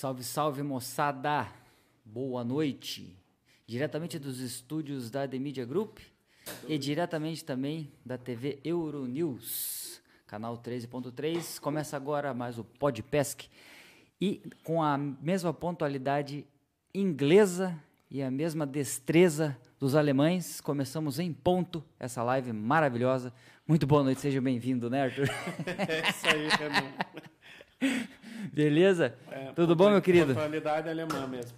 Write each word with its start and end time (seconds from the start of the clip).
Salve, 0.00 0.24
salve, 0.24 0.62
moçada! 0.62 1.46
Boa 2.02 2.42
noite! 2.42 3.14
Diretamente 3.66 4.18
dos 4.18 4.40
estúdios 4.40 5.10
da 5.10 5.28
The 5.28 5.38
Media 5.38 5.66
Group 5.66 5.98
e 6.66 6.78
diretamente 6.78 7.44
também 7.44 7.92
da 8.02 8.16
TV 8.16 8.58
Euronews, 8.64 10.00
canal 10.26 10.56
13.3. 10.56 11.60
Começa 11.60 11.98
agora 11.98 12.32
mais 12.32 12.58
o 12.58 12.64
Podpesc 12.64 13.46
e 14.18 14.40
com 14.64 14.82
a 14.82 14.96
mesma 14.96 15.52
pontualidade 15.52 16.46
inglesa 16.94 17.78
e 18.10 18.22
a 18.22 18.30
mesma 18.30 18.66
destreza 18.66 19.54
dos 19.78 19.94
alemães, 19.94 20.62
começamos 20.62 21.18
em 21.18 21.30
ponto 21.30 21.84
essa 21.98 22.22
live 22.22 22.54
maravilhosa. 22.54 23.34
Muito 23.68 23.86
boa 23.86 24.02
noite, 24.02 24.22
seja 24.22 24.40
bem-vindo, 24.40 24.88
né, 24.88 25.02
Arthur? 25.02 25.28
É 25.86 26.08
isso 26.08 26.26
aí, 26.26 26.48
Renan. 26.48 28.08
Beleza? 28.52 29.14
É, 29.30 29.52
Tudo 29.54 29.74
bom, 29.76 29.90
meu 29.90 30.00
querido? 30.02 30.28
Pontualidade 30.34 30.88
alemã 30.88 31.26
mesmo. 31.26 31.52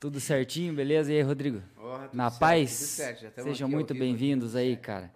Tudo 0.00 0.18
certinho, 0.18 0.74
beleza? 0.74 1.12
E 1.12 1.16
aí, 1.16 1.22
Rodrigo? 1.22 1.62
Na 2.12 2.28
certo, 2.30 2.40
paz? 2.40 2.70
tudo 2.78 2.86
certo, 2.88 3.20
já 3.22 3.28
estamos 3.28 3.50
Sejam 3.50 3.68
muito 3.68 3.94
bem-vindos 3.94 4.56
aí, 4.56 4.76
cara. 4.76 5.10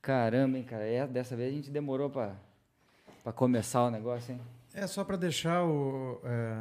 Caramba, 0.00 0.56
hein, 0.58 0.64
cara. 0.64 0.84
É, 0.84 1.06
dessa 1.06 1.34
vez 1.36 1.50
a 1.52 1.54
gente 1.56 1.70
demorou 1.70 2.08
pra, 2.08 2.34
pra 3.24 3.32
começar 3.32 3.84
o 3.84 3.90
negócio, 3.90 4.32
hein? 4.32 4.40
É 4.74 4.86
só 4.86 5.02
para 5.02 5.16
deixar 5.16 5.64
o, 5.64 6.20
é, 6.24 6.54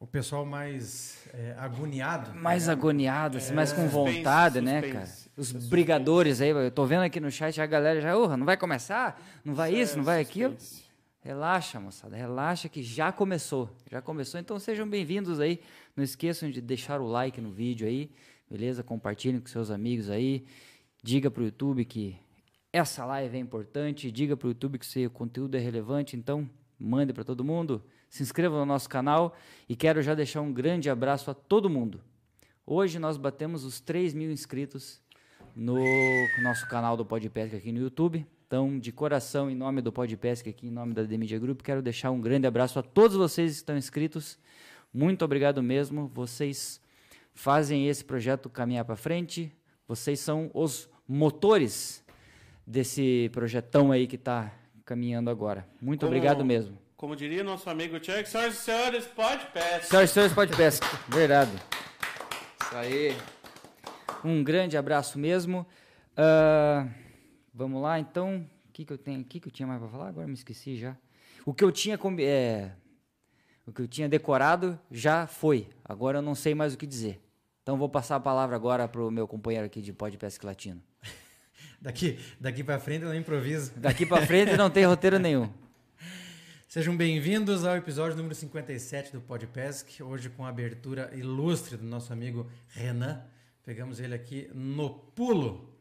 o 0.00 0.06
pessoal 0.06 0.44
mais 0.44 1.18
é, 1.32 1.54
agoniado. 1.56 2.34
Mais 2.34 2.68
agoniado, 2.68 3.38
assim, 3.38 3.54
mais 3.54 3.72
com 3.72 3.82
É. 3.82 3.88
suspense, 3.88 4.16
vontade, 4.18 4.60
né, 4.60 4.80
suspense. 4.82 4.92
cara? 4.92 5.04
Os 5.36 5.46
Suspense. 5.48 5.68
brigadores 5.70 6.40
aí, 6.40 6.50
eu 6.50 6.70
tô 6.70 6.84
vendo 6.84 7.02
aqui 7.02 7.20
no 7.20 7.30
chat 7.30 7.60
a 7.60 7.66
galera 7.66 8.00
já, 8.00 8.16
"Urra, 8.16 8.36
não 8.36 8.44
vai 8.46 8.56
começar? 8.56 9.20
Não 9.44 9.54
vai 9.54 9.72
isso, 9.72 9.94
é 9.94 9.96
não 9.98 10.04
vai 10.04 10.20
aquilo? 10.20 10.56
Relaxa, 11.24 11.80
moçada, 11.80 12.14
relaxa 12.14 12.68
que 12.68 12.82
já 12.82 13.10
começou. 13.10 13.70
Já 13.90 14.02
começou, 14.02 14.38
então 14.38 14.58
sejam 14.58 14.86
bem-vindos 14.86 15.40
aí. 15.40 15.58
Não 15.96 16.04
esqueçam 16.04 16.50
de 16.50 16.60
deixar 16.60 17.00
o 17.00 17.06
like 17.06 17.40
no 17.40 17.50
vídeo 17.50 17.88
aí, 17.88 18.10
beleza? 18.48 18.82
Compartilhem 18.82 19.40
com 19.40 19.46
seus 19.46 19.70
amigos 19.70 20.10
aí. 20.10 20.44
Diga 21.02 21.30
pro 21.30 21.44
YouTube 21.44 21.82
que 21.86 22.18
essa 22.70 23.06
live 23.06 23.38
é 23.38 23.40
importante, 23.40 24.12
diga 24.12 24.36
pro 24.36 24.48
YouTube 24.48 24.78
que 24.78 24.84
seu 24.84 25.08
conteúdo 25.08 25.54
é 25.54 25.58
relevante, 25.58 26.14
então 26.14 26.46
mande 26.78 27.14
para 27.14 27.24
todo 27.24 27.42
mundo. 27.42 27.82
Se 28.10 28.22
inscreva 28.22 28.58
no 28.58 28.66
nosso 28.66 28.90
canal 28.90 29.34
e 29.66 29.74
quero 29.74 30.02
já 30.02 30.14
deixar 30.14 30.42
um 30.42 30.52
grande 30.52 30.90
abraço 30.90 31.30
a 31.30 31.34
todo 31.34 31.70
mundo. 31.70 32.02
Hoje 32.66 32.98
nós 32.98 33.16
batemos 33.16 33.64
os 33.64 33.80
3 33.80 34.12
mil 34.12 34.30
inscritos 34.30 35.00
no 35.56 35.78
nosso 36.42 36.68
canal 36.68 36.98
do 36.98 37.06
Podpesca 37.06 37.56
aqui 37.56 37.72
no 37.72 37.80
YouTube. 37.80 38.26
Então, 38.54 38.78
de 38.78 38.92
coração, 38.92 39.50
em 39.50 39.54
nome 39.56 39.82
do 39.82 39.90
Podpesca 39.90 40.48
aqui, 40.48 40.68
em 40.68 40.70
nome 40.70 40.94
da 40.94 41.04
The 41.04 41.16
Media 41.16 41.36
Group, 41.40 41.60
quero 41.62 41.82
deixar 41.82 42.12
um 42.12 42.20
grande 42.20 42.46
abraço 42.46 42.78
a 42.78 42.84
todos 42.84 43.16
vocês 43.16 43.50
que 43.50 43.56
estão 43.56 43.76
inscritos. 43.76 44.38
Muito 44.92 45.24
obrigado 45.24 45.60
mesmo. 45.60 46.06
Vocês 46.14 46.80
fazem 47.34 47.88
esse 47.88 48.04
projeto 48.04 48.48
caminhar 48.48 48.84
para 48.84 48.94
frente. 48.94 49.52
Vocês 49.88 50.20
são 50.20 50.52
os 50.54 50.88
motores 51.08 52.00
desse 52.64 53.28
projetão 53.32 53.90
aí 53.90 54.06
que 54.06 54.14
está 54.14 54.52
caminhando 54.84 55.30
agora. 55.30 55.66
Muito 55.82 56.06
Como- 56.06 56.12
obrigado 56.12 56.44
mesmo. 56.44 56.78
Como 56.96 57.16
diria 57.16 57.42
nosso 57.42 57.68
amigo 57.68 57.96
Chuck, 57.96 58.24
senhoras 58.24 58.54
e 58.54 58.58
senhores, 58.58 59.04
pode 59.04 59.46
peça. 59.46 59.88
Senhoras 59.88 60.10
e 60.10 60.14
senhores, 60.14 60.32
Podpesca. 60.32 60.86
Verdade. 61.08 61.50
Isso 62.62 62.76
aí. 62.76 63.16
Um 64.24 64.44
grande 64.44 64.76
abraço 64.76 65.18
mesmo. 65.18 65.66
Ah, 66.16 66.86
vamos 67.52 67.82
lá, 67.82 67.98
então. 67.98 68.48
O 68.74 68.76
que, 68.76 68.84
que 68.84 68.92
eu 68.92 68.98
tenho 68.98 69.20
aqui 69.20 69.38
que 69.38 69.46
eu 69.46 69.52
tinha 69.52 69.68
mais 69.68 69.78
para 69.78 69.88
falar? 69.88 70.08
Agora 70.08 70.26
me 70.26 70.34
esqueci 70.34 70.76
já. 70.76 70.96
O 71.46 71.54
que 71.54 71.62
eu 71.62 71.70
tinha 71.70 71.96
é, 72.18 72.72
o 73.64 73.72
que 73.72 73.80
eu 73.80 73.86
tinha 73.86 74.08
decorado 74.08 74.76
já 74.90 75.28
foi. 75.28 75.68
Agora 75.84 76.18
eu 76.18 76.22
não 76.22 76.34
sei 76.34 76.56
mais 76.56 76.74
o 76.74 76.76
que 76.76 76.84
dizer. 76.84 77.22
Então 77.62 77.78
vou 77.78 77.88
passar 77.88 78.16
a 78.16 78.20
palavra 78.20 78.56
agora 78.56 78.88
pro 78.88 79.12
meu 79.12 79.28
companheiro 79.28 79.64
aqui 79.64 79.80
de 79.80 79.92
Podpesc 79.92 80.44
Latino. 80.44 80.82
Daqui, 81.80 82.18
daqui 82.40 82.64
para 82.64 82.80
frente 82.80 83.04
ela 83.04 83.16
improvisa. 83.16 83.72
Daqui 83.76 84.04
para 84.04 84.26
frente 84.26 84.56
não 84.56 84.68
tem 84.68 84.84
roteiro 84.84 85.20
nenhum. 85.20 85.48
Sejam 86.66 86.96
bem-vindos 86.96 87.64
ao 87.64 87.76
episódio 87.76 88.16
número 88.16 88.34
57 88.34 89.12
do 89.12 89.20
Podpesc. 89.20 90.02
Hoje 90.02 90.30
com 90.30 90.44
a 90.44 90.48
abertura 90.48 91.14
ilustre 91.14 91.76
do 91.76 91.84
nosso 91.84 92.12
amigo 92.12 92.50
Renan. 92.70 93.22
Pegamos 93.62 94.00
ele 94.00 94.16
aqui 94.16 94.50
no 94.52 94.90
pulo. 94.90 95.73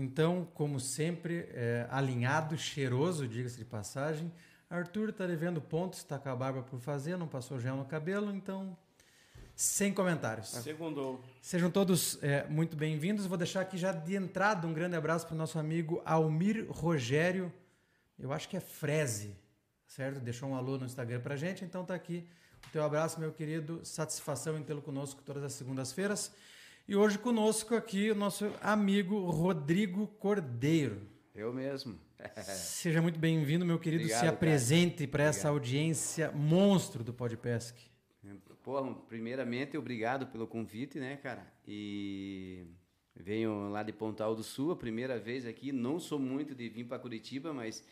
Então, 0.00 0.46
como 0.54 0.78
sempre, 0.78 1.48
é, 1.50 1.84
alinhado, 1.90 2.56
cheiroso, 2.56 3.26
diga-se 3.26 3.56
de 3.56 3.64
passagem. 3.64 4.32
Arthur 4.70 5.08
está 5.08 5.26
devendo 5.26 5.60
pontos, 5.60 5.98
está 5.98 6.16
com 6.20 6.28
a 6.28 6.36
barba 6.36 6.62
por 6.62 6.78
fazer, 6.78 7.16
não 7.16 7.26
passou 7.26 7.58
gel 7.58 7.74
no 7.74 7.84
cabelo, 7.84 8.32
então 8.32 8.78
sem 9.56 9.92
comentários. 9.92 10.50
Segundou. 10.50 11.20
Sejam 11.42 11.68
todos 11.68 12.16
é, 12.22 12.46
muito 12.46 12.76
bem-vindos. 12.76 13.26
Vou 13.26 13.36
deixar 13.36 13.62
aqui 13.62 13.76
já 13.76 13.90
de 13.90 14.14
entrada 14.14 14.68
um 14.68 14.72
grande 14.72 14.94
abraço 14.94 15.26
para 15.26 15.34
o 15.34 15.36
nosso 15.36 15.58
amigo 15.58 16.00
Almir 16.04 16.68
Rogério. 16.70 17.52
Eu 18.16 18.32
acho 18.32 18.48
que 18.48 18.56
é 18.56 18.60
Freze, 18.60 19.34
certo? 19.84 20.20
Deixou 20.20 20.48
um 20.48 20.54
alô 20.54 20.78
no 20.78 20.86
Instagram 20.86 21.18
para 21.18 21.34
gente, 21.34 21.64
então 21.64 21.84
tá 21.84 21.96
aqui 21.96 22.24
o 22.68 22.70
teu 22.70 22.84
abraço, 22.84 23.18
meu 23.18 23.32
querido. 23.32 23.80
Satisfação 23.84 24.56
em 24.56 24.62
tê-lo 24.62 24.80
conosco 24.80 25.22
todas 25.22 25.42
as 25.42 25.54
segundas-feiras. 25.54 26.30
E 26.88 26.96
hoje 26.96 27.18
conosco 27.18 27.74
aqui 27.74 28.10
o 28.10 28.14
nosso 28.14 28.50
amigo 28.62 29.20
Rodrigo 29.30 30.06
Cordeiro. 30.06 31.06
Eu 31.34 31.52
mesmo. 31.52 32.00
Seja 32.48 33.02
muito 33.02 33.18
bem-vindo, 33.18 33.66
meu 33.66 33.78
querido. 33.78 34.04
Obrigado, 34.04 34.20
Se 34.22 34.26
apresente 34.26 35.06
para 35.06 35.24
essa 35.24 35.50
audiência 35.50 36.32
monstro 36.32 37.04
do 37.04 37.12
Podpesc. 37.12 37.76
Pô, 38.62 38.94
primeiramente, 39.06 39.76
obrigado 39.76 40.28
pelo 40.28 40.46
convite, 40.46 40.98
né, 40.98 41.18
cara? 41.18 41.46
E 41.66 42.64
venho 43.14 43.68
lá 43.68 43.82
de 43.82 43.92
Pontal 43.92 44.34
do 44.34 44.42
Sul, 44.42 44.70
a 44.70 44.76
primeira 44.76 45.18
vez 45.18 45.44
aqui. 45.44 45.72
Não 45.72 46.00
sou 46.00 46.18
muito 46.18 46.54
de 46.54 46.70
vir 46.70 46.84
para 46.84 46.98
Curitiba, 46.98 47.52
mas 47.52 47.84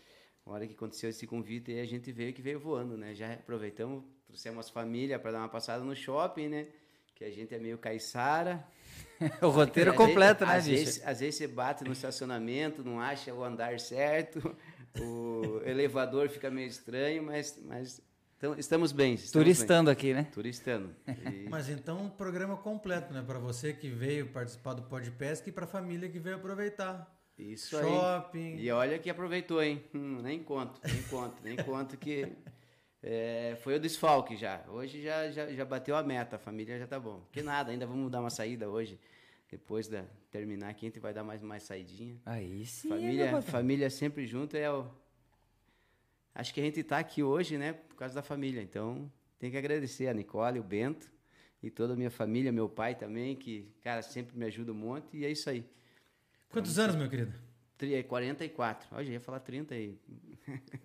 na 0.47 0.53
hora 0.53 0.67
que 0.67 0.73
aconteceu 0.73 1.11
esse 1.11 1.27
convite 1.27 1.71
aí, 1.71 1.81
a 1.81 1.87
gente 1.87 2.11
veio 2.11 2.33
que 2.33 2.41
veio 2.41 2.59
voando, 2.59 2.97
né? 2.97 3.15
Já 3.15 3.35
aproveitamos, 3.35 4.05
trouxemos 4.27 4.61
as 4.65 4.71
famílias 4.71 5.21
para 5.21 5.33
dar 5.33 5.41
uma 5.41 5.51
passada 5.51 5.85
no 5.85 5.95
shopping, 5.95 6.49
né? 6.49 6.69
Que 7.17 7.25
a 7.25 7.31
gente 7.31 7.53
é 7.55 7.59
meio 7.59 7.79
caiçara. 7.79 8.65
O 9.43 9.49
roteiro 9.49 9.93
completo, 9.97 10.45
né, 10.45 10.57
às? 10.57 10.67
Vezes, 10.67 11.03
às 11.05 11.21
vezes 11.21 11.37
você 11.37 11.47
bate 11.47 11.83
no 11.83 11.93
estacionamento, 11.93 12.85
não 12.85 13.01
acha 13.01 13.33
o 13.33 13.43
andar 13.43 13.81
certo, 13.81 14.55
o 15.01 15.61
elevador 15.65 16.29
fica 16.29 16.51
meio 16.51 16.69
estranho, 16.69 17.23
mas, 17.23 17.59
mas 17.65 18.01
então, 18.37 18.55
estamos 18.59 18.93
bem. 18.93 19.15
Estamos 19.15 19.33
Turistando 19.33 19.91
aqui, 19.91 20.13
né? 20.13 20.23
Bem. 20.25 20.31
Turistando. 20.33 20.95
E- 21.09 21.49
Mas 21.49 21.71
então 21.71 21.99
um 22.05 22.11
programa 22.11 22.59
completo, 22.59 23.15
né? 23.15 23.25
Para 23.27 23.39
você 23.39 23.73
que 23.73 23.89
veio 23.89 24.27
participar 24.27 24.75
do 24.75 24.83
Podpesc 24.83 25.49
e 25.49 25.53
para 25.53 25.65
a 25.65 25.69
família 25.69 26.11
que 26.11 26.19
veio 26.19 26.37
aproveitar. 26.37 27.11
isso 27.39 27.79
Shopping. 27.81 28.57
aí. 28.59 28.67
E 28.67 28.71
olha 28.71 28.99
que 28.99 29.09
aproveitou, 29.09 29.63
hein? 29.63 29.83
Hum, 29.95 30.21
nem 30.23 30.43
conto, 30.43 30.79
nem 30.87 31.03
conto, 31.05 31.43
nem 31.43 31.57
conto 31.57 31.97
que 31.97 32.29
é, 33.03 33.57
foi 33.63 33.77
o 33.77 33.81
desfalque 33.81 34.37
já. 34.37 34.65
Hoje 34.69 35.03
já, 35.03 35.31
já, 35.31 35.53
já 35.53 35.65
bateu 35.65 35.97
a 35.97 36.03
meta, 36.03 36.37
a 36.37 36.39
família 36.39 36.79
já 36.79 36.87
tá 36.87 36.99
bom. 36.99 37.23
Que 37.33 37.43
nada, 37.43 37.71
ainda 37.71 37.87
vamos 37.87 38.11
dar 38.11 38.21
uma 38.21 38.31
saída 38.31 38.69
hoje. 38.69 38.99
Depois 39.51 39.87
da 39.87 40.05
terminar 40.31 40.71
aqui, 40.71 40.87
a 40.87 40.89
gente 40.89 40.99
vai 40.99 41.15
dar 41.15 41.23
mais, 41.23 41.41
mais 41.41 41.63
saidinha. 41.63 42.21
Aí 42.27 42.67
sim. 42.67 42.89
Família, 42.89 43.43
família 43.43 43.91
sempre 43.91 44.27
junto 44.27 44.57
é 44.57 44.71
o. 44.71 44.87
Acho 46.35 46.53
que 46.53 46.61
a 46.61 46.65
gente 46.65 46.81
está 46.81 46.99
aqui 46.99 47.23
hoje, 47.23 47.57
né, 47.57 47.73
por 47.73 47.95
causa 47.97 48.15
da 48.15 48.23
família. 48.23 48.61
Então, 48.61 49.11
tem 49.39 49.51
que 49.51 49.57
agradecer 49.57 50.09
a 50.09 50.13
Nicole, 50.13 50.59
o 50.59 50.63
Bento 50.65 51.11
e 51.63 51.71
toda 51.71 51.95
a 51.95 51.97
minha 51.97 52.11
família, 52.11 52.53
meu 52.53 52.69
pai 52.69 52.95
também, 52.95 53.35
que, 53.37 53.73
cara, 53.83 54.03
sempre 54.03 54.37
me 54.37 54.45
ajuda 54.45 54.73
um 54.73 54.75
monte. 54.75 55.17
E 55.17 55.25
é 55.25 55.31
isso 55.31 55.49
aí. 55.49 55.65
Quantos 56.51 56.79
anos, 56.79 56.97
meu 56.97 57.09
querido? 57.09 57.33
Tri- 57.79 58.03
44. 58.03 58.89
Ó, 58.93 59.03
já 59.03 59.13
ia 59.13 59.21
falar 59.21 59.41
30 59.41 59.75
aí. 59.75 59.97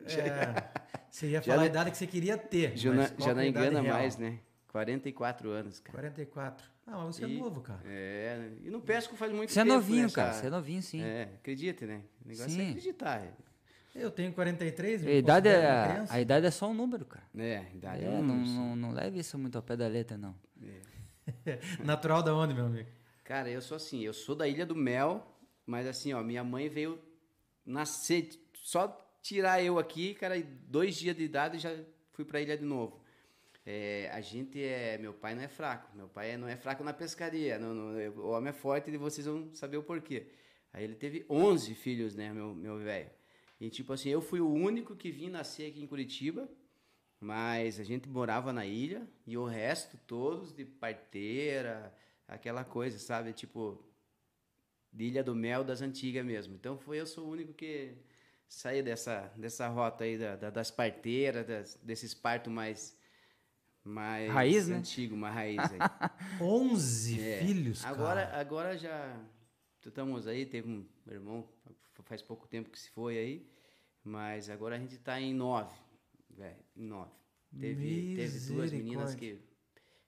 É, 0.06 1.00
você 1.12 1.28
ia 1.28 1.40
Já 1.40 1.42
falar 1.44 1.56
a 1.56 1.60
não- 1.60 1.66
idade 1.68 1.92
que 1.92 1.98
você 1.98 2.08
queria 2.08 2.38
ter. 2.38 2.75
Já, 2.78 2.92
mas 2.94 3.10
não- 3.12 3.18
qual 3.18 3.28
já 3.30 3.36
não 3.36 3.42
é 3.42 3.46
a 3.46 3.48
engana 3.48 3.81
real? 3.81 3.98
mais, 3.98 4.18
né? 4.18 4.40
44 4.69 5.50
anos, 5.50 5.80
cara. 5.80 5.98
44. 5.98 6.66
Ah, 6.88 7.04
mas 7.06 7.16
você 7.18 7.25
E- 7.25 7.36
é 7.36 7.40
novo, 7.40 7.62
cara. 7.62 7.81
É, 7.86 8.50
e 8.63 8.69
no 8.69 8.81
pesco 8.81 9.16
faz 9.16 9.31
muito 9.31 9.52
Você 9.52 9.60
é 9.60 9.63
tempo. 9.63 9.75
novinho, 9.75 10.08
né, 10.08 10.12
cara. 10.13 10.30
essa- 10.30 10.40
Você 10.42 10.48
é 10.48 10.50
novinho, 10.50 10.81
sim. 10.81 11.02
É, 11.04 11.24
acredite, 11.36 11.86
né? 11.86 12.02
O 12.25 12.28
negócio 12.30 12.50
Sim. 12.52 12.62
é 12.62 12.69
acreditar. 12.69 13.28
Eu 13.94 14.10
tenho 14.10 14.31
43, 14.34 15.02
me 15.02 15.12
A 15.12 15.16
idade, 15.16 15.50
é, 15.50 16.06
a 16.10 16.22
idade 16.22 16.46
é 16.46 16.52
só 16.52 16.69
um 16.69 16.74
número, 16.74 17.04
cara. 17.06 17.25
É, 17.38 17.66
idade 17.75 18.04
É, 18.06 18.08
é 18.08 18.10
um 18.10 18.24
não, 18.24 18.36
não, 18.38 18.75
não 18.78 18.92
leve 18.94 19.19
isso 19.19 19.38
muito 19.38 19.58
ao 19.58 19.62
pé 19.62 19.75
da 19.75 19.88
letra, 19.88 20.18
não. 20.18 20.34
Natural 21.84 22.24
da 22.24 22.34
onde, 22.34 22.54
meu 22.54 22.66
amigo? 22.66 22.88
Cara, 23.24 23.50
eu 23.50 23.62
sou 23.62 23.75
assim, 23.75 24.02
eu 24.02 24.13
sou 24.13 24.36
da 24.36 24.48
Ilha 24.48 24.66
do 24.66 24.75
Mel, 24.75 25.25
mas 25.66 25.88
assim, 25.88 26.13
ó, 26.13 26.24
minha 26.24 26.44
mãe 26.44 26.69
veio 26.69 27.00
nascer, 27.66 28.30
só 28.54 28.88
tirar 29.22 29.64
eu 29.64 29.80
aqui, 29.80 30.14
cara, 30.16 30.42
dois 30.68 30.96
dias 30.96 31.16
de 31.16 31.24
idade 31.24 31.60
já 31.60 31.72
fui 32.12 32.26
pra 32.26 32.42
ilha 32.42 32.58
de 32.58 32.64
novo. 32.66 33.02
É, 33.66 34.10
a 34.14 34.22
gente 34.22 34.62
é, 34.64 34.98
meu 34.98 35.14
pai 35.14 35.36
não 35.36 35.44
é 35.44 35.48
fraco, 35.48 35.96
meu 35.96 36.08
pai 36.10 36.32
é- 36.32 36.38
não 36.38 36.48
é 36.48 36.58
fraco 36.58 36.84
na 36.84 36.94
pescaria, 36.94 37.60
não, 37.60 37.74
não, 37.76 38.10
o 38.24 38.30
homem 38.32 38.50
é 38.50 38.54
forte 38.54 38.90
e 38.92 38.98
vocês 38.98 39.28
vão 39.28 39.54
saber 39.54 39.78
o 39.78 39.84
porquê. 39.84 40.28
Aí 40.74 40.84
ele 40.84 40.96
teve 40.96 41.26
11 41.30 41.76
filhos, 41.76 42.16
né, 42.16 42.34
meu 42.34 42.56
meu 42.56 42.80
velho. 42.80 43.10
E 43.60 43.70
tipo 43.70 43.94
assim, 43.94 44.10
eu 44.10 44.22
fui 44.22 44.40
o 44.42 44.50
único 44.52 44.96
que 44.96 45.12
vim 45.12 45.30
nascer 45.30 45.70
aqui 45.72 45.82
em 45.82 45.88
Curitiba, 45.88 46.50
Mas 47.20 47.80
a 47.80 47.84
gente 47.84 48.10
morava 48.10 48.52
na 48.54 48.66
ilha 48.66 49.08
e 49.28 49.38
o 49.38 49.46
resto 49.46 49.98
todos 50.08 50.52
de 50.54 50.66
parteira, 50.66 51.94
aquela 52.28 52.64
coisa, 52.66 53.00
sabe? 53.00 53.32
Tipo, 53.34 53.84
de 54.92 55.06
Ilha 55.06 55.24
do 55.24 55.36
Mel 55.36 55.64
das 55.64 55.82
antigas 55.82 56.26
mesmo. 56.26 56.56
Então 56.56 56.78
foi 56.78 57.00
eu 57.00 57.06
sou 57.06 57.26
o 57.28 57.30
único 57.32 57.54
que 57.54 57.94
saí 58.53 58.83
dessa, 58.83 59.31
dessa 59.38 59.68
rota 59.69 60.03
aí 60.03 60.18
da, 60.18 60.36
da- 60.36 60.50
das 60.50 60.69
parteiras, 60.69 61.48
das- 61.48 61.75
desses 61.81 62.13
partos 62.13 62.51
mais 62.51 63.00
mais 63.83 64.30
Raiz, 64.31 64.68
né? 64.68 64.75
antigo, 64.75 65.15
mais 65.18 65.33
raiz 65.33 65.57
aí. 65.59 65.80
11 66.39 67.19
É. 67.19 67.39
filhos, 67.44 67.83
Agora, 67.86 68.25
cara. 68.27 68.39
agora 68.39 68.77
já 68.77 69.19
estamos 69.83 70.27
aí, 70.27 70.45
teve 70.45 70.69
um 70.69 70.86
meu 71.06 71.15
irmão, 71.15 71.50
faz 72.03 72.21
pouco 72.21 72.48
tempo 72.48 72.69
que 72.69 72.77
se 72.80 72.92
foi 72.92 73.18
aí, 73.18 73.50
mas 74.03 74.50
agora 74.51 74.75
a 74.75 74.80
gente 74.80 74.95
está 74.95 75.19
em 75.19 75.33
nove, 75.33 75.75
velho, 76.30 76.63
em 76.75 76.83
nove. 76.86 77.12
Teve, 77.59 78.15
teve 78.15 78.39
duas 78.53 78.71
meninas 78.71 79.15
que 79.15 79.42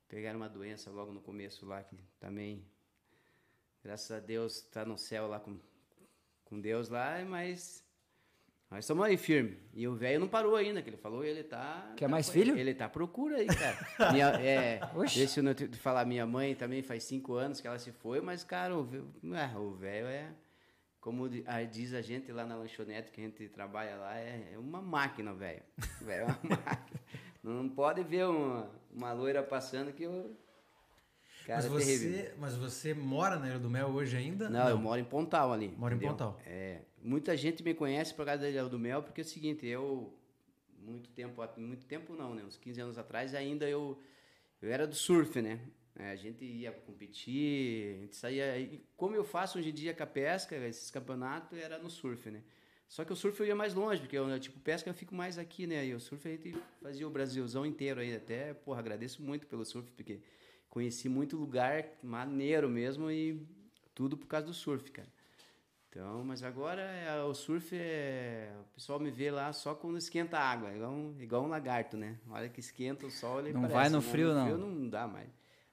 pegaram 0.08 0.38
uma 0.40 0.50
doença 0.50 0.92
logo 0.92 1.12
no 1.12 1.22
começo 1.22 1.66
lá, 1.66 1.84
que 1.84 1.98
também, 2.20 2.64
graças 3.84 4.12
a 4.12 4.20
Deus, 4.20 4.62
tá 4.62 4.86
no 4.86 4.98
céu 5.00 5.28
lá 5.28 5.40
com, 5.40 5.60
com 6.46 6.60
Deus 6.62 6.90
lá, 6.90 7.24
mas 7.26 7.84
nós 8.74 8.86
estamos 8.86 9.06
aí 9.06 9.18
firme. 9.18 9.56
E 9.72 9.88
o 9.88 9.94
velho 9.94 10.20
não 10.20 10.28
parou 10.28 10.56
ainda, 10.56 10.82
que 10.82 10.90
ele 10.90 10.98
falou, 10.98 11.24
ele 11.24 11.44
tá... 11.44 11.94
Quer 11.96 12.06
tá- 12.06 12.10
mais 12.12 12.28
filho? 12.28 12.58
Ele 12.58 12.74
tá 12.74 12.86
à 12.86 12.90
procura 12.90 13.38
aí, 13.38 13.46
cara. 13.46 14.12
Minha, 14.12 14.30
é, 14.42 14.80
Oxi. 14.96 15.20
deixa 15.20 15.42
eu 15.42 15.44
não 15.44 15.54
te 15.54 15.68
falar, 15.78 16.06
minha 16.06 16.26
mãe 16.26 16.56
também 16.56 16.82
faz 16.82 17.04
cinco 17.04 17.36
anos 17.36 17.62
que 17.62 17.68
ela 17.68 17.78
se 17.78 17.92
foi, 17.92 18.20
mas, 18.20 18.44
cara, 18.44 18.76
o 18.76 18.82
o 18.82 19.72
velho 19.76 20.08
é... 20.08 20.32
Como 21.00 21.30
diz 21.30 21.94
a 21.94 22.02
gente 22.02 22.32
lá 22.32 22.46
na 22.46 22.56
lanchonete 22.56 23.12
que 23.12 23.22
a 23.22 23.26
gente 23.26 23.48
trabalha 23.50 23.96
lá, 23.96 24.18
é, 24.18 24.54
é 24.54 24.58
uma 24.58 24.82
máquina, 24.82 25.34
velho. 25.34 25.62
É 26.08 26.24
uma 26.24 26.40
máquina. 26.66 27.00
Não 27.44 27.70
pode 27.70 28.04
ver 28.04 28.26
uma, 28.26 28.72
uma 28.90 29.14
loira 29.14 29.44
passando 29.44 29.92
que 29.92 30.08
o 30.08 30.36
cara 31.46 31.62
mas, 31.62 31.66
é 31.66 31.70
você, 31.70 32.34
mas 32.40 32.56
você 32.56 32.94
mora 32.94 33.36
na 33.38 33.50
Ilha 33.50 33.60
do 33.60 33.70
Mel 33.70 33.90
hoje 33.90 34.16
ainda? 34.16 34.50
Não, 34.50 34.70
eu 34.70 34.78
moro 34.78 35.00
em 35.00 35.04
Pontal 35.04 35.52
ali. 35.52 35.76
Mora 35.78 35.94
em 35.94 35.98
entendeu? 35.98 36.16
Pontal. 36.16 36.40
É, 36.46 36.80
muita 37.04 37.36
gente 37.36 37.62
me 37.64 37.74
conhece 37.74 38.14
por 38.14 38.26
causa 38.26 38.44
da 38.44 38.50
Ilha 38.50 38.66
do 38.66 38.80
Mel, 38.80 39.04
porque 39.04 39.22
é 39.22 39.24
o 39.24 39.28
seguinte, 39.28 39.66
eu 39.66 40.14
muito 40.80 41.10
tempo, 41.10 41.42
muito 41.58 41.86
tempo 41.86 42.16
não, 42.16 42.34
né, 42.34 42.44
uns 42.44 42.58
15 42.58 42.82
anos 42.82 42.98
atrás 42.98 43.34
ainda 43.36 43.70
eu 43.70 44.00
eu 44.62 44.72
era 44.72 44.88
do 44.88 44.96
surf, 44.96 45.42
né? 45.42 45.60
É, 45.96 46.12
a 46.12 46.16
gente 46.16 46.44
ia 46.46 46.72
competir, 46.72 47.98
a 47.98 48.00
gente 48.00 48.16
saía, 48.16 48.58
e 48.58 48.82
como 48.96 49.14
eu 49.14 49.26
faço 49.26 49.60
hoje 49.60 49.70
em 49.70 49.74
dia 49.74 49.94
com 49.94 50.04
a 50.04 50.08
pesca, 50.08 50.56
esses 50.56 50.90
campeonatos 50.90 51.60
era 51.60 51.78
no 51.78 51.90
surf, 51.90 52.32
né? 52.32 52.42
Só 52.88 53.04
que 53.04 53.12
o 53.12 53.16
surf 53.16 53.40
eu 53.40 53.46
ia 53.46 53.56
mais 53.56 53.74
longe, 53.74 54.02
porque 54.02 54.18
eu, 54.18 54.40
tipo, 54.40 54.58
pesca 54.60 54.90
eu 54.90 54.94
fico 54.94 55.14
mais 55.14 55.38
aqui, 55.38 55.68
né? 55.68 55.86
E 55.86 55.94
o 55.94 56.00
surf 56.00 56.28
a 56.28 56.32
gente 56.32 56.56
fazia 56.82 57.06
o 57.06 57.10
Brasilzão 57.10 57.66
inteiro 57.66 58.00
aí, 58.00 58.16
até, 58.16 58.54
porra, 58.54 58.80
agradeço 58.80 59.22
muito 59.22 59.46
pelo 59.46 59.66
surf, 59.66 59.92
porque 59.92 60.22
conheci 60.70 61.10
muito 61.10 61.36
lugar 61.36 61.86
maneiro 62.02 62.70
mesmo 62.70 63.12
e 63.12 63.46
tudo 63.94 64.18
por 64.18 64.28
causa 64.28 64.48
do 64.48 64.54
surf, 64.54 64.90
cara. 64.92 65.10
Então, 65.96 66.24
mas 66.26 66.42
agora 66.42 66.82
é, 66.82 67.22
o 67.22 67.36
surf 67.36 67.70
é. 67.76 68.52
O 68.62 68.74
pessoal 68.74 69.00
me 69.00 69.12
vê 69.12 69.30
lá 69.30 69.54
só 69.54 69.76
quando 69.76 69.96
esquenta 69.96 70.40
a 70.40 70.42
água, 70.42 70.74
igual 70.74 70.92
um, 70.92 71.16
igual 71.20 71.44
um 71.44 71.48
lagarto, 71.48 71.96
né? 71.96 72.18
A 72.28 72.34
hora 72.34 72.50
que 72.50 72.60
esquenta 72.60 73.06
o 73.06 73.12
sol, 73.12 73.42
ele 73.42 73.54
Não 73.54 73.68
vai 73.68 73.90
no 73.90 74.02
frio, 74.02 74.34
não. 74.34 74.46
frio 74.46 74.58
não 74.58 74.90
dá 74.90 75.08
mais. 75.08 75.30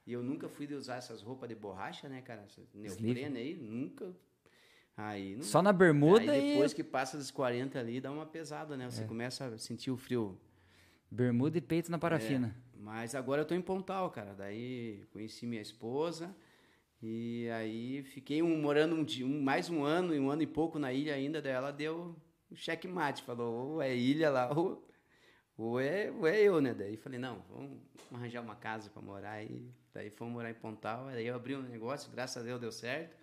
E 0.07 0.13
eu 0.13 0.23
nunca 0.23 0.47
fui 0.47 0.67
de 0.67 0.75
usar 0.75 0.97
essas 0.97 1.23
roupas 1.23 1.49
de 1.49 1.55
borracha, 1.55 2.07
né, 2.07 2.21
cara? 2.21 2.43
Essas 2.43 2.69
neoprene 2.75 3.39
aí, 3.39 3.55
nunca. 3.55 4.15
Aí 4.95 5.37
não. 5.37 5.43
Só 5.43 5.63
na 5.63 5.73
bermuda 5.73 6.33
aí 6.33 6.53
depois 6.53 6.73
e. 6.73 6.75
que 6.75 6.85
passa 6.85 7.17
dos 7.17 7.31
40 7.31 7.79
ali, 7.79 7.99
dá 7.99 8.13
uma 8.13 8.27
pesada, 8.27 8.77
né? 8.77 8.85
É. 8.85 8.91
Você 8.91 9.05
começa 9.05 9.47
a 9.47 9.57
sentir 9.57 9.91
o 9.91 9.97
frio. 9.97 10.39
Bermuda 11.11 11.57
e 11.57 11.63
peito 11.63 11.91
na 11.91 11.99
parafina. 11.99 12.55
Mas 12.77 13.15
agora 13.15 13.41
eu 13.41 13.47
tô 13.47 13.55
em 13.55 13.63
Pontal, 13.63 14.11
cara. 14.11 14.35
Daí 14.35 15.03
conheci 15.13 15.47
minha 15.47 15.63
esposa 15.63 16.37
e 17.03 17.49
aí 17.51 18.03
fiquei 18.03 18.43
um- 18.43 18.61
morando 18.61 18.95
um, 18.95 19.05
dia- 19.05 19.27
um- 19.27 19.43
mais 19.43 19.71
um 19.71 19.83
ano, 19.83 20.13
um 20.15 20.31
ano 20.31 20.43
e 20.43 20.47
pouco 20.47 20.79
na 20.79 20.93
ilha 20.93 21.15
ainda. 21.15 21.41
Daí 21.41 21.53
ela 21.53 21.71
deu 21.71 22.17
o 22.51 22.57
checkmate, 22.57 23.23
falou, 23.23 23.75
ou 23.75 23.83
é 23.83 23.95
ilha 23.97 24.31
lá, 24.31 24.51
ou, 24.57 24.87
ou, 25.57 25.81
é, 25.81 26.11
ou 26.11 26.27
é 26.27 26.41
eu, 26.41 26.61
né? 26.61 26.75
Daí 26.75 26.97
falei, 26.97 27.19
não, 27.19 27.43
vamos 27.49 27.79
arranjar 28.13 28.43
uma 28.43 28.57
casa 28.57 28.91
para 28.91 29.01
morar 29.03 29.33
aí. 29.33 29.71
Daí 29.95 30.11
fomos 30.11 30.35
morar 30.35 30.51
em 30.51 30.55
Pontal, 30.55 31.09
aí 31.09 31.27
eu 31.27 31.35
abri 31.35 31.55
um 31.57 31.63
negócio, 31.63 32.11
graças 32.13 32.43
a 32.43 32.45
Deus 32.47 32.61
deu 32.61 32.71
certo. 32.73 33.17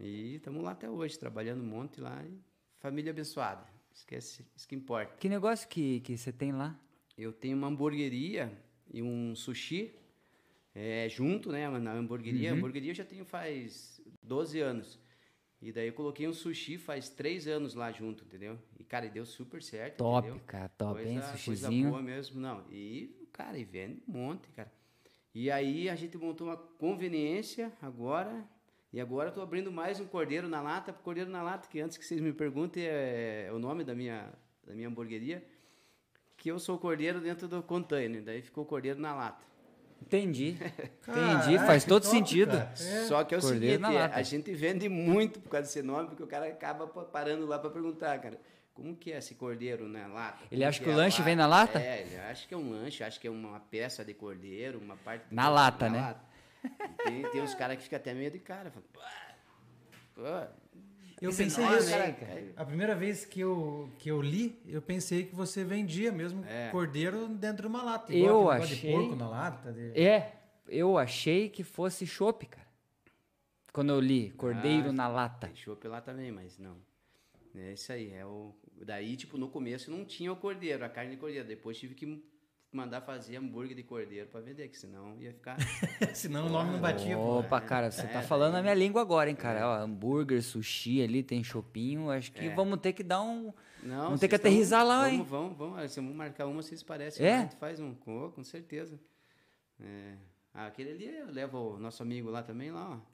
E 0.00 0.36
estamos 0.36 0.62
lá 0.62 0.72
até 0.72 0.88
hoje, 0.88 1.18
trabalhando 1.18 1.62
um 1.62 1.66
monte 1.66 2.00
lá. 2.00 2.22
E 2.24 2.38
família 2.78 3.10
abençoada. 3.10 3.66
Esquece, 3.92 4.46
isso 4.56 4.66
que 4.66 4.74
importa. 4.74 5.14
Que 5.18 5.28
negócio 5.28 5.68
que 5.68 6.00
que 6.00 6.16
você 6.16 6.32
tem 6.32 6.50
lá? 6.52 6.78
Eu 7.16 7.30
tenho 7.32 7.56
uma 7.56 7.66
hamburgueria 7.68 8.50
e 8.92 9.02
um 9.02 9.34
sushi 9.34 9.94
é, 10.74 11.08
junto, 11.08 11.50
né? 11.50 11.68
Na 11.78 11.92
hamburgueria. 11.92 12.50
A 12.50 12.54
hamburgueria 12.54 12.90
eu 12.90 12.94
já 12.94 13.04
tenho 13.04 13.24
faz 13.24 14.00
12 14.22 14.60
anos. 14.60 14.98
E 15.60 15.70
daí 15.70 15.86
eu 15.88 15.92
coloquei 15.92 16.26
um 16.26 16.32
sushi 16.32 16.76
faz 16.76 17.08
3 17.08 17.46
anos 17.46 17.74
lá 17.74 17.92
junto, 17.92 18.24
entendeu? 18.24 18.58
E, 18.78 18.82
cara, 18.82 19.08
deu 19.08 19.24
super 19.24 19.62
certo, 19.62 19.98
Top, 19.98 20.26
entendeu? 20.26 20.44
cara, 20.46 20.68
top, 20.70 21.00
hein? 21.00 21.20
Coisa 21.20 21.36
Sushizinho. 21.36 21.90
boa 21.90 22.02
mesmo, 22.02 22.40
não. 22.40 22.64
E, 22.68 23.28
cara, 23.32 23.56
e 23.56 23.64
vende 23.64 24.02
um 24.08 24.12
monte, 24.12 24.48
cara. 24.50 24.72
E 25.32 25.50
aí 25.50 25.88
a 25.88 25.94
gente 25.94 26.18
montou 26.18 26.48
uma 26.48 26.56
conveniência 26.56 27.72
agora. 27.80 28.44
E 28.92 29.00
agora 29.00 29.30
eu 29.30 29.34
tô 29.34 29.40
abrindo 29.40 29.70
mais 29.70 30.00
um 30.00 30.04
cordeiro 30.06 30.48
na 30.48 30.60
lata. 30.60 30.92
Cordeiro 30.92 31.30
na 31.30 31.42
lata, 31.42 31.68
que 31.68 31.80
antes 31.80 31.96
que 31.96 32.04
vocês 32.04 32.20
me 32.20 32.32
perguntem 32.32 32.84
é, 32.84 33.46
é 33.48 33.52
o 33.52 33.58
nome 33.58 33.84
da 33.84 33.94
minha, 33.94 34.32
da 34.66 34.74
minha 34.74 34.88
hamburgueria. 34.88 35.46
Que 36.36 36.50
eu 36.50 36.58
sou 36.58 36.76
cordeiro 36.76 37.20
dentro 37.20 37.46
do 37.46 37.62
container. 37.62 38.20
Daí 38.22 38.42
ficou 38.42 38.66
cordeiro 38.66 38.98
na 39.00 39.14
lata. 39.14 39.46
Entendi. 40.06 40.56
Entendi, 41.08 41.58
faz 41.58 41.84
que 41.84 41.88
todo 41.88 42.02
top, 42.02 42.14
sentido. 42.16 42.50
cara. 42.52 42.72
É. 42.72 43.04
Só 43.06 43.24
que 43.24 43.34
é 43.34 43.38
o 43.38 43.40
Cordeiro 43.40 43.84
seguinte, 43.84 43.96
é, 43.98 44.04
a 44.04 44.22
gente 44.22 44.52
vende 44.52 44.88
muito 44.88 45.40
por 45.40 45.48
causa 45.50 45.66
desse 45.66 45.82
nome, 45.82 46.08
porque 46.08 46.22
o 46.22 46.26
cara 46.26 46.46
acaba 46.46 46.86
pa- 46.86 47.04
parando 47.04 47.46
lá 47.46 47.58
para 47.58 47.70
perguntar, 47.70 48.18
cara, 48.20 48.38
como 48.74 48.96
que 48.96 49.12
é 49.12 49.18
esse 49.18 49.34
cordeiro 49.34 49.86
na 49.88 50.06
lata? 50.06 50.38
Ele 50.50 50.60
Como 50.60 50.68
acha 50.68 50.82
que 50.82 50.88
é 50.90 50.92
o 50.92 50.96
lanche 50.96 51.22
vem 51.22 51.36
na 51.36 51.46
lata? 51.46 51.78
É, 51.78 52.02
ele 52.02 52.16
acha 52.18 52.48
que 52.48 52.54
é 52.54 52.56
um 52.56 52.70
lanche, 52.70 53.04
acha 53.04 53.20
que 53.20 53.26
é 53.26 53.30
uma 53.30 53.60
peça 53.60 54.04
de 54.04 54.14
cordeiro, 54.14 54.78
uma 54.78 54.96
parte... 54.96 55.28
de 55.28 55.34
Na 55.34 55.42
cordeiro, 55.44 55.62
lata, 55.64 55.88
na 55.88 55.92
né? 55.94 56.00
lata. 56.00 56.20
E 56.64 57.04
Tem, 57.04 57.30
tem 57.30 57.42
uns 57.42 57.54
caras 57.54 57.76
que 57.76 57.82
ficam 57.82 57.96
até 57.98 58.14
meio 58.14 58.30
de 58.30 58.38
cara, 58.38 58.70
falam, 58.70 58.86
pô, 58.92 59.00
Eu 61.22 61.30
Esse 61.30 61.44
pensei 61.44 61.64
nome, 61.64 61.78
isso. 61.78 61.90
né, 61.90 62.12
cara? 62.12 62.52
A 62.56 62.64
primeira 62.64 62.94
vez 62.96 63.24
que 63.24 63.38
eu, 63.40 63.88
que 63.98 64.10
eu 64.10 64.20
li, 64.20 64.60
eu 64.66 64.82
pensei 64.82 65.24
que 65.24 65.34
você 65.34 65.62
vendia 65.62 66.10
mesmo 66.10 66.44
É. 66.44 66.68
cordeiro 66.70 67.28
dentro 67.28 67.62
de 67.62 67.68
uma 67.68 67.82
lata. 67.82 68.12
Eu 68.12 68.50
achei- 68.50 68.90
de 68.90 68.96
porco 68.96 69.14
na 69.14 69.28
lata. 69.28 69.72
de- 69.72 69.98
É, 69.98 70.32
eu 70.68 70.98
achei 70.98 71.48
que 71.48 71.62
fosse 71.62 72.04
chopp, 72.06 72.44
cara. 72.46 72.66
Quando 73.72 73.90
eu 73.90 74.00
li, 74.00 74.30
cordeiro 74.32 74.88
Ah, 74.88 74.92
na 74.92 75.06
lata. 75.08 75.46
Tem 75.46 75.54
chopp 75.56 75.86
lá 75.86 76.00
também, 76.00 76.32
mas 76.32 76.58
não. 76.58 76.76
É 77.54 77.72
isso 77.72 77.92
aí, 77.92 78.12
é 78.12 78.26
o... 78.26 78.52
Daí, 78.84 79.16
tipo, 79.16 79.38
no 79.38 79.48
começo 79.48 79.90
não 79.90 80.04
tinha 80.04 80.32
o 80.32 80.36
cordeiro, 80.36 80.84
a 80.84 80.88
carne 80.88 81.12
de 81.12 81.16
cordeiro. 81.18 81.46
Depois 81.46 81.78
tive 81.78 81.94
que 81.94 82.22
mandar 82.72 83.02
fazer 83.02 83.36
hambúrguer 83.36 83.76
de 83.76 83.82
cordeiro 83.82 84.26
para 84.28 84.40
vender, 84.40 84.68
que 84.68 84.78
senão 84.78 85.14
ia 85.20 85.32
ficar... 85.32 85.56
Senão 86.14 86.46
o 86.46 86.48
nome 86.48 86.72
não 86.72 86.80
batia. 86.80 87.14
pô. 87.16 87.40
Opa, 87.40 87.60
cara, 87.60 87.90
você 87.90 88.06
tá 88.06 88.20
É, 88.20 88.22
falando 88.22 88.52
daí- 88.52 88.60
a 88.60 88.62
minha 88.62 88.74
língua 88.74 89.02
agora, 89.02 89.28
hein, 89.28 89.36
cara. 89.36 89.68
Ó, 89.68 89.74
hambúrguer, 89.84 90.42
sushi 90.42 91.02
ali, 91.02 91.22
tem 91.22 91.44
chopinho. 91.44 92.10
Acho 92.10 92.32
que 92.32 92.46
É. 92.46 92.54
vamos 92.54 92.80
ter 92.80 92.92
que 92.94 93.02
dar 93.02 93.20
um. 93.22 93.52
Não, 93.82 94.04
Vamos 94.04 94.20
ter 94.20 94.28
que 94.28 94.36
vocês 94.36 94.42
tão- 94.42 94.50
aterrissar 94.50 94.84
lá, 94.86 95.00
vamos, 95.02 95.12
hein? 95.12 95.26
Vamos, 95.28 95.56
vamos, 95.58 95.76
vamos. 95.76 95.96
Vamos 95.96 96.14
marcar 96.16 96.46
uma, 96.46 96.62
vocês 96.62 96.82
parecem. 96.82 97.26
É? 97.26 97.34
A 97.34 97.40
gente 97.42 97.56
faz 97.56 97.78
um, 97.80 97.94
com, 97.94 98.30
com 98.30 98.42
certeza. 98.44 98.98
É. 99.80 100.14
Ah, 100.54 100.66
aquele 100.66 100.90
ali 100.92 101.06
eu 101.18 101.30
levo 101.30 101.74
o 101.74 101.78
nosso 101.78 102.02
amigo 102.02 102.30
lá 102.30 102.42
também, 102.42 102.70
lá, 102.70 102.90
ó. 102.90 103.11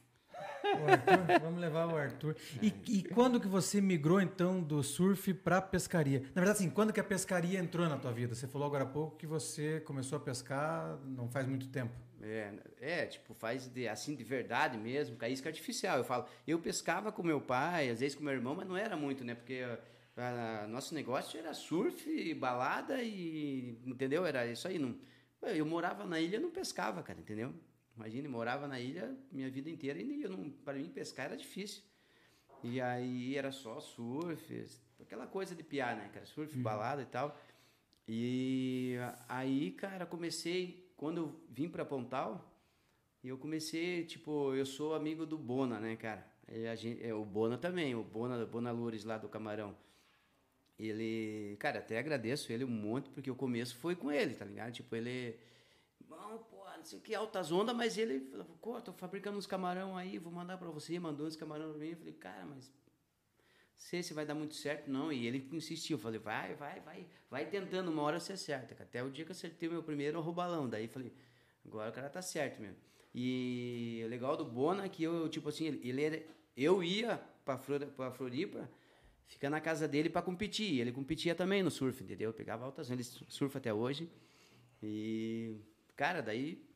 Arthur, 0.86 1.40
vamos 1.40 1.60
levar 1.60 1.86
o 1.86 1.96
Arthur. 1.96 2.36
E, 2.62 2.72
e 2.86 3.02
quando 3.04 3.40
que 3.40 3.48
você 3.48 3.80
migrou 3.80 4.20
então 4.20 4.60
do 4.60 4.82
surf 4.82 5.32
para 5.34 5.60
pescaria? 5.60 6.20
Na 6.34 6.40
verdade, 6.40 6.58
assim, 6.58 6.70
quando 6.70 6.92
que 6.92 7.00
a 7.00 7.04
pescaria 7.04 7.58
entrou 7.58 7.88
na 7.88 7.96
tua 7.96 8.12
vida? 8.12 8.34
Você 8.34 8.46
falou 8.46 8.66
agora 8.66 8.84
há 8.84 8.86
pouco 8.86 9.16
que 9.16 9.26
você 9.26 9.80
começou 9.80 10.16
a 10.16 10.20
pescar 10.20 10.98
não 11.04 11.28
faz 11.28 11.46
muito 11.46 11.68
tempo. 11.68 11.92
É, 12.20 12.52
é, 12.80 13.06
tipo, 13.06 13.32
faz 13.32 13.68
de, 13.68 13.86
assim 13.86 14.16
de 14.16 14.24
verdade 14.24 14.76
mesmo, 14.76 15.16
com 15.16 15.24
a 15.24 15.28
isca 15.28 15.48
artificial. 15.48 15.98
Eu 15.98 16.04
falo, 16.04 16.26
eu 16.46 16.58
pescava 16.58 17.12
com 17.12 17.22
meu 17.22 17.40
pai, 17.40 17.90
às 17.90 18.00
vezes 18.00 18.16
com 18.16 18.24
meu 18.24 18.32
irmão, 18.32 18.54
mas 18.54 18.66
não 18.66 18.76
era 18.76 18.96
muito, 18.96 19.24
né? 19.24 19.34
Porque 19.34 19.64
ah, 20.16 20.66
nosso 20.68 20.94
negócio 20.94 21.38
era 21.38 21.54
surf, 21.54 22.34
balada 22.34 23.00
e. 23.02 23.78
Entendeu? 23.86 24.26
Era 24.26 24.46
isso 24.46 24.66
aí. 24.66 24.78
Não, 24.78 24.96
eu 25.42 25.64
morava 25.64 26.04
na 26.04 26.20
ilha 26.20 26.40
não 26.40 26.50
pescava, 26.50 27.02
cara, 27.02 27.20
entendeu? 27.20 27.54
Imagina, 27.98 28.28
morava 28.28 28.68
na 28.68 28.78
ilha 28.78 29.12
minha 29.32 29.50
vida 29.50 29.68
inteira 29.68 30.00
e 30.00 30.22
eu 30.22 30.30
não, 30.30 30.48
para 30.50 30.74
mim 30.74 30.88
pescar 30.88 31.26
era 31.26 31.36
difícil. 31.36 31.82
E 32.62 32.80
aí 32.80 33.36
era 33.36 33.50
só 33.50 33.80
surf, 33.80 34.64
aquela 35.00 35.26
coisa 35.26 35.52
de 35.52 35.64
piar, 35.64 35.96
né, 35.96 36.08
cara? 36.14 36.24
Surf, 36.24 36.56
balada 36.58 37.02
e 37.02 37.06
tal. 37.06 37.36
E 38.06 38.94
aí, 39.28 39.72
cara, 39.72 40.06
comecei, 40.06 40.92
quando 40.96 41.18
eu 41.18 41.40
vim 41.50 41.68
pra 41.68 41.84
Pontal, 41.84 42.48
eu 43.22 43.36
comecei, 43.36 44.04
tipo, 44.04 44.54
eu 44.54 44.64
sou 44.64 44.94
amigo 44.94 45.26
do 45.26 45.36
Bona, 45.36 45.80
né, 45.80 45.96
cara? 45.96 46.24
Gente, 46.76 47.04
é, 47.04 47.12
o 47.12 47.24
Bona 47.24 47.58
também, 47.58 47.96
o 47.96 48.04
Bona, 48.04 48.46
Bona 48.46 48.70
Loures 48.70 49.04
lá 49.04 49.18
do 49.18 49.28
Camarão. 49.28 49.76
ele, 50.78 51.56
cara, 51.58 51.80
até 51.80 51.98
agradeço 51.98 52.52
ele 52.52 52.64
um 52.64 52.68
monte, 52.68 53.10
porque 53.10 53.30
o 53.30 53.34
começo 53.34 53.76
foi 53.76 53.96
com 53.96 54.10
ele, 54.12 54.34
tá 54.34 54.44
ligado? 54.44 54.72
Tipo, 54.72 54.94
ele, 54.94 55.36
pô, 56.50 56.57
não 56.78 56.84
sei 56.84 56.98
o 56.98 57.02
que, 57.02 57.14
altas 57.14 57.52
ondas, 57.52 57.74
mas 57.76 57.98
ele 57.98 58.20
falou, 58.20 58.46
pô, 58.60 58.80
tô 58.80 58.92
fabricando 58.92 59.36
uns 59.36 59.46
camarão 59.46 59.96
aí, 59.96 60.18
vou 60.18 60.32
mandar 60.32 60.56
pra 60.58 60.70
você, 60.70 60.98
mandou 60.98 61.26
uns 61.26 61.36
camarão 61.36 61.70
pra 61.70 61.78
mim. 61.78 61.90
Eu 61.90 61.96
falei, 61.96 62.14
cara, 62.14 62.46
mas 62.46 62.72
sei 63.76 64.02
se 64.02 64.12
vai 64.12 64.26
dar 64.26 64.34
muito 64.34 64.54
certo, 64.54 64.90
não. 64.90 65.12
E 65.12 65.26
ele 65.26 65.48
insistiu, 65.52 65.96
eu 65.96 66.00
falei, 66.00 66.18
vai, 66.18 66.54
vai, 66.56 66.80
vai, 66.80 67.06
vai 67.30 67.46
tentando, 67.46 67.90
uma 67.90 68.02
hora 68.02 68.18
você 68.18 68.32
acerta. 68.32 68.82
Até 68.82 69.02
o 69.02 69.10
dia 69.10 69.24
que 69.24 69.30
eu 69.30 69.34
acertei 69.34 69.68
o 69.68 69.72
meu 69.72 69.82
primeiro 69.82 70.20
roubalão, 70.20 70.68
daí 70.68 70.88
falei, 70.88 71.12
agora 71.64 71.90
o 71.90 71.92
cara 71.92 72.10
tá 72.10 72.20
certo 72.20 72.60
mesmo. 72.60 72.76
E 73.14 74.02
o 74.04 74.08
legal 74.08 74.36
do 74.36 74.44
Bona 74.44 74.84
é 74.84 74.88
que 74.88 75.02
eu, 75.02 75.28
tipo 75.28 75.48
assim, 75.48 75.66
ele, 75.66 76.02
era, 76.02 76.22
eu 76.56 76.82
ia 76.82 77.16
pra 77.44 77.56
Floripa, 78.10 78.68
ficar 79.26 79.48
na 79.48 79.60
casa 79.60 79.86
dele 79.86 80.10
para 80.10 80.22
competir. 80.22 80.80
Ele 80.80 80.92
competia 80.92 81.34
também 81.34 81.62
no 81.62 81.70
surf, 81.70 82.02
entendeu? 82.02 82.30
Eu 82.30 82.34
pegava 82.34 82.64
altas, 82.64 82.90
ele 82.90 83.04
surfa 83.04 83.58
até 83.58 83.72
hoje. 83.72 84.10
E, 84.82 85.56
cara, 85.96 86.20
daí, 86.20 86.67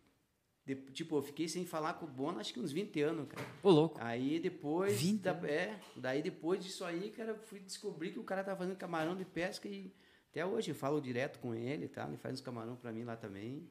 de, 0.64 0.76
tipo, 0.76 1.16
eu 1.16 1.22
fiquei 1.22 1.48
sem 1.48 1.66
falar 1.66 1.94
com 1.94 2.06
o 2.06 2.08
Bona 2.08 2.40
acho 2.40 2.52
que 2.52 2.60
uns 2.60 2.70
20 2.70 3.00
anos, 3.00 3.28
cara. 3.28 3.44
Ô, 3.62 3.70
louco. 3.70 3.98
Aí 4.00 4.38
depois. 4.38 5.00
20 5.00 5.20
da, 5.20 5.32
é, 5.48 5.80
daí 5.96 6.22
depois 6.22 6.62
disso 6.62 6.84
aí, 6.84 7.10
cara, 7.10 7.34
fui 7.34 7.58
descobrir 7.58 8.12
que 8.12 8.20
o 8.20 8.24
cara 8.24 8.44
tá 8.44 8.54
fazendo 8.54 8.76
camarão 8.76 9.16
de 9.16 9.24
pesca 9.24 9.68
e 9.68 9.92
até 10.30 10.46
hoje 10.46 10.70
eu 10.70 10.74
falo 10.74 11.00
direto 11.00 11.40
com 11.40 11.54
ele, 11.54 11.88
tá? 11.88 12.06
Ele 12.06 12.16
faz 12.16 12.34
uns 12.34 12.40
camarão 12.40 12.76
para 12.76 12.92
mim 12.92 13.02
lá 13.02 13.16
também. 13.16 13.68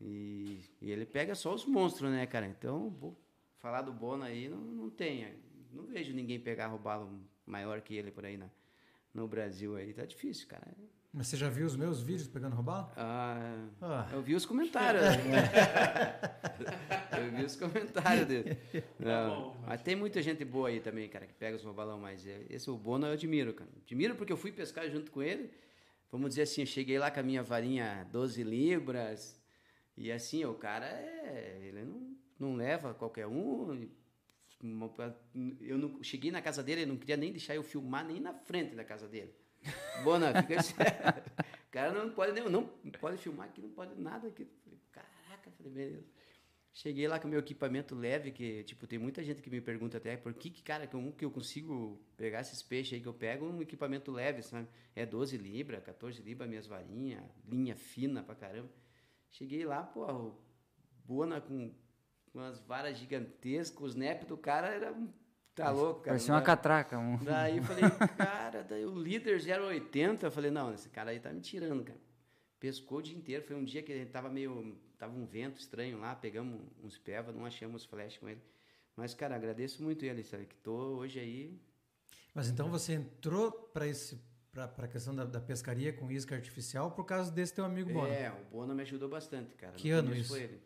E, 0.00 0.60
e, 0.80 0.90
ele 0.90 1.06
pega 1.06 1.34
só 1.34 1.54
os 1.54 1.64
monstros, 1.66 2.10
né, 2.10 2.26
cara? 2.26 2.46
Então, 2.46 2.90
vou 2.90 3.16
falar 3.58 3.82
do 3.82 3.92
Bona 3.92 4.26
aí, 4.26 4.48
não, 4.48 4.58
não 4.58 4.90
tem. 4.90 5.26
Não 5.70 5.84
vejo 5.84 6.12
ninguém 6.12 6.40
pegar 6.40 6.68
roubá-lo 6.68 7.20
maior 7.46 7.80
que 7.80 7.94
ele 7.94 8.10
por 8.10 8.24
aí 8.24 8.36
na, 8.36 8.50
no 9.12 9.28
Brasil 9.28 9.76
aí. 9.76 9.92
Tá 9.92 10.04
difícil, 10.04 10.48
cara. 10.48 10.66
Mas 11.16 11.28
você 11.28 11.36
já 11.36 11.48
viu 11.48 11.64
os 11.64 11.76
meus 11.76 12.02
vídeos 12.02 12.26
pegando 12.26 12.56
robalo? 12.56 12.90
Ah, 12.96 13.68
Ah. 13.80 14.08
Eu 14.12 14.20
vi 14.20 14.34
os 14.34 14.44
comentários. 14.44 15.04
eu 17.16 17.30
vi 17.36 17.44
os 17.44 17.54
comentários 17.54 18.26
dele. 18.26 18.58
Não, 18.98 19.54
mas 19.64 19.80
tem 19.80 19.94
muita 19.94 20.20
gente 20.20 20.44
boa 20.44 20.68
aí 20.70 20.80
também, 20.80 21.08
cara, 21.08 21.24
que 21.24 21.32
pega 21.34 21.56
os 21.56 21.62
robalão, 21.62 22.00
mas 22.00 22.26
é- 22.26 22.44
esse 22.50 22.68
o 22.68 22.76
Bono 22.76 23.06
eu 23.06 23.12
admiro, 23.12 23.54
cara. 23.54 23.70
Admiro 23.84 24.16
porque 24.16 24.32
eu 24.32 24.36
fui 24.36 24.50
pescar 24.50 24.90
junto 24.90 25.12
com 25.12 25.22
ele. 25.22 25.52
Vamos 26.10 26.30
dizer 26.30 26.42
assim, 26.42 26.62
eu 26.62 26.66
cheguei 26.66 26.98
lá 26.98 27.10
com 27.12 27.20
a 27.20 27.22
minha 27.22 27.44
varinha 27.44 28.08
12 28.10 28.42
libras. 28.42 29.40
E 29.96 30.10
assim, 30.10 30.44
o 30.44 30.54
cara 30.54 30.86
é. 30.86 31.60
Ele 31.62 31.84
não, 31.84 32.16
não 32.40 32.56
leva 32.56 32.92
qualquer 32.92 33.28
um. 33.28 33.88
Eu 35.60 35.78
não, 35.78 36.02
cheguei 36.02 36.32
na 36.32 36.42
casa 36.42 36.60
dele, 36.62 36.82
ele 36.82 36.90
não 36.90 36.96
queria 36.98 37.16
nem 37.16 37.30
deixar 37.30 37.54
eu 37.54 37.62
filmar 37.62 38.04
nem 38.04 38.18
na 38.20 38.32
frente 38.34 38.74
da 38.74 38.82
casa 38.84 39.06
dele. 39.06 39.32
Bona, 40.02 40.42
fica. 40.42 40.60
O 40.60 41.70
cara 41.72 41.92
não 41.92 42.10
pode 42.10 42.32
nem, 42.32 42.48
não 42.48 42.66
pode 43.00 43.18
filmar 43.18 43.46
aqui, 43.48 43.60
não 43.60 43.70
pode 43.70 44.00
nada 44.00 44.28
aqui. 44.28 44.46
Caraca, 44.92 45.50
falei, 45.50 45.72
beleza. 45.72 46.04
Cheguei 46.72 47.06
lá 47.06 47.20
com 47.20 47.28
meu 47.28 47.38
equipamento 47.38 47.94
leve, 47.94 48.32
que, 48.32 48.64
tipo, 48.64 48.84
tem 48.84 48.98
muita 48.98 49.22
gente 49.22 49.40
que 49.40 49.48
me 49.48 49.60
pergunta 49.60 49.96
até 49.96 50.16
por 50.16 50.34
que, 50.34 50.50
que 50.50 50.60
cara, 50.60 50.88
como 50.88 51.12
que 51.12 51.24
eu 51.24 51.30
consigo 51.30 52.04
pegar 52.16 52.40
esses 52.40 52.64
peixes 52.64 52.94
aí 52.94 53.00
que 53.00 53.06
eu 53.06 53.14
pego 53.14 53.46
um 53.46 53.62
equipamento 53.62 54.10
leve, 54.10 54.42
sabe? 54.42 54.68
É 54.94 55.06
12 55.06 55.36
libras, 55.36 55.84
14 55.84 56.20
libras 56.20 56.48
minhas 56.48 56.66
varinhas, 56.66 57.22
linha 57.46 57.76
fina 57.76 58.24
pra 58.24 58.34
caramba. 58.34 58.68
Cheguei 59.30 59.64
lá, 59.64 59.84
pô, 59.84 60.04
o 60.04 60.44
Bona 61.04 61.40
com 61.40 61.72
umas 62.34 62.60
varas 62.62 62.98
gigantescas, 62.98 63.80
os 63.80 63.94
nep 63.94 64.26
do 64.26 64.36
cara 64.36 64.68
era 64.68 64.92
um. 64.92 65.12
Tá 65.54 65.70
louco, 65.70 66.00
cara. 66.00 66.14
Parecia 66.14 66.34
uma 66.34 66.40
Não- 66.40 66.46
catraca. 66.46 66.98
Um... 66.98 67.16
Daí 67.18 67.58
eu 67.58 67.62
falei, 67.62 67.84
cara, 68.18 68.62
daí 68.62 68.84
o 68.84 68.98
líder 68.98 69.40
080, 69.40 70.26
eu 70.26 70.30
falei, 70.30 70.50
não, 70.50 70.74
esse 70.74 70.88
cara 70.88 71.10
aí 71.10 71.20
tá 71.20 71.32
me 71.32 71.40
tirando, 71.40 71.84
cara. 71.84 71.98
Pescou 72.58 72.98
o 72.98 73.02
dia 73.02 73.16
inteiro, 73.16 73.44
foi 73.44 73.54
um 73.54 73.64
dia 73.64 73.82
que 73.82 73.96
gente 73.96 74.10
tava 74.10 74.28
meio, 74.28 74.76
tava 74.98 75.14
um 75.14 75.24
vento 75.24 75.60
estranho 75.60 75.98
lá, 76.00 76.14
pegamos 76.14 76.60
uns 76.82 76.98
peva, 76.98 77.30
não 77.30 77.44
achamos 77.46 77.84
flash 77.84 78.18
com 78.18 78.28
ele. 78.28 78.40
Mas, 78.96 79.14
cara, 79.14 79.36
agradeço 79.36 79.82
muito 79.82 80.04
ele, 80.04 80.22
sabe, 80.24 80.46
que 80.46 80.56
tô 80.56 80.72
hoje 80.72 81.18
aí, 81.20 81.60
Mas 82.32 82.48
então 82.48 82.68
você 82.68 82.94
entrou 82.94 83.50
para 83.50 83.86
esse 83.86 84.20
para 84.54 84.84
a 84.84 84.88
questão 84.88 85.14
da, 85.14 85.24
da 85.24 85.40
pescaria 85.40 85.92
com 85.92 86.10
isca 86.12 86.36
artificial 86.36 86.92
por 86.92 87.04
causa 87.04 87.30
desse 87.30 87.52
teu 87.52 87.64
amigo 87.64 87.92
Bono. 87.92 88.06
É, 88.06 88.30
o 88.30 88.44
Bono 88.52 88.72
me 88.72 88.82
ajudou 88.82 89.08
bastante, 89.08 89.52
cara. 89.56 89.72
Que 89.72 89.90
No 89.90 89.98
ano 89.98 90.14
isso? 90.14 90.28
Foi 90.28 90.42
ele. 90.42 90.62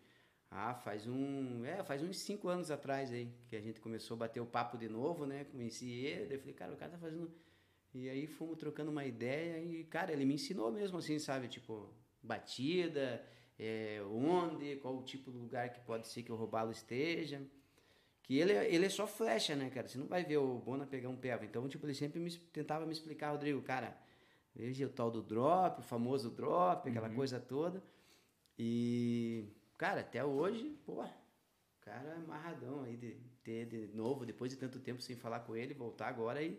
Ah, 0.51 0.75
faz 0.75 1.07
um. 1.07 1.65
É, 1.65 1.83
faz 1.85 2.03
uns 2.03 2.19
cinco 2.19 2.49
anos 2.49 2.71
atrás 2.71 3.13
aí, 3.13 3.31
que 3.49 3.57
a 3.57 3.61
gente 3.61 3.81
começou 3.81 4.15
a 4.15 4.19
bater 4.19 4.41
o 4.41 4.47
papo 4.47 4.79
de 4.79 4.89
novo, 4.89 5.27
né? 5.27 5.45
Conheci 5.45 5.91
ele, 5.91 6.27
daí 6.27 6.37
eu 6.37 6.41
falei, 6.41 6.55
cara, 6.55 6.73
o 6.73 6.77
cara 6.77 6.93
tá 6.93 6.99
fazendo. 6.99 7.31
E 7.95 8.09
aí 8.09 8.27
fomos 8.27 8.59
trocando 8.59 8.91
uma 8.91 9.05
ideia 9.07 9.61
e, 9.63 9.85
cara, 9.85 10.13
ele 10.13 10.25
me 10.25 10.35
ensinou 10.35 10.71
mesmo 10.73 10.99
assim, 10.99 11.19
sabe? 11.19 11.49
Tipo, 11.49 11.91
batida, 12.23 13.25
é, 13.59 14.03
onde, 14.05 14.77
qual 14.77 14.97
o 14.99 15.03
tipo 15.03 15.31
de 15.33 15.39
lugar 15.39 15.71
que 15.73 15.81
pode 15.81 16.09
ser 16.09 16.23
que 16.23 16.33
o 16.33 16.37
robalo 16.37 16.71
esteja. 16.73 17.43
Que 18.23 18.39
ele, 18.39 18.53
é- 18.53 18.75
ele 18.75 18.87
é 18.87 18.91
só 18.91 19.07
flecha, 19.07 19.57
né, 19.57 19.71
cara? 19.71 19.89
Você 19.89 19.99
não 19.99 20.07
vai 20.07 20.25
ver 20.25 20.39
o 20.39 20.59
Bona 20.59 20.87
pegar 20.87 21.09
um 21.09 21.17
peva. 21.17 21.45
Então, 21.45 21.69
tipo, 21.69 21.87
ele 21.87 21.95
sempre 21.95 22.21
me, 22.21 22.31
tentava 22.53 22.87
me 22.87 22.93
explicar, 22.93 23.31
Rodrigo, 23.33 23.63
cara, 23.63 23.99
veja 24.55 24.87
o 24.87 24.91
tal 24.91 25.11
do 25.11 25.23
drop, 25.23 25.81
o 25.81 25.83
famoso 25.83 26.31
drop, 26.31 26.89
aquela 26.89 27.11
coisa 27.11 27.41
toda. 27.41 27.83
E, 28.59 29.47
cara, 29.79 30.01
até 30.03 30.25
hoje, 30.25 30.77
pô, 30.85 31.05
cara 31.81 32.17
amarradão 32.17 32.83
aí 32.85 32.97
de 32.97 33.17
ter 33.43 33.67
de 33.67 33.87
novo, 33.97 34.27
depois 34.27 34.51
de 34.51 34.59
tanto 34.59 34.79
tempo 34.81 35.01
sem 35.01 35.17
falar 35.17 35.41
com 35.41 35.57
ele, 35.57 35.73
voltar 35.75 36.09
agora 36.09 36.43
e, 36.43 36.59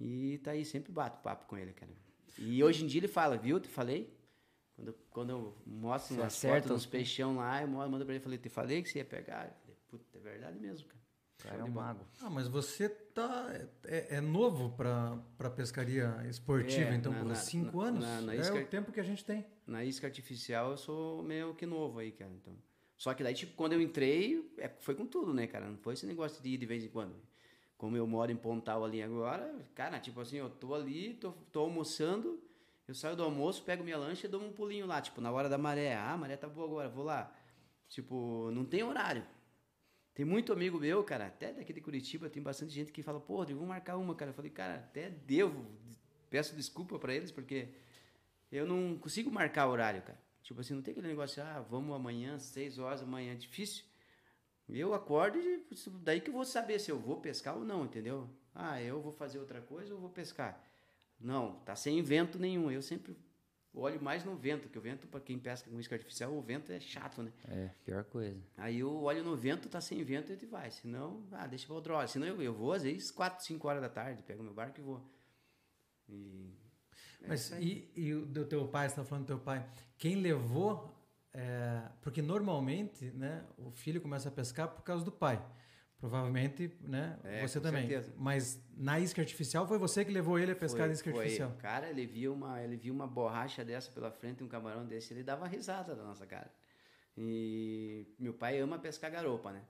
e 0.00 0.38
tá 0.38 0.52
aí, 0.52 0.64
sempre 0.64 0.92
bato 0.92 1.20
papo 1.22 1.46
com 1.46 1.56
ele, 1.58 1.72
cara. 1.72 1.92
E 2.38 2.62
hoje 2.62 2.84
em 2.84 2.86
dia 2.86 3.00
ele 3.00 3.08
fala, 3.08 3.36
viu? 3.36 3.58
Te 3.60 3.68
falei? 3.68 4.14
Quando, 4.74 4.92
quando 5.10 5.30
eu 5.30 5.56
mostro 5.66 6.14
umas 6.16 6.34
fotos 6.40 6.70
os- 6.72 6.86
peixão 6.86 7.36
lá, 7.36 7.62
eu 7.62 7.68
mando 7.68 8.04
pra 8.04 8.14
ele, 8.14 8.22
falei, 8.22 8.38
te 8.38 8.48
falei 8.50 8.82
que 8.82 8.88
você 8.90 8.98
ia 8.98 9.04
pegar? 9.04 9.46
Eu 9.46 9.54
falei, 9.62 9.76
puta, 9.88 10.18
é 10.18 10.20
verdade 10.20 10.58
mesmo, 10.60 10.86
cara. 10.88 11.00
Cara 11.50 11.62
é 11.62 11.64
um 11.64 11.68
mago. 11.70 12.00
Ah, 12.20 12.30
mas 12.30 12.48
você 12.48 12.88
tá 12.88 13.50
é, 13.84 14.16
é 14.16 14.20
novo 14.20 14.70
para 14.76 15.50
pescaria 15.50 16.22
esportiva, 16.28 16.90
É, 16.90 16.94
então 16.94 17.12
na- 17.12 17.18
por 17.20 17.28
na- 17.28 17.34
cinco 17.34 17.78
na- 17.80 17.88
anos 17.88 18.00
na- 18.04 18.20
na 18.22 18.34
é 18.34 18.38
isca- 18.40 18.56
o 18.58 18.66
tempo 18.66 18.92
que 18.92 19.00
a 19.00 19.04
gente 19.04 19.24
tem. 19.24 19.46
Na 19.66 19.84
isca 19.84 20.06
artificial 20.06 20.70
eu 20.72 20.76
sou 20.76 21.22
meio 21.22 21.54
que 21.54 21.64
novo 21.66 21.98
aí, 21.98 22.10
cara. 22.12 22.30
Então. 22.32 22.54
Só 22.96 23.12
que 23.14 23.22
daí, 23.22 23.34
tipo, 23.34 23.54
quando 23.54 23.74
eu 23.74 23.80
entrei, 23.80 24.52
é, 24.58 24.68
foi 24.80 24.94
com 24.94 25.06
tudo, 25.06 25.32
né, 25.34 25.46
cara? 25.46 25.66
Não 25.68 25.76
foi 25.78 25.94
esse 25.94 26.06
negócio 26.06 26.42
de 26.42 26.48
ir 26.50 26.56
de 26.58 26.66
vez 26.66 26.82
em 26.82 26.88
quando. 26.88 27.14
Como 27.76 27.94
eu 27.96 28.06
moro 28.06 28.32
em 28.32 28.36
Pontal 28.36 28.84
ali 28.84 29.02
agora, 29.02 29.54
cara, 29.74 30.00
tipo 30.00 30.18
assim, 30.20 30.36
eu 30.38 30.48
tô 30.48 30.74
ali, 30.74 31.12
tô, 31.14 31.32
tô 31.52 31.60
almoçando, 31.60 32.40
eu 32.88 32.94
saio 32.94 33.14
do 33.14 33.22
almoço, 33.22 33.62
pego 33.64 33.84
minha 33.84 33.98
lancha 33.98 34.26
e 34.26 34.30
dou 34.30 34.40
um 34.42 34.50
pulinho 34.50 34.86
lá, 34.86 35.00
tipo, 35.02 35.20
na 35.20 35.30
hora 35.30 35.46
da 35.48 35.58
maré. 35.58 35.94
Ah, 35.94 36.12
a 36.12 36.16
maré 36.16 36.36
tá 36.38 36.48
boa 36.48 36.66
agora, 36.66 36.88
vou 36.88 37.04
lá. 37.04 37.30
Tipo, 37.88 38.50
não 38.50 38.64
tem 38.64 38.82
horário. 38.82 39.24
Tem 40.16 40.24
muito 40.24 40.50
amigo 40.50 40.80
meu, 40.80 41.04
cara, 41.04 41.26
até 41.26 41.52
daqui 41.52 41.74
de 41.74 41.80
Curitiba, 41.82 42.30
tem 42.30 42.42
bastante 42.42 42.72
gente 42.72 42.90
que 42.90 43.02
fala, 43.02 43.20
pô, 43.20 43.36
Rodrigo, 43.36 43.60
vamos 43.60 43.74
marcar 43.74 43.98
uma, 43.98 44.14
cara. 44.14 44.30
Eu 44.30 44.34
falei, 44.34 44.50
cara, 44.50 44.76
até 44.76 45.10
devo, 45.10 45.66
peço 46.30 46.56
desculpa 46.56 46.98
pra 46.98 47.14
eles, 47.14 47.30
porque 47.30 47.68
eu 48.50 48.66
não 48.66 48.96
consigo 48.96 49.30
marcar 49.30 49.68
horário, 49.68 50.00
cara. 50.00 50.18
Tipo 50.42 50.62
assim, 50.62 50.72
não 50.72 50.80
tem 50.80 50.92
aquele 50.92 51.08
negócio, 51.08 51.42
ah, 51.42 51.60
vamos 51.60 51.94
amanhã, 51.94 52.38
seis 52.38 52.78
horas 52.78 53.02
da 53.02 53.06
manhã, 53.06 53.32
é 53.32 53.36
difícil. 53.36 53.84
Eu 54.66 54.94
acordo 54.94 55.38
e 55.38 55.62
daí 56.02 56.22
que 56.22 56.30
eu 56.30 56.34
vou 56.34 56.46
saber 56.46 56.78
se 56.78 56.90
eu 56.90 56.98
vou 56.98 57.20
pescar 57.20 57.54
ou 57.54 57.62
não, 57.62 57.84
entendeu? 57.84 58.26
Ah, 58.54 58.80
eu 58.80 59.02
vou 59.02 59.12
fazer 59.12 59.38
outra 59.38 59.60
coisa 59.60 59.92
ou 59.92 60.00
vou 60.00 60.08
pescar? 60.08 60.64
Não, 61.20 61.56
tá 61.56 61.76
sem 61.76 62.00
vento 62.00 62.38
nenhum. 62.38 62.70
Eu 62.70 62.80
sempre 62.80 63.14
olho 63.80 64.02
mais 64.02 64.24
no 64.24 64.34
vento, 64.36 64.68
que 64.68 64.78
o 64.78 64.80
vento, 64.80 65.06
para 65.06 65.20
quem 65.20 65.38
pesca 65.38 65.70
com 65.70 65.78
isca 65.78 65.94
artificial, 65.94 66.32
o 66.32 66.40
vento 66.40 66.72
é 66.72 66.80
chato, 66.80 67.22
né? 67.22 67.32
É, 67.48 67.70
pior 67.84 68.04
coisa. 68.04 68.40
Aí 68.56 68.80
eu 68.80 69.02
olho 69.02 69.22
no 69.22 69.36
vento, 69.36 69.68
tá 69.68 69.80
sem 69.80 70.02
vento, 70.02 70.32
e 70.32 70.46
vai. 70.46 70.70
Senão, 70.70 71.24
ah, 71.32 71.46
deixa 71.46 71.66
pra 71.66 71.74
outra 71.74 71.94
hora. 71.94 72.08
Senão 72.08 72.26
eu, 72.26 72.40
eu 72.42 72.54
vou, 72.54 72.72
às 72.72 72.82
vezes, 72.82 73.10
4, 73.10 73.44
5 73.44 73.68
horas 73.68 73.82
da 73.82 73.88
tarde, 73.88 74.22
pego 74.22 74.42
meu 74.42 74.54
barco 74.54 74.80
e 74.80 74.82
vou. 74.82 75.02
E... 76.08 76.54
é 77.22 77.28
Mas 77.28 77.50
e, 77.52 77.90
e 77.94 78.14
o 78.14 78.24
do 78.24 78.44
teu 78.44 78.66
pai, 78.68 78.88
você 78.88 78.92
está 78.92 79.04
falando 79.04 79.24
do 79.24 79.28
teu 79.28 79.38
pai, 79.38 79.68
quem 79.98 80.16
levou, 80.16 80.94
é, 81.32 81.82
porque 82.00 82.22
normalmente, 82.22 83.10
né, 83.10 83.44
o 83.58 83.70
filho 83.70 84.00
começa 84.00 84.28
a 84.28 84.32
pescar 84.32 84.68
por 84.68 84.82
causa 84.82 85.04
do 85.04 85.12
pai. 85.12 85.44
Provavelmente, 85.98 86.70
né, 86.82 87.18
É, 87.24 87.46
você 87.46 87.58
também. 87.60 87.88
certeza. 87.88 88.12
Mas 88.18 88.62
na 88.76 89.00
isca 89.00 89.22
artificial 89.22 89.66
foi 89.66 89.78
você 89.78 90.04
que 90.04 90.10
levou 90.12 90.38
ele 90.38 90.52
a 90.52 90.56
pescar 90.56 90.80
Foi- 90.80 90.88
na 90.88 90.92
isca 90.94 91.10
foi. 91.10 91.20
artificial. 91.20 91.52
Cara, 91.58 91.88
ele 91.88 92.06
viu 92.06 92.34
uma, 92.34 92.62
ele 92.62 92.76
viu 92.76 92.92
uma 92.92 93.06
borracha 93.06 93.64
dessa 93.64 93.90
pela 93.90 94.10
frente, 94.10 94.44
um 94.44 94.48
camarão 94.48 94.86
desse, 94.86 95.14
ele 95.14 95.22
dava 95.22 95.46
risada 95.46 95.94
da 95.96 96.04
nossa 96.04 96.26
cara. 96.26 96.52
E 97.16 98.06
meu 98.18 98.34
pai 98.34 98.58
ama 98.60 98.78
pescar 98.78 99.10
garopa, 99.10 99.50
né? 99.52 99.64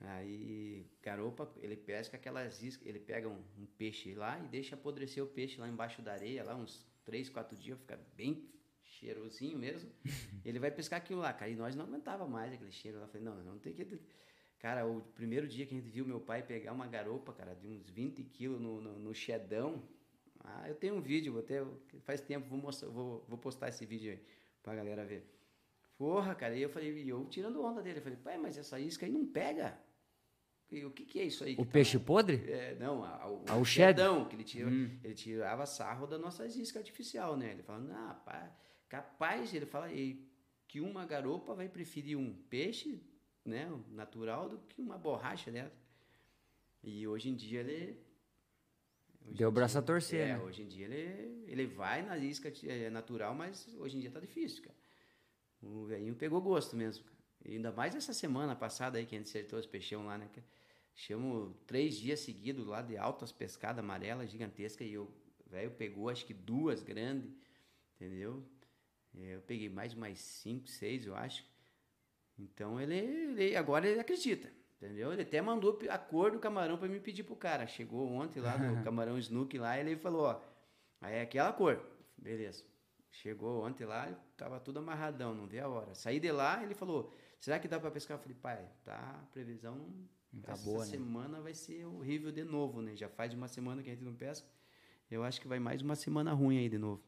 Aí, 0.00 0.86
garopa, 1.02 1.48
ele 1.58 1.76
pesca 1.76 2.16
aquelas 2.16 2.62
iscas, 2.62 2.86
ele 2.86 2.98
pega 2.98 3.28
um, 3.28 3.42
um 3.58 3.66
peixe 3.78 4.14
lá 4.14 4.38
e 4.40 4.48
deixa 4.48 4.74
apodrecer 4.74 5.22
o 5.22 5.26
peixe 5.26 5.60
lá 5.60 5.68
embaixo 5.68 6.00
da 6.02 6.12
areia, 6.12 6.42
lá 6.42 6.56
uns 6.56 6.86
3, 7.04 7.28
4 7.28 7.56
dias, 7.56 7.78
fica 7.78 8.00
bem 8.16 8.50
cheirosinho 8.82 9.58
mesmo. 9.58 9.90
ele 10.44 10.58
vai 10.58 10.70
pescar 10.70 10.98
aquilo 10.98 11.20
lá, 11.20 11.32
cara, 11.32 11.50
e 11.50 11.54
nós 11.54 11.76
não 11.76 11.84
aguentava 11.84 12.26
mais 12.26 12.52
aquele 12.52 12.72
cheiro 12.72 12.98
lá. 12.98 13.06
Falei, 13.06 13.22
não, 13.22 13.36
não 13.44 13.58
tem 13.58 13.72
que... 13.74 13.84
Cara, 14.60 14.86
o 14.86 15.00
primeiro 15.14 15.48
dia 15.48 15.64
que 15.66 15.74
a 15.74 15.78
gente 15.78 15.90
viu 15.90 16.04
meu 16.06 16.20
pai 16.20 16.42
pegar 16.42 16.72
uma 16.72 16.86
garopa, 16.86 17.32
cara, 17.32 17.54
de 17.54 17.66
uns 17.66 17.88
20 17.88 18.22
quilos 18.24 18.60
no, 18.60 18.80
no, 18.80 18.98
no 18.98 19.14
chedão, 19.14 19.82
Ah, 20.44 20.68
eu 20.68 20.74
tenho 20.74 20.94
um 20.94 21.00
vídeo, 21.02 21.32
vou 21.32 21.42
ter, 21.42 21.66
faz 22.02 22.20
tempo, 22.20 22.46
vou, 22.48 22.58
mostrar, 22.58 22.88
vou, 22.90 23.24
vou 23.28 23.38
postar 23.38 23.68
esse 23.68 23.84
vídeo 23.86 24.12
aí 24.12 24.20
pra 24.62 24.74
galera 24.74 25.04
ver. 25.04 25.22
Porra, 25.98 26.34
cara, 26.34 26.54
e 26.56 26.62
eu 26.62 26.68
falei, 26.70 26.90
e 27.02 27.08
eu 27.08 27.26
tirando 27.26 27.62
onda 27.62 27.82
dele, 27.82 27.98
eu 27.98 28.02
falei, 28.02 28.18
pai, 28.18 28.38
mas 28.38 28.56
essa 28.56 28.78
isca 28.80 29.04
aí 29.06 29.12
não 29.12 29.26
pega. 29.26 29.78
E 30.70 30.84
o 30.84 30.90
que, 30.90 31.04
que 31.04 31.18
é 31.20 31.24
isso 31.24 31.42
aí? 31.44 31.54
O 31.58 31.64
tá 31.66 31.72
peixe 31.72 31.98
lá?" 31.98 32.04
podre? 32.04 32.36
É, 32.50 32.74
não, 32.76 33.02
a, 33.04 33.28
o, 33.30 33.44
Ah, 33.48 33.56
o 33.56 33.60
o 33.62 33.64
shed? 33.64 33.98
shedão, 33.98 34.24
que 34.26 34.36
ele, 34.36 34.44
tira, 34.44 34.70
Hum. 34.70 34.98
ele 35.02 35.14
tirava 35.14 35.66
sarro 35.66 36.06
da 36.06 36.16
nossa 36.18 36.46
isca 36.46 36.78
artificial, 36.78 37.36
né? 37.36 37.50
Ele 37.52 37.62
fala, 37.62 37.80
não, 37.80 38.14
pá, 38.20 38.50
capaz, 38.88 39.52
ele 39.52 39.66
fala 39.66 39.92
e, 39.92 40.24
que 40.68 40.80
uma 40.80 41.04
garopa 41.04 41.54
vai 41.54 41.68
preferir 41.68 42.16
um 42.16 42.32
peixe, 42.48 43.02
né, 43.44 43.68
natural, 43.90 44.48
do 44.48 44.58
que 44.58 44.80
uma 44.80 44.98
borracha 44.98 45.50
dessa. 45.50 45.76
E 46.82 47.06
hoje 47.06 47.28
em 47.30 47.34
dia 47.34 47.60
ele... 47.60 47.98
Deu 49.22 49.48
o 49.48 49.52
braço 49.52 49.74
dia- 49.74 49.80
a 49.80 49.82
torcer, 49.82 50.20
é, 50.20 50.32
né? 50.32 50.38
hoje 50.42 50.62
em 50.62 50.66
dia 50.68 50.86
ele, 50.86 51.44
ele 51.46 51.66
vai 51.66 52.02
na 52.02 52.16
isca 52.16 52.52
é, 52.66 52.88
natural, 52.90 53.34
mas 53.34 53.68
hoje 53.78 53.96
em 53.96 54.00
dia 54.00 54.10
tá 54.10 54.18
difícil, 54.20 54.62
cara. 54.62 54.76
O 55.62 55.84
velhinho 55.84 56.14
pegou 56.14 56.40
gosto 56.40 56.74
mesmo, 56.74 57.04
cara. 57.04 57.18
E 57.44 57.52
ainda 57.52 57.70
mais 57.70 57.94
essa 57.94 58.12
semana 58.12 58.56
passada 58.56 58.98
aí 58.98 59.06
que 59.06 59.14
a 59.14 59.18
gente 59.18 59.28
acertou 59.28 59.58
os 59.58 59.66
peixão 59.66 60.06
lá, 60.06 60.16
né? 60.16 60.28
cara? 60.32 60.46
Chamo 60.94 61.54
três 61.66 61.96
dias 61.96 62.20
seguidos 62.20 62.66
lá 62.66 62.82
de 62.82 62.96
altas 62.96 63.30
pescadas 63.30 63.78
amarelas 63.84 64.30
gigantescas 64.30 64.86
e 64.86 64.96
o 64.98 65.08
velho 65.46 65.70
pegou 65.72 66.08
acho 66.08 66.24
que 66.26 66.34
duas 66.34 66.82
grandes, 66.82 67.30
entendeu? 67.96 68.42
É, 69.18 69.36
Eu 69.36 69.42
peguei 69.42 69.68
mais 69.68 69.92
umas 69.94 70.18
cinco, 70.18 70.68
seis, 70.68 71.06
eu 71.06 71.14
acho. 71.14 71.44
Então 72.42 72.80
ele, 72.80 72.94
ele- 72.96 73.56
agora 73.56 73.86
ele 73.88 74.00
acredita, 74.00 74.50
entendeu? 74.76 75.12
Ele 75.12 75.22
até 75.22 75.40
mandou 75.42 75.78
a 75.88 75.98
cor 75.98 76.30
do 76.30 76.38
camarão 76.38 76.78
para 76.78 76.88
me 76.88 76.98
pedir 77.00 77.22
pro 77.24 77.36
cara. 77.36 77.66
Chegou 77.66 78.08
ontem 78.10 78.40
lá 78.40 78.56
no 78.56 78.82
camarão 78.84 79.18
Snook 79.18 79.56
lá, 79.58 79.78
ele 79.78 79.96
falou, 79.96 80.22
ó, 80.22 80.40
aí 81.00 81.14
é 81.16 81.22
aquela 81.22 81.52
cor. 81.52 81.80
Beleza. 82.16 82.64
Chegou 83.10 83.64
ontem 83.66 83.84
lá, 83.84 84.08
tava 84.36 84.60
tudo 84.60 84.78
amarradão, 84.78 85.34
não 85.34 85.46
vê 85.46 85.58
a 85.58 85.68
hora. 85.68 85.94
Saí 85.94 86.20
de 86.20 86.30
lá, 86.30 86.62
ele 86.62 86.74
falou: 86.74 87.12
"Será 87.40 87.58
que 87.58 87.66
dá 87.66 87.80
para 87.80 87.90
pescar?" 87.90 88.16
Eu 88.16 88.22
falei: 88.22 88.36
"Pai, 88.40 88.68
tá, 88.84 89.20
a 89.22 89.26
previsão 89.32 89.76
Tá 90.42 90.52
essa 90.52 90.64
boa, 90.64 90.84
né? 90.84 90.90
semana 90.92 91.40
vai 91.40 91.52
ser 91.52 91.84
horrível 91.86 92.30
de 92.30 92.44
novo, 92.44 92.80
né? 92.80 92.94
Já 92.94 93.08
faz 93.08 93.34
uma 93.34 93.48
semana 93.48 93.82
que 93.82 93.90
a 93.90 93.92
gente 93.92 94.04
não 94.04 94.14
pesca. 94.14 94.46
Eu 95.10 95.24
acho 95.24 95.40
que 95.40 95.48
vai 95.48 95.58
mais 95.58 95.82
uma 95.82 95.96
semana 95.96 96.32
ruim 96.32 96.58
aí 96.58 96.68
de 96.68 96.78
novo." 96.78 97.02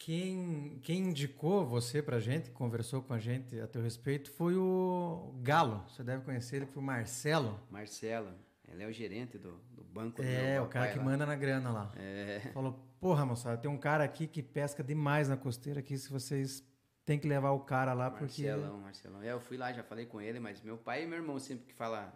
Quem, 0.00 0.78
quem 0.84 1.08
indicou 1.08 1.66
você 1.66 2.00
pra 2.00 2.20
gente, 2.20 2.50
conversou 2.52 3.02
com 3.02 3.12
a 3.12 3.18
gente 3.18 3.58
a 3.60 3.66
teu 3.66 3.82
respeito, 3.82 4.30
foi 4.30 4.56
o 4.56 5.34
Galo. 5.42 5.84
Você 5.88 6.04
deve 6.04 6.24
conhecer 6.24 6.56
ele 6.56 6.66
por 6.66 6.80
Marcelo. 6.80 7.60
Marcelo, 7.68 8.32
ele 8.68 8.84
é 8.84 8.86
o 8.86 8.92
gerente 8.92 9.36
do, 9.36 9.58
do 9.72 9.82
banco 9.82 10.22
do 10.22 10.26
É, 10.28 10.54
meu 10.54 10.62
o 10.62 10.68
cara 10.68 10.92
que 10.92 10.98
lá. 10.98 11.04
manda 11.04 11.26
na 11.26 11.34
grana 11.34 11.70
lá. 11.70 11.92
É. 11.96 12.40
Falou, 12.54 12.78
porra, 13.00 13.26
moçada, 13.26 13.58
tem 13.58 13.68
um 13.70 13.76
cara 13.76 14.04
aqui 14.04 14.28
que 14.28 14.40
pesca 14.40 14.84
demais 14.84 15.28
na 15.28 15.36
costeira 15.36 15.80
aqui, 15.80 15.98
se 15.98 16.08
vocês 16.08 16.64
têm 17.04 17.18
que 17.18 17.26
levar 17.26 17.50
o 17.50 17.60
cara 17.60 17.92
lá, 17.92 18.08
porque... 18.08 18.46
Marcelão, 18.46 18.78
Marcelão. 18.78 19.22
É, 19.22 19.32
eu 19.32 19.40
fui 19.40 19.56
lá, 19.56 19.72
já 19.72 19.82
falei 19.82 20.06
com 20.06 20.20
ele, 20.20 20.38
mas 20.38 20.62
meu 20.62 20.78
pai 20.78 21.02
e 21.02 21.06
meu 21.08 21.18
irmão 21.18 21.40
sempre 21.40 21.66
que 21.66 21.74
fala 21.74 22.12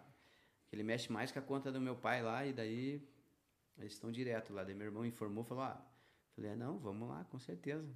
que 0.67 0.75
ele 0.75 0.83
mexe 0.83 1.11
mais 1.11 1.33
com 1.33 1.39
a 1.39 1.41
conta 1.41 1.69
do 1.69 1.81
meu 1.81 1.97
pai 1.97 2.23
lá, 2.23 2.45
e 2.45 2.53
daí 2.53 3.05
eles 3.77 3.91
estão 3.91 4.09
direto 4.09 4.53
lá. 4.53 4.63
Daí 4.63 4.73
meu 4.73 4.87
irmão 4.87 5.05
informou, 5.05 5.43
falou, 5.43 5.65
ah, 5.65 5.85
falei, 6.35 6.51
ah, 6.51 6.55
não, 6.55 6.77
vamos 6.77 7.07
lá, 7.07 7.23
com 7.25 7.39
certeza. 7.39 7.93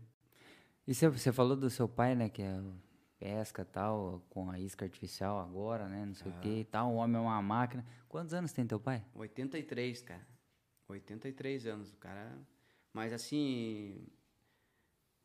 E 0.88 0.94
você, 0.94 1.32
falou 1.32 1.56
do 1.56 1.70
seu 1.70 1.88
pai, 1.88 2.16
né, 2.16 2.30
que 2.30 2.42
é 2.42 2.62
pesca 3.20 3.64
e 3.64 3.66
tal, 3.66 4.24
com 4.30 4.50
a 4.50 4.60
isca 4.60 4.86
artificial 4.86 5.40
agora, 5.40 5.88
né, 5.88 6.06
não 6.06 6.14
sei 6.14 6.32
o 6.32 6.40
que 6.40 6.60
e 6.60 6.66
tal, 6.66 6.94
o 6.94 6.96
homem 6.96 7.18
é 7.18 7.20
uma 7.20 7.42
máquina. 7.42 7.86
Quantos 8.08 8.34
anos 8.34 8.54
tem 8.54 8.66
teu 8.66 8.80
pai? 8.80 9.04
83, 9.14 10.02
cara. 10.02 10.26
83 10.88 11.68
anos, 11.68 11.92
o 11.92 11.98
cara. 11.98 12.38
Mas 12.94 13.12
assim. 13.12 14.08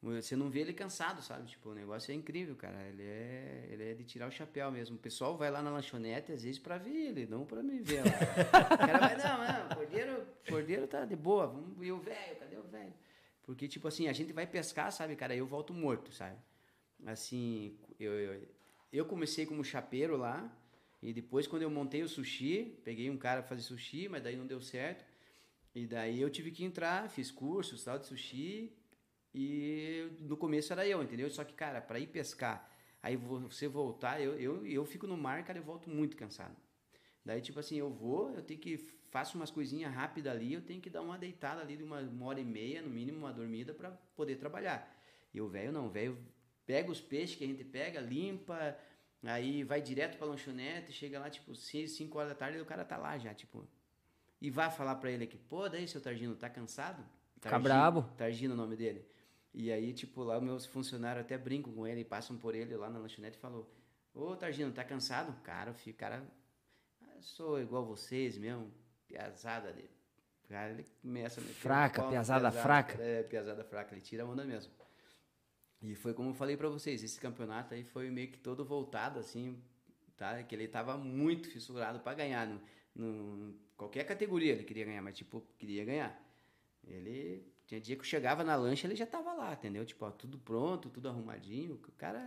Você 0.02 0.34
não 0.34 0.50
vê 0.50 0.60
ele 0.60 0.72
cansado, 0.72 1.22
sabe? 1.22 1.46
Tipo, 1.46 1.70
o 1.70 1.74
negócio 1.74 2.10
é 2.10 2.14
incrível, 2.14 2.56
cara. 2.56 2.76
Ele 2.88 3.04
é, 3.04 3.68
ele 3.70 3.90
é 3.90 3.94
de 3.94 4.02
tirar 4.02 4.26
o 4.26 4.32
chapéu 4.32 4.68
mesmo. 4.72 4.96
O 4.96 4.98
pessoal 4.98 5.36
vai 5.36 5.48
lá 5.48 5.62
na 5.62 5.70
lanchonete, 5.70 6.32
às 6.32 6.42
vezes, 6.42 6.58
pra 6.58 6.76
ver 6.76 6.90
ele, 6.90 7.26
não 7.26 7.46
pra 7.46 7.62
me 7.62 7.78
ver 7.78 8.02
lá. 8.04 8.10
o 8.74 8.78
cara 8.78 8.98
vai, 8.98 9.16
não, 9.16 9.68
não, 9.68 9.76
cordeiro, 9.76 10.26
cordeiro 10.48 10.86
tá 10.88 11.04
de 11.04 11.14
boa. 11.14 11.46
Vamos, 11.46 11.86
e 11.86 11.92
o 11.92 12.00
velho, 12.00 12.36
cadê 12.36 12.56
o 12.56 12.64
velho? 12.64 12.92
Porque, 13.44 13.68
tipo 13.68 13.86
assim, 13.86 14.08
a 14.08 14.12
gente 14.12 14.32
vai 14.32 14.44
pescar, 14.44 14.90
sabe, 14.90 15.14
cara? 15.14 15.36
Eu 15.36 15.46
volto 15.46 15.72
morto, 15.72 16.12
sabe? 16.12 16.36
Assim, 17.06 17.78
eu, 18.00 18.12
eu, 18.12 18.48
eu 18.92 19.04
comecei 19.04 19.46
como 19.46 19.62
chapeiro 19.62 20.16
lá. 20.16 20.52
E 21.00 21.12
depois, 21.12 21.46
quando 21.46 21.62
eu 21.62 21.70
montei 21.70 22.02
o 22.02 22.08
sushi, 22.08 22.76
peguei 22.84 23.08
um 23.08 23.16
cara 23.16 23.40
pra 23.40 23.50
fazer 23.50 23.62
sushi, 23.62 24.08
mas 24.08 24.20
daí 24.20 24.34
não 24.34 24.48
deu 24.48 24.60
certo. 24.60 25.04
E 25.72 25.86
daí 25.86 26.20
eu 26.20 26.28
tive 26.28 26.50
que 26.50 26.64
entrar, 26.64 27.08
fiz 27.08 27.30
cursos 27.30 27.84
tal 27.84 28.00
de 28.00 28.06
sushi. 28.06 28.72
E 29.34 30.10
no 30.20 30.36
começo 30.36 30.72
era 30.72 30.86
eu, 30.86 31.02
entendeu? 31.02 31.30
Só 31.30 31.42
que, 31.44 31.54
cara, 31.54 31.80
para 31.80 31.98
ir 31.98 32.06
pescar, 32.08 32.70
aí 33.02 33.16
você 33.16 33.66
voltar, 33.66 34.20
eu, 34.20 34.38
eu, 34.38 34.66
eu 34.66 34.84
fico 34.84 35.06
no 35.06 35.16
mar, 35.16 35.42
cara, 35.44 35.58
eu 35.58 35.64
volto 35.64 35.88
muito 35.88 36.16
cansado. 36.16 36.56
Daí, 37.24 37.40
tipo 37.40 37.58
assim, 37.58 37.76
eu 37.76 37.90
vou, 37.90 38.30
eu 38.34 38.42
tenho 38.42 38.60
que 38.60 38.76
faço 39.10 39.36
umas 39.36 39.50
coisinhas 39.50 39.92
rápidas 39.94 40.32
ali, 40.32 40.54
eu 40.54 40.62
tenho 40.62 40.80
que 40.80 40.90
dar 40.90 41.02
uma 41.02 41.18
deitada 41.18 41.60
ali 41.60 41.76
de 41.76 41.82
uma, 41.82 42.00
uma 42.00 42.26
hora 42.26 42.40
e 42.40 42.44
meia, 42.44 42.82
no 42.82 42.90
mínimo, 42.90 43.18
uma 43.18 43.32
dormida 43.32 43.72
para 43.72 43.90
poder 44.16 44.36
trabalhar. 44.36 44.90
E 45.32 45.40
o 45.40 45.48
velho 45.48 45.70
não, 45.70 45.88
velho 45.88 46.18
pega 46.66 46.90
os 46.90 47.00
peixes 47.00 47.36
que 47.36 47.44
a 47.44 47.46
gente 47.46 47.64
pega, 47.64 48.00
limpa, 48.00 48.76
aí 49.22 49.62
vai 49.64 49.80
direto 49.80 50.16
pra 50.16 50.26
lanchonete, 50.26 50.92
chega 50.92 51.18
lá, 51.18 51.28
tipo, 51.28 51.54
5 51.54 52.18
horas 52.18 52.30
da 52.30 52.34
tarde, 52.34 52.58
e 52.58 52.60
o 52.60 52.66
cara 52.66 52.84
tá 52.84 52.96
lá 52.96 53.18
já, 53.18 53.34
tipo. 53.34 53.66
E 54.40 54.50
vai 54.50 54.70
falar 54.70 54.96
pra 54.96 55.10
ele 55.10 55.24
aqui, 55.24 55.38
pô, 55.38 55.68
daí, 55.68 55.86
seu 55.86 56.00
Targino, 56.00 56.34
tá 56.34 56.50
cansado? 56.50 57.04
Fica 57.40 57.58
brabo. 57.58 58.02
Targino 58.16 58.54
é 58.54 58.56
o 58.56 58.56
nome 58.56 58.76
dele. 58.76 59.06
E 59.54 59.70
aí, 59.70 59.92
tipo, 59.92 60.22
lá 60.22 60.40
meus 60.40 60.64
funcionários 60.64 61.24
até 61.24 61.36
brincam 61.36 61.72
com 61.72 61.86
ele, 61.86 62.04
passam 62.04 62.36
por 62.38 62.54
ele 62.54 62.74
lá 62.76 62.88
na 62.88 62.98
lanchonete 62.98 63.36
e 63.36 63.40
falou, 63.40 63.70
ô 64.14 64.34
Targino, 64.34 64.72
tá 64.72 64.82
cansado? 64.82 65.38
Cara, 65.42 65.72
o 65.72 65.94
cara, 65.94 66.26
"Ah, 67.02 67.20
sou 67.20 67.60
igual 67.60 67.84
vocês 67.84 68.38
mesmo, 68.38 68.72
piazada 69.06 69.72
dele. 69.72 69.90
Cara, 70.48 70.70
ele 70.72 70.84
começa 71.02 71.40
a 71.40 71.42
meter 71.42 71.54
Fraca, 71.54 72.02
piazada 72.08 72.50
fraca. 72.50 73.02
É, 73.02 73.22
piazada 73.22 73.64
fraca, 73.64 73.94
ele 73.94 74.00
tira 74.00 74.22
a 74.22 74.26
onda 74.26 74.44
mesmo. 74.44 74.72
E 75.80 75.94
foi 75.94 76.14
como 76.14 76.30
eu 76.30 76.34
falei 76.34 76.56
pra 76.56 76.68
vocês, 76.68 77.02
esse 77.02 77.18
campeonato 77.20 77.74
aí 77.74 77.82
foi 77.84 78.10
meio 78.10 78.28
que 78.30 78.38
todo 78.38 78.64
voltado, 78.64 79.18
assim, 79.18 79.60
tá? 80.16 80.42
Que 80.42 80.54
ele 80.54 80.68
tava 80.68 80.96
muito 80.96 81.48
fissurado 81.50 82.00
pra 82.00 82.14
ganhar. 82.14 82.46
No, 82.46 82.62
no- 83.36 83.54
qualquer 83.76 84.04
categoria 84.04 84.52
ele 84.52 84.64
queria 84.64 84.84
ganhar, 84.84 85.02
mas, 85.02 85.16
tipo, 85.16 85.40
queria 85.58 85.84
ganhar. 85.84 86.18
Ele, 86.86 87.51
tinha 87.72 87.80
dia 87.80 87.96
que 87.96 88.02
eu 88.02 88.06
chegava 88.06 88.44
na 88.44 88.54
lancha, 88.54 88.86
ele 88.86 88.94
já 88.94 89.06
tava 89.06 89.32
lá, 89.32 89.54
entendeu? 89.54 89.84
Tipo, 89.86 90.04
ó, 90.04 90.10
tudo 90.10 90.38
pronto, 90.38 90.90
tudo 90.90 91.08
arrumadinho. 91.08 91.74
O 91.74 91.92
cara... 91.92 92.20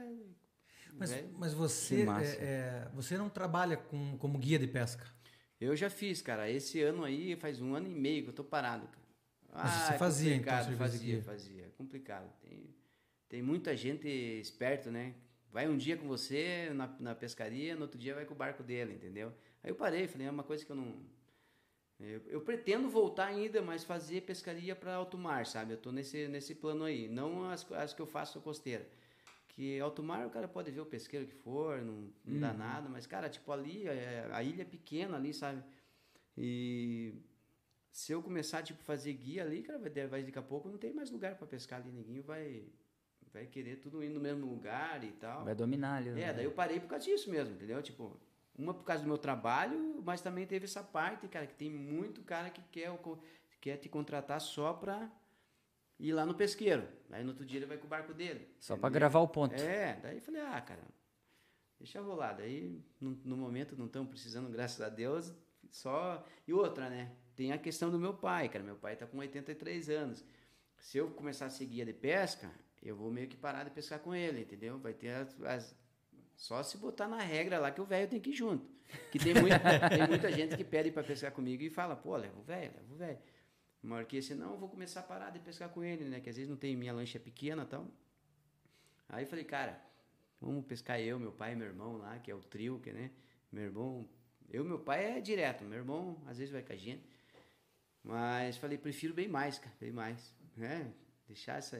Mas, 0.97 1.11
velho, 1.11 1.29
mas 1.37 1.51
Que 1.51 1.57
você, 1.57 2.01
é, 2.03 2.43
é, 2.43 2.89
você 2.93 3.17
não 3.17 3.29
trabalha 3.29 3.77
com, 3.77 4.17
como 4.17 4.37
guia 4.39 4.57
de 4.57 4.67
pesca. 4.67 5.05
Eu 5.59 5.75
já 5.75 5.89
fiz, 5.89 6.21
cara. 6.21 6.49
Esse 6.49 6.81
ano 6.81 7.03
aí 7.03 7.35
faz 7.35 7.61
um 7.61 7.75
ano 7.75 7.87
e 7.87 7.93
meio 7.93 8.23
que 8.23 8.29
eu 8.29 8.33
tô 8.33 8.43
parado, 8.43 8.87
cara. 8.87 9.05
Mas 9.53 9.65
Ah, 9.65 9.87
você 9.87 9.93
é 9.93 9.97
fazia, 9.97 10.35
então, 10.35 10.69
de 10.69 10.75
fazia, 10.75 11.21
fazia. 11.21 11.65
É 11.65 11.69
complicado. 11.77 12.31
Tem, 12.41 12.73
tem 13.29 13.41
muita 13.41 13.75
gente 13.75 14.07
esperto, 14.07 14.89
né? 14.89 15.15
Vai 15.51 15.67
um 15.67 15.77
dia 15.77 15.95
com 15.95 16.07
você 16.07 16.71
na, 16.73 16.87
na 16.99 17.15
pescaria, 17.15 17.75
no 17.75 17.83
outro 17.83 17.97
dia 17.97 18.15
vai 18.15 18.25
com 18.25 18.33
o 18.33 18.37
barco 18.37 18.63
dele, 18.63 18.93
entendeu? 18.93 19.33
Aí 19.63 19.69
eu 19.71 19.75
parei, 19.75 20.07
falei, 20.07 20.27
é 20.27 20.31
uma 20.31 20.43
coisa 20.43 20.65
que 20.65 20.71
eu 20.71 20.75
não. 20.75 20.95
Eu, 21.99 22.21
eu 22.27 22.41
pretendo 22.41 22.89
voltar 22.89 23.27
ainda, 23.27 23.61
mas 23.61 23.83
fazer 23.83 24.21
pescaria 24.21 24.75
para 24.75 24.95
alto 24.95 25.17
mar, 25.17 25.45
sabe? 25.45 25.73
Eu 25.73 25.77
tô 25.77 25.91
nesse, 25.91 26.27
nesse 26.27 26.53
plano 26.53 26.83
aí. 26.83 27.07
Não 27.07 27.49
as, 27.49 27.69
as 27.71 27.93
que 27.93 28.01
eu 28.01 28.07
faço 28.07 28.41
costeira. 28.41 28.85
Que 29.49 29.79
alto 29.79 30.03
mar 30.03 30.27
o 30.27 30.29
cara 30.29 30.47
pode 30.47 30.69
ver 30.69 30.81
o 30.81 30.85
pesqueiro 30.85 31.25
que 31.25 31.33
for, 31.33 31.81
não, 31.81 32.11
não 32.25 32.39
dá 32.41 32.53
nada, 32.53 32.89
mas, 32.89 33.07
cara, 33.07 33.29
tipo, 33.29 33.49
ali, 33.53 33.87
é, 33.87 34.27
a 34.33 34.43
ilha 34.43 34.63
é 34.63 34.65
pequena 34.65 35.15
ali, 35.15 35.33
sabe? 35.33 35.63
E 36.37 37.13
se 37.89 38.11
eu 38.11 38.21
começar, 38.21 38.61
tipo, 38.61 38.83
fazer 38.83 39.13
guia 39.13 39.43
ali, 39.43 39.63
cara, 39.63 39.79
vai, 39.79 40.07
vai 40.07 40.23
daqui 40.23 40.37
a 40.37 40.41
pouco 40.41 40.67
não 40.67 40.77
tem 40.77 40.93
mais 40.93 41.09
lugar 41.09 41.35
para 41.35 41.47
pescar 41.47 41.79
ali, 41.79 41.89
ninguém 41.89 42.19
vai, 42.19 42.65
vai 43.31 43.45
querer 43.45 43.77
tudo 43.77 44.03
ir 44.03 44.09
no 44.09 44.19
mesmo 44.19 44.45
lugar 44.45 45.01
e 45.01 45.13
tal. 45.13 45.45
Vai 45.45 45.55
dominar 45.55 45.95
ali. 45.95 46.09
É, 46.09 46.13
né? 46.13 46.33
daí 46.33 46.43
eu 46.43 46.51
parei 46.51 46.81
por 46.81 46.89
causa 46.89 47.05
disso 47.05 47.31
mesmo, 47.31 47.55
entendeu? 47.55 47.81
Tipo, 47.81 48.19
uma 48.57 48.73
por 48.73 48.83
causa 48.83 49.03
do 49.03 49.07
meu 49.07 49.17
trabalho, 49.17 50.01
mas 50.03 50.21
também 50.21 50.45
teve 50.45 50.65
essa 50.65 50.83
parte, 50.83 51.27
cara, 51.27 51.45
que 51.47 51.55
tem 51.55 51.69
muito 51.69 52.21
cara 52.23 52.49
que 52.49 52.61
quer, 52.71 52.89
quer 53.61 53.77
te 53.77 53.89
contratar 53.89 54.39
só 54.39 54.73
pra 54.73 55.09
ir 55.99 56.13
lá 56.13 56.25
no 56.25 56.33
pesqueiro. 56.35 56.87
Aí 57.11 57.23
no 57.23 57.29
outro 57.29 57.45
dia 57.45 57.59
ele 57.59 57.65
vai 57.65 57.77
com 57.77 57.85
o 57.85 57.89
barco 57.89 58.13
dele. 58.13 58.47
Só 58.59 58.75
pra 58.75 58.87
entendeu? 58.87 58.99
gravar 58.99 59.19
o 59.19 59.27
ponto. 59.27 59.55
É, 59.55 59.99
daí 60.01 60.17
eu 60.17 60.21
falei, 60.21 60.41
ah, 60.41 60.61
cara, 60.61 60.81
deixa 61.79 62.01
rolar. 62.01 62.33
Daí, 62.33 62.81
no, 62.99 63.11
no 63.23 63.37
momento, 63.37 63.75
não 63.77 63.85
estamos 63.87 64.09
precisando, 64.09 64.49
graças 64.49 64.81
a 64.81 64.89
Deus, 64.89 65.33
só... 65.69 66.23
E 66.47 66.53
outra, 66.53 66.89
né? 66.89 67.15
Tem 67.35 67.51
a 67.51 67.57
questão 67.57 67.89
do 67.91 67.99
meu 67.99 68.13
pai, 68.13 68.47
cara. 68.47 68.63
Meu 68.63 68.75
pai 68.77 68.95
tá 68.95 69.05
com 69.05 69.17
83 69.17 69.89
anos. 69.89 70.23
Se 70.77 70.97
eu 70.97 71.09
começar 71.11 71.47
a 71.47 71.49
seguir 71.49 71.75
guia 71.75 71.85
de 71.85 71.93
pesca, 71.93 72.49
eu 72.81 72.95
vou 72.95 73.11
meio 73.11 73.27
que 73.27 73.35
parar 73.35 73.63
de 73.65 73.71
pescar 73.71 73.99
com 73.99 74.13
ele, 74.15 74.41
entendeu? 74.41 74.77
Vai 74.79 74.93
ter 74.93 75.09
as... 75.09 75.41
as- 75.43 75.84
Só 76.35 76.61
se 76.63 76.77
botar 76.77 77.07
na 77.07 77.19
regra 77.19 77.59
lá 77.59 77.71
que 77.71 77.81
o 77.81 77.85
velho 77.85 78.07
tem 78.07 78.19
que 78.19 78.29
ir 78.29 78.33
junto. 78.33 78.69
Que 79.11 79.17
tem, 79.19 79.33
muito, 79.33 79.55
tem 79.89 80.07
muita 80.07 80.31
gente 80.31 80.55
que 80.55 80.63
pede 80.63 80.91
para 80.91 81.03
pescar 81.03 81.31
comigo 81.31 81.63
e 81.63 81.69
fala, 81.69 81.95
pô, 81.95 82.15
leva 82.15 82.39
o 82.39 82.43
velho, 82.43 82.73
leva 82.75 82.93
o 82.93 82.97
velho. 82.97 83.19
Marquei 83.81 84.19
assim, 84.19 84.33
não, 84.33 84.51
eu 84.51 84.57
vou 84.57 84.69
começar 84.69 85.01
a 85.01 85.03
parar 85.03 85.29
de 85.29 85.39
pescar 85.39 85.69
com 85.69 85.83
ele, 85.83 86.05
né? 86.05 86.19
Que 86.19 86.29
às 86.29 86.35
vezes 86.35 86.49
não 86.49 86.57
tem, 86.57 86.75
minha 86.75 86.93
lancha 86.93 87.17
é 87.17 87.21
pequena 87.21 87.63
e 87.63 87.65
tal. 87.65 87.87
Aí 89.07 89.25
falei, 89.25 89.45
cara, 89.45 89.79
vamos 90.41 90.65
pescar 90.65 90.99
eu, 90.99 91.19
meu 91.19 91.31
pai 91.31 91.53
e 91.53 91.55
meu 91.55 91.67
irmão 91.67 91.97
lá, 91.97 92.17
que 92.19 92.31
é 92.31 92.35
o 92.35 92.41
trio, 92.41 92.79
que, 92.79 92.91
né? 92.91 93.11
Meu 93.51 93.63
irmão, 93.65 94.09
eu 94.49 94.65
e 94.65 94.67
meu 94.67 94.79
pai 94.79 95.17
é 95.17 95.21
direto, 95.21 95.63
meu 95.63 95.77
irmão 95.77 96.21
às 96.25 96.37
vezes 96.37 96.51
vai 96.51 96.63
com 96.63 96.73
a 96.73 96.75
gente. 96.75 97.07
Mas 98.03 98.57
falei, 98.57 98.77
prefiro 98.77 99.13
bem 99.13 99.27
mais, 99.27 99.57
cara, 99.57 99.75
bem 99.79 99.91
mais. 99.91 100.35
Né? 100.55 100.93
Deixar 101.27 101.57
essa 101.57 101.77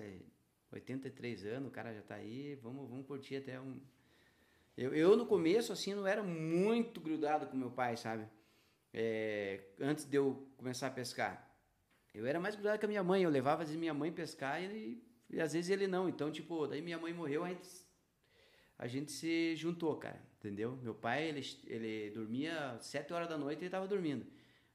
83 0.72 1.46
anos, 1.46 1.70
o 1.70 1.72
cara 1.72 1.94
já 1.94 2.02
tá 2.02 2.16
aí, 2.16 2.56
vamos, 2.56 2.90
vamos 2.90 3.06
curtir 3.06 3.38
até 3.38 3.60
um. 3.60 3.80
Eu, 4.78 4.94
eu 4.94 5.16
no 5.16 5.26
começo, 5.26 5.72
assim, 5.72 5.94
não 5.94 6.06
era 6.06 6.22
muito 6.22 7.00
grudado 7.00 7.48
com 7.48 7.56
meu 7.56 7.72
pai, 7.72 7.96
sabe? 7.96 8.28
É, 8.94 9.62
antes 9.80 10.06
de 10.06 10.18
eu 10.18 10.50
começar 10.58 10.88
a 10.88 10.92
pescar. 10.92 11.50
Eu 12.14 12.26
era 12.26 12.40
mais 12.40 12.56
grudado 12.56 12.80
com 12.80 12.86
a 12.86 12.90
minha 12.90 13.04
mãe, 13.04 13.24
eu 13.24 13.30
levava 13.30 13.62
às 13.62 13.70
vezes 13.70 13.80
minha 13.80 13.94
mãe 13.94 14.12
pescar 14.12 14.62
e, 14.62 15.02
e 15.30 15.40
às 15.40 15.54
vezes 15.54 15.70
ele 15.70 15.88
não. 15.88 16.10
Então, 16.10 16.32
tipo, 16.32 16.68
daí 16.68 16.82
minha 16.82 16.98
mãe 16.98 17.14
morreu, 17.14 17.44
a 17.44 17.50
gente, 17.50 17.70
a 18.78 18.88
gente 18.88 19.12
se 19.12 19.56
juntou, 19.56 19.96
cara, 19.98 20.22
entendeu? 20.40 20.76
Meu 20.78 20.94
pai, 20.94 21.28
ele, 21.30 21.42
ele 21.68 22.12
dormia 22.12 22.78
sete 22.82 23.14
horas 23.14 23.30
da 23.30 23.38
noite 23.38 23.64
e 23.64 23.66
ele 23.68 23.88
dormindo. 23.88 24.26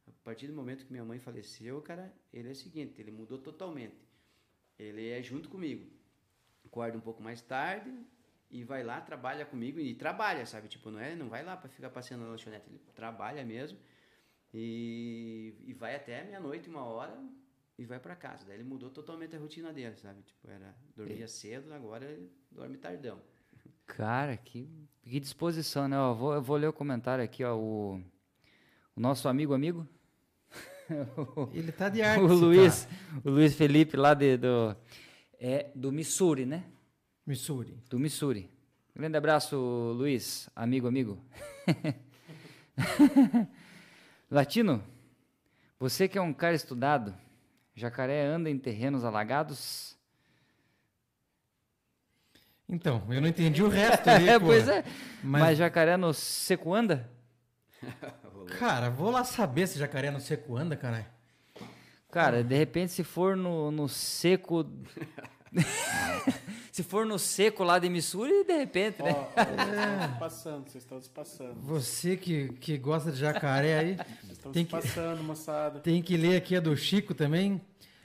A 0.06 0.24
partir 0.24 0.46
do 0.46 0.54
momento 0.54 0.84
que 0.84 0.92
minha 0.92 1.04
mãe 1.04 1.18
faleceu, 1.18 1.80
cara, 1.82 2.14
ele 2.32 2.48
é 2.48 2.52
o 2.52 2.56
seguinte, 2.56 3.00
ele 3.00 3.10
mudou 3.10 3.38
totalmente. 3.38 3.96
Ele 4.78 5.10
é 5.10 5.22
junto 5.22 5.48
comigo. 5.48 5.90
Acorda 6.64 6.96
um 6.96 7.00
pouco 7.00 7.22
mais 7.22 7.42
tarde 7.42 7.90
e 8.50 8.64
vai 8.64 8.82
lá, 8.82 9.00
trabalha 9.00 9.46
comigo 9.46 9.78
e 9.78 9.94
trabalha, 9.94 10.44
sabe? 10.44 10.68
Tipo, 10.68 10.90
não 10.90 10.98
é, 10.98 11.14
não 11.14 11.28
vai 11.28 11.44
lá 11.44 11.56
para 11.56 11.68
ficar 11.68 11.90
passeando 11.90 12.24
na 12.24 12.30
lanchonete, 12.30 12.68
ele 12.68 12.80
trabalha 12.94 13.44
mesmo. 13.44 13.78
E, 14.52 15.54
e 15.64 15.72
vai 15.72 15.94
até 15.94 16.24
meia-noite, 16.24 16.68
uma 16.68 16.84
hora 16.84 17.16
e 17.78 17.86
vai 17.86 18.00
para 18.00 18.16
casa. 18.16 18.44
Daí 18.44 18.56
ele 18.56 18.64
mudou 18.64 18.90
totalmente 18.90 19.36
a 19.36 19.38
rotina 19.38 19.72
dele, 19.72 19.96
sabe? 19.96 20.22
Tipo, 20.22 20.50
era 20.50 20.74
dormia 20.96 21.28
cedo, 21.28 21.72
agora 21.72 22.04
ele 22.04 22.30
dorme 22.50 22.76
tardão. 22.76 23.20
Cara, 23.86 24.36
que, 24.36 24.68
que 25.02 25.20
disposição, 25.20 25.86
né? 25.88 25.98
Ó, 25.98 26.12
vou, 26.12 26.34
eu 26.34 26.42
vou 26.42 26.56
ler 26.56 26.68
o 26.68 26.72
comentário 26.72 27.22
aqui, 27.22 27.44
ó. 27.44 27.56
O, 27.56 28.02
o 28.96 29.00
nosso 29.00 29.28
amigo, 29.28 29.54
amigo? 29.54 29.86
Ele 31.54 31.70
tá 31.70 31.88
de 31.88 32.02
arte. 32.02 32.22
o 32.22 32.26
Luiz, 32.26 32.88
o 33.24 33.30
Luiz 33.30 33.54
Felipe 33.54 33.96
lá 33.96 34.12
de, 34.12 34.36
do, 34.36 34.76
é, 35.38 35.70
do 35.74 35.92
Missouri, 35.92 36.44
né? 36.44 36.64
Missouri. 37.31 37.79
Do 37.88 37.97
Missouri. 37.97 38.51
Grande 38.93 39.16
abraço, 39.16 39.57
Luiz, 39.97 40.51
amigo, 40.55 40.88
amigo. 40.88 41.25
Latino, 44.29 44.83
você 45.79 46.09
que 46.09 46.19
é 46.19 46.21
um 46.21 46.33
cara 46.33 46.57
estudado, 46.57 47.14
jacaré 47.73 48.25
anda 48.27 48.51
em 48.51 48.59
terrenos 48.59 49.05
alagados? 49.05 49.97
Então, 52.69 53.07
eu 53.11 53.21
não 53.21 53.29
entendi 53.29 53.62
o 53.62 53.69
resto 53.69 54.09
aí, 54.11 54.27
É, 54.31 54.37
pois 54.38 54.66
é. 54.66 54.85
Mas... 55.23 55.43
Mas- 55.43 55.59
jacaré 55.59 55.97
no 55.97 56.12
seco 56.12 56.75
anda? 56.75 57.09
Cara, 58.59 58.90
vou 58.90 59.12
lá 59.12 59.23
saber 59.23 59.69
se 59.69 59.79
jacaré 59.79 60.11
no 60.11 60.21
seco 60.21 60.57
anda, 60.57 60.77
caralho. 60.77 61.07
Cara, 62.11 62.43
de 62.43 62.57
repente, 62.57 62.90
se 62.90 63.05
for 63.05 63.37
no, 63.37 63.71
no 63.71 63.88
seco. 63.88 64.69
Se 66.72 66.83
for 66.83 67.04
no 67.06 67.18
seco 67.18 67.64
lá 67.64 67.78
de 67.78 67.88
Missouri, 67.88 68.44
de 68.44 68.52
repente, 68.56 69.02
né? 69.02 69.11
Estão 69.37 70.12
se 70.12 70.18
passando, 70.18 70.68
vocês 70.70 70.85
estão 70.85 71.00
se 71.00 71.11
passando. 71.11 71.54
Você 71.62 72.16
que, 72.16 72.48
que 72.54 72.78
gosta 72.78 73.11
de 73.11 73.18
jacaré 73.18 73.78
aí, 73.78 73.96
Vocês 74.22 74.33
estão 74.33 74.52
Tem 74.52 74.64
se 74.64 74.70
que- 74.70 74.76
passando, 74.76 75.22
moçada. 75.22 75.80
tem 75.80 76.00
que 76.02 76.16
ler 76.16 76.37
aqui 76.37 76.56
a 76.56 76.61
do 76.61 76.76
Chico 76.76 77.14
também. 77.14 77.61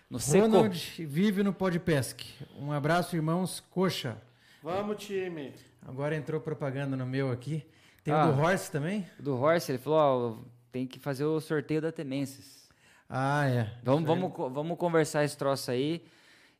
No 0.09 0.19
seco. 0.19 0.45
Ronald 0.47 0.77
vive 1.05 1.41
no 1.43 1.51
Podpesc. 1.53 2.23
Um 2.59 2.71
abraço, 2.71 3.15
irmãos. 3.15 3.59
Coxa. 3.71 4.17
Vamos, 4.61 5.03
time. 5.03 5.53
Agora 5.87 6.15
entrou 6.15 6.39
propaganda 6.39 6.95
no 6.95 7.05
meu 7.05 7.31
aqui. 7.31 7.65
Tem 8.03 8.13
Ah. 8.13 8.27
o 8.29 8.33
do 8.33 8.39
Horse 8.41 8.71
também? 8.71 9.05
Do 9.19 9.35
Horse, 9.35 9.71
ele 9.71 9.79
falou: 9.79 9.97
ó, 9.99 10.45
tem 10.71 10.85
que 10.85 10.99
fazer 10.99 11.25
o 11.25 11.39
sorteio 11.41 11.81
da 11.81 11.91
Temenses. 11.91 12.69
Ah, 13.09 13.47
é. 13.47 13.71
Vamos, 13.83 14.05
vamos, 14.07 14.31
vamos 14.53 14.77
conversar 14.77 15.23
esse 15.23 15.35
troço 15.37 15.71
aí. 15.71 16.03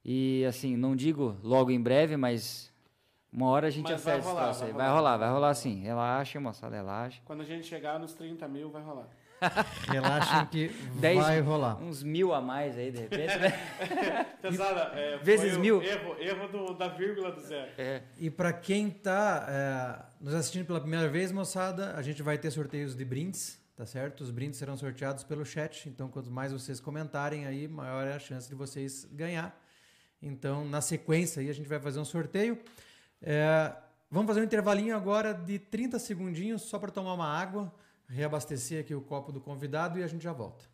E 0.05 0.45
assim, 0.45 0.77
não 0.77 0.95
digo 0.95 1.35
logo 1.41 1.71
em 1.71 1.81
breve, 1.81 2.15
mas 2.15 2.71
uma 3.33 3.47
hora 3.47 3.67
a 3.67 3.71
gente 3.71 3.89
Mas 3.91 4.01
vai 4.03 4.13
acerta 4.17 4.19
esse 4.19 4.27
rolar, 4.29 4.51
vai 4.53 4.67
aí. 4.67 4.73
Vai 4.73 4.87
rolar. 4.87 4.95
rolar, 4.97 5.17
vai 5.17 5.29
rolar 5.31 5.53
sim. 5.55 5.81
Relaxa, 5.81 6.39
moçada, 6.39 6.75
relaxa. 6.75 7.19
Quando 7.25 7.41
a 7.41 7.45
gente 7.45 7.65
chegar 7.65 7.99
nos 7.99 8.13
30 8.13 8.47
mil, 8.47 8.69
vai 8.69 8.83
rolar. 8.83 9.07
Relaxem 9.91 10.45
que 10.45 10.67
Dez- 11.01 11.19
vai 11.19 11.41
rolar. 11.41 11.81
Uns 11.81 12.01
mil 12.03 12.33
a 12.33 12.39
mais 12.39 12.77
aí, 12.77 12.91
de 12.91 12.99
repente, 12.99 13.37
né? 13.37 13.51
Pesada, 14.41 14.91
é, 14.97 15.17
Vezes 15.17 15.57
mil. 15.57 15.81
Erro, 15.81 16.15
erro 16.19 16.47
do- 16.47 16.73
da 16.73 16.87
vírgula 16.87 17.31
do 17.31 17.41
zero. 17.41 17.71
É. 17.77 18.01
E 18.17 18.29
para 18.29 18.53
quem 18.53 18.89
tá 18.89 19.45
é, 19.49 20.05
nos 20.23 20.33
assistindo 20.33 20.65
pela 20.65 20.79
primeira 20.79 21.09
vez, 21.09 21.31
moçada, 21.31 21.95
a 21.97 22.01
gente 22.01 22.21
vai 22.23 22.37
ter 22.37 22.49
sorteios 22.51 22.95
de 22.95 23.03
brindes, 23.03 23.59
tá 23.75 23.85
certo? 23.85 24.21
Os 24.21 24.31
brindes 24.31 24.57
serão 24.57 24.77
sorteados 24.77 25.23
pelo 25.23 25.43
chat, 25.43 25.89
então 25.89 26.07
quanto 26.09 26.31
mais 26.31 26.53
vocês 26.53 26.79
comentarem 26.79 27.45
aí, 27.45 27.67
maior 27.67 28.07
é 28.07 28.13
a 28.13 28.19
chance 28.19 28.47
de 28.47 28.55
vocês 28.55 29.05
ganhar. 29.11 29.59
Então, 30.25 30.65
na 30.65 30.81
sequência 30.81 31.39
aí, 31.39 31.49
a 31.49 31.53
gente 31.53 31.69
vai 31.69 31.79
fazer 31.79 31.99
um 31.99 32.05
sorteio. 32.05 32.57
É, 33.21 33.71
vamos 34.09 34.27
fazer 34.27 34.41
um 34.41 34.43
intervalinho 34.43 34.95
agora 34.95 35.33
de 35.33 35.59
30 35.59 35.99
segundinhos 35.99 36.63
só 36.63 36.79
para 36.79 36.91
tomar 36.91 37.13
uma 37.13 37.27
água, 37.27 37.71
reabastecer 38.07 38.81
aqui 38.81 38.95
o 38.95 39.01
copo 39.01 39.31
do 39.31 39.39
convidado 39.39 39.99
e 39.99 40.03
a 40.03 40.07
gente 40.07 40.23
já 40.23 40.33
volta. 40.33 40.65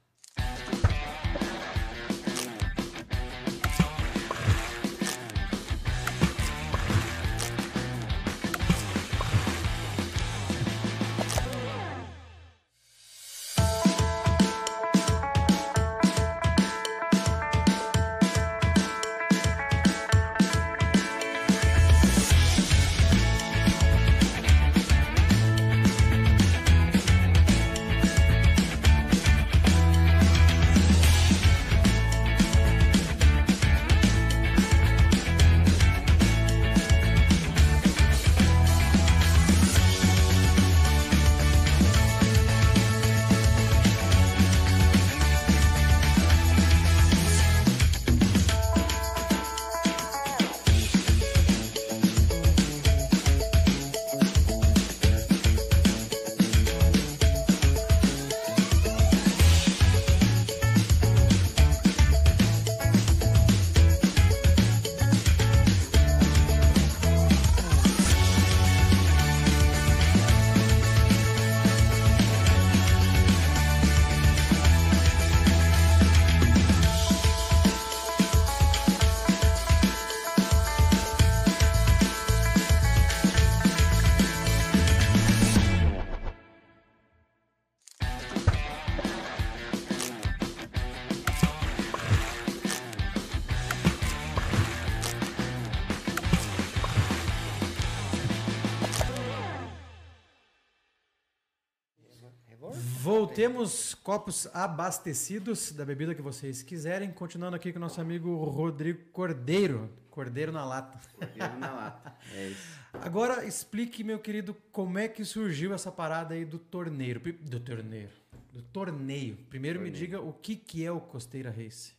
Voltemos 103.41 103.95
copos 103.95 104.47
abastecidos 104.53 105.71
da 105.71 105.83
bebida 105.83 106.13
que 106.13 106.21
vocês 106.21 106.61
quiserem. 106.61 107.11
Continuando 107.11 107.55
aqui 107.55 107.73
com 107.73 107.79
o 107.79 107.81
nosso 107.81 107.99
amigo 107.99 108.35
Rodrigo 108.43 108.99
Cordeiro. 109.11 109.89
Cordeiro 110.11 110.51
na 110.51 110.63
lata. 110.63 110.99
Cordeiro 111.15 111.57
na 111.57 111.71
lata. 111.71 112.15
É 112.35 112.49
isso. 112.49 112.79
Agora 112.93 113.43
explique, 113.43 114.03
meu 114.03 114.19
querido, 114.19 114.55
como 114.71 114.99
é 114.99 115.07
que 115.07 115.25
surgiu 115.25 115.73
essa 115.73 115.91
parada 115.91 116.35
aí 116.35 116.45
do 116.45 116.59
torneiro. 116.59 117.19
Do 117.19 117.59
torneiro. 117.59 118.11
do 118.53 118.61
torneio. 118.61 119.35
Primeiro 119.49 119.79
me 119.79 119.85
Torneio. 119.89 120.05
diga 120.05 120.21
o 120.21 120.33
que, 120.33 120.55
que 120.55 120.85
é 120.85 120.91
o 120.91 121.01
Costeira 121.01 121.49
Race. 121.49 121.93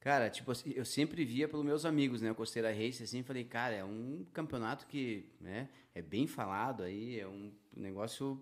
Cara, 0.00 0.28
tipo 0.28 0.50
assim, 0.50 0.72
eu 0.74 0.84
sempre 0.84 1.24
via 1.24 1.46
pelos 1.46 1.64
meus 1.64 1.84
amigos, 1.84 2.20
né, 2.20 2.32
o 2.32 2.34
Costeira 2.34 2.72
Race, 2.72 3.04
assim, 3.04 3.22
falei, 3.22 3.44
cara, 3.44 3.74
é 3.74 3.84
um 3.84 4.26
campeonato 4.32 4.84
que, 4.86 5.30
né, 5.40 5.68
é 5.94 6.02
bem 6.02 6.26
falado 6.26 6.82
aí, 6.82 7.20
é 7.20 7.26
um 7.26 7.50
negócio, 7.74 8.38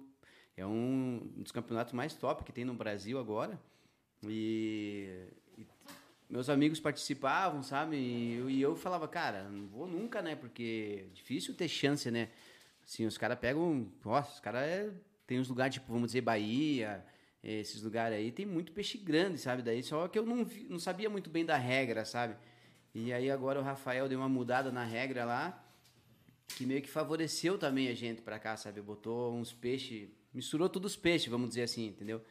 é 0.56 0.66
um 0.66 1.32
dos 1.36 1.52
campeonatos 1.52 1.92
mais 1.92 2.14
top 2.14 2.44
que 2.44 2.52
tem 2.52 2.64
no 2.64 2.74
Brasil 2.74 3.18
agora, 3.18 3.60
e, 4.24 5.26
e 5.58 5.66
meus 6.28 6.48
amigos 6.48 6.80
participavam, 6.80 7.62
sabe, 7.62 7.96
e 7.96 8.34
eu, 8.34 8.50
e 8.50 8.62
eu 8.62 8.76
falava, 8.76 9.08
cara, 9.08 9.48
não 9.48 9.66
vou 9.66 9.86
nunca, 9.86 10.22
né, 10.22 10.36
porque 10.36 11.06
é 11.06 11.14
difícil 11.14 11.54
ter 11.54 11.68
chance, 11.68 12.10
né, 12.10 12.28
assim, 12.84 13.06
os 13.06 13.18
caras 13.18 13.38
pegam, 13.38 13.90
nossa, 14.04 14.32
os 14.34 14.40
caras 14.40 14.62
é, 14.62 14.90
tem 15.26 15.40
uns 15.40 15.48
lugares, 15.48 15.74
tipo, 15.74 15.92
vamos 15.92 16.08
dizer, 16.08 16.20
Bahia, 16.20 17.04
esses 17.42 17.82
lugares 17.82 18.16
aí 18.16 18.30
tem 18.30 18.46
muito 18.46 18.72
peixe 18.72 18.96
grande, 18.96 19.38
sabe? 19.38 19.62
Daí 19.62 19.82
só 19.82 20.06
que 20.06 20.18
eu 20.18 20.24
não, 20.24 20.46
não 20.68 20.78
sabia 20.78 21.10
muito 21.10 21.28
bem 21.28 21.44
da 21.44 21.56
regra, 21.56 22.04
sabe? 22.04 22.36
E 22.94 23.12
aí 23.12 23.30
agora 23.30 23.58
o 23.58 23.62
Rafael 23.62 24.08
deu 24.08 24.18
uma 24.18 24.28
mudada 24.28 24.70
na 24.70 24.84
regra 24.84 25.24
lá, 25.24 25.66
que 26.46 26.64
meio 26.64 26.82
que 26.82 26.88
favoreceu 26.88 27.58
também 27.58 27.88
a 27.88 27.94
gente 27.94 28.22
pra 28.22 28.38
cá, 28.38 28.56
sabe? 28.56 28.80
Botou 28.80 29.34
uns 29.34 29.52
peixes, 29.52 30.08
misturou 30.32 30.68
todos 30.68 30.92
os 30.92 30.96
peixes, 30.96 31.28
vamos 31.28 31.48
dizer 31.50 31.62
assim, 31.62 31.86
entendeu? 31.86 32.22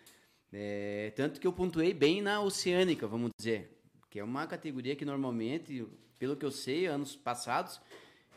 É, 0.51 1.11
tanto 1.15 1.39
que 1.39 1.47
eu 1.47 1.53
pontuei 1.53 1.93
bem 1.93 2.21
na 2.21 2.41
oceânica, 2.41 3.07
vamos 3.07 3.31
dizer, 3.37 3.81
que 4.09 4.19
é 4.19 4.23
uma 4.23 4.45
categoria 4.47 4.95
que 4.95 5.05
normalmente, 5.05 5.87
pelo 6.19 6.35
que 6.35 6.45
eu 6.45 6.51
sei, 6.51 6.87
anos 6.87 7.15
passados, 7.15 7.79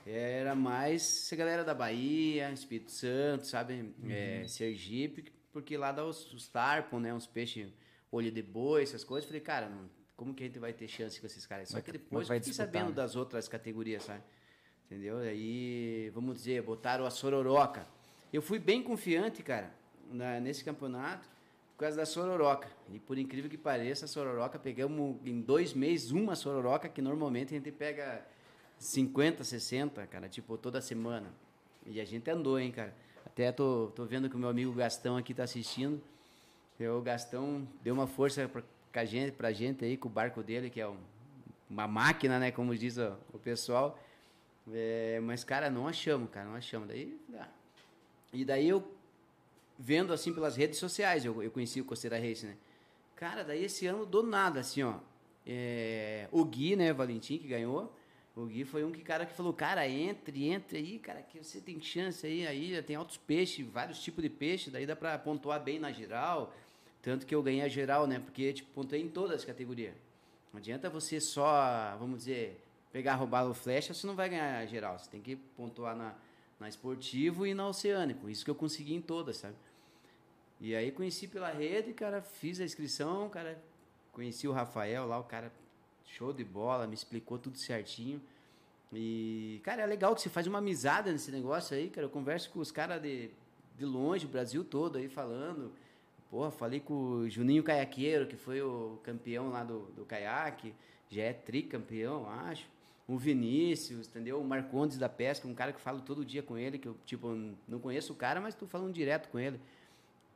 era 0.06 0.54
mais 0.54 1.28
a 1.32 1.36
galera 1.36 1.64
da 1.64 1.74
Bahia, 1.74 2.52
Espírito 2.52 2.92
Santo, 2.92 3.46
sabe? 3.46 3.94
É, 4.08 4.44
Sergipe, 4.46 5.32
porque 5.52 5.76
lá 5.76 5.90
dá 5.92 6.04
os, 6.04 6.32
os 6.32 6.46
tarpon, 6.48 7.00
né? 7.00 7.12
Uns 7.14 7.26
peixes, 7.26 7.72
olho 8.12 8.30
de 8.30 8.42
boi, 8.42 8.82
essas 8.82 9.02
coisas. 9.02 9.26
Falei, 9.26 9.40
cara, 9.40 9.68
não- 9.68 9.88
como 10.16 10.34
que 10.34 10.44
a 10.44 10.46
gente 10.46 10.58
vai 10.58 10.72
ter 10.72 10.86
chance 10.86 11.18
com 11.18 11.26
esses 11.26 11.44
caras? 11.46 11.70
Só 11.70 11.80
que 11.80 11.90
depois 11.90 12.28
fiquei 12.28 12.40
disputar, 12.40 12.66
sabendo 12.66 12.90
né? 12.90 12.94
das 12.94 13.16
outras 13.16 13.48
categorias, 13.48 14.04
sabe? 14.04 14.22
Entendeu? 14.86 15.18
Aí, 15.18 16.10
vamos 16.14 16.36
dizer, 16.36 16.62
botaram 16.62 17.06
a 17.06 17.10
sororoca. 17.10 17.86
Eu 18.34 18.42
fui 18.42 18.58
bem 18.58 18.82
confiante, 18.82 19.44
cara, 19.44 19.70
na- 20.10 20.40
nesse 20.40 20.64
campeonato, 20.64 21.28
por 21.76 21.82
causa 21.84 21.96
da 21.98 22.04
sororoca. 22.04 22.68
E 22.92 22.98
por 22.98 23.16
incrível 23.16 23.48
que 23.48 23.56
pareça, 23.56 24.06
a 24.06 24.08
sororoca, 24.08 24.58
pegamos 24.58 25.16
em 25.24 25.40
dois 25.40 25.72
meses 25.72 26.10
uma 26.10 26.34
sororoca, 26.34 26.88
que 26.88 27.00
normalmente 27.00 27.54
a 27.54 27.56
gente 27.58 27.70
pega 27.70 28.26
50, 28.76 29.44
60, 29.44 30.04
cara, 30.08 30.28
tipo, 30.28 30.58
toda 30.58 30.80
semana. 30.80 31.32
E 31.86 32.00
a 32.00 32.04
gente 32.04 32.28
andou, 32.28 32.58
hein, 32.58 32.72
cara. 32.72 32.92
Até 33.24 33.52
tô, 33.52 33.92
tô 33.94 34.04
vendo 34.04 34.28
que 34.28 34.34
o 34.34 34.38
meu 34.40 34.48
amigo 34.48 34.72
Gastão 34.72 35.16
aqui 35.16 35.32
tá 35.32 35.44
assistindo. 35.44 36.02
O 36.80 37.00
Gastão 37.02 37.68
deu 37.84 37.94
uma 37.94 38.08
força 38.08 38.48
pra, 38.48 38.64
pra, 38.90 39.04
gente, 39.04 39.30
pra 39.30 39.52
gente 39.52 39.84
aí, 39.84 39.96
com 39.96 40.08
o 40.08 40.10
barco 40.10 40.42
dele, 40.42 40.70
que 40.70 40.80
é 40.80 40.88
um- 40.88 40.98
uma 41.70 41.86
máquina, 41.86 42.40
né, 42.40 42.50
como 42.50 42.74
diz 42.76 42.96
o, 42.98 43.16
o 43.32 43.38
pessoal. 43.38 43.96
É, 44.72 45.20
mas, 45.22 45.44
cara, 45.44 45.70
não 45.70 45.86
achamos, 45.86 46.28
cara, 46.30 46.48
não 46.48 46.56
achamos. 46.56 46.88
Daí, 46.88 47.16
ah. 47.38 47.46
E 48.34 48.44
daí 48.44 48.68
eu, 48.68 48.84
vendo 49.78 50.12
assim 50.12 50.34
pelas 50.34 50.56
redes 50.56 50.78
sociais, 50.78 51.24
eu, 51.24 51.42
eu 51.42 51.50
conheci 51.50 51.80
o 51.80 51.84
Costeira 51.84 52.18
Race, 52.18 52.44
né? 52.44 52.56
Cara, 53.14 53.44
daí 53.44 53.64
esse 53.64 53.86
ano, 53.86 54.04
do 54.04 54.22
nada, 54.22 54.60
assim, 54.60 54.82
ó. 54.82 54.96
é, 55.46 56.28
o 56.32 56.44
Gui, 56.44 56.74
né, 56.74 56.92
Valentim, 56.92 57.38
que 57.38 57.46
ganhou. 57.46 57.94
O 58.34 58.46
Gui 58.46 58.64
foi 58.64 58.82
um 58.82 58.90
que, 58.90 59.02
cara 59.02 59.24
que 59.24 59.32
falou, 59.32 59.52
cara, 59.52 59.88
entre, 59.88 60.48
entre 60.48 60.78
aí, 60.78 60.98
cara, 60.98 61.22
que 61.22 61.38
você 61.38 61.60
tem 61.60 61.80
chance 61.80 62.26
aí, 62.26 62.44
aí 62.44 62.82
tem 62.82 62.96
altos 62.96 63.16
peixes, 63.16 63.64
vários 63.64 64.02
tipos 64.02 64.22
de 64.22 64.28
peixe, 64.28 64.70
daí 64.70 64.84
dá 64.84 64.96
pra 64.96 65.16
pontuar 65.16 65.62
bem 65.62 65.78
na 65.78 65.92
geral. 65.92 66.52
Tanto 67.00 67.24
que 67.26 67.34
eu 67.34 67.42
ganhei 67.42 67.62
a 67.62 67.68
geral, 67.68 68.06
né? 68.08 68.18
Porque, 68.18 68.52
tipo, 68.52 68.68
pontuei 68.72 69.00
em 69.00 69.08
todas 69.08 69.36
as 69.36 69.44
categorias. 69.44 69.94
Não 70.52 70.58
adianta 70.58 70.90
você 70.90 71.20
só, 71.20 71.96
vamos 71.98 72.18
dizer, 72.20 72.60
pegar, 72.90 73.14
roubar 73.14 73.48
o 73.48 73.54
flecha, 73.54 73.94
você 73.94 74.06
não 74.06 74.16
vai 74.16 74.28
ganhar 74.28 74.58
a 74.58 74.66
geral. 74.66 74.98
Você 74.98 75.10
tem 75.10 75.20
que 75.20 75.36
pontuar 75.36 75.94
na, 75.94 76.14
na 76.58 76.68
esportivo 76.68 77.46
e 77.46 77.54
na 77.54 77.68
oceânico. 77.68 78.28
Isso 78.28 78.44
que 78.44 78.50
eu 78.50 78.54
consegui 78.54 78.94
em 78.94 79.00
todas, 79.00 79.36
sabe? 79.38 79.56
E 80.60 80.74
aí 80.74 80.90
conheci 80.90 81.26
pela 81.26 81.50
rede, 81.50 81.92
cara, 81.92 82.22
fiz 82.22 82.60
a 82.60 82.64
inscrição, 82.64 83.28
cara, 83.28 83.62
conheci 84.12 84.46
o 84.46 84.52
Rafael 84.52 85.06
lá, 85.06 85.18
o 85.18 85.24
cara 85.24 85.52
show 86.06 86.32
de 86.32 86.44
bola, 86.44 86.86
me 86.86 86.94
explicou 86.94 87.38
tudo 87.38 87.58
certinho. 87.58 88.20
E, 88.92 89.60
cara, 89.64 89.82
é 89.82 89.86
legal 89.86 90.14
que 90.14 90.20
você 90.20 90.30
faz 90.30 90.46
uma 90.46 90.58
amizade 90.58 91.10
nesse 91.10 91.30
negócio 91.30 91.76
aí, 91.76 91.90
cara. 91.90 92.06
Eu 92.06 92.10
converso 92.10 92.50
com 92.50 92.60
os 92.60 92.70
caras 92.70 93.02
de, 93.02 93.30
de 93.76 93.84
longe, 93.84 94.26
o 94.26 94.28
Brasil 94.28 94.64
todo 94.64 94.98
aí 94.98 95.08
falando. 95.08 95.72
Porra, 96.30 96.50
falei 96.50 96.80
com 96.80 96.94
o 96.94 97.28
Juninho 97.28 97.62
Caiaqueiro, 97.62 98.26
que 98.26 98.36
foi 98.36 98.62
o 98.62 98.98
campeão 99.02 99.50
lá 99.50 99.64
do, 99.64 99.80
do 99.92 100.04
caiaque, 100.04 100.74
já 101.10 101.22
é 101.22 101.32
tricampeão, 101.32 102.28
acho. 102.28 102.68
O 103.06 103.18
Vinícius, 103.18 104.08
entendeu? 104.08 104.40
O 104.40 104.44
Marcondes 104.44 104.96
da 104.96 105.08
Pesca, 105.08 105.46
um 105.46 105.54
cara 105.54 105.72
que 105.72 105.76
eu 105.76 105.82
falo 105.82 106.00
todo 106.00 106.24
dia 106.24 106.42
com 106.42 106.56
ele, 106.56 106.78
que 106.78 106.88
eu, 106.88 106.96
tipo, 107.04 107.28
não 107.68 107.78
conheço 107.78 108.12
o 108.12 108.16
cara, 108.16 108.40
mas 108.40 108.54
tô 108.54 108.66
falando 108.66 108.92
direto 108.94 109.28
com 109.28 109.38
ele. 109.38 109.60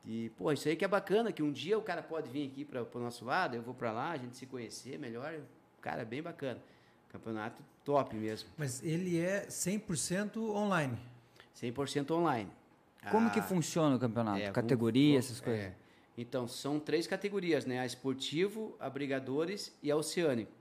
E, 0.05 0.29
pô, 0.37 0.51
isso 0.51 0.67
aí 0.69 0.75
que 0.75 0.85
é 0.85 0.87
bacana, 0.87 1.31
que 1.31 1.41
um 1.41 1.51
dia 1.51 1.77
o 1.77 1.81
cara 1.81 2.01
pode 2.03 2.29
vir 2.29 2.47
aqui 2.47 2.63
para 2.63 2.83
o 2.93 2.99
nosso 2.99 3.25
lado, 3.25 3.55
eu 3.55 3.61
vou 3.61 3.73
para 3.73 3.91
lá, 3.91 4.11
a 4.11 4.17
gente 4.17 4.37
se 4.37 4.45
conhecer 4.45 4.99
melhor. 4.99 5.33
Cara, 5.81 6.05
bem 6.05 6.21
bacana. 6.21 6.59
Campeonato 7.09 7.61
top 7.83 8.15
mesmo. 8.15 8.47
Mas 8.55 8.83
ele 8.83 9.19
é 9.19 9.47
100% 9.49 10.37
online. 10.37 10.97
100% 11.55 12.11
online. 12.11 12.51
Como 13.09 13.31
que 13.31 13.39
Ah, 13.39 13.43
funciona 13.43 13.95
o 13.95 13.99
campeonato? 13.99 14.39
é, 14.39 14.51
Categoria, 14.51 15.13
vamos- 15.13 15.25
essas 15.25 15.39
coisas? 15.41 15.65
é. 15.65 15.73
Então, 16.17 16.47
são 16.47 16.79
três 16.79 17.07
categorias, 17.07 17.65
né? 17.65 17.79
A 17.79 17.85
esportivo, 17.85 18.75
a 18.79 18.89
brigadores 18.89 19.73
e 19.81 19.89
a 19.89 19.95
oceânico. 19.95 20.51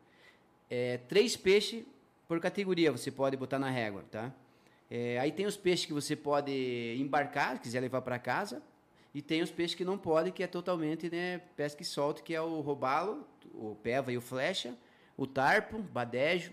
É, 0.70 0.98
três 1.08 1.36
peixes 1.36 1.84
por 2.28 2.38
categoria 2.38 2.92
você 2.92 3.10
pode 3.10 3.36
botar 3.36 3.58
na 3.58 3.70
régua, 3.70 4.04
tá? 4.10 4.32
É, 4.90 5.18
aí 5.18 5.32
tem 5.32 5.46
os 5.46 5.56
peixes 5.56 5.86
que 5.86 5.92
você 5.92 6.14
pode 6.14 6.52
embarcar, 7.00 7.56
se 7.56 7.62
quiser 7.62 7.80
levar 7.80 8.02
para 8.02 8.18
casa, 8.18 8.62
e 9.14 9.22
tem 9.22 9.42
os 9.42 9.50
peixes 9.50 9.74
que 9.74 9.84
não 9.84 9.98
pode, 9.98 10.30
que 10.30 10.42
é 10.42 10.46
totalmente 10.46 11.10
né, 11.10 11.38
pesca 11.56 11.82
e 11.82 11.84
solta, 11.84 12.22
que 12.22 12.34
é 12.34 12.40
o 12.40 12.60
robalo, 12.60 13.26
o 13.54 13.74
peva 13.82 14.12
e 14.12 14.16
o 14.16 14.20
flecha, 14.20 14.74
o 15.16 15.26
tarpo, 15.26 15.78
badejo. 15.78 16.52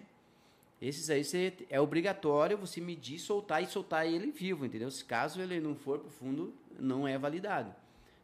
Esses 0.81 1.09
aí 1.09 1.23
você, 1.23 1.53
é 1.69 1.79
obrigatório 1.79 2.57
você 2.57 2.81
medir, 2.81 3.19
soltar 3.19 3.61
e 3.61 3.67
soltar 3.67 4.07
ele 4.07 4.31
vivo, 4.31 4.65
entendeu? 4.65 4.89
Se 4.89 5.03
caso 5.03 5.41
ele 5.41 5.59
não 5.59 5.75
for 5.75 5.99
pro 5.99 6.09
fundo, 6.09 6.53
não 6.79 7.07
é 7.07 7.17
validado, 7.17 7.73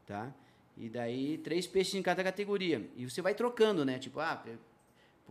tá? 0.06 0.34
E 0.78 0.90
daí 0.90 1.38
três 1.38 1.68
peixes 1.68 1.96
em 1.96 2.02
cada 2.02 2.24
categoria. 2.24 2.90
E 2.96 3.10
você 3.10 3.22
vai 3.22 3.34
trocando, 3.34 3.86
né? 3.86 4.00
Tipo, 4.00 4.20
ah, 4.20 4.42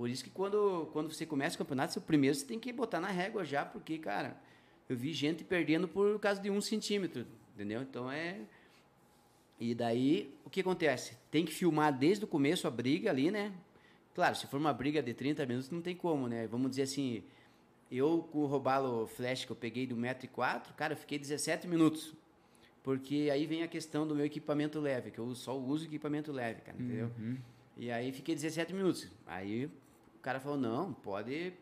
por 0.00 0.08
isso 0.08 0.24
que 0.24 0.30
quando, 0.30 0.88
quando 0.94 1.12
você 1.12 1.26
começa 1.26 1.56
o 1.56 1.58
campeonato, 1.58 1.92
seu 1.92 2.00
primeiro 2.00 2.34
você 2.34 2.46
tem 2.46 2.58
que 2.58 2.72
botar 2.72 3.00
na 3.00 3.08
régua 3.08 3.44
já, 3.44 3.66
porque, 3.66 3.98
cara, 3.98 4.34
eu 4.88 4.96
vi 4.96 5.12
gente 5.12 5.44
perdendo 5.44 5.86
por 5.86 6.18
causa 6.18 6.40
de 6.40 6.48
um 6.48 6.58
centímetro, 6.58 7.26
entendeu? 7.54 7.82
Então 7.82 8.10
é. 8.10 8.40
E 9.60 9.74
daí, 9.74 10.34
o 10.42 10.48
que 10.48 10.62
acontece? 10.62 11.18
Tem 11.30 11.44
que 11.44 11.52
filmar 11.52 11.92
desde 11.92 12.24
o 12.24 12.26
começo 12.26 12.66
a 12.66 12.70
briga 12.70 13.10
ali, 13.10 13.30
né? 13.30 13.52
Claro, 14.14 14.34
se 14.36 14.46
for 14.46 14.56
uma 14.56 14.72
briga 14.72 15.02
de 15.02 15.12
30 15.12 15.44
minutos, 15.44 15.68
não 15.68 15.82
tem 15.82 15.94
como, 15.94 16.28
né? 16.28 16.46
Vamos 16.46 16.70
dizer 16.70 16.84
assim, 16.84 17.22
eu 17.92 18.26
com 18.32 18.38
o 18.38 18.46
robalo 18.46 19.06
flash 19.06 19.44
que 19.44 19.52
eu 19.52 19.56
peguei 19.56 19.86
do 19.86 19.94
1,4m, 19.94 20.72
cara, 20.78 20.94
eu 20.94 20.96
fiquei 20.96 21.18
17 21.18 21.68
minutos. 21.68 22.14
Porque 22.82 23.28
aí 23.30 23.44
vem 23.44 23.62
a 23.62 23.68
questão 23.68 24.08
do 24.08 24.14
meu 24.14 24.24
equipamento 24.24 24.80
leve, 24.80 25.10
que 25.10 25.18
eu 25.18 25.34
só 25.34 25.54
uso 25.58 25.84
equipamento 25.84 26.32
leve, 26.32 26.62
cara, 26.62 26.78
entendeu? 26.80 27.10
E 27.76 27.90
aí 27.90 28.12
fiquei 28.12 28.34
17 28.34 28.72
minutos. 28.72 29.06
Aí 29.26 29.70
o 30.20 30.22
cara 30.22 30.38
falou, 30.38 30.58
não, 30.58 30.92
pode 30.92 31.52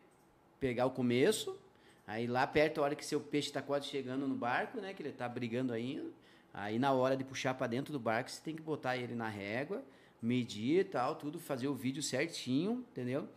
pegar 0.59 0.85
o 0.85 0.91
começo, 0.91 1.57
aí 2.05 2.27
lá 2.27 2.45
perto, 2.45 2.81
a 2.81 2.83
hora 2.83 2.95
que 2.95 3.05
seu 3.05 3.21
peixe 3.21 3.47
está 3.47 3.61
quase 3.61 3.87
chegando 3.87 4.27
no 4.27 4.35
barco, 4.35 4.79
né, 4.81 4.93
que 4.93 5.01
ele 5.01 5.09
está 5.09 5.27
brigando 5.29 5.71
ainda, 5.71 6.09
aí 6.53 6.77
na 6.77 6.91
hora 6.91 7.15
de 7.15 7.23
puxar 7.23 7.53
para 7.53 7.67
dentro 7.67 7.93
do 7.93 7.99
barco, 7.99 8.29
você 8.29 8.41
tem 8.41 8.55
que 8.55 8.61
botar 8.61 8.97
ele 8.97 9.15
na 9.15 9.29
régua, 9.29 9.81
medir 10.21 10.81
e 10.81 10.83
tal, 10.83 11.15
tudo, 11.15 11.39
fazer 11.39 11.69
o 11.69 11.73
vídeo 11.73 12.03
certinho, 12.03 12.85
entendeu? 12.91 13.27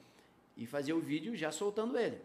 E 0.57 0.67
fazer 0.67 0.93
o 0.93 1.01
vídeo 1.01 1.37
já 1.37 1.53
soltando 1.53 1.97
ele. 1.97 2.21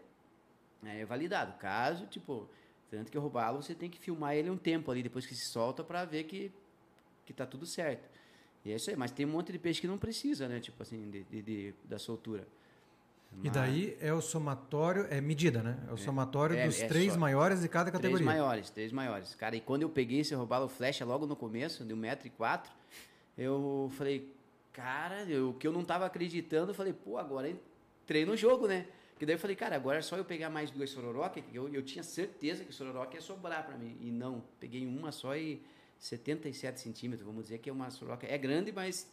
Aí 0.82 1.00
é 1.00 1.04
validado. 1.04 1.56
Caso, 1.58 2.06
tipo, 2.06 2.48
tanto 2.90 3.12
que 3.12 3.16
roubá-lo, 3.18 3.62
você 3.62 3.74
tem 3.74 3.88
que 3.88 3.98
filmar 3.98 4.34
ele 4.34 4.50
um 4.50 4.56
tempo 4.56 4.90
ali, 4.90 5.02
depois 5.04 5.24
que 5.24 5.34
se 5.36 5.46
solta, 5.46 5.84
para 5.84 6.04
ver 6.04 6.24
que, 6.24 6.50
que 7.24 7.32
tá 7.32 7.46
tudo 7.46 7.64
certo. 7.64 8.08
E 8.64 8.72
é 8.72 8.74
isso 8.74 8.90
aí, 8.90 8.96
mas 8.96 9.12
tem 9.12 9.24
um 9.24 9.30
monte 9.30 9.52
de 9.52 9.58
peixe 9.60 9.80
que 9.80 9.86
não 9.86 9.96
precisa, 9.96 10.48
né? 10.48 10.58
Tipo 10.58 10.82
assim, 10.82 11.08
de, 11.08 11.22
de- 11.22 11.42
de- 11.42 11.74
da 11.84 11.98
soltura. 12.00 12.44
E 13.42 13.50
daí 13.50 13.96
é 14.00 14.12
o 14.12 14.20
somatório, 14.20 15.06
é 15.10 15.20
medida, 15.20 15.62
né? 15.62 15.78
É 15.88 15.92
o 15.92 15.96
somatório 15.96 16.56
É, 16.56 16.66
dos 16.66 16.80
é 16.80 16.88
três 16.88 17.12
só- 17.12 17.18
maiores 17.18 17.60
de 17.60 17.68
cada 17.68 17.90
Três 17.90 18.02
categoria. 18.02 18.26
maiores, 18.26 18.70
três 18.70 18.90
maiores. 18.90 19.34
Cara, 19.34 19.54
e 19.54 19.60
quando 19.60 19.82
eu 19.82 19.88
peguei 19.88 20.20
esse 20.20 20.34
robalo 20.34 20.68
flecha 20.68 21.04
logo 21.04 21.24
no 21.26 21.36
começo, 21.36 21.84
de 21.84 21.94
1,4m, 21.94 22.62
eu 23.36 23.90
falei, 23.96 24.34
cara, 24.72 25.24
o 25.48 25.52
que 25.54 25.66
eu 25.68 25.72
não 25.72 25.84
tava 25.84 26.06
acreditando, 26.06 26.70
eu 26.70 26.74
falei, 26.74 26.92
pô, 26.92 27.16
agora 27.18 27.48
entrei 28.04 28.24
no 28.24 28.36
jogo, 28.36 28.66
né? 28.66 28.86
Que 29.18 29.26
daí 29.26 29.34
eu 29.36 29.38
falei, 29.38 29.54
cara, 29.56 29.76
agora 29.76 29.98
é 29.98 30.02
só 30.02 30.16
eu 30.16 30.24
pegar 30.24 30.48
mais 30.50 30.70
duas 30.70 30.90
sororoca, 30.90 31.40
que 31.40 31.54
eu, 31.54 31.68
eu 31.72 31.82
tinha 31.82 32.02
certeza 32.02 32.64
que 32.64 32.72
sororoca 32.72 33.14
ia 33.14 33.20
sobrar 33.20 33.64
pra 33.66 33.76
mim. 33.76 33.96
E 34.00 34.10
não, 34.10 34.42
peguei 34.58 34.84
uma 34.86 35.12
só 35.12 35.36
e 35.36 35.60
77 35.98 36.80
centímetros, 36.80 37.26
vamos 37.26 37.44
dizer 37.44 37.58
que 37.58 37.68
é 37.68 37.72
uma 37.72 37.90
suroca. 37.90 38.26
É 38.28 38.38
grande, 38.38 38.72
mas 38.72 39.08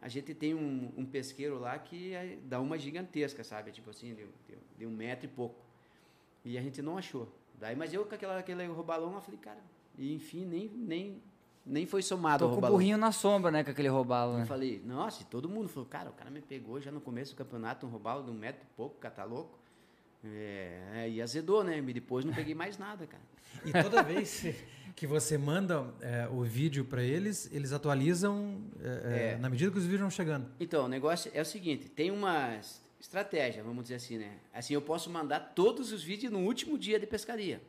a 0.00 0.08
gente 0.08 0.34
tem 0.34 0.54
um, 0.54 0.92
um 0.96 1.04
pesqueiro 1.04 1.58
lá 1.58 1.78
que 1.78 2.14
é- 2.14 2.38
dá 2.44 2.60
uma 2.60 2.78
gigantesca, 2.78 3.42
sabe? 3.44 3.70
Tipo 3.72 3.90
assim, 3.90 4.14
de, 4.14 4.24
de- 4.24 4.58
de 4.78 4.86
um 4.86 4.90
metro 4.90 5.26
e 5.26 5.28
pouco. 5.28 5.56
E 6.44 6.56
a 6.56 6.62
gente 6.62 6.80
não 6.82 6.96
achou. 6.98 7.28
Daí, 7.60 7.74
mas 7.74 7.92
eu 7.92 8.04
com 8.06 8.14
aquela, 8.14 8.38
aquele 8.38 8.64
robalão, 8.66 9.14
eu 9.14 9.20
falei, 9.20 9.40
cara, 9.40 9.58
e 9.96 10.14
enfim, 10.14 10.44
nem, 10.46 10.68
nem, 10.68 11.22
nem 11.66 11.84
foi 11.86 12.02
somado 12.02 12.44
Tô 12.46 12.52
o 12.54 12.60
com 12.60 12.66
o 12.66 12.70
burrinho 12.70 12.96
na 12.96 13.10
sombra, 13.10 13.50
né? 13.50 13.64
Com 13.64 13.70
aquele 13.70 13.88
robalo, 13.88 14.34
Eu 14.34 14.38
né? 14.38 14.46
falei, 14.46 14.80
nossa, 14.86 15.22
e 15.22 15.26
todo 15.26 15.48
mundo 15.48 15.68
falou, 15.68 15.88
cara, 15.88 16.08
o 16.10 16.12
cara 16.12 16.30
me 16.30 16.40
pegou 16.40 16.80
já 16.80 16.92
no 16.92 17.00
começo 17.00 17.34
do 17.34 17.38
campeonato, 17.38 17.84
um 17.86 17.90
robalo 17.90 18.22
de 18.24 18.30
um 18.30 18.34
metro 18.34 18.62
e 18.62 18.76
pouco, 18.76 18.96
cara, 18.98 19.14
tá 19.14 19.24
louco. 19.24 19.58
É, 20.24 21.08
e 21.10 21.20
azedou, 21.22 21.62
né? 21.64 21.78
E 21.78 21.92
depois 21.92 22.24
não 22.24 22.32
peguei 22.32 22.54
mais 22.54 22.76
nada, 22.78 23.06
cara. 23.06 23.22
E 23.64 23.72
toda 23.82 24.02
vez 24.02 24.44
que 24.98 25.06
você 25.06 25.38
manda 25.38 25.86
é, 26.00 26.26
o 26.28 26.42
vídeo 26.42 26.84
para 26.84 27.02
eles, 27.02 27.48
eles 27.52 27.72
atualizam 27.72 28.60
é, 28.82 28.86
é, 28.88 29.32
É. 29.34 29.36
na 29.38 29.48
medida 29.48 29.70
que 29.70 29.78
os 29.78 29.84
vídeos 29.84 30.00
vão 30.00 30.10
chegando. 30.10 30.46
Então, 30.58 30.84
o 30.86 30.88
negócio 30.88 31.30
é 31.34 31.40
o 31.40 31.44
seguinte, 31.44 31.88
tem 31.88 32.10
uma 32.10 32.56
es- 32.56 32.82
estratégia, 33.00 33.62
vamos 33.62 33.84
dizer 33.84 33.94
assim, 33.96 34.18
né? 34.18 34.38
Assim, 34.52 34.74
eu 34.74 34.82
posso 34.82 35.08
mandar 35.08 35.52
todos 35.54 35.92
os 35.92 36.02
vídeos 36.02 36.32
no 36.32 36.40
último 36.40 36.76
dia 36.76 36.98
de 36.98 37.06
pescaria. 37.06 37.60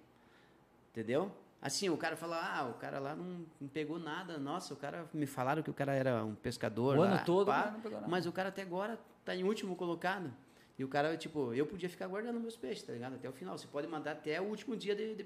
Entendeu? 0.92 1.32
Assim, 1.62 1.90
o 1.90 1.98
cara 1.98 2.16
fala, 2.16 2.38
ah, 2.42 2.68
o 2.70 2.74
cara 2.76 3.00
lá 3.00 3.16
não, 3.16 3.46
não 3.60 3.68
pegou 3.68 4.00
nada. 4.00 4.38
Nossa, 4.38 4.74
o 4.74 4.78
cara 4.78 5.06
me 5.14 5.26
falaram 5.28 5.62
que 5.62 5.70
o 5.70 5.74
cara 5.74 5.94
era 5.94 6.24
um 6.26 6.34
pescador. 6.34 6.98
O 6.98 7.02
lá, 7.02 7.08
ano 7.16 7.26
todo, 7.26 7.48
pá, 7.48 7.64
mas 7.66 7.74
não 7.74 7.82
pegou 7.82 7.98
nada. 8.00 8.10
Mas 8.12 8.26
o 8.26 8.32
cara 8.32 8.50
até 8.50 8.62
agora 8.62 8.98
tá 9.26 9.36
em 9.36 9.44
último 9.44 9.76
colocado. 9.76 10.34
E 10.78 10.84
o 10.84 10.88
cara, 10.88 11.16
tipo, 11.18 11.54
eu 11.54 11.66
podia 11.66 11.90
ficar 11.90 12.08
guardando 12.08 12.40
meus 12.40 12.56
peixes, 12.56 12.84
tá 12.84 12.94
ligado? 12.94 13.16
Até 13.16 13.28
o 13.30 13.34
final. 13.34 13.58
Você 13.58 13.68
pode 13.68 13.86
mandar 13.88 14.14
até 14.14 14.40
o 14.42 14.46
último 14.46 14.76
dia 14.76 14.96
de. 14.96 15.16
de- 15.16 15.26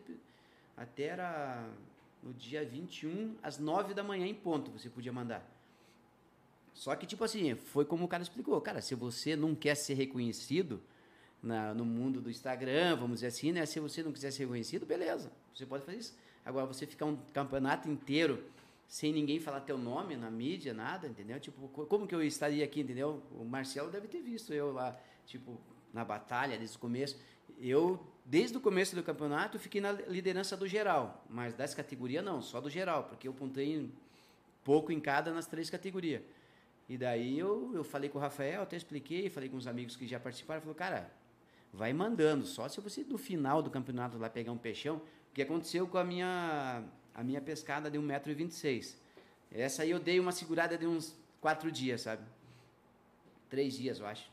até 0.76 1.04
era 1.04 1.64
no 2.24 2.34
dia 2.34 2.66
21, 2.66 3.36
às 3.44 3.58
9 3.60 3.94
da 3.94 4.04
manhã 4.04 4.26
em 4.26 4.34
ponto, 4.34 4.72
você 4.72 4.90
podia 4.90 5.12
mandar. 5.12 5.46
Só 6.74 6.96
que, 6.96 7.06
tipo 7.06 7.24
assim, 7.24 7.54
foi 7.56 7.86
como 7.86 8.06
o 8.06 8.08
cara 8.08 8.24
explicou. 8.24 8.60
Cara, 8.62 8.82
se 8.82 8.96
você 8.96 9.36
não 9.36 9.54
quer 9.54 9.76
ser 9.76 9.94
reconhecido 9.94 10.82
na- 11.42 11.74
no 11.74 11.86
mundo 11.86 12.20
do 12.22 12.30
Instagram, 12.32 12.96
vamos 12.96 13.16
dizer 13.18 13.28
assim, 13.28 13.52
né? 13.52 13.66
Se 13.66 13.80
você 13.80 14.02
não 14.02 14.12
quiser 14.12 14.32
ser 14.32 14.44
reconhecido, 14.44 14.86
beleza. 14.86 15.32
Você 15.54 15.66
pode 15.66 15.86
fazer 15.86 15.98
isso. 16.00 16.16
Agora, 16.44 16.66
você 16.66 16.88
ficar 16.88 17.06
um 17.06 17.16
campeonato 17.34 17.88
inteiro 17.90 18.44
sem 18.88 19.12
ninguém 19.14 19.40
falar 19.40 19.62
teu 19.62 19.78
nome 19.78 20.16
na 20.16 20.30
mídia, 20.32 20.74
nada, 20.74 21.08
entendeu? 21.08 21.40
Tipo, 21.40 21.68
co- 21.70 21.86
como 21.86 22.08
que 22.08 22.16
eu 22.16 22.24
estaria 22.24 22.64
aqui, 22.64 22.82
entendeu? 22.82 23.22
O 23.32 23.44
Marcelo 23.46 23.90
deve 23.92 24.08
ter 24.08 24.22
visto 24.22 24.54
eu 24.54 24.72
lá, 24.72 24.98
tipo, 25.26 25.60
na 25.94 26.04
batalha, 26.04 26.58
desde 26.58 26.76
o 26.76 26.80
começo. 26.80 27.18
Eu, 27.60 28.00
desde 28.26 28.58
o 28.58 28.62
começo 28.62 28.96
do 28.96 29.04
campeonato, 29.04 29.60
fiquei 29.60 29.82
na 29.82 29.92
liderança 29.92 30.56
do 30.56 30.68
geral. 30.68 31.24
Mas 31.30 31.54
das 31.54 31.74
categorias, 31.74 32.24
não, 32.24 32.42
só 32.42 32.62
do 32.62 32.70
geral. 32.70 33.06
Porque 33.06 33.28
eu 33.28 33.34
pontei 33.34 33.90
pouco 34.64 34.92
em 34.92 35.00
cada 35.00 35.34
nas 35.34 35.46
três 35.46 35.70
categorias. 35.70 36.22
E 36.88 36.98
daí 36.98 37.40
eu, 37.40 37.72
eu 37.74 37.84
falei 37.84 38.10
com 38.10 38.18
o 38.18 38.22
Rafael, 38.22 38.62
até 38.62 38.76
expliquei, 38.76 39.30
falei 39.30 39.50
com 39.50 39.58
os 39.58 39.68
amigos 39.68 39.96
que 39.96 40.06
já 40.06 40.20
participaram, 40.20 40.62
falou, 40.62 40.76
cara, 40.76 41.10
vai 41.72 41.94
mandando, 41.94 42.46
só 42.46 42.68
se 42.68 42.80
você 42.82 43.04
no 43.04 43.18
final 43.18 43.62
do 43.62 43.70
campeonato 43.70 44.18
lá 44.18 44.30
pegar 44.30 44.52
um 44.52 44.58
peixão, 44.58 44.98
o 44.98 45.34
que 45.34 45.42
aconteceu 45.42 45.88
com 45.88 45.98
a 45.98 46.04
minha, 46.04 46.84
a 47.14 47.24
minha 47.24 47.42
pescada 47.42 47.90
de 47.90 47.98
1,26m. 47.98 48.96
Essa 49.52 49.84
aí 49.84 49.92
eu 49.92 50.00
dei 50.00 50.20
uma 50.20 50.32
segurada 50.32 50.78
de 50.78 50.86
uns 50.86 51.16
quatro 51.40 51.72
dias, 51.72 52.02
sabe? 52.02 52.24
Três 53.50 53.76
dias, 53.76 54.00
eu 54.00 54.06
acho. 54.06 54.33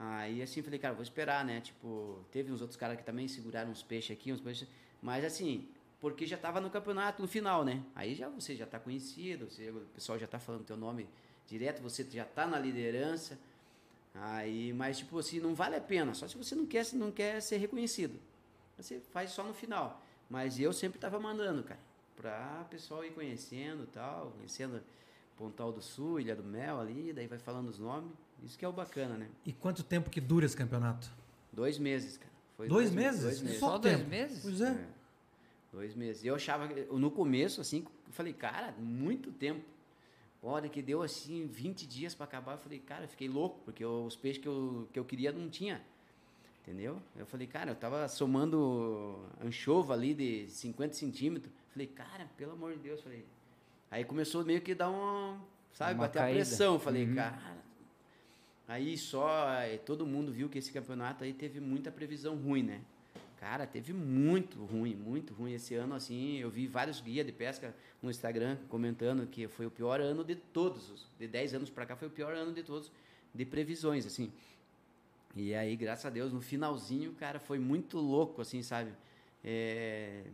Aí 0.00 0.40
assim, 0.40 0.62
falei, 0.62 0.78
cara, 0.78 0.94
vou 0.94 1.02
esperar, 1.02 1.44
né? 1.44 1.60
Tipo, 1.60 2.24
teve 2.30 2.52
uns 2.52 2.60
outros 2.60 2.76
caras 2.76 2.96
que 2.96 3.02
também 3.02 3.26
seguraram 3.26 3.70
uns 3.70 3.82
peixes 3.82 4.16
aqui, 4.16 4.32
uns 4.32 4.40
peixes. 4.40 4.68
Mas 5.02 5.24
assim, 5.24 5.68
porque 6.00 6.24
já 6.24 6.36
tava 6.38 6.60
no 6.60 6.70
campeonato 6.70 7.20
no 7.20 7.26
final, 7.26 7.64
né? 7.64 7.82
Aí 7.96 8.14
já 8.14 8.28
você 8.28 8.54
já 8.54 8.64
tá 8.66 8.78
conhecido, 8.78 9.50
você- 9.50 9.70
o 9.70 9.80
pessoal 9.94 10.16
já 10.18 10.26
tá 10.28 10.38
falando 10.38 10.64
teu 10.64 10.76
nome 10.76 11.08
direto, 11.48 11.82
você 11.82 12.04
já 12.04 12.24
tá 12.24 12.46
na 12.46 12.58
liderança. 12.58 13.38
Aí, 14.14 14.72
mas 14.72 14.98
tipo 14.98 15.18
assim, 15.18 15.40
não 15.40 15.54
vale 15.54 15.76
a 15.76 15.80
pena, 15.80 16.14
só 16.14 16.26
se 16.28 16.36
você 16.36 16.54
não 16.54 16.66
quer, 16.66 16.84
não 16.94 17.10
quer 17.12 17.40
ser 17.42 17.56
reconhecido. 17.58 18.18
Você 18.76 19.00
faz 19.12 19.30
só 19.30 19.42
no 19.42 19.52
final. 19.54 20.02
Mas 20.30 20.60
eu 20.60 20.72
sempre 20.72 20.98
tava 20.98 21.18
mandando, 21.18 21.62
cara, 21.64 21.80
pra 22.16 22.64
pessoal 22.70 23.04
ir 23.04 23.12
conhecendo 23.12 23.86
tal, 23.86 24.32
conhecendo 24.32 24.82
Pontal 25.36 25.72
do 25.72 25.80
Sul, 25.80 26.20
Ilha 26.20 26.36
do 26.36 26.42
Mel 26.44 26.80
ali, 26.80 27.12
daí 27.12 27.26
vai 27.26 27.38
falando 27.38 27.68
os 27.68 27.78
nomes. 27.78 28.12
Isso 28.44 28.58
que 28.58 28.64
é 28.64 28.68
o 28.68 28.72
bacana, 28.72 29.16
né? 29.16 29.28
E 29.44 29.52
quanto 29.52 29.82
tempo 29.82 30.10
que 30.10 30.20
dura 30.20 30.46
esse 30.46 30.56
campeonato? 30.56 31.10
Dois 31.52 31.78
meses, 31.78 32.16
cara. 32.16 32.30
Foi 32.56 32.68
Dois 32.68 32.90
me- 32.90 32.96
meses? 33.02 33.22
Dois 33.22 33.40
meses. 33.42 33.58
Só 33.58 33.66
Pouco 33.70 33.82
dois 33.82 34.06
meses? 34.06 34.42
Pois 34.42 34.60
é. 34.60 34.70
É. 34.70 34.86
Dois 35.72 35.94
meses. 35.94 36.24
Eu 36.24 36.34
achava, 36.34 36.66
no 36.92 37.10
começo, 37.10 37.60
assim, 37.60 37.84
eu 38.06 38.12
falei, 38.12 38.32
cara, 38.32 38.72
muito 38.78 39.30
tempo. 39.32 39.62
Hora 40.42 40.68
que 40.68 40.80
deu, 40.80 41.02
assim, 41.02 41.46
20 41.46 41.86
dias 41.86 42.14
para 42.14 42.24
acabar, 42.24 42.52
eu 42.52 42.58
falei, 42.58 42.78
cara, 42.78 43.04
eu 43.04 43.08
fiquei 43.08 43.28
louco, 43.28 43.60
porque 43.64 43.84
eu- 43.84 44.04
os 44.04 44.16
peixes 44.16 44.40
que 44.40 44.48
eu, 44.48 44.88
que 44.92 44.98
eu 44.98 45.04
queria 45.04 45.32
não 45.32 45.48
tinha. 45.50 45.82
Entendeu? 46.62 47.00
Eu 47.16 47.26
falei, 47.26 47.46
cara, 47.46 47.70
eu 47.72 47.74
tava 47.74 48.06
somando 48.08 49.18
anchova 49.44 49.94
ali 49.94 50.14
de 50.14 50.46
50 50.48 50.94
centímetros. 50.94 51.52
Falei, 51.72 51.86
cara, 51.86 52.28
pelo 52.36 52.52
amor 52.52 52.72
de 52.74 52.78
Deus, 52.78 53.00
falei. 53.00 53.24
Aí 53.90 54.04
começou 54.04 54.44
meio 54.44 54.60
que 54.60 54.74
dar 54.74 54.90
uma, 54.90 55.40
sabe, 55.72 55.94
Uma 55.94 56.00
bater 56.04 56.18
caída. 56.18 56.40
a 56.40 56.44
pressão. 56.44 56.78
Falei, 56.78 57.06
Uhum. 57.06 57.14
cara. 57.14 57.56
Aí 58.68 58.98
só, 58.98 59.48
eh, 59.62 59.78
todo 59.78 60.06
mundo 60.06 60.30
viu 60.30 60.48
que 60.48 60.58
esse 60.58 60.70
campeonato 60.70 61.24
aí 61.24 61.32
teve 61.32 61.58
muita 61.58 61.90
previsão 61.90 62.36
ruim, 62.36 62.62
né? 62.62 62.82
Cara, 63.40 63.66
teve 63.66 63.92
muito 63.94 64.62
ruim, 64.64 64.94
muito 64.94 65.32
ruim. 65.32 65.54
Esse 65.54 65.74
ano, 65.74 65.94
assim, 65.94 66.36
eu 66.38 66.50
vi 66.50 66.66
vários 66.66 67.00
guias 67.00 67.24
de 67.24 67.32
pesca 67.32 67.74
no 68.02 68.10
Instagram 68.10 68.58
comentando 68.68 69.26
que 69.26 69.48
foi 69.48 69.64
o 69.64 69.70
pior 69.70 70.00
ano 70.00 70.22
de 70.22 70.36
todos. 70.36 70.90
os- 70.90 71.06
De 71.18 71.26
10 71.26 71.54
anos 71.54 71.70
pra 71.70 71.86
cá 71.86 71.96
foi 71.96 72.08
o 72.08 72.10
pior 72.10 72.34
ano 72.34 72.52
de 72.52 72.62
todos 72.62 72.92
de 73.34 73.44
previsões, 73.46 74.04
assim. 74.06 74.30
E 75.36 75.54
aí, 75.54 75.76
graças 75.76 76.04
a 76.06 76.10
Deus, 76.10 76.32
no 76.32 76.40
finalzinho, 76.40 77.12
cara, 77.14 77.38
foi 77.38 77.58
muito 77.58 77.98
louco, 77.98 78.42
assim, 78.42 78.62
sabe? 78.62 78.92
É, 79.44 80.24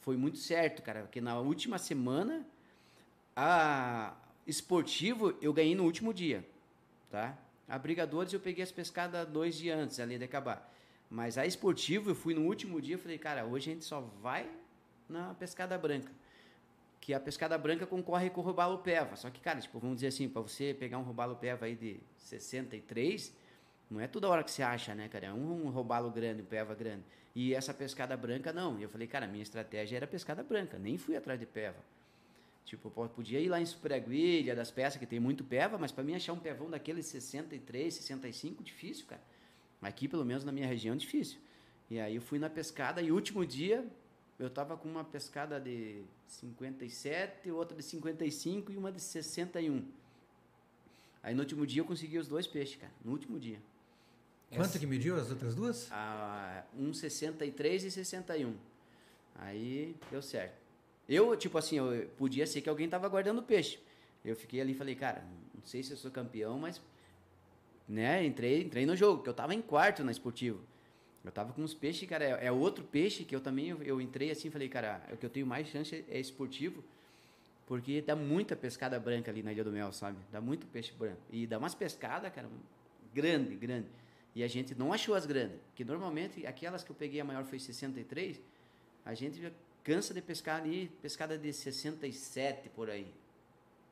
foi 0.00 0.16
muito 0.16 0.38
certo, 0.38 0.82
cara, 0.82 1.02
porque 1.02 1.20
na 1.20 1.38
última 1.40 1.78
semana, 1.78 2.46
a 3.36 4.14
esportivo 4.46 5.34
eu 5.40 5.52
ganhei 5.52 5.74
no 5.74 5.84
último 5.84 6.12
dia, 6.14 6.46
tá? 7.10 7.36
A 7.72 7.78
Brigadores 7.78 8.30
eu 8.34 8.38
peguei 8.38 8.62
as 8.62 8.70
pescadas 8.70 9.26
dois 9.26 9.54
dias 9.54 9.78
antes 9.78 9.98
ali 9.98 10.18
de 10.18 10.24
acabar. 10.24 10.70
Mas 11.08 11.38
a 11.38 11.46
esportivo 11.46 12.10
eu 12.10 12.14
fui 12.14 12.34
no 12.34 12.42
último 12.42 12.78
dia, 12.82 12.98
falei, 12.98 13.16
cara, 13.16 13.46
hoje 13.46 13.70
a 13.70 13.72
gente 13.72 13.84
só 13.86 13.98
vai 14.20 14.46
na 15.08 15.32
pescada 15.32 15.78
branca. 15.78 16.12
Que 17.00 17.14
a 17.14 17.18
pescada 17.18 17.56
branca 17.56 17.86
concorre 17.86 18.28
com 18.28 18.42
o 18.42 18.44
robalo 18.44 18.76
peva. 18.76 19.16
Só 19.16 19.30
que, 19.30 19.40
cara, 19.40 19.58
tipo, 19.58 19.78
vamos 19.78 19.96
dizer 19.96 20.08
assim, 20.08 20.28
para 20.28 20.42
você 20.42 20.76
pegar 20.78 20.98
um 20.98 21.02
robalo 21.02 21.34
peva 21.34 21.64
aí 21.64 21.74
de 21.74 21.98
63, 22.18 23.34
não 23.90 23.98
é 23.98 24.06
toda 24.06 24.28
hora 24.28 24.44
que 24.44 24.50
você 24.50 24.62
acha, 24.62 24.94
né, 24.94 25.08
cara? 25.08 25.28
É 25.28 25.32
um, 25.32 25.66
um 25.66 25.70
robalo 25.70 26.10
grande, 26.10 26.42
um 26.42 26.44
peva 26.44 26.74
grande. 26.74 27.04
E 27.34 27.54
essa 27.54 27.72
pescada 27.72 28.14
branca, 28.18 28.52
não. 28.52 28.78
E 28.78 28.82
eu 28.82 28.88
falei, 28.90 29.08
cara, 29.08 29.26
minha 29.26 29.42
estratégia 29.42 29.96
era 29.96 30.06
pescada 30.06 30.42
branca, 30.42 30.78
nem 30.78 30.98
fui 30.98 31.16
atrás 31.16 31.40
de 31.40 31.46
peva. 31.46 31.78
Tipo, 32.64 32.90
pô, 32.90 33.08
podia 33.08 33.40
ir 33.40 33.48
lá 33.48 33.60
em 33.60 33.66
Superagüilha, 33.66 34.54
das 34.54 34.70
peças 34.70 34.98
que 34.98 35.06
tem 35.06 35.18
muito 35.18 35.44
peva, 35.44 35.76
mas 35.76 35.92
para 35.92 36.04
mim 36.04 36.14
achar 36.14 36.32
um 36.32 36.38
pevão 36.38 36.70
daqueles 36.70 37.06
63, 37.06 37.92
65, 37.92 38.62
difícil, 38.62 39.06
cara. 39.06 39.22
Aqui, 39.80 40.06
pelo 40.06 40.24
menos 40.24 40.44
na 40.44 40.52
minha 40.52 40.66
região, 40.66 40.96
difícil. 40.96 41.38
E 41.90 41.98
aí 41.98 42.14
eu 42.14 42.22
fui 42.22 42.38
na 42.38 42.48
pescada 42.48 43.02
e 43.02 43.10
último 43.10 43.44
dia 43.44 43.84
eu 44.38 44.48
tava 44.48 44.76
com 44.76 44.88
uma 44.88 45.04
pescada 45.04 45.60
de 45.60 46.02
57, 46.26 47.50
outra 47.50 47.76
de 47.76 47.82
55 47.82 48.72
e 48.72 48.76
uma 48.76 48.90
de 48.90 49.00
61. 49.00 49.84
Aí 51.22 51.34
no 51.34 51.40
último 51.40 51.66
dia 51.66 51.82
eu 51.82 51.84
consegui 51.84 52.18
os 52.18 52.26
dois 52.26 52.46
peixes, 52.46 52.76
cara. 52.76 52.92
No 53.04 53.12
último 53.12 53.38
dia. 53.38 53.60
Quanto 54.54 54.78
que 54.78 54.86
mediu 54.86 55.16
as 55.16 55.30
outras 55.30 55.54
duas? 55.54 55.88
Ah, 55.90 56.64
um 56.76 56.92
63 56.92 57.84
e 57.84 57.90
61. 57.90 58.54
Aí 59.36 59.96
deu 60.10 60.20
certo. 60.20 60.61
Eu, 61.12 61.36
tipo 61.36 61.58
assim, 61.58 61.76
eu, 61.76 62.08
podia 62.16 62.46
ser 62.46 62.62
que 62.62 62.68
alguém 62.70 62.88
tava 62.88 63.06
guardando 63.06 63.42
peixe. 63.42 63.78
Eu 64.24 64.34
fiquei 64.34 64.62
ali 64.62 64.72
e 64.72 64.74
falei, 64.74 64.94
cara, 64.94 65.22
não 65.54 65.62
sei 65.66 65.82
se 65.82 65.90
eu 65.90 65.96
sou 65.96 66.10
campeão, 66.10 66.58
mas. 66.58 66.80
Né, 67.86 68.24
entrei, 68.24 68.62
entrei 68.62 68.86
no 68.86 68.96
jogo, 68.96 69.22
que 69.22 69.28
eu 69.28 69.34
tava 69.34 69.54
em 69.54 69.60
quarto 69.60 70.02
na 70.02 70.10
esportivo. 70.10 70.60
Eu 71.22 71.30
tava 71.30 71.52
com 71.52 71.62
uns 71.62 71.74
peixes, 71.74 72.08
cara, 72.08 72.24
é, 72.24 72.46
é 72.46 72.52
outro 72.52 72.82
peixe 72.82 73.24
que 73.24 73.36
eu 73.36 73.40
também 73.40 73.68
eu, 73.68 73.82
eu 73.82 74.00
entrei 74.00 74.30
assim, 74.30 74.50
falei, 74.50 74.68
cara, 74.68 75.02
o 75.12 75.16
que 75.16 75.26
eu 75.26 75.30
tenho 75.30 75.46
mais 75.46 75.68
chance 75.68 76.02
é 76.08 76.18
esportivo, 76.18 76.82
porque 77.66 78.00
dá 78.00 78.16
muita 78.16 78.56
pescada 78.56 78.98
branca 78.98 79.30
ali 79.30 79.42
na 79.42 79.52
Ilha 79.52 79.64
do 79.64 79.70
Mel, 79.70 79.92
sabe? 79.92 80.16
Dá 80.32 80.40
muito 80.40 80.66
peixe 80.68 80.92
branco. 80.92 81.20
E 81.30 81.46
dá 81.46 81.58
umas 81.58 81.74
pescadas, 81.74 82.32
cara, 82.32 82.48
grande, 83.12 83.54
grande. 83.54 83.88
E 84.34 84.42
a 84.42 84.48
gente 84.48 84.74
não 84.74 84.92
achou 84.92 85.14
as 85.14 85.26
grandes, 85.26 85.58
porque 85.66 85.84
normalmente 85.84 86.46
aquelas 86.46 86.82
que 86.82 86.90
eu 86.90 86.96
peguei 86.96 87.20
a 87.20 87.24
maior 87.24 87.44
foi 87.44 87.58
63, 87.58 88.40
a 89.04 89.14
gente 89.14 89.52
cansa 89.84 90.12
de 90.14 90.20
pescar 90.22 90.60
ali, 90.60 90.90
pescada 91.00 91.36
de 91.38 91.52
67 91.52 92.68
por 92.70 92.88
aí. 92.90 93.06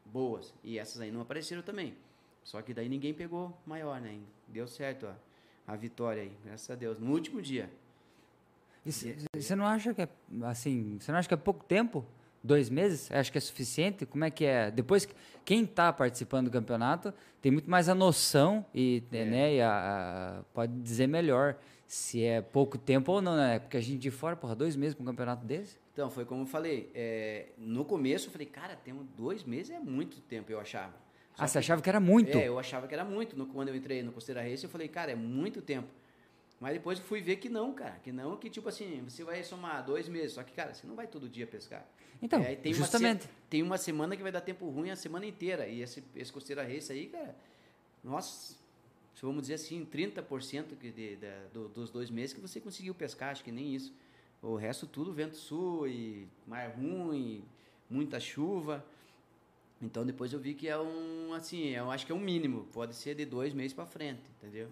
Boas. 0.05 0.53
E 0.64 0.78
essas 0.78 1.01
aí 1.01 1.11
não 1.11 1.20
apareceram 1.20 1.62
também. 1.62 1.95
Só 2.45 2.61
que 2.62 2.72
daí 2.74 2.88
ninguém 2.88 3.12
pegou 3.14 3.57
maior, 3.66 4.01
né? 4.01 4.18
Deu 4.49 4.66
certo 4.66 5.07
a, 5.07 5.14
a 5.66 5.76
vitória 5.76 6.22
aí, 6.22 6.32
graças 6.45 6.68
a 6.70 6.74
Deus. 6.74 6.99
No 6.99 7.12
último 7.12 7.41
dia. 7.41 7.70
Você 9.34 9.55
não 9.55 9.66
acha 9.66 9.93
que 9.93 10.03
é 10.03 10.09
assim? 10.43 10.97
Você 10.99 11.12
não 11.12 11.18
acha 11.18 11.28
que 11.28 11.34
é 11.34 11.36
pouco 11.36 11.64
tempo 11.64 12.05
Dois 12.43 12.70
meses? 12.70 13.12
Acho 13.12 13.30
que 13.30 13.36
é 13.36 13.41
suficiente? 13.41 14.07
Como 14.07 14.24
é 14.24 14.30
que 14.30 14.47
é? 14.47 14.70
Depois, 14.70 15.05
que- 15.05 15.14
quem 15.45 15.64
está 15.64 15.93
participando 15.93 16.47
do 16.47 16.51
campeonato 16.51 17.12
tem 17.43 17.53
muito 17.53 17.68
mais 17.70 17.86
a 17.86 17.95
noção 17.95 18.64
e, 18.74 19.03
né, 19.11 19.57
e 19.57 19.61
a- 19.61 20.38
a- 20.38 20.43
pode 20.55 20.72
dizer 20.80 21.07
melhor 21.07 21.55
se 21.86 22.24
é 22.24 22.41
pouco 22.41 22.78
tempo 22.78 23.12
ou 23.12 23.20
não, 23.20 23.36
né? 23.36 23.59
Porque 23.59 23.76
a 23.76 23.80
gente 23.82 23.99
de 23.99 24.11
fora, 24.11 24.34
porra, 24.36 24.55
dois 24.57 24.74
meses 24.74 24.95
para 24.95 25.03
um 25.03 25.07
campeonato 25.07 25.45
desse? 25.45 25.76
Então, 25.93 26.11
foi 26.11 26.24
como 26.24 26.43
eu 26.43 26.47
falei. 26.47 26.91
é, 26.95 27.47
no 27.59 27.84
começo 27.84 28.28
eu 28.28 28.32
falei, 28.32 28.47
cara, 28.47 28.76
temos 28.76 29.07
dois 29.16 29.45
meses 29.45 29.70
é 29.70 29.78
muito 29.80 30.20
tempo, 30.22 30.51
eu 30.51 30.61
achava. 30.61 30.95
Só 31.34 31.45
Ah, 31.45 31.47
você 31.49 31.53
que- 31.53 31.59
achava 31.59 31.82
que 31.82 31.88
era 31.88 32.01
muito? 32.01 32.36
É, 32.36 32.49
eu 32.49 32.59
achava 32.59 32.86
que 32.86 32.95
era 32.95 33.05
muito. 33.05 33.36
No- 33.36 33.47
quando 33.47 33.68
eu 33.68 33.76
entrei 33.76 34.03
no 34.03 34.12
Costeira 34.12 34.43
Race, 34.43 34.62
eu 34.64 34.70
falei, 34.70 34.88
cara, 34.88 35.12
é 35.12 35.14
muito 35.16 35.61
tempo. 35.62 35.88
Mas 36.61 36.74
depois 36.74 36.99
eu 36.99 37.05
fui 37.07 37.20
ver 37.22 37.36
que 37.36 37.49
não, 37.49 37.72
cara. 37.72 37.99
Que 38.03 38.12
não, 38.12 38.36
que 38.36 38.51
tipo 38.51 38.68
assim, 38.68 39.03
você 39.09 39.24
vai 39.24 39.43
somar 39.43 39.84
dois 39.84 40.09
meses. 40.09 40.32
Só 40.32 40.43
que, 40.43 40.53
cara, 40.53 40.74
você 40.74 40.86
não 40.86 40.95
vai 40.95 41.07
todo 41.07 41.28
dia 41.28 41.47
pescar. 41.47 41.86
Então, 42.22 42.41
É, 42.43 42.55
tem 42.55 42.72
uma 42.72 42.78
justamente. 42.78 43.22
se- 43.24 43.28
tem 43.49 43.62
uma 43.62 43.78
semana 43.78 44.14
que 44.16 44.22
vai 44.22 44.30
dar 44.30 44.43
tempo 44.43 44.68
ruim 44.68 44.91
a 44.91 44.97
semana 44.97 45.24
inteira. 45.24 45.66
E 45.66 45.80
esse, 45.80 46.05
esse 46.14 46.30
Costeira 46.30 46.62
Race 46.62 46.93
aí, 46.93 47.07
cara, 47.07 47.34
nossa, 48.05 48.55
vamos 49.22 49.43
dizer 49.43 49.55
assim, 49.55 49.84
30% 49.86 50.76
que 50.76 50.91
de, 50.91 51.16
do- 51.53 51.68
dos 51.68 51.91
dois 51.91 52.11
meses 52.11 52.34
que 52.34 52.41
você 52.41 52.61
conseguiu 52.61 52.95
pescar, 52.95 53.30
acho 53.30 53.43
que 53.45 53.51
nem 53.53 53.74
isso. 53.74 53.93
O 54.43 54.57
resto 54.57 54.86
tudo 54.86 55.12
vento 55.12 55.36
sul 55.36 55.86
e 55.86 56.26
mar 56.47 56.70
ruim, 56.70 57.45
muita 57.88 58.18
chuva. 58.18 58.84
Então 59.82 60.05
depois 60.05 60.32
eu 60.32 60.38
vi 60.38 60.55
que 60.55 60.68
é 60.68 60.78
um, 60.78 61.32
assim, 61.34 61.68
eu 61.68 61.91
acho 61.91 62.07
que 62.07 62.12
é 62.12 62.14
um 62.14 62.20
mínimo. 62.20 62.66
Pode 62.72 62.95
ser 62.95 63.14
de 63.14 63.24
dois 63.24 63.53
meses 63.53 63.72
para 63.72 63.86
frente, 63.86 64.22
entendeu? 64.38 64.68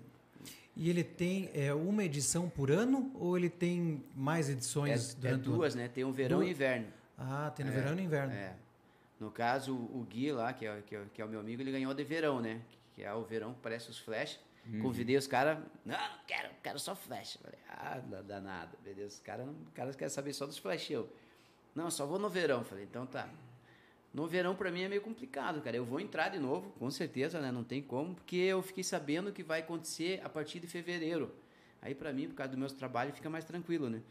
E 0.76 0.88
ele 0.88 1.02
tem 1.02 1.50
é, 1.54 1.74
uma 1.74 2.04
edição 2.04 2.48
por 2.48 2.70
ano 2.70 3.10
ou 3.14 3.36
ele 3.36 3.50
tem 3.50 4.02
mais 4.14 4.48
É, 4.48 4.52
edições 4.52 5.14
é 5.14 5.20
durante 5.20 5.48
o 5.48 5.50
ano? 5.50 5.56
duas, 5.58 5.74
né? 5.74 5.88
Tem 5.88 6.04
o 6.04 6.12
verão 6.12 6.36
Duas? 6.38 6.48
e 6.48 6.52
inverno. 6.52 6.86
Ah, 7.18 7.50
tem 7.54 7.66
no 7.66 7.72
verão 7.72 7.92
e 7.92 7.96
no 7.96 8.00
inverno. 8.02 8.32
É. 8.32 8.54
No 9.18 9.30
caso, 9.32 9.74
o 9.74 10.06
Gui 10.08 10.30
lá, 10.30 10.52
que 10.52 10.64
é, 10.64 10.80
que, 10.86 10.94
é, 10.94 11.04
que 11.12 11.20
é 11.20 11.24
o 11.24 11.28
meu 11.28 11.40
amigo, 11.40 11.60
ele 11.60 11.72
ganhou 11.72 11.92
de 11.92 12.04
verão, 12.04 12.40
né? 12.40 12.60
Que 12.94 13.02
é 13.02 13.12
o 13.12 13.22
verão 13.24 13.52
que 13.54 13.58
parece 13.60 13.90
os 13.90 13.98
flash. 13.98 14.38
Uhum. 14.70 14.82
Convidei 14.82 15.16
os 15.16 15.26
caras, 15.26 15.58
não, 15.84 15.96
não 15.96 16.18
quero, 16.26 16.50
quero 16.62 16.78
só 16.78 16.94
flash. 16.94 17.38
Falei, 17.42 17.58
ah, 17.68 17.98
danado, 18.22 18.76
beleza. 18.84 19.14
Os 19.14 19.20
caras 19.20 19.48
os 19.48 19.72
caras 19.72 19.96
querem 19.96 20.12
saber 20.12 20.32
só 20.32 20.46
dos 20.46 20.58
flash. 20.58 20.90
Eu, 20.90 21.10
não, 21.74 21.90
só 21.90 22.06
vou 22.06 22.18
no 22.18 22.28
verão. 22.28 22.64
Falei, 22.64 22.84
então 22.84 23.06
tá. 23.06 23.28
No 24.12 24.26
verão, 24.26 24.54
pra 24.56 24.70
mim, 24.70 24.82
é 24.82 24.88
meio 24.88 25.02
complicado, 25.02 25.60
cara. 25.62 25.76
Eu 25.76 25.84
vou 25.84 26.00
entrar 26.00 26.28
de 26.28 26.38
novo, 26.38 26.70
com 26.78 26.90
certeza, 26.90 27.40
né? 27.40 27.52
Não 27.52 27.62
tem 27.62 27.82
como, 27.82 28.14
porque 28.14 28.36
eu 28.36 28.62
fiquei 28.62 28.82
sabendo 28.82 29.32
que 29.32 29.42
vai 29.42 29.60
acontecer 29.60 30.20
a 30.24 30.28
partir 30.28 30.60
de 30.60 30.66
fevereiro. 30.66 31.34
Aí, 31.80 31.94
pra 31.94 32.12
mim, 32.12 32.26
por 32.28 32.34
causa 32.34 32.52
do 32.52 32.58
meu 32.58 32.68
trabalho, 32.68 33.12
fica 33.12 33.30
mais 33.30 33.44
tranquilo, 33.44 33.88
né? 33.88 34.02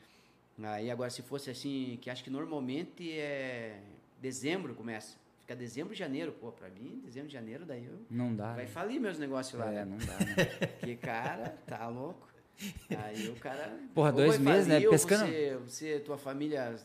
Aí, 0.63 0.89
agora, 0.89 1.09
se 1.09 1.21
fosse 1.21 1.49
assim, 1.49 1.97
que 2.01 2.09
acho 2.09 2.23
que 2.23 2.29
normalmente 2.29 3.11
é 3.11 3.81
dezembro 4.21 4.73
começa. 4.73 5.17
Fica 5.47 5.55
dezembro, 5.55 5.95
janeiro. 5.95 6.33
Pô, 6.33 6.51
pra 6.51 6.67
mim, 6.69 7.01
dezembro, 7.05 7.29
janeiro, 7.29 7.65
daí 7.65 7.85
eu... 7.85 8.05
Não 8.11 8.35
dá. 8.35 8.47
vai 8.53 8.65
né? 8.65 8.67
falir 8.67 8.99
meus 8.99 9.17
negócios 9.17 9.57
lá, 9.57 9.71
É, 9.71 9.75
né? 9.75 9.85
não 9.85 9.95
dá, 9.97 10.25
né? 10.25 10.45
Porque, 10.77 10.97
cara, 10.97 11.55
tá 11.65 11.87
louco. 11.87 12.27
Aí 12.89 13.29
o 13.29 13.35
cara... 13.37 13.79
Porra, 13.95 14.11
dois 14.11 14.37
meses, 14.37 14.67
né? 14.67 14.73
falir, 14.73 14.87
ou 14.87 14.91
Pescando- 14.91 15.25
Você, 15.25 15.57
você, 15.65 15.99
tua 16.01 16.17
família 16.17 16.75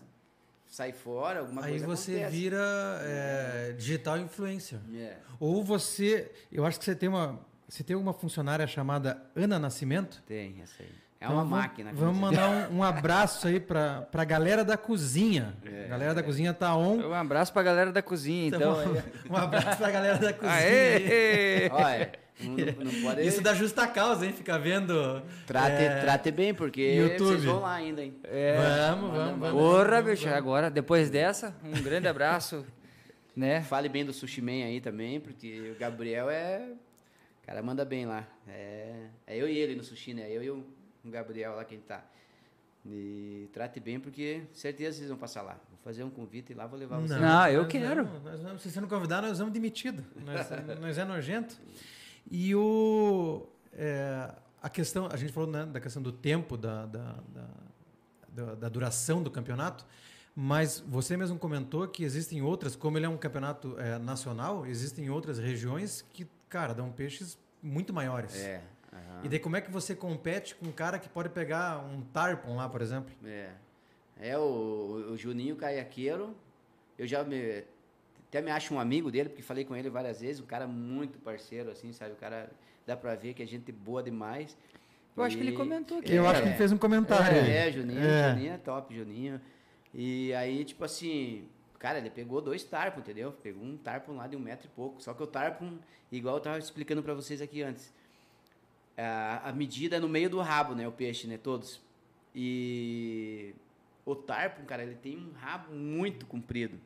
sai 0.69 0.93
fora, 0.93 1.41
alguma 1.41 1.65
Aí 1.65 1.71
coisa 1.71 1.87
você 1.89 2.13
acontece. 2.13 2.37
vira 2.37 3.01
é, 3.03 3.73
digital 3.73 4.19
influencer. 4.21 4.79
É. 4.95 5.17
Ou 5.41 5.65
você, 5.65 6.31
eu 6.53 6.65
acho 6.65 6.79
que 6.79 6.85
você 6.85 6.95
tem 6.95 7.09
uma, 7.09 7.45
você 7.69 7.83
tem 7.83 7.97
uma 7.97 8.13
funcionária 8.13 8.65
chamada 8.69 9.29
Ana 9.35 9.59
Nascimento. 9.59 10.23
Tem, 10.25 10.63
essa 10.63 10.85
aí. 10.85 11.02
É 11.23 11.25
Então 11.27 11.37
uma 11.37 11.45
vamos- 11.45 11.59
máquina. 11.59 11.91
Vamos 11.95 12.19
mandar 12.19 12.49
um, 12.51 12.79
um 12.79 12.83
abraço 12.83 13.47
aí 13.47 13.61
pra, 13.61 14.03
pra 14.11 14.25
galera 14.25 14.65
da 14.65 14.77
cozinha. 14.77 15.55
É. 15.65 15.85
a 15.85 15.89
galera 15.89 16.15
da 16.15 16.23
cozinha 16.23 16.53
tá 16.53 16.75
on. 16.77 16.97
Um 16.97 17.15
abraço 17.15 17.53
pra 17.53 17.63
galera 17.63 17.93
da 17.93 18.03
cozinha, 18.03 18.49
então. 18.49 18.81
Então, 18.83 19.03
um 19.31 19.37
abraço 19.37 19.77
pra 19.79 19.91
galera 19.91 20.19
da 20.19 20.33
cozinha. 20.33 20.53
Aê! 20.53 21.71
Olha, 21.73 22.13
não, 22.41 22.51
não- 22.57 22.93
não 22.93 23.03
pode... 23.03 23.23
Isso 23.27 23.41
dá 23.41 23.55
justa 23.55 23.87
causa, 23.87 24.27
hein? 24.27 24.33
Ficar 24.33 24.59
vendo. 24.59 25.23
Trate, 25.47 25.83
é, 25.83 26.01
trate 26.01 26.31
bem, 26.33 26.53
porque 26.53 26.81
YouTube. 26.83 27.19
vocês 27.29 27.45
vão 27.45 27.61
lá 27.61 27.75
ainda, 27.75 28.03
hein? 28.03 28.15
É. 28.25 28.57
Vamos, 28.91 29.11
vamos, 29.17 29.39
vamos. 29.39 29.61
Porra, 29.63 30.03
bicho, 30.03 30.29
agora, 30.29 30.69
depois 30.71 31.09
dessa, 31.09 31.55
um 31.65 31.81
grande 31.83 32.09
abraço, 32.09 32.67
né? 33.37 33.63
Fale 33.63 33.89
bem 33.89 34.05
do 34.05 34.13
Sushi 34.13 34.43
Man 34.43 34.65
aí 34.65 34.81
também, 34.81 35.21
porque 35.21 35.73
o 35.75 35.79
Gabriel 35.79 36.29
é... 36.29 36.67
O 37.43 37.47
cara 37.47 37.61
manda 37.63 37.85
bem 37.85 38.07
lá. 38.07 38.25
É, 38.49 38.93
é 39.27 39.37
eu 39.37 39.49
e 39.49 39.57
ele 39.59 39.75
no 39.75 39.83
sushi, 39.83 40.15
né? 40.15 40.27
Eu 40.31 40.43
e 40.45 40.51
o 40.51 40.65
o 41.05 41.11
Gabriel 41.11 41.55
lá, 41.57 41.65
quem 41.65 41.79
tá. 41.81 42.05
E 42.85 43.49
trate 43.53 43.79
bem, 43.79 44.01
porque 44.01 44.43
certeza 44.53 44.97
vocês 44.99 45.09
vão 45.09 45.17
passar 45.19 45.43
lá. 45.43 45.53
Vou 45.71 45.79
fazer 45.85 46.03
um 46.03 46.11
convite 46.11 46.51
e 46.53 46.55
lá 46.55 46.67
vou 46.67 46.79
levar 46.79 46.99
vocês. 46.99 47.21
Não, 47.21 47.49
eu 47.49 47.63
nós 47.63 47.71
quero. 47.73 48.05
Vamos, 48.05 48.23
nós 48.25 48.41
vamos, 48.43 48.63
se 48.63 48.71
você 48.71 48.81
não 48.81 48.89
convidar, 48.89 49.23
nós 49.23 49.39
vamos 49.39 49.53
demitido. 49.53 50.05
Nós, 50.25 50.49
nós 50.81 50.99
é 50.99 51.05
nojento. 51.05 51.57
E 52.31 52.55
o, 52.57 53.47
é, 53.73 54.33
a 54.61 54.69
questão, 54.69 55.09
a 55.13 55.17
gente 55.17 55.33
falou 55.33 55.49
né, 55.51 55.65
da 55.65 55.81
questão 55.81 56.03
do 56.03 56.11
tempo, 56.11 56.57
da, 56.57 56.87
da, 56.87 57.13
da, 57.29 57.49
da- 58.47 58.55
da 58.57 58.69
duração 58.69 59.23
do 59.23 59.31
campeonato, 59.31 59.87
mas 60.35 60.81
você 60.87 61.17
mesmo 61.17 61.39
comentou 61.39 61.87
que 61.87 62.03
existem 62.03 62.43
outras, 62.43 62.75
como 62.75 62.97
ele 62.99 63.07
é 63.07 63.09
um 63.09 63.19
campeonato 63.19 63.79
é, 63.79 63.99
nacional, 63.99 64.67
existem 64.67 65.09
outras 65.11 65.39
regiões 65.39 66.03
que, 66.13 66.27
cara, 66.49 66.73
dão 66.73 66.91
peixes 66.91 67.39
muito 67.63 67.93
maiores. 67.93 68.35
É. 68.37 68.63
aham. 68.93 69.21
E 69.25 69.29
daí 69.29 69.39
como 69.39 69.57
é 69.57 69.61
que 69.61 69.71
você 69.71 69.95
compete 69.95 70.55
com 70.55 70.67
um 70.67 70.73
cara 70.73 70.99
que 70.99 71.09
pode 71.09 71.29
pegar 71.31 71.79
um 71.85 72.03
tarpon 72.13 72.57
lá, 72.57 72.69
por 72.69 72.81
exemplo? 72.83 73.13
É. 73.25 73.51
É, 74.21 74.39
o, 74.39 75.11
o 75.13 75.17
Juninho 75.17 75.57
Caiaqueiro, 75.57 76.35
eu 76.99 77.07
já 77.07 77.25
me, 77.25 77.65
até 78.29 78.41
me 78.41 78.51
acho 78.51 78.73
um 78.75 78.79
amigo 78.79 79.11
dele, 79.11 79.29
porque 79.31 79.43
falei 79.43 79.65
com 79.65 79.75
ele 79.75 79.91
várias 79.91 80.21
vezes, 80.21 80.41
um 80.41 80.47
cara 80.47 80.67
muito 80.67 81.19
parceiro, 81.19 81.71
assim, 81.71 81.93
sabe? 81.93 82.13
O 82.13 82.17
cara, 82.17 82.51
dá 82.87 82.97
pra 82.97 83.15
ver 83.15 83.35
que 83.35 83.43
é 83.43 83.47
gente 83.47 83.73
boa 83.73 84.03
demais. 84.03 84.57
Eu 85.17 85.23
acho 85.23 85.37
que 85.37 85.43
ele 85.43 85.53
E- 85.53 85.57
comentou 85.57 85.99
aqui. 85.99 86.15
Eu 86.15 86.27
acho 86.27 86.41
que 86.43 86.49
ele 86.49 86.57
fez 86.57 86.73
um 86.73 86.79
comentário. 86.79 87.41
aí. 87.41 87.51
É, 87.51 87.73
Juninho, 87.73 88.01
É. 88.01 88.31
Juninho 88.31 88.53
é 88.53 88.59
top, 88.59 88.95
Juninho. 88.95 89.41
E 89.93 90.33
aí, 90.35 90.65
tipo 90.65 90.83
assim, 90.85 91.47
cara, 91.79 91.99
ele 91.99 92.09
pegou 92.09 92.41
dois 92.41 92.63
tarpon, 92.65 93.01
entendeu? 93.01 93.33
Pegou 93.43 93.63
um 93.63 93.77
tarpon 93.77 94.13
lá 94.17 94.27
de 94.27 94.37
um 94.37 94.41
metro 94.41 94.67
e 94.69 94.71
pouco. 94.71 95.03
Só 95.03 95.13
que 95.13 95.23
o 95.23 95.27
tarpon, 95.27 95.79
igual 96.11 96.37
eu 96.37 96.41
tava 96.41 96.59
explicando 96.59 97.03
pra 97.03 97.13
vocês 97.13 97.43
aqui 97.43 97.63
antes, 97.63 97.93
a, 99.03 99.49
a 99.49 99.53
medida 99.53 99.97
é 99.97 100.01
no 100.01 100.09
meio 100.09 100.31
do 100.31 100.41
rabo, 100.41 100.75
né? 100.75 100.87
O 100.87 100.93
peixe, 100.93 101.27
né? 101.27 101.39
Todos. 101.39 101.81
E 102.35 103.55
o 104.05 104.15
tarpon, 104.15 104.65
cara, 104.65 104.83
ele 104.83 104.95
tem 104.95 105.17
um 105.17 105.33
rabo 105.33 105.75
muito 105.75 106.27
comprido. 106.27 106.79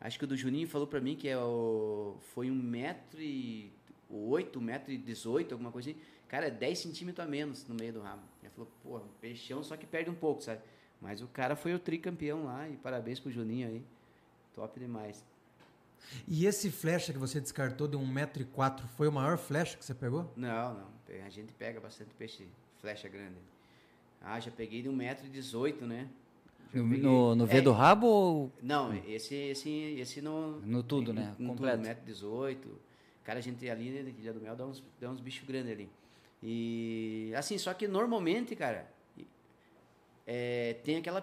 Acho 0.00 0.18
que 0.18 0.24
o 0.24 0.28
do 0.28 0.36
Juninho 0.36 0.66
falou 0.66 0.86
pra 0.86 1.00
mim 1.00 1.14
que 1.14 1.28
é 1.28 1.36
o, 1.36 2.16
foi 2.34 2.50
um 2.50 2.54
metro 2.54 3.20
e 3.20 3.70
oito, 4.08 4.60
metro 4.60 4.92
e 4.92 4.98
dezoito, 4.98 5.54
alguma 5.54 5.70
coisa 5.70 5.90
assim. 5.90 6.00
Cara, 6.26 6.46
é 6.46 6.50
10 6.50 6.78
centímetros 6.78 7.26
a 7.26 7.28
menos 7.28 7.66
no 7.66 7.74
meio 7.74 7.92
do 7.92 8.00
rabo. 8.00 8.22
Ele 8.42 8.50
falou, 8.50 8.70
pô, 8.82 8.96
um 8.98 9.08
peixão, 9.20 9.62
só 9.62 9.76
que 9.76 9.86
perde 9.86 10.08
um 10.08 10.14
pouco, 10.14 10.42
sabe? 10.42 10.60
Mas 11.00 11.20
o 11.22 11.26
cara 11.28 11.56
foi 11.56 11.74
o 11.74 11.78
tricampeão 11.78 12.44
lá 12.44 12.68
e 12.68 12.76
parabéns 12.76 13.18
pro 13.18 13.30
Juninho 13.30 13.68
aí. 13.68 13.82
Top 14.54 14.78
demais. 14.78 15.24
E 16.26 16.46
esse 16.46 16.70
flecha 16.70 17.12
que 17.12 17.18
você 17.18 17.40
descartou 17.40 17.86
de 17.88 17.96
1,4m 17.96 18.86
foi 18.96 19.08
o 19.08 19.12
maior 19.12 19.38
flecha 19.38 19.76
que 19.76 19.84
você 19.84 19.94
pegou? 19.94 20.32
Não, 20.36 20.74
não. 20.74 20.86
A 21.26 21.28
gente 21.30 21.52
pega 21.52 21.80
bastante 21.80 22.14
peixe 22.14 22.46
flecha 22.80 23.08
grande. 23.08 23.36
Ah, 24.20 24.38
já 24.40 24.50
peguei 24.50 24.82
de 24.82 24.88
1,18m, 24.88 25.82
né? 25.82 26.08
Já 26.72 26.80
No, 26.82 26.88
peguei- 26.88 27.02
no, 27.04 27.34
no 27.34 27.46
V 27.46 27.56
É, 27.56 27.60
do 27.60 27.72
rabo 27.72 28.06
ou 28.06 28.52
Não, 28.62 28.94
esse, 29.06 29.34
esse, 29.34 29.70
esse 29.98 30.20
no. 30.20 30.60
No 30.60 30.82
tudo, 30.82 31.12
né? 31.12 31.34
No 31.38 31.48
Completo. 31.48 31.78
tudo, 31.82 31.88
1,18m. 32.12 32.56
Cara, 33.24 33.38
a 33.38 33.42
gente 33.42 33.68
ali, 33.68 33.90
né, 33.90 34.12
Ilha 34.18 34.32
do 34.32 34.40
Mel, 34.40 34.56
dá 34.56 34.66
uns, 34.66 34.82
dá 35.00 35.10
uns 35.10 35.20
bichos 35.20 35.46
grandes 35.46 35.70
ali. 35.72 35.88
E, 36.42 37.32
assim, 37.36 37.58
só 37.58 37.72
que 37.74 37.86
normalmente, 37.86 38.56
cara, 38.56 38.90
é, 40.26 40.74
tem 40.84 40.96
aquela 40.96 41.20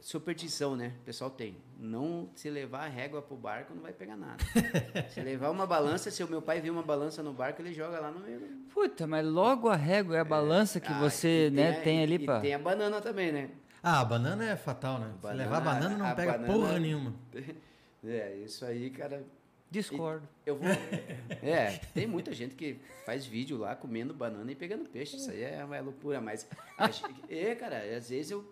superstição, 0.00 0.76
né? 0.76 0.92
O 1.00 1.04
pessoal 1.04 1.30
tem. 1.30 1.56
Não 1.78 2.28
se 2.34 2.48
levar 2.50 2.84
a 2.84 2.88
régua 2.88 3.20
pro 3.22 3.36
barco, 3.36 3.74
não 3.74 3.82
vai 3.82 3.92
pegar 3.92 4.16
nada. 4.16 4.36
se 5.10 5.20
levar 5.20 5.50
uma 5.50 5.66
balança, 5.66 6.10
se 6.10 6.22
o 6.22 6.28
meu 6.28 6.40
pai 6.42 6.60
viu 6.60 6.72
uma 6.72 6.82
balança 6.82 7.22
no 7.22 7.32
barco, 7.32 7.60
ele 7.62 7.72
joga 7.72 7.98
lá 8.00 8.10
no 8.10 8.20
meio. 8.20 8.38
do- 8.40 8.68
Puta, 8.72 9.06
mas 9.06 9.26
logo 9.26 9.68
a 9.68 9.76
régua 9.76 10.16
é 10.16 10.20
a 10.20 10.24
balança 10.24 10.78
que 10.80 10.92
Ah, 10.92 10.98
você 11.00 11.48
e 11.48 11.50
né, 11.50 11.78
a- 11.78 11.82
tem 11.82 12.02
ali 12.02 12.14
e 12.14 12.18
pra. 12.24 12.40
tem 12.40 12.54
a 12.54 12.58
banana 12.58 13.00
também, 13.00 13.32
né? 13.32 13.50
Ah, 13.82 14.00
a 14.00 14.04
banana 14.04 14.44
é 14.48 14.56
fatal, 14.56 14.98
né? 14.98 15.10
Se 15.14 15.22
Banana- 15.22 15.42
levar 15.44 15.60
banana 15.60 15.96
não 15.98 16.06
a 16.06 16.14
pega 16.14 16.32
banana- 16.32 16.52
porra 16.52 16.78
nenhuma. 16.78 17.14
É, 18.04 18.36
isso 18.44 18.64
aí, 18.64 18.90
cara. 18.90 19.24
Discordo. 19.70 20.26
Eu 20.46 20.56
vou. 20.56 20.68
É, 21.42 21.78
tem 21.92 22.06
muita 22.06 22.32
gente 22.32 22.54
que 22.54 22.80
faz 23.04 23.26
vídeo 23.26 23.58
lá 23.58 23.74
comendo 23.74 24.14
banana 24.14 24.50
e 24.50 24.54
pegando 24.54 24.88
peixe. 24.88 25.16
Isso 25.16 25.30
aí 25.30 25.42
é 25.42 25.64
uma 25.64 25.80
loucura, 25.80 26.20
mas. 26.20 26.48
a 26.78 26.88
É, 27.28 27.54
cara, 27.56 27.78
às 27.96 28.08
vezes 28.08 28.30
eu. 28.30 28.48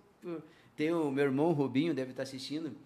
Tenho 0.76 1.08
o 1.08 1.10
meu 1.12 1.24
irmão, 1.24 1.46
o 1.48 1.52
Rubinho, 1.52 1.94
deve 1.94 2.10
estar 2.10 2.22
assistindo. 2.24 2.76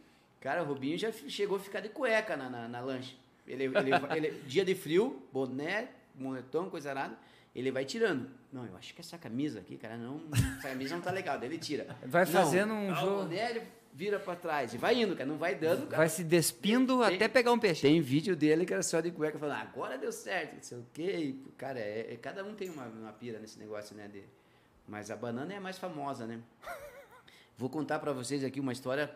Cara, 0.40 0.62
o 0.62 0.66
Rubinho 0.66 0.96
já 0.96 1.10
chegou 1.12 1.56
a 1.56 1.60
ficar 1.60 1.80
de 1.80 1.88
cueca 1.88 2.36
na, 2.36 2.48
na, 2.48 2.68
na 2.68 2.80
lanche. 2.80 3.16
Ele, 3.46 3.64
ele, 3.64 3.90
ele- 4.16 4.30
dia 4.46 4.64
de 4.64 4.74
frio, 4.74 5.20
boné, 5.32 5.88
moletom, 6.14 6.70
coisa 6.70 6.90
arada, 6.90 7.18
ele 7.54 7.70
vai 7.72 7.84
tirando. 7.84 8.30
Não, 8.52 8.64
eu 8.64 8.76
acho 8.76 8.94
que 8.94 9.00
essa 9.00 9.18
camisa 9.18 9.58
aqui, 9.60 9.76
cara, 9.76 9.96
não. 9.96 10.20
Essa 10.58 10.68
camisa 10.68 10.94
não 10.94 11.02
tá 11.02 11.10
legal. 11.10 11.38
Daí 11.38 11.48
ele 11.48 11.58
tira. 11.58 11.86
Vai 12.04 12.24
Não, 12.24 12.32
fazendo 12.32 12.72
um 12.72 12.90
ah, 12.90 12.92
o 12.92 12.96
jogo. 12.96 13.16
boné, 13.24 13.50
ele 13.50 13.62
vira 13.92 14.20
pra 14.20 14.36
trás. 14.36 14.72
E 14.72 14.78
vai 14.78 14.94
indo, 15.02 15.14
cara. 15.16 15.28
Não 15.28 15.36
vai 15.36 15.54
dando, 15.56 15.86
cara. 15.86 15.96
Vai 15.98 16.08
se 16.08 16.22
despindo 16.22 17.04
Tem- 17.04 17.16
até 17.16 17.26
pegar 17.28 17.52
um 17.52 17.58
peixe. 17.58 17.82
Tem 17.82 18.00
vídeo 18.00 18.36
dele 18.36 18.64
que 18.64 18.72
era 18.72 18.82
só 18.84 19.00
de 19.00 19.10
cueca 19.10 19.36
falando, 19.38 19.60
agora 19.60 19.98
deu 19.98 20.12
certo, 20.12 20.54
não 20.54 20.62
sei 20.62 20.78
o 20.78 20.86
quê. 20.94 21.34
Cara, 21.58 21.80
é, 21.80 22.12
é- 22.12 22.16
cada 22.16 22.44
um 22.44 22.54
tem 22.54 22.70
uma, 22.70 22.84
uma 22.86 23.12
pira 23.12 23.38
nesse 23.40 23.58
negócio, 23.58 23.96
né? 23.96 24.06
De, 24.08 24.22
mas 24.86 25.10
a 25.10 25.16
banana 25.16 25.52
é 25.52 25.56
a 25.56 25.60
mais 25.60 25.76
famosa, 25.76 26.24
né? 26.26 26.38
Vou 27.60 27.68
contar 27.68 27.98
pra 27.98 28.10
vocês 28.14 28.42
aqui 28.42 28.58
uma 28.58 28.72
história 28.72 29.14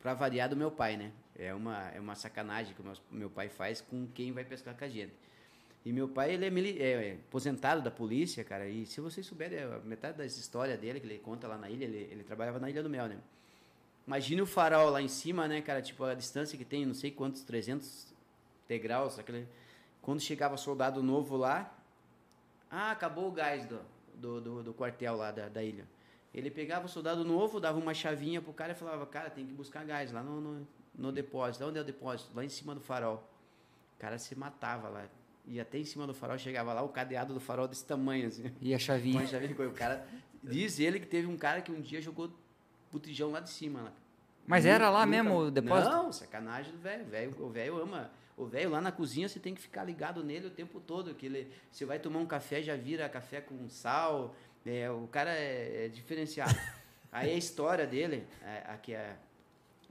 pra 0.00 0.14
variar 0.14 0.48
do 0.48 0.56
meu 0.56 0.70
pai, 0.70 0.96
né? 0.96 1.12
É 1.38 1.52
uma, 1.52 1.90
é 1.90 2.00
uma 2.00 2.14
sacanagem 2.14 2.72
que 2.72 2.80
o 2.80 2.82
meu, 2.84 2.94
meu 3.10 3.28
pai 3.28 3.50
faz 3.50 3.82
com 3.82 4.06
quem 4.06 4.32
vai 4.32 4.42
pescar 4.42 4.74
com 4.74 4.82
a 4.82 4.88
gente. 4.88 5.12
E 5.84 5.92
meu 5.92 6.08
pai, 6.08 6.32
ele 6.32 6.46
é, 6.46 6.82
é, 6.82 7.08
é 7.08 7.12
aposentado 7.12 7.82
da 7.82 7.90
polícia, 7.90 8.42
cara. 8.42 8.66
E 8.66 8.86
se 8.86 9.02
vocês 9.02 9.26
souberem 9.26 9.62
a 9.62 9.80
metade 9.80 10.16
das 10.16 10.38
histórias 10.38 10.80
dele, 10.80 10.98
que 10.98 11.06
ele 11.06 11.18
conta 11.18 11.46
lá 11.46 11.58
na 11.58 11.68
ilha, 11.68 11.84
ele, 11.84 12.08
ele 12.10 12.24
trabalhava 12.24 12.58
na 12.58 12.70
Ilha 12.70 12.82
do 12.82 12.88
Mel, 12.88 13.06
né? 13.06 13.18
Imagine 14.06 14.40
o 14.40 14.46
farol 14.46 14.88
lá 14.88 15.02
em 15.02 15.08
cima, 15.08 15.46
né, 15.46 15.60
cara? 15.60 15.82
Tipo, 15.82 16.04
a 16.04 16.14
distância 16.14 16.56
que 16.56 16.64
tem, 16.64 16.86
não 16.86 16.94
sei 16.94 17.10
quantos, 17.10 17.42
300 17.42 18.14
degraus. 18.66 19.18
Aquele... 19.18 19.46
Quando 20.00 20.22
chegava 20.22 20.56
soldado 20.56 21.02
novo 21.02 21.36
lá, 21.36 21.70
ah, 22.70 22.92
acabou 22.92 23.28
o 23.28 23.30
gás 23.30 23.66
do, 23.66 23.78
do, 24.14 24.40
do, 24.40 24.62
do 24.62 24.72
quartel 24.72 25.16
lá 25.16 25.30
da, 25.30 25.50
da 25.50 25.62
ilha. 25.62 25.86
Ele 26.36 26.50
pegava 26.50 26.84
o 26.84 26.88
soldado 26.88 27.24
novo, 27.24 27.58
dava 27.58 27.78
uma 27.78 27.94
chavinha 27.94 28.42
pro 28.42 28.52
cara 28.52 28.72
e 28.72 28.74
falava, 28.74 29.06
cara, 29.06 29.30
tem 29.30 29.46
que 29.46 29.54
buscar 29.54 29.84
gás 29.86 30.12
lá 30.12 30.22
no, 30.22 30.38
no, 30.40 30.68
no 30.94 31.10
depósito. 31.10 31.64
Onde 31.64 31.78
é 31.78 31.80
o 31.80 31.84
depósito? 31.84 32.30
Lá 32.34 32.44
em 32.44 32.48
cima 32.50 32.74
do 32.74 32.80
farol. 32.80 33.26
O 33.96 33.98
cara 33.98 34.18
se 34.18 34.34
matava 34.38 34.88
lá. 34.90 35.06
E 35.46 35.58
até 35.58 35.78
em 35.78 35.84
cima 35.84 36.06
do 36.06 36.12
farol, 36.12 36.36
chegava 36.36 36.74
lá, 36.74 36.82
o 36.82 36.90
cadeado 36.90 37.32
do 37.32 37.40
farol 37.40 37.66
desse 37.66 37.86
tamanho, 37.86 38.28
assim. 38.28 38.52
E 38.60 38.74
a 38.74 38.78
chavinha. 38.78 39.24
De 39.24 39.54
coisa. 39.54 39.72
O 39.72 39.74
cara, 39.74 40.06
diz 40.42 40.78
ele 40.78 41.00
que 41.00 41.06
teve 41.06 41.26
um 41.26 41.38
cara 41.38 41.62
que 41.62 41.72
um 41.72 41.80
dia 41.80 42.02
jogou 42.02 42.30
botijão 42.92 43.30
lá 43.30 43.40
de 43.40 43.48
cima. 43.48 43.80
Lá. 43.80 43.92
Mas 44.46 44.64
Nunca- 44.64 44.74
era 44.74 44.90
lá 44.90 45.06
nunca- 45.06 45.22
mesmo 45.22 45.38
o 45.38 45.50
depósito? 45.50 45.90
Não, 45.90 46.12
sacanagem 46.12 46.72
do 46.72 46.78
velho. 46.78 47.04
velho. 47.06 47.34
O 47.42 47.48
velho 47.48 47.80
ama. 47.82 48.10
O 48.36 48.44
velho 48.44 48.68
lá 48.68 48.82
na 48.82 48.92
cozinha 48.92 49.26
você 49.28 49.40
tem 49.40 49.54
que 49.54 49.60
ficar 49.62 49.82
ligado 49.84 50.22
nele 50.22 50.48
o 50.48 50.50
tempo 50.50 50.78
todo. 50.80 51.14
Que 51.14 51.24
ele, 51.24 51.50
você 51.72 51.86
vai 51.86 51.98
tomar 51.98 52.18
um 52.18 52.26
café, 52.26 52.60
já 52.62 52.76
vira 52.76 53.08
café 53.08 53.40
com 53.40 53.66
sal. 53.70 54.34
É, 54.66 54.90
o 54.90 55.06
cara 55.06 55.30
é, 55.30 55.86
é 55.86 55.88
diferenciado. 55.88 56.54
Aí 57.12 57.30
a 57.30 57.36
história 57.36 57.86
dele, 57.86 58.26
é, 58.42 58.64
a 58.66 58.76
que 58.76 58.92
é, 58.92 59.16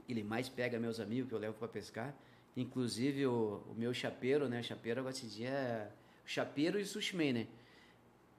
ele 0.08 0.24
mais 0.24 0.50
pega 0.50 0.78
meus 0.80 1.00
amigos 1.00 1.30
que 1.30 1.34
eu 1.34 1.40
levo 1.40 1.56
para 1.56 1.68
pescar. 1.68 2.14
Inclusive 2.58 3.26
o, 3.26 3.64
o 3.70 3.76
meu 3.76 3.94
chapeiro, 3.94 4.48
né? 4.48 4.60
O 4.60 4.64
chapeiro 4.64 5.00
agora 5.00 5.16
esse 5.16 5.28
dia 5.28 5.50
é 5.50 5.92
o 6.26 6.28
chapeiro 6.28 6.80
e 6.80 6.84
o 6.84 6.86
sushi 6.86 7.16
man, 7.16 7.34
né? 7.34 7.48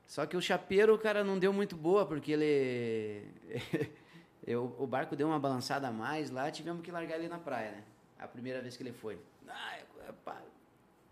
Só 0.07 0.25
que 0.25 0.37
o 0.37 0.41
chapeiro, 0.41 0.97
cara, 0.99 1.25
não 1.25 1.39
deu 1.39 1.53
muito 1.53 1.77
boa, 1.77 2.07
porque 2.07 2.33
ele. 2.33 3.29
eu, 4.47 4.75
o 4.79 4.87
barco 4.87 5.17
deu 5.17 5.27
uma 5.27 5.39
balançada 5.39 5.89
a 5.89 5.93
mais 5.93 6.31
lá, 6.31 6.51
tivemos 6.51 6.83
que 6.83 6.93
largar 6.93 7.19
ele 7.19 7.29
na 7.29 7.39
praia, 7.39 7.73
né? 7.73 7.85
A 8.19 8.29
primeira 8.29 8.63
vez 8.63 8.77
que 8.77 8.83
ele 8.83 8.93
foi. 8.93 9.19
Ah, 9.49 9.79
é, 9.79 9.87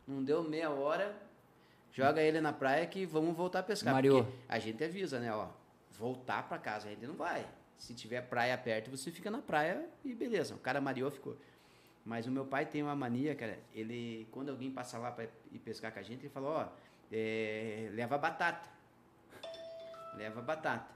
não 0.07 0.23
deu 0.23 0.43
meia 0.45 0.71
hora, 0.71 1.15
joga 1.95 2.21
ele 2.21 2.41
na 2.41 2.53
praia 2.53 2.85
que 2.87 3.07
vamos 3.07 3.35
voltar 3.35 3.61
a 3.61 3.63
pescar. 3.63 3.95
Porque 3.95 4.27
a 4.49 4.59
gente 4.59 4.83
avisa, 4.85 5.19
né? 5.19 5.33
Ó, 5.33 5.47
voltar 5.93 6.47
pra 6.47 6.59
casa 6.59 6.89
a 6.89 6.91
gente 6.91 7.07
não 7.07 7.15
vai. 7.15 7.47
Se 7.79 7.95
tiver 7.95 8.21
praia 8.23 8.59
perto, 8.59 8.91
você 8.91 9.11
fica 9.11 9.31
na 9.31 9.39
praia 9.39 9.89
e 10.05 10.15
beleza. 10.15 10.55
O 10.55 10.59
cara 10.59 10.81
mareou, 10.81 11.11
ficou. 11.11 11.37
Mas 12.05 12.27
o 12.27 12.31
meu 12.31 12.45
pai 12.45 12.67
tem 12.67 12.83
uma 12.83 12.95
mania, 12.95 13.35
cara. 13.35 13.59
Ele, 13.73 14.29
quando 14.31 14.51
alguém 14.51 14.71
passa 14.71 14.99
lá 14.99 15.11
para 15.11 15.25
ir 15.53 15.59
pescar 15.59 15.93
com 15.93 16.01
a 16.01 16.03
gente, 16.03 16.21
ele 16.21 16.29
fala: 16.29 16.49
Ó, 16.49 16.69
é, 17.11 17.89
leva 17.93 18.19
batata. 18.19 18.69
Leva 20.17 20.43
batata. 20.43 20.93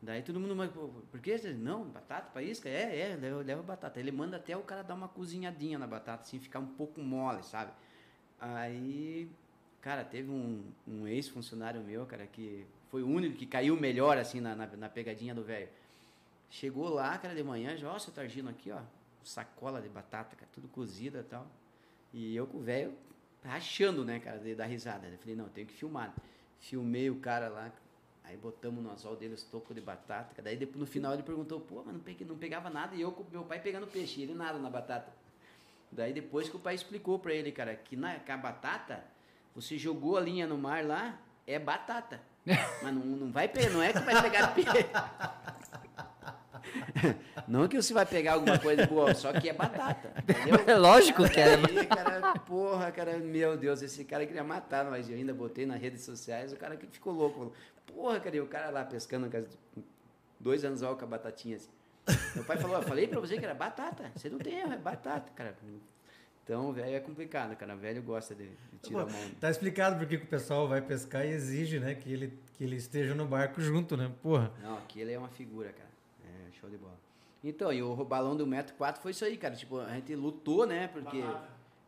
Daí 0.00 0.20
todo 0.22 0.40
mundo, 0.40 0.56
mas 0.56 0.70
por 0.70 1.20
que? 1.20 1.36
Não, 1.52 1.84
batata 1.84 2.28
para 2.32 2.42
isca? 2.42 2.68
É, 2.68 3.12
é, 3.12 3.16
leva, 3.16 3.42
leva 3.42 3.62
batata. 3.62 4.00
Ele 4.00 4.10
manda 4.10 4.36
até 4.36 4.56
o 4.56 4.62
cara 4.62 4.82
dar 4.82 4.94
uma 4.94 5.08
cozinhadinha 5.08 5.78
na 5.78 5.86
batata, 5.86 6.22
assim, 6.22 6.40
ficar 6.40 6.58
um 6.58 6.66
pouco 6.66 7.00
mole, 7.00 7.42
sabe? 7.44 7.72
Aí, 8.40 9.30
cara, 9.82 10.04
teve 10.04 10.30
um, 10.30 10.64
um 10.86 11.06
ex-funcionário 11.06 11.82
meu, 11.82 12.06
cara, 12.06 12.26
que 12.26 12.64
foi 12.90 13.02
o 13.02 13.08
único 13.08 13.36
que 13.36 13.44
caiu 13.44 13.76
melhor, 13.76 14.16
assim, 14.16 14.40
na, 14.40 14.54
na, 14.54 14.66
na 14.66 14.88
pegadinha 14.88 15.34
do 15.34 15.42
velho. 15.42 15.68
Chegou 16.48 16.88
lá, 16.88 17.18
cara, 17.18 17.34
de 17.34 17.42
manhã, 17.42 17.76
já, 17.76 17.92
ó, 17.92 17.98
seu 17.98 18.12
Targino 18.12 18.48
aqui, 18.48 18.70
ó, 18.70 18.80
sacola 19.24 19.80
de 19.82 19.88
batata, 19.88 20.36
cara, 20.36 20.48
tudo 20.54 20.68
cozida 20.68 21.20
e 21.20 21.24
tal. 21.24 21.46
E 22.12 22.36
eu 22.36 22.46
com 22.46 22.58
o 22.58 22.62
velho 22.62 22.94
rachando, 23.44 24.04
né, 24.04 24.20
cara, 24.20 24.38
de 24.38 24.54
dar 24.54 24.66
risada. 24.66 25.06
Eu 25.08 25.18
falei, 25.18 25.34
não, 25.34 25.48
tenho 25.48 25.66
que 25.66 25.74
filmar. 25.74 26.14
Filmei 26.60 27.10
o 27.10 27.16
cara 27.16 27.48
lá, 27.48 27.72
aí 28.22 28.36
botamos 28.36 28.84
no 28.84 28.90
anzol 28.90 29.16
dele 29.16 29.34
os 29.34 29.42
tocos 29.42 29.74
de 29.74 29.80
batata. 29.80 30.40
Daí 30.40 30.56
depois, 30.56 30.78
no 30.78 30.86
final 30.86 31.12
ele 31.12 31.22
perguntou, 31.22 31.60
pô, 31.60 31.82
mas 31.84 31.94
não, 31.94 32.00
peguei, 32.00 32.26
não 32.26 32.36
pegava 32.36 32.70
nada. 32.70 32.94
E 32.94 33.00
eu 33.00 33.10
com 33.10 33.24
meu 33.32 33.44
pai 33.44 33.60
pegando 33.60 33.86
peixe, 33.86 34.22
ele 34.22 34.34
nada 34.34 34.58
na 34.58 34.70
batata. 34.70 35.12
Daí 35.90 36.12
depois 36.12 36.48
que 36.48 36.56
o 36.56 36.60
pai 36.60 36.74
explicou 36.74 37.18
pra 37.18 37.34
ele, 37.34 37.50
cara, 37.50 37.74
que 37.74 37.96
na 37.96 38.18
que 38.18 38.30
a 38.30 38.36
batata, 38.36 39.04
você 39.54 39.78
jogou 39.78 40.16
a 40.16 40.20
linha 40.20 40.46
no 40.46 40.56
mar 40.58 40.84
lá, 40.84 41.18
é 41.46 41.58
batata. 41.58 42.20
Mas 42.82 42.94
não, 42.94 43.02
não 43.04 43.32
vai 43.32 43.48
pegar, 43.48 43.70
não 43.70 43.82
é 43.82 43.92
que 43.92 43.98
vai 44.00 44.22
pegar 44.22 44.48
peixe. 44.54 44.86
Não 47.46 47.68
que 47.68 47.76
você 47.80 47.92
vai 47.92 48.06
pegar 48.06 48.34
alguma 48.34 48.58
coisa 48.58 48.86
boa, 48.86 49.14
só 49.14 49.32
que 49.32 49.48
é 49.48 49.52
batata. 49.52 50.12
Entendeu? 50.22 50.64
É 50.66 50.74
lógico 50.78 51.28
que 51.28 51.40
é. 51.40 51.54
Aí, 51.54 51.86
cara, 51.86 52.38
porra, 52.40 52.90
cara, 52.90 53.18
meu 53.18 53.56
Deus, 53.56 53.82
esse 53.82 54.04
cara 54.04 54.26
queria 54.26 54.44
matar, 54.44 54.84
mas 54.84 55.08
eu 55.08 55.16
ainda 55.16 55.34
botei 55.34 55.66
nas 55.66 55.80
redes 55.80 56.02
sociais, 56.02 56.52
o 56.52 56.56
cara 56.56 56.76
que 56.76 56.86
ficou 56.86 57.12
louco. 57.12 57.36
Falou, 57.36 57.52
porra, 57.86 58.20
cara, 58.20 58.36
e 58.36 58.40
o 58.40 58.46
cara 58.46 58.70
lá 58.70 58.84
pescando 58.84 59.30
com 59.30 59.82
dois 60.38 60.64
anos 60.64 60.80
com 60.80 61.04
a 61.04 61.06
batatinha 61.06 61.56
assim. 61.56 61.70
Meu 62.34 62.44
pai 62.44 62.56
falou, 62.56 62.76
eu 62.76 62.82
falei 62.82 63.06
pra 63.06 63.20
você 63.20 63.38
que 63.38 63.44
era 63.44 63.54
batata. 63.54 64.10
Você 64.16 64.28
não 64.28 64.38
tem 64.38 64.58
erro, 64.58 64.72
é 64.72 64.78
batata, 64.78 65.30
cara. 65.34 65.56
Então, 66.44 66.72
velho, 66.72 66.94
é 66.96 67.00
complicado, 67.00 67.54
cara. 67.56 67.76
Velho 67.76 68.02
gosta 68.02 68.34
de, 68.34 68.48
de 68.48 68.78
tirar 68.82 69.02
a 69.02 69.06
mão. 69.06 69.30
Tá 69.40 69.48
explicado 69.50 69.96
por 69.96 70.06
que 70.06 70.16
o 70.16 70.26
pessoal 70.26 70.66
vai 70.66 70.80
pescar 70.82 71.24
e 71.24 71.30
exige, 71.30 71.78
né, 71.78 71.94
que 71.94 72.12
ele, 72.12 72.36
que 72.54 72.64
ele 72.64 72.76
esteja 72.76 73.14
no 73.14 73.26
barco 73.26 73.60
junto, 73.60 73.96
né? 73.96 74.10
Porra. 74.22 74.52
Não, 74.60 74.78
aqui 74.78 75.00
ele 75.00 75.12
é 75.12 75.18
uma 75.18 75.28
figura, 75.28 75.70
cara. 75.72 75.88
É 76.24 76.52
show 76.60 76.68
de 76.68 76.76
bola. 76.76 76.98
Então, 77.44 77.72
e 77.72 77.82
o 77.82 77.94
balão 78.04 78.36
do 78.36 78.46
metro 78.46 78.74
4 78.74 79.00
foi 79.00 79.12
isso 79.12 79.24
aí, 79.24 79.36
cara. 79.36 79.54
Tipo, 79.54 79.78
a 79.80 79.94
gente 79.94 80.14
lutou, 80.14 80.66
né? 80.66 80.88
Porque. 80.88 81.18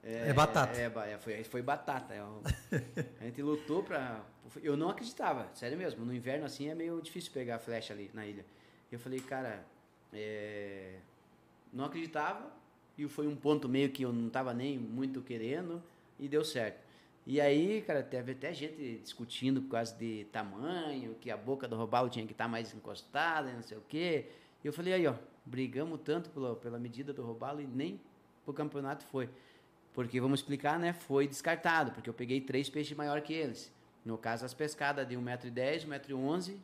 É 0.02 0.32
batata. 0.34 0.78
É, 0.78 0.88
ba- 0.90 1.06
é, 1.06 1.16
foi, 1.18 1.42
foi 1.44 1.62
batata. 1.62 2.12
é 2.14 2.22
o- 2.22 2.42
a 3.20 3.24
gente 3.24 3.40
lutou 3.42 3.82
pra. 3.82 4.20
Eu 4.62 4.76
não 4.76 4.88
acreditava, 4.90 5.48
sério 5.54 5.76
mesmo. 5.78 6.04
No 6.04 6.14
inverno, 6.14 6.44
assim, 6.44 6.68
é 6.68 6.74
meio 6.74 7.00
difícil 7.00 7.32
pegar 7.32 7.56
a 7.56 7.58
flecha 7.58 7.92
ali 7.94 8.10
na 8.14 8.26
ilha. 8.26 8.44
Eu 8.92 8.98
falei, 8.98 9.18
cara, 9.20 9.64
é, 10.12 10.96
não 11.72 11.86
acreditava. 11.86 12.52
E 12.96 13.08
foi 13.08 13.26
um 13.26 13.36
ponto 13.36 13.68
meio 13.68 13.90
que 13.90 14.04
eu 14.04 14.12
não 14.12 14.28
tava 14.28 14.54
nem 14.54 14.78
muito 14.78 15.20
querendo. 15.20 15.82
E 16.18 16.28
deu 16.28 16.44
certo. 16.44 16.84
E 17.26 17.40
aí, 17.40 17.82
cara, 17.82 18.02
teve 18.02 18.32
até 18.32 18.52
gente 18.52 18.98
discutindo 19.02 19.62
por 19.62 19.70
causa 19.70 19.94
de 19.96 20.26
tamanho, 20.30 21.14
que 21.20 21.30
a 21.30 21.36
boca 21.36 21.66
do 21.66 21.74
robalo 21.74 22.10
tinha 22.10 22.26
que 22.26 22.32
estar 22.32 22.46
mais 22.46 22.74
encostada, 22.74 23.50
não 23.50 23.62
sei 23.62 23.78
o 23.78 23.82
quê. 23.88 24.26
E 24.62 24.66
eu 24.66 24.72
falei, 24.72 24.92
aí, 24.92 25.06
ó, 25.06 25.14
brigamos 25.44 26.00
tanto 26.04 26.28
pela, 26.30 26.54
pela 26.54 26.78
medida 26.78 27.12
do 27.12 27.22
robalo 27.22 27.60
e 27.60 27.66
nem 27.66 27.98
pro 28.44 28.52
campeonato 28.52 29.04
foi. 29.06 29.28
Porque, 29.94 30.20
vamos 30.20 30.40
explicar, 30.40 30.78
né? 30.78 30.92
Foi 30.92 31.26
descartado, 31.26 31.92
porque 31.92 32.10
eu 32.10 32.14
peguei 32.14 32.40
três 32.40 32.68
peixes 32.68 32.96
maior 32.96 33.20
que 33.22 33.32
eles. 33.32 33.72
No 34.04 34.18
caso, 34.18 34.44
as 34.44 34.52
pescadas 34.52 35.08
de 35.08 35.16
1,10m, 35.16 35.86
1,11m 35.86 36.56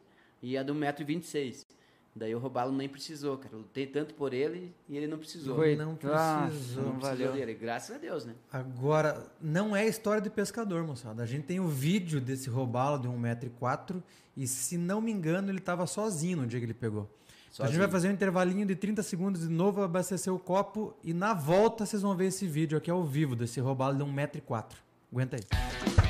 e 0.43 0.59
a 0.59 0.63
de 0.63 0.73
1,26m. 0.73 1.65
Daí 2.15 2.35
o 2.35 2.39
robalo 2.41 2.73
nem 2.73 2.89
precisou, 2.89 3.39
cara. 3.39 3.55
Eu 3.55 3.59
lutei 3.61 3.87
tanto 3.87 4.15
por 4.15 4.35
ele 4.35 4.75
e 4.89 4.97
ele 4.97 5.07
não 5.07 5.17
precisou. 5.17 5.55
Foi. 5.57 5.77
Não 5.77 5.97
Ah, 6.13 6.49
precisou. 6.51 6.83
não 6.85 6.93
Não 6.93 6.99
precisou 6.99 7.27
valeu. 7.27 7.33
dele, 7.33 7.55
graças 7.55 7.95
a 7.95 7.99
Deus, 7.99 8.25
né? 8.25 8.35
Agora, 8.53 9.27
não 9.41 9.77
é 9.77 9.87
história 9.87 10.21
de 10.21 10.29
pescador, 10.29 10.83
moçada. 10.85 11.23
A 11.23 11.27
gente 11.27 11.45
tem 11.45 11.61
o 11.61 11.69
vídeo 11.69 12.21
desse 12.21 12.51
robalo 12.51 12.99
de 12.99 13.07
1,4m 13.09 14.03
e, 14.37 14.47
se 14.47 14.77
não 14.77 15.01
me 15.01 15.13
engano, 15.13 15.51
ele 15.51 15.59
estava 15.59 15.87
sozinho 15.87 16.39
no 16.39 16.47
dia 16.47 16.59
que 16.59 16.67
ele 16.67 16.75
pegou. 16.75 17.09
Então, 17.53 17.65
a 17.65 17.69
gente 17.69 17.79
vai 17.79 17.89
fazer 17.89 18.09
um 18.09 18.13
intervalinho 18.13 18.67
de 18.67 18.75
30 18.77 19.03
segundos 19.05 19.43
de 19.43 19.49
novo, 19.49 19.81
abastecer 19.83 20.33
o 20.33 20.39
copo 20.39 20.95
e 21.05 21.13
na 21.15 21.33
volta 21.35 21.87
vocês 21.87 22.03
vão 22.03 22.17
ver 22.17 22.27
esse 22.27 22.47
vídeo 22.47 22.77
aqui 22.77 22.91
ao 22.91 23.05
vivo 23.05 23.35
desse 23.37 23.61
robalo 23.61 23.97
de 23.97 24.03
1,4m. 24.05 24.65
Aguenta 25.13 25.37
aí. 25.37 26.10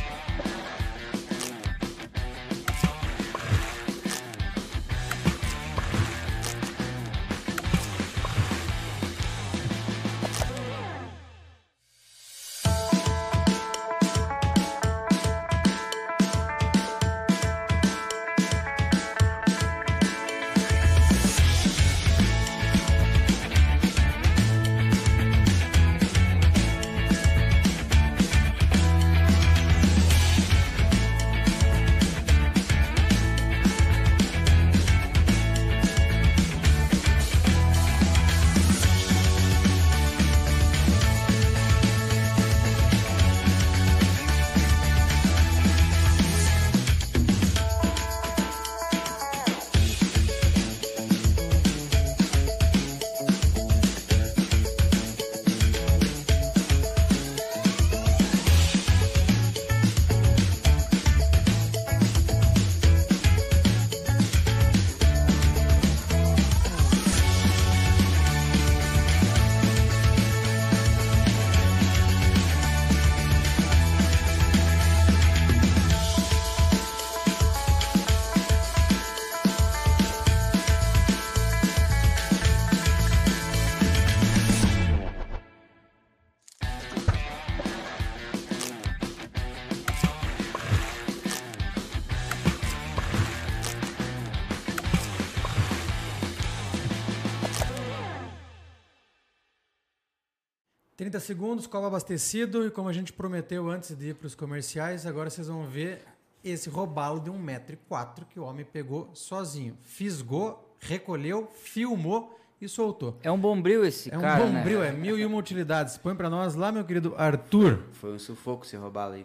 Segundos, 101.30 101.64
copo 101.68 101.86
abastecido. 101.86 102.66
E 102.66 102.70
como 102.72 102.88
a 102.88 102.92
gente 102.92 103.12
prometeu 103.12 103.70
antes 103.70 103.96
de 103.96 104.08
ir 104.08 104.14
para 104.16 104.26
os 104.26 104.34
comerciais, 104.34 105.06
agora 105.06 105.30
vocês 105.30 105.46
vão 105.46 105.64
ver 105.64 106.02
esse 106.42 106.68
robalo 106.68 107.20
de 107.20 107.30
1,4m 107.30 108.24
que 108.28 108.40
o 108.40 108.42
homem 108.42 108.64
pegou 108.64 109.08
sozinho. 109.14 109.78
Fisgou, 109.80 110.74
recolheu, 110.80 111.48
filmou 111.54 112.36
e 112.60 112.66
soltou. 112.68 113.16
É 113.22 113.30
um 113.30 113.38
bombril 113.38 113.84
esse 113.84 114.12
É 114.12 114.18
um 114.18 114.20
cara, 114.20 114.44
bombril, 114.44 114.80
né? 114.80 114.88
é 114.88 114.92
mil 114.92 115.16
e 115.16 115.24
uma 115.24 115.38
utilidades. 115.38 115.96
Põe 115.96 116.16
para 116.16 116.28
nós 116.28 116.56
lá, 116.56 116.72
meu 116.72 116.84
querido 116.84 117.14
Arthur. 117.16 117.84
Foi 117.92 118.12
um 118.12 118.18
sufoco 118.18 118.64
esse 118.64 118.76
roubalo 118.76 119.14
aí. 119.14 119.24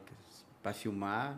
Pra 0.61 0.73
filmar. 0.73 1.35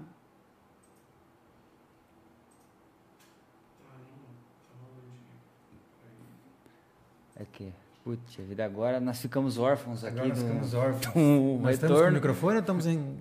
Aqui. 7.39 7.71
Putz, 8.03 8.35
vida, 8.37 8.63
agora 8.63 8.99
nós 8.99 9.19
ficamos 9.21 9.57
órfãos 9.57 10.03
aqui 10.03 10.13
Agora 10.15 10.29
nós 10.29 10.39
do, 10.39 10.45
ficamos 10.45 10.73
órfãos. 10.73 11.13
do 11.13 11.59
Nós 11.61 11.73
estamos 11.75 11.79
com 11.79 11.85
o 11.85 11.97
retorno. 11.97 12.13
microfone 12.13 12.53
ou 12.55 12.59
estamos 12.61 12.85
em. 12.87 13.17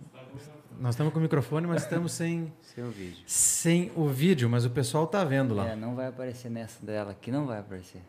Nós 0.79 0.95
estamos 0.95 1.12
com 1.12 1.18
o 1.18 1.22
microfone, 1.22 1.66
mas 1.66 1.83
estamos 1.83 2.12
sem, 2.12 2.53
Sem 2.61 2.85
o 2.85 2.91
vídeo. 2.91 3.24
sem 3.27 3.91
o 3.97 4.07
vídeo, 4.09 4.49
mas 4.49 4.64
o 4.66 4.70
pessoal 4.70 5.07
tá 5.07 5.24
vendo 5.24 5.55
lá. 5.55 5.70
É, 5.70 5.74
não 5.74 5.95
vai 5.95 6.07
aparecer 6.09 6.51
nessa 6.51 6.85
dela 6.85 7.12
aqui, 7.12 7.33
não 7.33 7.47
vai 7.47 7.61
aparecer. 7.61 8.03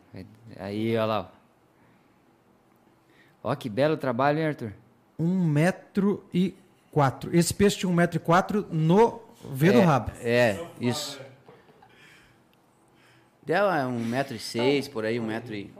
Aí, 0.58 0.94
olha 0.94 1.04
lá. 1.06 1.32
Ó, 3.42 3.54
que 3.54 3.70
belo 3.70 3.96
trabalho, 3.96 4.38
hein, 4.38 4.46
Arthur? 4.48 4.72
Um 5.18 5.42
metro 5.44 6.22
e 6.32 6.54
quatro. 6.92 7.34
Esse 7.34 7.54
peixe 7.54 7.78
tinha 7.78 7.88
um 7.88 7.94
metro 7.94 8.18
e 8.18 8.20
quatro 8.20 8.66
no 8.70 9.20
V 9.50 9.72
do 9.72 9.78
é, 9.78 9.84
rabo. 9.84 10.12
É, 10.20 10.66
isso. 10.78 11.18
Deu 13.46 13.70
é, 13.70 13.86
um 13.86 14.04
metro 14.04 14.36
e 14.36 14.38
seis, 14.38 14.86
por 14.86 15.06
aí, 15.06 15.18
um 15.18 15.24
metro 15.24 15.54
e... 15.54 15.72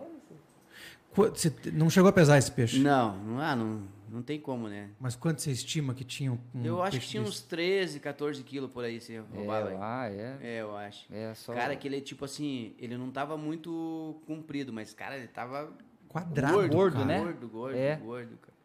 Você 1.26 1.52
não 1.72 1.90
chegou 1.90 2.08
a 2.08 2.12
pesar 2.12 2.38
esse 2.38 2.50
peixe? 2.50 2.78
Não, 2.80 3.16
não, 3.18 3.40
ah, 3.40 3.54
não, 3.56 3.82
não 4.10 4.22
tem 4.22 4.40
como, 4.40 4.68
né? 4.68 4.90
Mas 5.00 5.14
quanto 5.16 5.40
você 5.42 5.50
estima 5.50 5.92
que 5.94 6.04
tinha 6.04 6.32
um, 6.32 6.38
Eu 6.64 6.82
acho 6.82 6.98
que 7.00 7.06
tinha 7.06 7.22
desse? 7.22 7.34
uns 7.36 7.40
13, 7.42 8.00
14 8.00 8.42
quilos 8.42 8.70
por 8.70 8.84
aí, 8.84 8.96
esse 8.96 9.16
roubalo 9.18 9.68
É, 9.68 9.72
aí. 9.72 9.78
ah, 9.80 10.08
é. 10.10 10.38
É, 10.42 10.60
eu 10.62 10.76
acho. 10.76 11.06
É 11.12 11.34
só. 11.34 11.52
Cara, 11.54 11.74
que 11.76 11.86
ele, 11.88 12.00
tipo 12.00 12.24
assim, 12.24 12.74
ele 12.78 12.96
não 12.96 13.10
tava 13.10 13.36
muito 13.36 14.20
comprido, 14.26 14.72
mas, 14.72 14.94
cara, 14.94 15.16
ele 15.16 15.28
tava 15.28 15.70
Quadrado, 16.08 16.54
gordo, 16.54 16.72
gordo, 16.74 16.94
cara. 16.94 17.04
né? 17.06 17.18
Gordo, 17.20 17.48
gordo, 17.48 17.76
É. 17.76 17.96
gordo, 17.96 18.36
cara. 18.38 18.58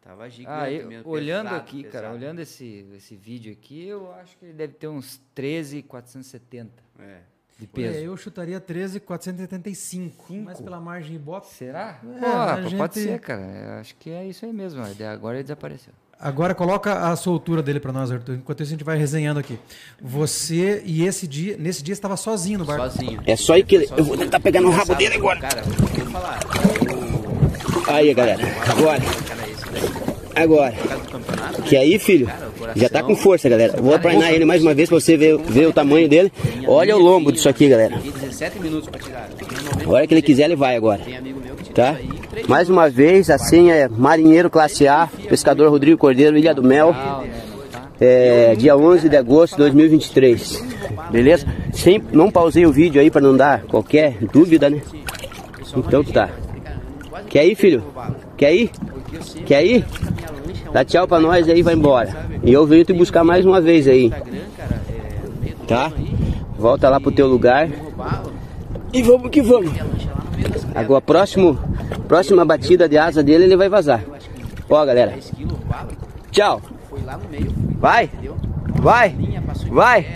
Tava 0.00 0.30
gigante 0.30 0.56
Ah, 0.62 0.70
eu- 0.70 0.86
mesmo. 0.86 1.10
olhando 1.10 1.46
pesado, 1.48 1.60
aqui, 1.62 1.82
cara, 1.82 1.92
pesado. 2.06 2.14
olhando 2.14 2.38
esse, 2.38 2.86
esse 2.94 3.16
vídeo 3.16 3.52
aqui, 3.52 3.86
eu 3.88 4.12
acho 4.14 4.38
que 4.38 4.44
ele 4.44 4.52
deve 4.54 4.74
ter 4.74 4.86
uns 4.86 5.20
13,470 5.34 6.82
É. 6.98 7.20
de 7.58 7.66
peso. 7.66 7.98
É, 7.98 8.02
eu 8.02 8.16
chutaria 8.16 8.60
13,475. 8.60 10.34
Mas 10.44 10.60
pela 10.60 10.78
margem 10.80 11.16
Ibope. 11.16 11.46
Será? 11.48 11.98
É, 12.04 12.20
Pô, 12.20 12.62
pô, 12.62 12.68
gente- 12.68 12.76
pode 12.78 12.94
ser, 12.94 13.18
cara. 13.20 13.40
Eu 13.42 13.80
acho 13.80 13.94
que 13.96 14.10
é 14.10 14.26
isso 14.26 14.44
aí 14.44 14.52
mesmo. 14.52 14.82
Agora 15.12 15.36
ele 15.36 15.42
desapareceu. 15.44 15.92
Agora 16.18 16.54
coloca 16.54 16.94
a 17.10 17.14
soltura 17.14 17.62
dele 17.62 17.78
pra 17.78 17.92
nós, 17.92 18.10
Arthur. 18.10 18.36
Enquanto 18.36 18.62
isso 18.62 18.70
a 18.70 18.74
gente 18.76 18.84
vai 18.84 18.96
resenhando 18.96 19.38
aqui. 19.38 19.58
Você 20.00 20.82
e 20.84 21.04
esse 21.04 21.26
dia, 21.26 21.56
nesse 21.58 21.82
dia 21.82 21.92
estava 21.92 22.16
sozinho 22.16 22.58
no 22.60 22.64
barco. 22.64 22.84
Sozinho. 22.90 23.20
É 23.26 23.36
só 23.36 23.56
ir 23.58 23.64
que 23.64 23.74
ele. 23.76 23.86
Eu 23.96 24.04
vou 24.04 24.16
tentar 24.16 24.40
pegar 24.40 24.62
no 24.62 24.70
rabo 24.70 24.94
dele 24.94 25.14
agora. 25.16 25.40
Cara, 25.40 25.60
eu 25.60 25.64
vou 26.04 26.06
falar. 26.12 26.40
Aí, 27.88 28.14
galera. 28.14 28.42
Agora. 28.70 29.02
Agora. 30.34 30.72
por 30.76 30.88
causa 30.88 31.04
do 31.04 31.10
campeonato, 31.10 31.55
Que 31.66 31.76
aí, 31.76 31.98
filho? 31.98 32.30
Já 32.76 32.88
tá 32.88 33.02
com 33.02 33.16
força, 33.16 33.48
galera. 33.48 33.80
Vou 33.80 33.94
aplanar 33.94 34.32
ele 34.32 34.44
mais 34.44 34.62
uma 34.62 34.72
vez 34.74 34.88
pra 34.88 35.00
você 35.00 35.16
ver, 35.16 35.36
ver 35.38 35.66
o 35.66 35.72
tamanho 35.72 36.08
dele. 36.08 36.32
Olha 36.66 36.96
o 36.96 37.00
lombo 37.00 37.32
disso 37.32 37.48
aqui, 37.48 37.68
galera. 37.68 37.96
Fiquei 37.98 38.12
17 38.12 38.60
minutos 38.60 38.88
pra 38.88 39.00
tirar. 39.00 39.28
Normalmente, 39.28 39.84
A 39.84 39.90
hora 39.90 40.06
que 40.06 40.14
ele 40.14 40.22
quiser, 40.22 40.44
ele 40.44 40.56
vai 40.56 40.76
agora. 40.76 41.00
Tá? 41.74 41.96
Mais 42.48 42.70
uma 42.70 42.88
vez, 42.88 43.28
a 43.30 43.38
senha 43.38 43.74
é 43.74 43.88
Marinheiro 43.88 44.48
Classe 44.48 44.86
A, 44.86 45.08
Pescador 45.28 45.68
Rodrigo 45.68 45.98
Cordeiro, 45.98 46.38
Ilha 46.38 46.54
do 46.54 46.62
Mel. 46.62 46.94
É, 48.00 48.54
dia 48.56 48.76
11 48.76 49.08
de 49.08 49.16
agosto 49.16 49.52
de 49.52 49.58
2023. 49.58 50.62
Beleza? 51.10 51.46
Sem, 51.72 52.02
não 52.12 52.30
pausei 52.30 52.66
o 52.66 52.72
vídeo 52.72 53.00
aí 53.00 53.10
pra 53.10 53.20
não 53.20 53.36
dar 53.36 53.62
qualquer 53.62 54.16
dúvida, 54.32 54.70
né? 54.70 54.80
Então 55.76 56.04
tá. 56.04 56.30
Quer 57.28 57.46
ir, 57.46 57.54
filho? 57.54 57.82
Quer 58.36 58.54
ir? 58.54 58.70
Quer 59.46 59.64
ir? 59.64 59.84
Dá 60.72 60.84
tchau 60.84 61.06
pra 61.06 61.20
nós 61.20 61.48
aí 61.48 61.62
vai 61.62 61.74
embora. 61.74 62.26
E 62.42 62.52
eu 62.52 62.66
venho 62.66 62.84
te 62.84 62.92
buscar 62.92 63.24
mais 63.24 63.44
uma 63.44 63.60
vez 63.60 63.86
aí. 63.88 64.12
Tá? 65.66 65.92
Volta 66.58 66.88
lá 66.88 67.00
pro 67.00 67.12
teu 67.12 67.26
lugar. 67.26 67.68
E 68.92 69.02
vamos 69.02 69.30
que 69.30 69.42
vamos. 69.42 69.72
Agora, 70.74 71.00
próximo, 71.00 71.58
próxima 72.06 72.44
batida 72.44 72.88
de 72.88 72.98
asa 72.98 73.22
dele, 73.22 73.44
ele 73.44 73.56
vai 73.56 73.68
vazar. 73.68 74.02
Ó, 74.68 74.84
galera. 74.84 75.12
10 75.12 75.30
quilos 75.30 75.52
roubalo, 75.58 75.88
Tchau. 76.30 76.60
Vai. 77.78 78.10
Vai. 78.80 79.16
Vai. 79.70 80.06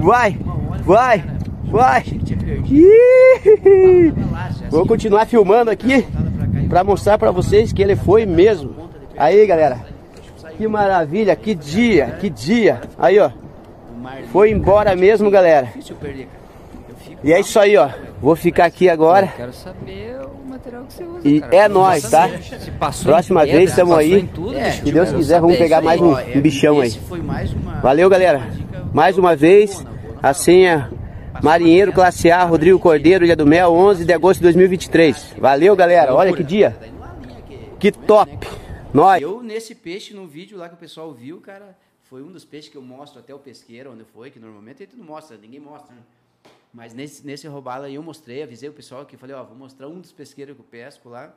Vai. 0.00 0.38
Vai. 0.84 1.24
Vai. 1.64 2.04
Vou 4.70 4.86
continuar 4.86 5.26
filmando 5.26 5.70
aqui 5.70 6.06
pra 6.68 6.84
mostrar 6.84 7.18
pra 7.18 7.30
vocês 7.30 7.72
que 7.72 7.82
ele 7.82 7.96
foi 7.96 8.26
mesmo. 8.26 8.74
Aí, 9.16 9.46
galera. 9.46 9.91
Que 10.56 10.66
maravilha, 10.68 11.34
que 11.34 11.54
dia, 11.54 12.16
que 12.20 12.28
dia. 12.28 12.80
Aí, 12.98 13.18
ó. 13.18 13.30
Foi 14.32 14.50
embora 14.50 14.94
mesmo, 14.96 15.30
galera. 15.30 15.68
E 17.22 17.32
é 17.32 17.40
isso 17.40 17.58
aí, 17.58 17.76
ó. 17.76 17.88
Vou 18.20 18.36
ficar 18.36 18.66
aqui 18.66 18.88
agora. 18.88 19.28
Quero 19.36 19.52
saber 19.52 20.16
o 20.22 20.48
material 20.48 20.84
que 20.84 20.92
você 20.92 21.04
usa. 21.04 21.28
E 21.28 21.42
é 21.50 21.68
nóis, 21.68 22.08
tá? 22.08 22.28
Próxima 23.02 23.44
vez 23.44 23.74
passou 23.74 23.96
aí. 23.96 24.28
É, 24.56 24.70
Se 24.72 24.92
Deus 24.92 25.12
quiser, 25.12 25.40
vamos 25.40 25.56
pegar 25.56 25.80
mais 25.80 26.00
um, 26.00 26.12
Ó, 26.12 26.18
é, 26.18 26.32
um 26.36 26.40
bichão 26.40 26.80
aí. 26.80 26.92
Valeu, 27.82 28.08
galera. 28.08 28.42
Mais 28.92 29.16
uma 29.16 29.34
vez, 29.34 29.84
a 30.22 30.34
senha 30.34 30.90
Marinheiro 31.42 31.92
Classe 31.92 32.30
A, 32.30 32.44
Rodrigo 32.44 32.78
Cordeiro, 32.78 33.24
Ilha 33.24 33.36
do 33.36 33.46
Mel, 33.46 33.72
11 33.72 34.04
de 34.04 34.12
agosto 34.12 34.38
de 34.38 34.44
2023. 34.44 35.34
Valeu, 35.38 35.74
galera. 35.74 36.14
Olha 36.14 36.32
que 36.32 36.44
dia. 36.44 36.76
Que 37.78 37.90
top. 37.90 38.46
Nós. 38.92 39.22
Eu, 39.22 39.42
nesse 39.42 39.74
peixe, 39.74 40.12
no 40.12 40.26
vídeo 40.26 40.58
lá 40.58 40.68
que 40.68 40.74
o 40.74 40.78
pessoal 40.78 41.12
viu, 41.12 41.40
cara, 41.40 41.76
foi 42.02 42.22
um 42.22 42.30
dos 42.30 42.44
peixes 42.44 42.70
que 42.70 42.76
eu 42.76 42.82
mostro 42.82 43.18
até 43.20 43.34
o 43.34 43.38
pesqueiro, 43.38 43.92
onde 43.92 44.04
foi, 44.04 44.30
que 44.30 44.38
normalmente 44.38 44.82
a 44.82 44.86
gente 44.86 44.96
não 44.96 45.04
mostra, 45.04 45.36
ninguém 45.36 45.60
mostra, 45.60 45.94
né? 45.94 46.02
Mas 46.72 46.94
nesse, 46.94 47.26
nesse 47.26 47.46
robalo 47.46 47.84
aí 47.84 47.94
eu 47.94 48.02
mostrei, 48.02 48.42
avisei 48.42 48.68
o 48.68 48.72
pessoal 48.72 49.04
que 49.04 49.14
eu 49.14 49.18
falei, 49.18 49.34
ó, 49.36 49.44
vou 49.44 49.56
mostrar 49.56 49.88
um 49.88 50.00
dos 50.00 50.12
pesqueiros 50.12 50.54
que 50.54 50.60
eu 50.60 50.66
pesco 50.66 51.08
lá. 51.08 51.34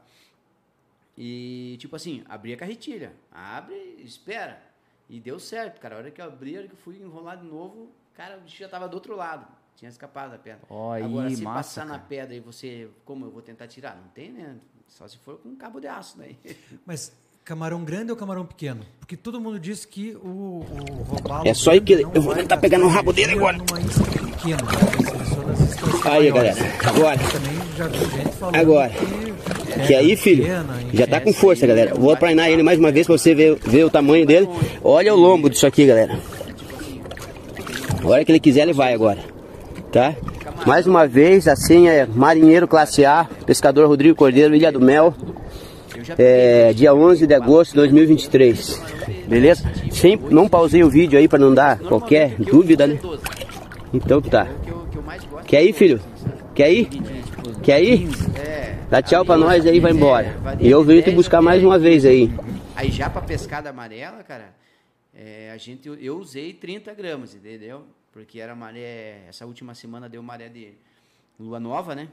E, 1.17 1.77
tipo 1.79 1.95
assim, 1.95 2.23
abri 2.27 2.53
a 2.53 2.57
carretilha. 2.57 3.13
Abre, 3.31 3.75
espera. 4.03 4.61
E 5.09 5.19
deu 5.19 5.39
certo, 5.39 5.79
cara. 5.79 5.95
A 5.95 5.97
hora 5.99 6.11
que 6.11 6.21
eu 6.21 6.25
abri, 6.25 6.55
a 6.55 6.59
hora 6.59 6.67
que 6.67 6.73
eu 6.73 6.77
fui 6.77 6.97
enrolar 6.97 7.37
de 7.37 7.45
novo, 7.45 7.89
cara, 8.13 8.37
o 8.37 8.41
bicho 8.41 8.57
já 8.57 8.67
tava 8.67 8.87
do 8.87 8.93
outro 8.95 9.15
lado. 9.15 9.47
Tinha 9.75 9.89
escapado 9.89 10.31
da 10.31 10.37
pedra. 10.37 10.61
Ó, 10.69 10.91
aí, 10.91 11.03
Agora, 11.03 11.29
se 11.29 11.41
massa, 11.41 11.57
passar 11.57 11.85
na 11.85 11.95
cara. 11.95 12.05
pedra 12.07 12.35
e 12.35 12.39
você, 12.39 12.89
como 13.03 13.25
eu 13.25 13.31
vou 13.31 13.41
tentar 13.41 13.67
tirar? 13.67 13.95
Não 13.95 14.07
tem, 14.09 14.31
né? 14.31 14.57
Só 14.87 15.07
se 15.07 15.17
for 15.17 15.37
com 15.37 15.49
um 15.49 15.55
cabo 15.55 15.79
de 15.79 15.87
aço 15.87 16.17
daí. 16.17 16.37
Mas 16.85 17.13
camarão 17.45 17.83
grande 17.83 18.09
ou 18.11 18.17
camarão 18.17 18.43
pequeno? 18.43 18.81
Porque 18.99 19.15
todo 19.15 19.39
mundo 19.39 19.59
diz 19.59 19.85
que 19.85 20.17
o, 20.23 20.27
o 20.27 21.03
robalo. 21.07 21.47
É 21.47 21.53
só 21.53 21.75
ir 21.75 21.81
que 21.81 21.93
eu 21.93 22.21
vou 22.21 22.33
tentar 22.33 22.57
pegar 22.57 22.79
no 22.79 22.87
rabo 22.87 23.13
dele 23.13 23.33
agora. 23.33 23.57
Né? 23.57 23.63
Aí, 26.05 26.31
galera. 26.31 26.57
Agora. 26.83 27.17
Gente 27.17 28.35
falando 28.39 28.55
Agora. 28.55 28.89
que, 28.89 29.85
Que 29.85 29.93
é, 29.93 29.97
aí, 29.99 30.15
filho? 30.15 30.43
pequena, 30.43 30.79
Já 30.93 31.05
tá 31.07 31.21
com 31.21 31.29
É, 31.29 31.33
força, 31.33 31.61
sim, 31.61 31.67
galera. 31.67 31.93
Vou 31.93 32.15
que 32.17 32.49
ele 32.49 32.63
mais 32.63 32.79
uma 32.79 32.91
vez 32.91 33.05
pra 33.05 33.15
você 33.17 33.35
ver, 33.35 33.55
ver 33.59 33.83
o 33.83 33.89
tamanho 33.91 34.25
dele. 34.25 34.49
Olha 34.83 35.13
o 35.13 35.17
lombo 35.17 35.47
disso 35.49 35.67
aqui, 35.67 35.85
galera. 35.85 36.19
A 38.03 38.07
hora 38.07 38.25
que 38.25 38.31
ele 38.31 38.39
quiser, 38.39 38.61
ele 38.63 38.73
vai 38.73 38.93
agora. 38.93 39.19
Tá? 39.91 40.15
Mais 40.65 40.87
uma 40.87 41.07
vez, 41.07 41.47
a 41.47 41.55
senha 41.55 41.91
é 41.91 42.05
Marinheiro 42.07 42.67
Classe 42.67 43.05
A, 43.05 43.27
Pescador 43.45 43.87
Rodrigo 43.87 44.15
Cordeiro, 44.15 44.55
Ilha 44.55 44.71
do 44.71 44.81
Mel. 44.81 45.13
É, 46.17 46.73
dia 46.73 46.93
11 46.93 47.27
de 47.27 47.33
agosto 47.33 47.71
de 47.71 47.77
2023. 47.77 48.81
Beleza? 49.27 49.63
Sem, 49.91 50.15
não 50.17 50.47
pausei 50.47 50.83
o 50.83 50.89
vídeo 50.89 51.17
aí 51.17 51.27
pra 51.27 51.39
não 51.39 51.53
dar 51.53 51.79
qualquer 51.79 52.35
dúvida, 52.35 52.85
né? 52.87 52.99
Então 53.93 54.21
tá. 54.21 54.47
gosto 54.47 55.45
Quer 55.45 55.63
ir, 55.63 55.73
filho? 55.73 56.01
Quer 56.53 56.71
ir? 56.71 56.89
Quer 57.63 57.83
ir? 57.83 58.07
É, 58.37 58.77
Dá 58.89 59.01
tchau 59.01 59.25
pra 59.25 59.37
nós 59.37 59.65
aí 59.65 59.77
e 59.77 59.79
vai 59.79 59.91
embora. 59.91 60.27
é, 60.27 60.31
varia 60.37 60.67
E 60.67 60.71
eu 60.71 60.83
venho 60.83 61.01
te 61.01 61.05
10 61.05 61.15
buscar 61.15 61.41
mais 61.41 61.61
10. 61.61 61.65
uma 61.67 61.79
vez 61.79 62.05
aí. 62.05 62.31
Aí 62.75 62.91
já 62.91 63.09
pra 63.09 63.21
pescada 63.21 63.69
amarela, 63.69 64.23
cara, 64.23 64.53
é, 65.13 65.51
a 65.51 65.57
gente, 65.57 65.87
eu 65.87 66.17
usei 66.17 66.53
30 66.53 66.93
gramas, 66.93 67.33
entendeu? 67.33 67.83
Porque 68.11 68.39
era 68.39 68.55
maré, 68.55 69.23
essa 69.27 69.45
última 69.45 69.73
semana 69.73 70.07
deu 70.07 70.21
maré 70.21 70.49
de 70.49 70.73
lua 71.39 71.59
nova, 71.59 71.95
né? 71.95 72.07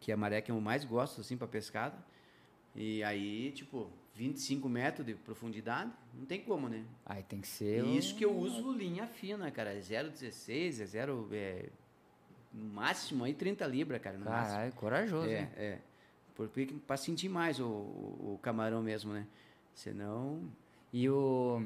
Que 0.00 0.10
é 0.10 0.14
a 0.14 0.16
maré 0.16 0.40
que 0.40 0.50
eu 0.50 0.60
mais 0.60 0.84
gosto, 0.84 1.20
assim, 1.20 1.36
pra 1.36 1.46
pescada. 1.46 1.94
E 2.74 3.02
aí, 3.04 3.52
tipo, 3.52 3.90
25 4.14 4.68
metros 4.68 5.06
de 5.06 5.14
profundidade, 5.14 5.90
não 6.14 6.24
tem 6.24 6.40
como, 6.40 6.68
né? 6.68 6.84
Aí 7.04 7.22
tem 7.22 7.40
que 7.40 7.48
ser. 7.48 7.84
E 7.84 7.96
isso 7.96 8.14
um- 8.14 8.18
que 8.18 8.24
eu 8.24 8.34
uso 8.36 8.72
linha 8.72 9.06
fina, 9.06 9.50
cara. 9.50 9.74
É 9.74 9.80
0,16, 9.80 10.80
é 10.80 10.86
0. 10.86 11.28
É, 11.32 11.68
no 12.52 12.64
máximo 12.72 13.24
aí 13.24 13.34
30 13.34 13.66
libras, 13.66 14.00
cara. 14.00 14.16
No 14.18 14.24
máximo. 14.24 14.50
Caralho, 14.56 14.72
corajoso, 14.74 15.28
É, 15.28 15.40
hein? 15.40 15.48
é. 15.56 15.78
Porque 16.34 16.66
para 16.86 16.96
sentir 16.96 17.28
mais 17.28 17.60
o, 17.60 17.64
o, 17.66 18.34
o 18.34 18.38
camarão 18.42 18.82
mesmo, 18.82 19.12
né? 19.12 19.26
Senão. 19.74 20.42
E 20.92 21.08
o. 21.08 21.62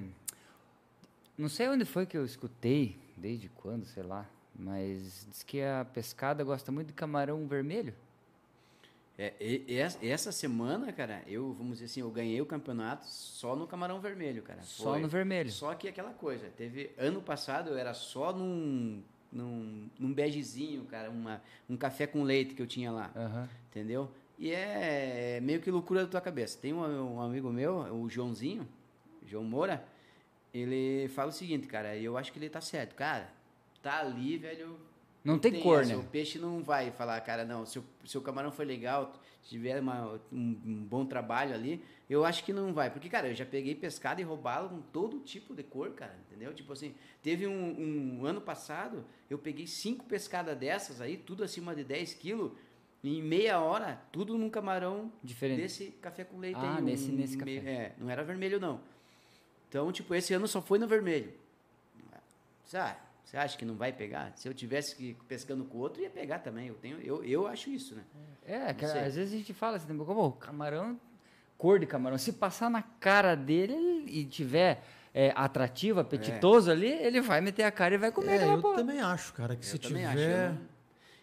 Não 1.39 1.49
sei 1.49 1.69
onde 1.69 1.85
foi 1.85 2.07
que 2.07 2.17
eu 2.17 2.25
escutei, 2.25 2.99
desde 3.17 3.49
quando, 3.49 3.85
sei 3.85 4.03
lá. 4.03 4.27
Mas 4.59 5.27
diz 5.31 5.43
que 5.43 5.61
a 5.61 5.85
pescada 5.85 6.43
gosta 6.43 6.73
muito 6.73 6.89
de 6.89 6.95
camarão 6.95 7.47
vermelho. 7.47 7.95
É, 9.19 9.33
e- 9.41 9.65
e 9.69 10.09
essa- 10.09 10.31
semana, 10.31 10.93
cara, 10.93 11.23
eu, 11.27 11.55
vamos 11.55 11.75
dizer 11.75 11.87
assim, 11.87 12.01
eu 12.01 12.11
ganhei 12.11 12.39
o 12.41 12.47
campeonato 12.47 13.07
só 13.07 13.57
no 13.57 13.67
camarão 13.67 13.99
vermelho, 14.01 14.43
cara. 14.43 14.63
Só 14.63 14.91
Foi. 14.93 15.01
no 15.01 15.09
vermelho. 15.09 15.51
Só 15.51 15.75
que 15.75 15.89
aquela 15.89 16.13
coisa, 16.13 16.49
teve 16.57 16.91
ano 16.99 17.23
passado 17.23 17.71
eu 17.71 17.79
era 17.79 17.95
só 17.95 18.33
num 18.33 19.03
num, 19.33 19.91
num 19.99 20.15
begezinho, 20.15 20.85
cara, 20.85 21.11
uma, 21.11 21.43
um 21.69 21.77
café 21.77 22.07
com 22.07 22.23
leite 22.23 22.55
que 22.55 22.63
eu 22.63 22.67
tinha 22.67 22.91
lá, 22.93 23.11
Aham. 23.15 23.49
entendeu? 23.71 24.11
E 24.39 24.51
é 24.53 25.41
meio 25.43 25.61
que 25.61 25.71
loucura 25.71 26.05
da 26.05 26.09
tua 26.11 26.21
cabeça. 26.21 26.59
Tem 26.59 26.73
um, 26.73 27.17
um 27.17 27.21
amigo 27.21 27.51
meu, 27.51 27.79
o 27.95 28.09
Joãozinho, 28.09 28.67
João 29.27 29.45
Moura, 29.45 29.85
ele 30.55 31.09
fala 31.09 31.31
o 31.31 31.33
seguinte, 31.33 31.67
cara, 31.67 31.97
eu 31.97 32.17
acho 32.17 32.33
que 32.33 32.39
ele 32.39 32.49
tá 32.49 32.61
certo, 32.61 32.95
cara, 32.95 33.29
tá 33.83 33.99
ali, 34.01 34.39
velho, 34.39 34.79
Não 35.27 35.39
tem 35.39 35.61
cor, 35.61 35.81
essa, 35.81 35.91
né? 35.91 35.97
O 35.97 36.05
peixe 36.05 36.39
não 36.39 36.63
vai 36.63 36.91
falar, 36.93 37.21
cara, 37.23 37.45
não, 37.45 37.67
se 37.67 37.79
o 37.79 37.85
seu 38.07 38.21
camarão 38.23 38.53
foi 38.53 38.65
legal, 38.65 39.13
se 39.43 39.51
tiver 39.51 39.81
uma- 39.81 40.21
um, 40.33 40.61
um 40.65 40.85
bom 40.89 41.05
trabalho 41.05 41.53
ali, 41.55 41.85
eu 42.09 42.25
acho 42.25 42.45
que 42.45 42.53
não 42.53 42.73
vai. 42.73 42.91
Porque, 42.91 43.09
cara, 43.09 43.29
eu 43.29 43.35
já 43.35 43.45
peguei 43.45 43.75
pescado 43.75 44.21
e 44.21 44.25
roubalo 44.25 44.69
com 44.69 44.81
todo 44.81 45.19
tipo 45.21 45.53
de 45.55 45.63
cor, 45.65 45.91
cara, 45.91 46.17
entendeu? 46.29 46.55
Tipo 46.55 46.73
assim, 46.73 46.95
teve 47.23 47.47
um, 47.47 48.21
um 48.21 48.25
ano 48.27 48.41
passado, 48.41 49.05
eu 49.29 49.37
peguei 49.39 49.67
cinco 49.67 50.05
pescadas 50.05 50.57
dessas 50.57 51.01
aí, 51.01 51.17
tudo 51.17 51.43
acima 51.43 51.75
de 51.75 51.83
10 51.83 52.15
quilos, 52.15 52.53
em 53.03 53.23
meia 53.23 53.61
hora, 53.61 54.01
tudo 54.13 54.37
num 54.39 54.49
camarão 54.51 55.13
Diferente. 55.23 55.61
desse 55.61 55.87
café 56.03 56.25
com 56.25 56.39
leite 56.39 56.59
Ah, 56.61 56.77
aí. 56.77 56.83
nesse- 56.83 57.11
um 57.11 57.15
nesse 57.15 57.37
café. 57.37 57.51
É, 57.53 57.93
não 57.99 58.09
era 58.11 58.23
vermelho, 58.25 58.59
não. 58.61 58.81
Então, 59.69 59.91
tipo, 59.93 60.15
esse 60.15 60.33
ano 60.35 60.47
só 60.49 60.63
foi 60.63 60.79
no 60.79 60.87
vermelho. 60.87 61.33
Sabe? 62.65 62.97
Você 63.37 63.41
acha 63.41 63.59
que 63.59 63.67
não 63.67 63.75
vai 63.77 63.93
pegar? 63.93 64.33
Se 64.35 64.49
eu 64.49 64.55
tivesse 64.55 64.97
que 64.97 65.15
pescando 65.29 65.63
com 65.67 65.77
o 65.77 65.81
outro, 65.83 66.01
ia 66.01 66.09
pegar 66.09 66.39
também. 66.39 66.69
Eu, 66.69 66.75
tenho, 66.75 66.99
eu, 67.03 67.23
eu 67.23 67.47
acho 67.47 67.69
isso, 67.69 67.95
né? 67.95 68.03
É, 68.47 68.73
cara, 68.73 69.05
às 69.05 69.15
vezes 69.15 69.35
a 69.35 69.37
gente 69.37 69.53
fala 69.53 69.77
assim, 69.77 69.95
como 69.99 70.25
o 70.27 70.33
camarão, 70.33 70.99
cor 71.59 71.79
de 71.79 71.85
camarão, 71.85 72.17
se 72.17 72.33
passar 72.33 72.71
na 72.71 72.81
cara 72.81 73.35
dele 73.35 73.75
ele- 73.75 74.21
e 74.21 74.25
tiver 74.25 74.83
é, 75.13 75.33
atrativo, 75.37 76.01
apetitoso 76.01 76.71
ali, 76.71 76.89
ele 76.89 77.21
vai 77.21 77.43
meter 77.43 77.65
a 77.65 77.71
cara 77.71 77.95
e 77.95 77.99
vai 77.99 78.11
comer 78.11 78.33
É, 78.33 78.35
aquela 78.37 78.53
eu 78.55 78.63
porra. 78.63 78.77
também 78.77 79.01
acho, 79.03 79.33
cara, 79.35 79.55
que 79.55 79.67
se 79.67 79.75
eu 79.77 79.81
também 79.81 80.07
tiver... 80.09 80.13
acho. 80.13 80.31
Eu, 80.31 80.53
não- 80.55 80.69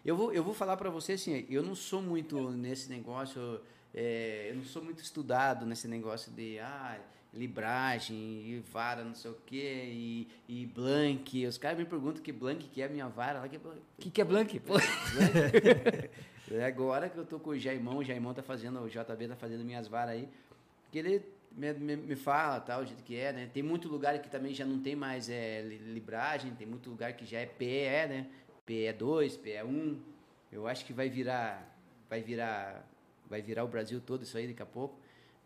eu 0.04 0.16
vou, 0.16 0.32
eu 0.32 0.44
vou 0.44 0.54
falar 0.54 0.76
pra 0.76 0.90
você 0.90 1.14
assim, 1.14 1.44
eu 1.50 1.64
não 1.64 1.74
sou 1.74 2.00
muito 2.00 2.50
nesse 2.50 2.88
negócio, 2.90 3.60
é, 3.92 4.46
eu 4.50 4.54
não 4.56 4.64
sou 4.64 4.84
muito 4.84 5.02
estudado 5.02 5.66
nesse 5.66 5.88
negócio 5.88 6.30
de 6.30 6.60
ah, 6.60 6.96
libragem 7.34 8.16
e 8.16 8.62
vara, 8.72 9.04
não 9.04 9.14
sei 9.14 9.30
o 9.30 9.36
quê, 9.46 9.84
e, 9.88 10.28
e 10.48 10.66
blank. 10.66 11.46
Os 11.46 11.58
caras 11.58 11.76
me 11.78 11.84
perguntam 11.84 12.22
que 12.22 12.32
blank 12.32 12.68
que 12.68 12.80
é 12.80 12.86
a 12.86 12.88
minha 12.88 13.08
vara. 13.08 13.40
Lá 13.40 13.48
que 13.48 13.56
é 13.56 13.58
blank. 13.58 13.78
O 13.78 14.02
que, 14.02 14.10
que 14.10 14.20
é 14.20 14.24
blank? 14.24 14.60
Pô, 14.60 14.74
É 16.50 16.64
agora 16.66 17.08
que 17.08 17.16
eu 17.16 17.24
tô 17.24 17.38
com 17.40 17.50
o 17.50 17.58
Jaimão, 17.58 17.98
o 17.98 18.04
Jaimão 18.04 18.34
tá 18.34 18.42
fazendo, 18.42 18.78
o 18.80 18.88
JB 18.88 19.28
tá 19.28 19.34
fazendo 19.36 19.64
minhas 19.64 19.88
varas 19.88 20.14
aí, 20.14 20.28
que 20.92 20.98
ele 20.98 21.22
me, 21.50 21.72
me, 21.72 21.96
me 21.96 22.14
fala 22.16 22.60
tal, 22.60 22.82
o 22.82 22.86
jeito 22.86 23.02
que 23.02 23.16
é, 23.16 23.32
né? 23.32 23.50
Tem 23.52 23.62
muito 23.62 23.88
lugar 23.88 24.18
que 24.20 24.28
também 24.28 24.52
já 24.52 24.64
não 24.66 24.78
tem 24.78 24.94
mais 24.94 25.28
é, 25.30 25.62
li- 25.62 25.78
libragem, 25.78 26.52
tem 26.54 26.66
muito 26.66 26.90
lugar 26.90 27.14
que 27.14 27.24
já 27.24 27.38
é 27.38 27.46
PE, 27.46 28.08
né? 28.08 28.26
PE2, 28.68 29.38
PE1. 29.40 29.96
Eu 30.52 30.66
acho 30.66 30.84
que 30.84 30.92
vai 30.92 31.08
virar, 31.08 31.74
vai 32.10 32.22
virar, 32.22 32.86
vai 33.28 33.40
virar 33.40 33.64
o 33.64 33.68
Brasil 33.68 34.00
todo 34.00 34.22
isso 34.22 34.36
aí 34.36 34.46
daqui 34.46 34.62
a 34.62 34.66
pouco, 34.66 34.98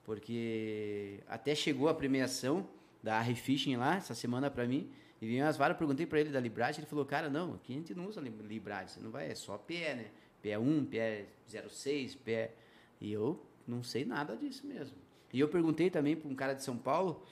porque 0.08 1.20
até 1.28 1.54
chegou 1.54 1.86
a 1.86 1.92
premiação 1.94 2.66
da 3.02 3.20
Harry 3.20 3.34
Fishing 3.38 3.76
lá, 3.76 3.96
essa 3.96 4.14
semana 4.14 4.50
pra 4.50 4.66
mim, 4.66 4.90
e 5.20 5.26
vinha 5.26 5.46
as 5.46 5.58
varas, 5.58 5.76
perguntei 5.76 6.06
pra 6.06 6.18
ele 6.18 6.30
da 6.30 6.40
libragem, 6.40 6.80
ele 6.80 6.86
falou, 6.88 7.04
cara, 7.04 7.28
não, 7.28 7.56
aqui 7.56 7.74
a 7.74 7.76
gente 7.76 7.94
não 7.94 8.06
usa 8.06 8.18
li- 8.18 8.30
libragem, 8.30 8.88
você 8.88 9.00
não 9.00 9.10
vai, 9.10 9.30
é 9.30 9.34
só 9.34 9.58
PE, 9.58 9.74
né? 9.96 10.06
PE1, 10.42 10.86
PE06, 10.88 12.16
PE... 12.24 12.50
E 13.02 13.12
eu 13.12 13.38
não 13.66 13.82
sei 13.82 14.06
nada 14.06 14.34
disso 14.34 14.66
mesmo. 14.66 14.96
E 15.30 15.38
eu 15.38 15.48
perguntei 15.48 15.90
também 15.90 16.16
pra 16.16 16.26
um 16.26 16.34
cara 16.34 16.54
de 16.54 16.64
São 16.64 16.76
Paulo, 16.78 17.22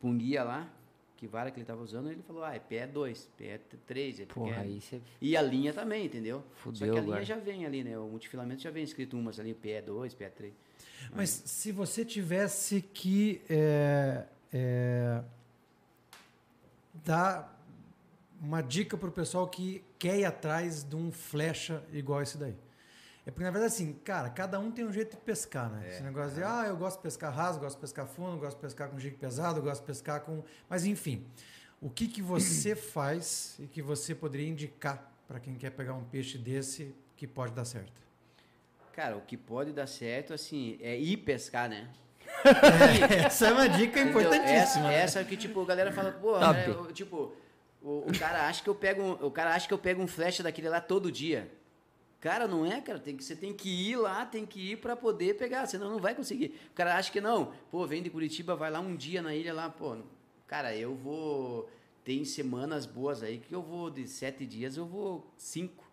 pra 0.00 0.08
um 0.08 0.18
guia 0.18 0.42
lá, 0.42 0.68
que 1.16 1.28
vara 1.28 1.52
que 1.52 1.58
ele 1.60 1.64
tava 1.66 1.82
usando, 1.84 2.10
ele 2.10 2.22
falou, 2.26 2.42
ah, 2.42 2.54
é 2.56 2.58
PE2, 2.58 3.28
PE3, 3.40 4.22
é 4.22 4.26
porra, 4.26 4.48
pequeno. 4.48 4.64
aí 4.64 4.80
você... 4.80 5.00
E 5.20 5.36
a 5.36 5.40
linha 5.40 5.72
também, 5.72 6.04
entendeu? 6.06 6.40
Só 6.40 6.56
Fudeu 6.56 6.92
que 6.94 6.98
a 6.98 7.02
linha 7.02 7.12
agora. 7.14 7.24
já 7.24 7.36
vem 7.36 7.64
ali, 7.64 7.84
né? 7.84 7.96
O 7.96 8.08
multifilamento 8.08 8.60
já 8.60 8.72
vem 8.72 8.82
escrito 8.82 9.16
umas 9.16 9.38
ali, 9.38 9.54
PE2, 9.54 10.16
PE3. 10.16 10.50
Mas 11.14 11.30
se 11.30 11.72
você 11.72 12.04
tivesse 12.04 12.80
que 12.80 13.42
é, 13.48 14.24
é, 14.52 15.22
dar 17.04 17.56
uma 18.40 18.62
dica 18.62 18.96
pro 18.96 19.10
pessoal 19.10 19.48
que 19.48 19.84
quer 19.98 20.18
ir 20.18 20.24
atrás 20.24 20.82
de 20.82 20.94
um 20.94 21.10
flecha 21.10 21.82
igual 21.92 22.22
esse 22.22 22.36
daí. 22.36 22.56
É 23.24 23.30
porque, 23.30 23.42
na 23.42 23.50
verdade, 23.50 23.74
assim, 23.74 23.92
cara, 24.04 24.30
cada 24.30 24.60
um 24.60 24.70
tem 24.70 24.84
um 24.84 24.92
jeito 24.92 25.16
de 25.16 25.22
pescar, 25.22 25.68
né? 25.68 25.88
Esse 25.88 26.02
negócio 26.02 26.36
de, 26.36 26.44
ah, 26.44 26.64
eu 26.68 26.76
gosto 26.76 26.98
de 26.98 27.02
pescar 27.02 27.34
raso, 27.34 27.58
gosto 27.58 27.74
de 27.76 27.80
pescar 27.80 28.06
fundo, 28.06 28.38
gosto 28.38 28.56
de 28.56 28.62
pescar 28.62 28.88
com 28.88 28.98
jigue 29.00 29.16
pesado, 29.16 29.60
gosto 29.60 29.80
de 29.80 29.86
pescar 29.86 30.20
com... 30.20 30.44
Mas, 30.68 30.84
enfim, 30.84 31.26
o 31.80 31.90
que, 31.90 32.06
que 32.06 32.22
você 32.22 32.76
faz 32.76 33.56
e 33.58 33.66
que 33.66 33.82
você 33.82 34.14
poderia 34.14 34.48
indicar 34.48 35.12
para 35.26 35.40
quem 35.40 35.56
quer 35.56 35.70
pegar 35.70 35.94
um 35.94 36.04
peixe 36.04 36.38
desse 36.38 36.94
que 37.16 37.26
pode 37.26 37.52
dar 37.52 37.64
certo? 37.64 38.05
Cara, 38.96 39.14
o 39.14 39.20
que 39.20 39.36
pode 39.36 39.72
dar 39.72 39.86
certo, 39.86 40.32
assim, 40.32 40.78
é 40.80 40.96
ir 40.98 41.18
pescar, 41.18 41.68
né? 41.68 41.86
Essa 43.26 43.48
é 43.48 43.52
uma 43.52 43.68
dica 43.68 44.00
importantíssima. 44.00 44.54
Essa, 44.54 44.80
né? 44.80 44.94
essa 44.94 45.24
que, 45.24 45.36
tipo, 45.36 45.60
a 45.60 45.66
galera 45.66 45.92
fala, 45.92 46.12
pô, 46.12 46.38
né, 46.38 46.64
eu- 46.66 46.90
tipo, 46.92 47.34
o, 47.82 48.04
o 48.08 48.18
cara 48.18 48.48
acha 48.48 48.62
que 48.62 48.70
eu 48.70 48.74
pego 48.74 49.02
um, 49.02 49.12
o 49.26 49.30
cara 49.30 49.54
acha 49.54 49.68
que 49.68 49.74
eu 49.74 49.78
pego 49.78 50.02
um 50.02 50.06
flecha 50.06 50.42
daquele 50.42 50.70
lá 50.70 50.80
todo 50.80 51.12
dia. 51.12 51.52
Cara, 52.20 52.48
não 52.48 52.64
é, 52.64 52.80
cara, 52.80 52.98
tem 52.98 53.14
que, 53.14 53.22
você 53.22 53.36
tem 53.36 53.52
que 53.52 53.68
ir 53.68 53.96
lá, 53.96 54.24
tem 54.24 54.46
que 54.46 54.72
ir 54.72 54.76
pra 54.78 54.96
poder 54.96 55.36
pegar, 55.36 55.66
senão 55.66 55.90
não 55.90 55.98
vai 55.98 56.14
conseguir. 56.14 56.58
O 56.70 56.74
cara 56.74 56.96
acha 56.96 57.12
que 57.12 57.20
não, 57.20 57.52
pô, 57.70 57.86
vem 57.86 58.02
de 58.02 58.08
Curitiba, 58.08 58.56
vai 58.56 58.70
lá 58.70 58.80
um 58.80 58.96
dia 58.96 59.20
na 59.20 59.34
ilha 59.34 59.52
lá, 59.52 59.68
pô, 59.68 59.98
cara, 60.46 60.74
eu 60.74 60.94
vou, 60.94 61.68
tem 62.02 62.24
semanas 62.24 62.86
boas 62.86 63.22
aí 63.22 63.38
que 63.38 63.54
eu 63.54 63.60
vou, 63.60 63.90
de 63.90 64.08
sete 64.08 64.46
dias, 64.46 64.78
eu 64.78 64.86
vou 64.86 65.30
cinco. 65.36 65.84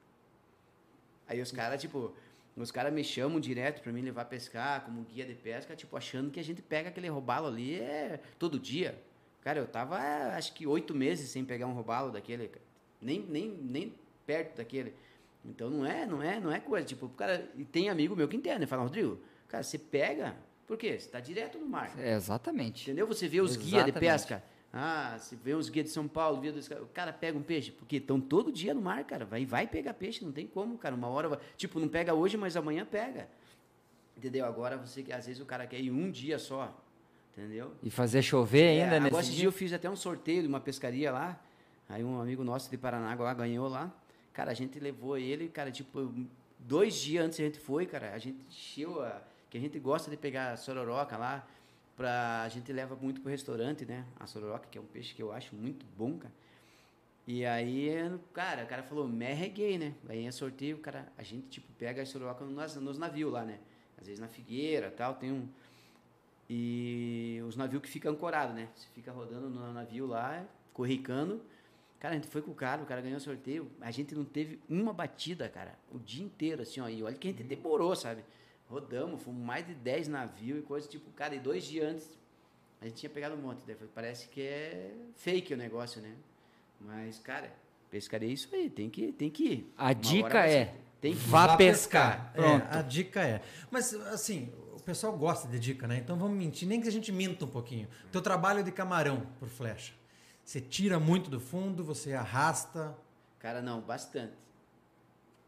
Aí 1.28 1.42
os 1.42 1.52
caras, 1.52 1.82
tipo, 1.82 2.14
os 2.56 2.72
caras 2.72 2.94
me 2.94 3.04
chamam 3.04 3.40
direto 3.40 3.82
pra 3.82 3.92
mim 3.92 4.02
levar 4.02 4.26
pescar 4.26 4.84
como 4.86 5.04
guia 5.04 5.26
de 5.26 5.34
pesca, 5.34 5.76
tipo, 5.76 5.96
achando 5.98 6.30
que 6.30 6.40
a 6.40 6.44
gente 6.44 6.62
pega 6.62 6.90
aquele 6.90 7.08
robalo 7.08 7.48
ali 7.48 7.80
é 7.80 8.20
todo 8.38 8.60
dia. 8.60 9.02
Cara, 9.42 9.60
eu 9.60 9.68
tava, 9.68 10.00
é, 10.00 10.36
acho 10.36 10.54
que 10.54 10.68
oito 10.68 10.96
meses 10.96 11.30
sem 11.30 11.44
pegar 11.44 11.68
um 11.68 11.74
robalo 11.74 12.12
daquele, 12.12 12.50
nem, 13.02 13.20
nem, 13.20 13.50
nem 13.50 13.94
perto 14.26 14.58
daquele. 14.58 14.94
Então 15.44 15.70
não 15.70 15.86
é, 15.86 16.06
não 16.06 16.22
é, 16.22 16.40
não 16.40 16.52
é 16.52 16.60
coisa, 16.60 16.86
tipo, 16.86 17.10
cara, 17.10 17.50
e 17.58 17.66
tem 17.66 17.90
amigo 17.90 18.16
meu 18.16 18.28
que 18.28 18.38
entende, 18.38 18.66
fala, 18.66 18.84
Rodrigo, 18.84 19.20
cara, 19.48 19.64
você 19.64 19.78
pega, 19.78 20.36
por 20.66 20.78
quê? 20.78 20.98
Você 20.98 21.10
tá 21.10 21.20
direto 21.20 21.58
no 21.58 21.68
mar. 21.68 21.92
É, 21.98 22.14
exatamente. 22.14 22.84
Entendeu? 22.84 23.06
Você 23.08 23.28
vê 23.28 23.42
os 23.42 23.58
guias 23.58 23.84
de 23.84 23.92
pesca. 23.92 24.44
Ah, 24.76 25.16
você 25.20 25.36
vê 25.36 25.54
os 25.54 25.70
guias 25.70 25.86
de 25.86 25.92
São 25.92 26.08
Paulo, 26.08 26.42
vê 26.42 26.52
dos- 26.52 26.68
o 26.68 26.88
cara 26.88 27.14
pega 27.14 27.38
um 27.38 27.44
peixe, 27.44 27.72
porque 27.72 27.98
estão 27.98 28.20
todo 28.20 28.52
dia 28.52 28.74
no 28.74 28.82
mar, 28.82 29.04
cara. 29.04 29.24
Vai, 29.24 29.46
vai 29.46 29.68
pegar 29.68 29.94
peixe, 29.94 30.26
não 30.26 30.32
tem 30.32 30.48
como, 30.48 30.80
cara. 30.80 30.96
Uma 30.96 31.08
hora, 31.10 31.30
vai- 31.30 31.40
tipo, 31.56 31.80
não 31.80 31.88
pega 31.88 32.14
hoje, 32.16 32.38
mas 32.38 32.58
amanhã 32.58 32.84
pega. 32.84 33.30
Entendeu? 34.18 34.46
Agora 34.46 34.76
você, 34.78 35.02
às 35.14 35.28
vezes 35.28 35.40
o 35.42 35.46
cara 35.46 35.68
quer 35.68 35.80
ir 35.80 35.92
um 35.92 36.10
dia 36.10 36.40
só, 36.40 36.76
entendeu? 37.38 37.72
E 37.84 37.90
fazer 37.92 38.24
chover 38.24 38.70
ainda 38.82 38.96
É, 38.96 39.00
nesse 39.00 39.08
agora 39.08 39.22
esse 39.22 39.32
dia 39.32 39.40
dia? 39.42 39.48
eu 39.48 39.52
fiz 39.52 39.72
até 39.74 39.88
um 39.90 39.96
sorteio 39.96 40.42
de 40.42 40.48
uma 40.48 40.60
pescaria 40.60 41.12
lá. 41.12 41.40
Aí 41.88 42.04
um 42.04 42.20
amigo 42.20 42.44
nosso 42.44 42.72
de 42.72 42.78
Paranaguá 42.78 43.26
lá 43.26 43.34
ganhou 43.34 43.68
lá. 43.68 43.92
Cara, 44.34 44.50
a 44.50 44.54
gente 44.56 44.80
levou 44.80 45.18
ele, 45.18 45.50
cara, 45.50 45.70
tipo, 45.72 46.12
dois 46.58 46.96
dias 46.96 47.24
antes 47.26 47.40
a 47.40 47.44
gente 47.44 47.60
foi, 47.60 47.86
cara, 47.86 48.12
a 48.14 48.18
gente 48.18 48.40
encheu 48.50 49.04
a. 49.04 49.22
Que 49.52 49.58
a 49.60 49.62
gente 49.62 49.78
gosta 49.78 50.10
de 50.10 50.18
pegar 50.18 50.58
sororoca 50.58 51.16
lá. 51.16 51.46
Pra, 51.96 52.42
a 52.42 52.50
gente 52.50 52.72
leva 52.74 52.96
muito 52.96 53.22
pro 53.22 53.30
restaurante, 53.30 53.86
né? 53.86 54.06
A 54.20 54.26
sororoca, 54.26 54.68
que 54.70 54.78
é 54.78 54.82
um 54.82 54.86
peixe 54.86 55.14
que 55.14 55.22
eu 55.22 55.32
acho 55.32 55.56
muito 55.56 55.86
bom, 55.98 56.18
cara. 56.18 56.34
E 57.26 57.46
aí, 57.46 57.90
cara, 58.34 58.64
o 58.64 58.68
cara 58.68 58.84
falou, 58.84 59.08
merreguei, 59.08 59.78
né? 59.78 59.94
Aí 60.10 60.26
é 60.26 60.32
sorteio, 60.32 60.80
cara, 60.80 61.12
a 61.18 61.24
gente, 61.24 61.48
tipo, 61.48 61.72
pega 61.74 62.02
a 62.02 62.06
sororoca 62.06 62.44
nos, 62.44 62.76
nos 62.76 62.98
navios 62.98 63.32
lá, 63.32 63.46
né? 63.46 63.60
Às 63.98 64.08
vezes 64.08 64.20
na 64.20 64.28
figueira 64.28 64.92
tal, 64.92 65.16
tem 65.16 65.32
um, 65.32 65.48
e 66.50 67.42
os 67.48 67.56
navios 67.56 67.82
que 67.82 67.90
ficam 67.90 68.12
ancorados, 68.12 68.56
né? 68.56 68.70
Você 68.76 68.88
fica 68.94 69.12
rodando 69.12 69.50
no 69.50 69.74
navio 69.74 70.06
lá, 70.06 70.46
corricando. 70.74 71.42
Cara, 72.00 72.14
a 72.14 72.18
gente 72.18 72.28
foi 72.28 72.42
com 72.42 72.52
o 72.52 72.56
cara, 72.56 72.84
o 72.84 72.86
cara 72.86 73.02
ganhou 73.02 73.18
o 73.18 73.22
sorteio. 73.22 73.72
A 73.80 73.92
gente 73.92 74.14
não 74.14 74.26
teve 74.26 74.60
uma 74.70 74.92
batida, 74.92 75.48
cara, 75.48 75.78
o 75.92 75.98
dia 76.00 76.24
inteiro, 76.24 76.62
assim, 76.62 76.82
ó. 76.82 76.90
E 76.90 77.02
olha 77.02 77.16
que 77.16 77.30
a 77.30 77.32
gente 77.32 77.44
demorou, 77.44 77.96
sabe? 77.96 78.24
Rodamos, 78.70 79.22
fomos 79.22 79.44
mais 79.44 79.66
de 79.66 79.74
10 79.74 80.08
navios 80.08 80.60
e 80.60 80.62
coisa 80.62 80.88
tipo, 80.88 81.12
cara, 81.12 81.36
e 81.36 81.40
dois 81.40 81.64
dias 81.64 81.88
antes 81.88 82.24
a 82.84 82.86
gente 82.86 82.98
tinha 82.98 83.10
pegado 83.10 83.36
um 83.36 83.38
monte. 83.38 83.64
Daí 83.66 83.78
parece 83.96 84.28
que 84.28 84.42
é 84.42 84.92
fake 85.16 85.54
o 85.54 85.58
negócio, 85.58 86.02
né? 86.02 86.14
Mas, 86.82 87.18
cara, 87.18 87.54
pescaria 87.90 88.28
é 88.28 88.34
isso 88.34 88.50
aí, 88.54 88.70
tem 88.70 88.90
que, 88.90 89.14
tem 89.14 89.30
que 89.30 89.44
ir. 89.44 89.74
A 89.78 89.86
Uma 89.86 89.94
dica 89.94 90.46
é. 90.46 90.76
Tem 91.00 91.14
que 91.14 91.20
Vá 91.20 91.56
pescar. 91.56 92.32
É, 92.34 92.42
Pronto. 92.42 92.66
a 92.70 92.82
dica 92.82 93.22
é. 93.22 93.42
Mas, 93.72 93.94
assim, 93.94 94.52
o 94.74 94.82
pessoal 94.82 95.18
gosta 95.18 95.48
de 95.48 95.60
dica, 95.60 95.88
né? 95.88 95.98
Então 95.98 96.18
vamos 96.18 96.38
mentir, 96.38 96.68
nem 96.68 96.82
que 96.82 96.88
a 96.88 96.92
gente 96.92 97.10
minta 97.10 97.46
um 97.46 97.48
pouquinho. 97.48 97.88
Teu 98.12 98.22
trabalho 98.22 98.62
de 98.64 98.72
camarão 98.72 99.28
por 99.40 99.48
flecha. 99.48 99.94
Você 100.44 100.60
tira 100.60 101.00
muito 101.00 101.30
do 101.30 101.40
fundo, 101.40 101.86
você 101.86 102.14
arrasta. 102.14 102.94
Cara, 103.40 103.62
não, 103.62 103.80
bastante. 103.80 104.34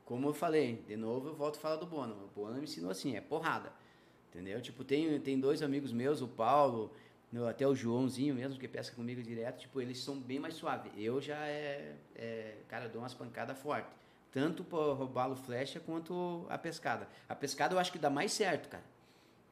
Como 0.06 0.28
eu 0.28 0.34
falei, 0.34 0.84
de 0.88 0.96
novo 0.96 1.30
eu 1.30 1.36
volto 1.36 1.58
a 1.58 1.60
falar 1.60 1.76
do 1.78 1.86
Bono. 1.86 2.14
O 2.26 2.28
Bono 2.40 2.56
me 2.56 2.64
ensinou 2.64 2.92
assim, 2.92 3.16
é 3.16 3.22
porrada. 3.22 3.72
Entendeu? 4.30 4.62
Tipo, 4.62 4.84
tem, 4.84 5.20
tem 5.20 5.40
dois 5.40 5.62
amigos 5.64 5.92
meus, 5.92 6.22
o 6.22 6.28
Paulo, 6.28 6.92
até 7.50 7.68
o 7.68 7.74
Joãozinho 7.74 8.36
mesmo, 8.36 8.60
que 8.60 8.68
pesca 8.68 8.96
comigo 8.96 9.22
direto, 9.24 9.60
tipo, 9.62 9.82
eles 9.82 9.98
são 9.98 10.20
bem 10.20 10.40
mais 10.40 10.54
suaves. 10.54 10.92
Eu 10.96 11.20
já 11.20 11.38
é, 11.48 11.96
é 12.16 12.56
cara, 12.68 12.88
dou 12.88 13.02
umas 13.02 13.14
pancadas 13.14 13.58
fortes. 13.58 13.92
Tanto 14.32 14.64
para 14.64 14.94
roubá-lo 14.94 15.36
flecha 15.36 15.80
quanto 15.80 16.46
a 16.50 16.58
pescada. 16.58 17.08
A 17.28 17.34
pescada 17.34 17.74
eu 17.74 17.80
acho 17.80 17.92
que 17.92 17.98
dá 17.98 18.10
mais 18.10 18.32
certo, 18.34 18.70
cara. 18.70 18.84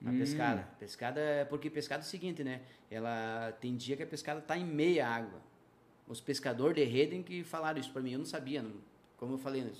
A 0.05 0.11
pescada. 0.11 0.67
Pescada 0.77 1.19
é 1.21 1.45
porque 1.45 1.69
pescada 1.69 2.03
é 2.03 2.05
o 2.05 2.07
seguinte, 2.07 2.43
né? 2.43 2.61
Ela 2.91 3.53
tem 3.61 3.75
dia 3.77 3.95
que 3.95 4.03
a 4.03 4.07
pescada 4.07 4.41
tá 4.41 4.57
em 4.57 4.65
meia 4.65 5.07
água. 5.07 5.39
Os 6.05 6.19
pescadores 6.19 6.75
de 6.75 6.83
rede 6.83 7.23
que 7.23 7.41
falaram 7.45 7.79
isso 7.79 7.91
para 7.93 8.01
mim, 8.01 8.11
eu 8.11 8.19
não 8.19 8.25
sabia, 8.25 8.61
não- 8.61 8.73
como 9.17 9.35
eu 9.35 9.37
falei, 9.37 9.61
eu 9.61 9.71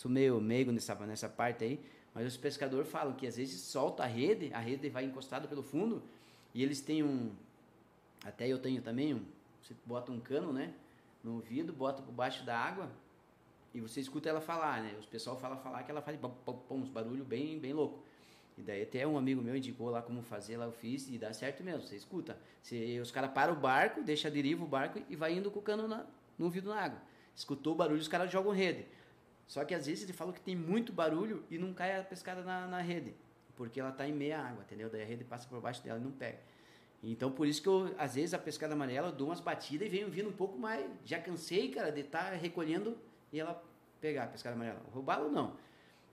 sou 0.00 0.10
meio 0.10 0.40
meigo 0.40 0.72
nessa, 0.72 0.94
nessa 1.06 1.28
parte 1.28 1.62
aí, 1.62 1.78
mas 2.14 2.26
os 2.26 2.34
pescadores 2.34 2.90
falam 2.90 3.12
que 3.12 3.26
às 3.26 3.36
vezes 3.36 3.60
solta 3.60 4.02
a 4.02 4.06
rede, 4.06 4.50
a 4.54 4.58
rede 4.58 4.88
vai 4.88 5.04
encostada 5.04 5.46
pelo 5.46 5.62
fundo 5.62 6.02
e 6.54 6.62
eles 6.62 6.80
têm 6.80 7.02
um, 7.02 7.30
até 8.24 8.48
eu 8.48 8.58
tenho 8.58 8.80
também 8.80 9.12
um, 9.12 9.22
você 9.60 9.74
bota 9.84 10.10
um 10.10 10.18
cano, 10.18 10.54
né, 10.54 10.72
no 11.22 11.34
ouvido, 11.34 11.70
bota 11.70 12.00
por 12.00 12.12
baixo 12.12 12.46
da 12.46 12.58
água 12.58 12.90
e 13.74 13.80
você 13.82 14.00
escuta 14.00 14.30
ela 14.30 14.40
falar, 14.40 14.82
né, 14.82 14.96
os 14.98 15.04
pessoal 15.04 15.36
fala 15.36 15.58
falar 15.58 15.82
que 15.82 15.90
ela 15.90 16.00
faz 16.00 16.18
uns 16.70 16.88
barulhos 16.88 17.26
bem, 17.26 17.58
bem 17.58 17.74
louco. 17.74 18.02
E 18.56 18.62
daí 18.62 18.82
até 18.82 19.06
um 19.06 19.18
amigo 19.18 19.42
meu 19.42 19.54
indicou 19.54 19.90
lá 19.90 20.00
como 20.00 20.22
fazer, 20.22 20.56
lá 20.56 20.64
eu 20.64 20.72
fiz 20.72 21.10
e 21.10 21.18
dá 21.18 21.30
certo 21.34 21.62
mesmo, 21.62 21.82
você 21.82 21.96
escuta. 21.96 22.38
Você, 22.62 22.98
os 23.00 23.10
caras 23.10 23.32
param 23.32 23.52
o 23.52 23.56
barco, 23.56 24.02
deixa 24.02 24.28
a 24.28 24.30
deriva 24.30 24.64
o 24.64 24.66
barco 24.66 24.98
e 25.10 25.14
vai 25.14 25.34
indo 25.34 25.50
com 25.50 25.58
o 25.58 25.62
cano 25.62 25.86
na, 25.86 26.06
no 26.38 26.46
ouvido 26.46 26.70
na 26.70 26.80
água. 26.80 27.02
Escutou 27.36 27.74
o 27.74 27.76
barulho, 27.76 28.00
os 28.00 28.08
caras 28.08 28.30
jogam 28.30 28.52
rede. 28.52 28.86
Só 29.50 29.64
que 29.64 29.74
às 29.74 29.86
vezes 29.86 30.04
ele 30.04 30.12
falou 30.12 30.32
que 30.32 30.40
tem 30.40 30.54
muito 30.54 30.92
barulho 30.92 31.44
e 31.50 31.58
não 31.58 31.74
cai 31.74 31.98
a 31.98 32.04
pescada 32.04 32.40
na, 32.44 32.68
na 32.68 32.80
rede, 32.80 33.16
porque 33.56 33.80
ela 33.80 33.90
tá 33.90 34.06
em 34.06 34.12
meia 34.12 34.38
água, 34.38 34.62
entendeu? 34.62 34.88
Daí 34.88 35.02
a 35.02 35.04
rede 35.04 35.24
passa 35.24 35.48
por 35.48 35.60
baixo 35.60 35.82
dela 35.82 35.98
e 35.98 36.02
não 36.04 36.12
pega. 36.12 36.38
Então 37.02 37.32
por 37.32 37.48
isso 37.48 37.60
que 37.60 37.66
eu, 37.66 37.92
às 37.98 38.14
vezes 38.14 38.32
a 38.32 38.38
pescada 38.38 38.74
amarela 38.74 39.08
eu 39.08 39.12
dou 39.12 39.26
umas 39.26 39.40
batidas 39.40 39.88
e 39.88 39.90
venho 39.90 40.08
vindo 40.08 40.28
um 40.28 40.32
pouco 40.32 40.56
mais. 40.56 40.88
Já 41.04 41.18
cansei, 41.18 41.68
cara, 41.68 41.90
de 41.90 42.02
estar 42.02 42.30
recolhendo 42.34 42.96
e 43.32 43.40
ela 43.40 43.60
pegar 44.00 44.22
a 44.22 44.26
pescada 44.28 44.54
amarela. 44.54 44.82
O 44.86 44.90
robalo 44.90 45.28
não. 45.28 45.56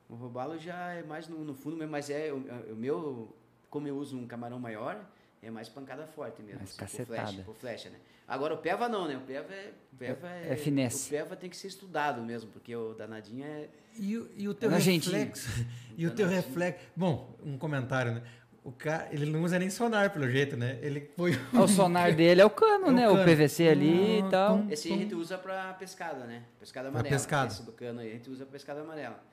O 0.09 0.15
robalo 0.15 0.57
já 0.57 0.93
é 0.93 1.03
mais 1.03 1.27
no, 1.27 1.45
no 1.45 1.53
fundo 1.53 1.77
mesmo, 1.77 1.91
mas 1.91 2.09
é 2.09 2.33
o, 2.33 2.38
o 2.73 2.75
meu, 2.75 3.35
como 3.69 3.88
eu 3.88 3.97
uso 3.97 4.17
um 4.17 4.25
camarão 4.25 4.57
maior, 4.57 5.07
é 5.41 5.49
mais 5.51 5.69
pancada 5.69 6.05
forte 6.07 6.41
mesmo. 6.41 6.59
Mais 6.59 6.69
assim, 6.71 6.77
por 6.77 6.85
cacetada. 6.85 7.27
flecha, 7.27 7.43
por 7.43 7.55
flecha, 7.55 7.89
né? 7.89 7.97
Agora 8.27 8.53
o 8.53 8.57
peva 8.57 8.89
não, 8.89 9.07
né? 9.07 9.15
O 9.15 9.21
peva 9.21 9.53
é, 9.53 9.71
o 9.93 9.95
peva 9.97 10.27
É- 10.29 10.53
é 10.53 10.55
finesse. 10.57 11.07
O 11.07 11.09
peva 11.17 11.35
tem 11.35 11.49
que 11.49 11.55
ser 11.55 11.67
estudado 11.67 12.21
mesmo, 12.21 12.51
porque 12.51 12.75
o 12.75 12.93
danadinho 12.93 13.45
é 13.45 13.67
E, 13.97 14.17
o- 14.17 14.29
e 14.35 14.47
o 14.49 14.53
teu 14.53 14.69
É 14.71 14.77
reflexo. 14.77 15.47
E 15.97 16.05
o 16.05 16.11
teu 16.11 16.27
reflexo. 16.27 16.85
Bom, 16.95 17.35
um 17.43 17.57
comentário, 17.57 18.13
né? 18.15 18.21
O 18.63 18.71
cara, 18.71 19.07
ele 19.11 19.25
não 19.25 19.41
usa 19.43 19.57
nem 19.57 19.69
sonar, 19.69 20.11
pelo 20.11 20.29
jeito, 20.29 20.57
né? 20.57 20.77
Ele. 20.81 21.09
Ah, 21.53 21.61
O 21.63 21.67
sonar 21.69 22.13
dele 22.13 22.41
é 22.41 22.45
o 22.45 22.49
cano, 22.49 22.88
É 22.88 22.89
o 22.89 22.91
né? 22.91 23.09
O 23.09 23.13
cano. 23.13 23.25
PVC 23.25 23.67
ali 23.69 24.19
e 24.19 24.29
tal. 24.29 24.57
Tum, 24.57 24.69
Esse 24.69 24.91
a 24.91 24.97
gente 24.97 25.15
usa 25.15 25.38
pra 25.38 25.73
pescada, 25.75 26.25
né? 26.25 26.43
Pescada 26.59 26.89
Pra 26.89 26.99
amarela. 26.99 27.15
pescada. 27.15 27.51
Esse 27.53 27.63
do 27.63 27.71
cano 27.71 28.01
aí 28.01 28.09
a 28.11 28.13
gente 28.13 28.29
usa 28.29 28.43
pra 28.45 28.51
pescada 28.51 28.81
amarela. 28.81 29.23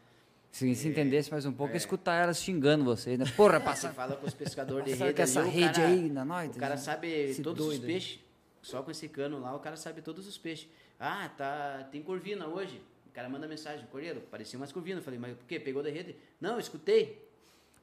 Se, 0.54 0.72
se 0.76 0.86
entendesse 0.86 1.32
mais 1.32 1.44
um 1.44 1.52
pouco, 1.52 1.76
escutar 1.76 2.14
elas 2.22 2.40
xingando 2.40 2.84
vocês, 2.84 3.18
né? 3.18 3.24
Porra, 3.36 3.58
Você 3.58 3.64
passa. 3.64 3.88
fala 3.92 4.14
com 4.14 4.24
os 4.24 4.34
pescadores 4.34 4.84
de 4.96 5.02
rede 5.02 5.14
com 5.14 5.22
essa 5.22 5.40
ali, 5.40 5.48
o 5.48 5.52
rede 5.52 5.72
cara- 5.80 5.86
aí 5.88 6.08
na 6.08 6.24
noite. 6.24 6.56
O 6.56 6.60
cara 6.60 6.76
sabe 6.76 7.08
Esse 7.08 7.42
todos 7.42 7.60
os 7.60 7.70
doido 7.72 7.82
aí. 7.86 7.92
peixes. 7.94 8.20
Só 8.62 8.80
com 8.82 8.90
esse 8.92 9.08
cano 9.08 9.40
lá, 9.40 9.52
o 9.54 9.58
cara 9.58 9.76
sabe 9.76 10.00
todos 10.00 10.28
os 10.28 10.38
peixes. 10.38 10.68
Ah, 10.98 11.28
tá, 11.36 11.88
tem 11.90 12.00
corvina 12.02 12.46
hoje. 12.46 12.80
O 13.08 13.10
cara 13.12 13.28
manda 13.28 13.48
mensagem, 13.48 13.84
cordeiro, 13.90 14.20
parecia 14.30 14.56
umas 14.56 14.70
corvinas. 14.70 14.98
Eu 14.98 15.04
Falei, 15.04 15.18
mas 15.18 15.36
por 15.36 15.44
quê? 15.44 15.58
Pegou 15.58 15.82
da 15.82 15.90
rede? 15.90 16.14
Não, 16.40 16.56
escutei. 16.60 17.20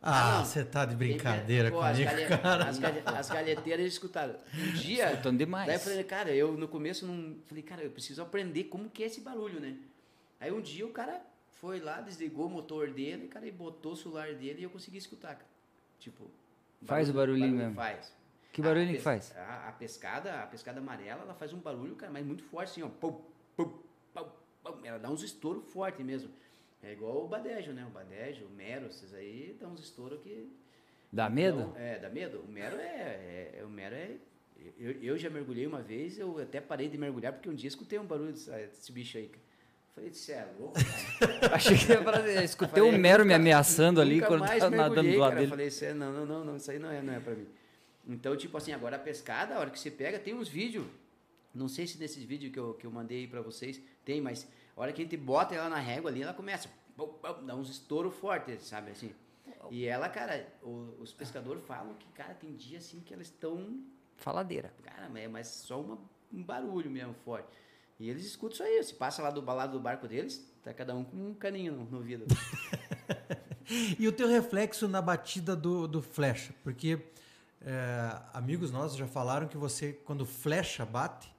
Ah, 0.01 0.37
não. 0.37 0.45
você 0.45 0.63
tá 0.63 0.85
de 0.85 0.95
brincadeira 0.95 1.69
Pô, 1.69 1.81
as 1.81 1.91
comigo, 1.97 2.09
galhe- 2.09 2.27
cara. 2.41 2.63
As, 2.69 2.79
galhe- 2.79 3.03
as 3.05 3.29
galheteiras 3.29 3.81
eles 3.81 3.93
escutaram. 3.93 4.33
Um 4.57 4.71
dia. 4.75 5.09
Escutando 5.11 5.37
demais. 5.37 5.67
Daí 5.67 5.75
eu 5.75 5.79
falei, 5.81 6.03
cara, 6.05 6.31
eu 6.33 6.53
no 6.53 6.69
começo 6.69 7.05
não. 7.05 7.35
Falei, 7.47 7.63
cara, 7.63 7.83
eu 7.83 7.91
preciso 7.91 8.21
aprender 8.21 8.63
como 8.63 8.89
que 8.89 9.03
é 9.03 9.07
esse 9.07 9.19
barulho, 9.19 9.59
né? 9.59 9.75
Aí 10.39 10.51
um 10.53 10.61
dia 10.61 10.85
o 10.87 10.89
cara 10.89 11.21
foi 11.61 11.79
lá, 11.79 12.01
desligou 12.01 12.47
o 12.47 12.49
motor 12.49 12.89
dele, 12.91 13.27
cara, 13.27 13.45
e 13.45 13.51
botou 13.51 13.93
o 13.93 13.95
celular 13.95 14.33
dele 14.33 14.61
e 14.61 14.63
eu 14.63 14.69
consegui 14.69 14.97
escutar, 14.97 15.35
cara. 15.35 15.47
Tipo. 15.99 16.29
Faz 16.81 17.07
o 17.07 17.13
barulhinho 17.13 17.55
mesmo. 17.55 17.75
Faz. 17.75 18.11
Que 18.51 18.61
barulhinho 18.61 18.93
A 18.93 18.97
que 18.97 19.01
faz? 19.01 19.31
A, 19.37 19.69
a 19.69 19.71
pescada, 19.71 20.41
a 20.41 20.47
pescada 20.47 20.79
amarela, 20.79 21.21
ela 21.21 21.35
faz 21.35 21.53
um 21.53 21.59
barulho, 21.59 21.95
cara, 21.95 22.11
mas 22.11 22.25
muito 22.25 22.43
forte, 22.43 22.71
assim, 22.71 22.81
ó. 22.81 22.89
Pum, 22.89 23.21
pum, 23.55 23.79
pum, 24.11 24.29
pum. 24.63 24.79
Ela 24.83 24.97
dá 24.97 25.09
uns 25.11 25.21
estouros 25.21 25.71
fortes 25.71 26.03
mesmo. 26.03 26.31
É 26.81 26.93
igual 26.93 27.23
o 27.23 27.27
badejo, 27.27 27.71
né? 27.71 27.85
O 27.85 27.91
badejo, 27.91 28.45
o 28.45 28.49
mero, 28.49 28.87
esses 28.87 29.13
aí 29.13 29.55
dão 29.59 29.71
uns 29.71 29.79
estouros 29.81 30.19
que. 30.21 30.51
Dá 31.13 31.29
medo? 31.29 31.61
Então, 31.61 31.77
é, 31.77 31.99
dá 31.99 32.09
medo. 32.09 32.39
O 32.39 32.47
mero 32.47 32.75
é. 32.77 32.81
é- 32.87 33.55
é- 33.59 33.63
o 33.63 33.69
mero 33.69 33.93
é. 33.95 34.17
Eu, 34.79 34.91
eu 35.01 35.17
já 35.17 35.29
mergulhei 35.29 35.67
uma 35.67 35.81
vez, 35.81 36.17
eu 36.17 36.39
até 36.39 36.59
parei 36.59 36.87
de 36.87 36.97
mergulhar 36.97 37.33
porque 37.33 37.49
um 37.49 37.53
dia 37.55 37.67
escutei 37.67 37.99
um 37.99 38.05
barulho 38.05 38.31
desse, 38.31 38.49
desse 38.49 38.91
bicho 38.91 39.17
aí. 39.17 39.27
cara. 39.27 39.50
Falei, 39.93 40.13
você 40.13 40.31
é 40.33 40.47
louco? 40.57 40.75
Achei 41.53 41.77
que 41.77 41.91
ia 41.91 42.01
falar, 42.01 42.27
escutei 42.43 42.81
o 42.81 42.91
Mero 42.97 43.25
me 43.25 43.33
ameaçando 43.33 43.99
ali 43.99 44.21
quando 44.21 44.41
tava 44.45 44.69
nadando 44.69 44.95
mergulhei, 45.03 45.13
do 45.13 45.19
lado 45.19 45.35
dele. 45.35 45.47
Falei, 45.49 45.69
"Cê- 45.69 45.93
não, 45.93 46.11
não, 46.13 46.25
não, 46.25 46.45
não, 46.45 46.55
isso 46.55 46.71
aí 46.71 46.79
não 46.79 46.89
é, 46.89 47.01
não 47.01 47.13
é 47.13 47.19
pra 47.19 47.35
mim. 47.35 47.47
Então, 48.07 48.35
tipo 48.37 48.57
assim, 48.57 48.71
agora 48.71 48.95
a 48.95 48.99
pescada, 48.99 49.55
a 49.55 49.59
hora 49.59 49.69
que 49.69 49.79
você 49.79 49.91
pega, 49.91 50.17
tem 50.17 50.33
uns 50.33 50.47
vídeos. 50.47 50.85
Não 51.53 51.67
sei 51.67 51.85
se 51.85 51.97
nesses 51.99 52.23
vídeos 52.23 52.53
que 52.53 52.59
eu, 52.59 52.73
que 52.75 52.85
eu 52.87 52.91
mandei 52.91 53.19
aí 53.19 53.27
pra 53.27 53.41
vocês 53.41 53.81
tem, 54.05 54.21
mas 54.21 54.47
a 54.75 54.81
hora 54.81 54.93
que 54.93 55.01
a 55.01 55.03
gente 55.03 55.17
bota 55.17 55.53
ela 55.53 55.69
na 55.69 55.79
régua 55.79 56.09
ali, 56.09 56.21
ela 56.23 56.33
começa. 56.33 56.69
Dá 57.45 57.55
uns 57.55 57.69
estouros 57.69 58.15
fortes, 58.15 58.63
sabe 58.63 58.91
assim? 58.91 59.11
E 59.69 59.85
ela, 59.85 60.07
cara, 60.07 60.47
o- 60.63 60.95
os 60.99 61.11
pescadores 61.11 61.63
falam 61.65 61.93
que, 61.95 62.07
cara, 62.13 62.33
tem 62.33 62.53
dia 62.55 62.77
assim 62.77 63.01
que 63.01 63.13
elas 63.13 63.27
estão. 63.27 63.81
Faladeira. 64.15 64.73
Cara, 64.83 65.09
é 65.19 65.27
mas 65.27 65.47
só 65.47 65.81
uma, 65.81 65.97
um 66.33 66.41
barulho 66.41 66.89
mesmo 66.89 67.13
forte. 67.25 67.47
E 68.01 68.09
eles 68.09 68.25
escutam 68.25 68.55
isso 68.55 68.63
aí. 68.63 68.83
Se 68.83 68.95
passa 68.95 69.21
lá 69.21 69.29
do 69.29 69.43
balado 69.43 69.73
do 69.73 69.79
barco 69.79 70.07
deles, 70.07 70.43
tá 70.63 70.73
cada 70.73 70.95
um 70.95 71.03
com 71.03 71.17
um 71.17 71.33
caninho 71.35 71.73
no, 71.73 71.85
no 71.85 71.97
ouvido. 71.97 72.25
E 73.97 74.05
o 74.05 74.11
teu 74.11 74.27
reflexo 74.27 74.85
na 74.85 75.01
batida 75.01 75.55
do, 75.55 75.87
do 75.87 76.01
flecha? 76.01 76.53
Porque 76.61 76.99
é, 77.61 78.21
amigos 78.33 78.69
nossos 78.69 78.97
já 78.97 79.07
falaram 79.07 79.47
que 79.47 79.55
você, 79.55 79.93
quando 79.93 80.25
flecha 80.25 80.85
bate, 80.85 81.33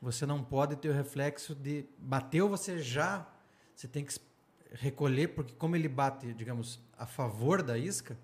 você 0.00 0.24
não 0.24 0.42
pode 0.42 0.76
ter 0.76 0.88
o 0.88 0.94
reflexo 0.94 1.54
de 1.54 1.84
bateu, 1.98 2.48
você 2.48 2.78
já 2.78 3.28
você 3.74 3.86
tem 3.86 4.02
que 4.02 4.14
recolher, 4.72 5.28
porque 5.34 5.52
como 5.54 5.76
ele 5.76 5.88
bate, 5.88 6.32
digamos, 6.32 6.80
a 6.96 7.04
favor 7.04 7.62
da 7.62 7.76
isca, 7.76 8.16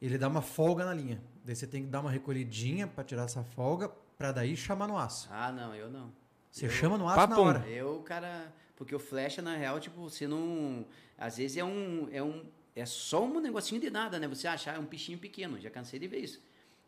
ele 0.00 0.16
dá 0.16 0.28
uma 0.28 0.40
folga 0.40 0.86
na 0.86 0.94
linha. 0.94 1.20
Daí 1.44 1.54
você 1.54 1.66
tem 1.66 1.82
que 1.82 1.90
dar 1.90 2.00
uma 2.00 2.10
recolhidinha 2.10 2.86
para 2.86 3.04
tirar 3.04 3.24
essa 3.24 3.44
folga, 3.44 3.90
para 4.16 4.32
daí 4.32 4.56
chamar 4.56 4.86
no 4.86 4.96
aço. 4.96 5.28
ah, 5.30 5.52
não, 5.52 5.74
eu 5.74 5.90
não. 5.90 6.21
Você 6.52 6.66
Eu- 6.66 6.70
chama 6.70 6.98
no 6.98 7.08
aço 7.08 7.16
na 7.18 7.26
Papum. 7.28 7.42
hora. 7.42 7.66
Eu, 7.68 8.00
cara, 8.02 8.52
porque 8.76 8.94
o 8.94 8.98
flecha, 8.98 9.40
na 9.40 9.56
real, 9.56 9.80
tipo, 9.80 9.96
você 10.02 10.28
não. 10.28 10.84
Às 11.16 11.38
vezes 11.38 11.56
é 11.56 11.64
um. 11.64 12.08
É, 12.12 12.22
um, 12.22 12.44
é 12.76 12.84
só 12.84 13.24
um 13.24 13.40
negocinho 13.40 13.80
de 13.80 13.88
nada, 13.90 14.18
né? 14.18 14.28
Você 14.28 14.46
achar 14.46 14.78
um 14.78 14.84
peixinho 14.84 15.18
pequeno, 15.18 15.58
já 15.58 15.70
cansei 15.70 15.98
de 15.98 16.06
ver 16.06 16.18
isso. 16.18 16.40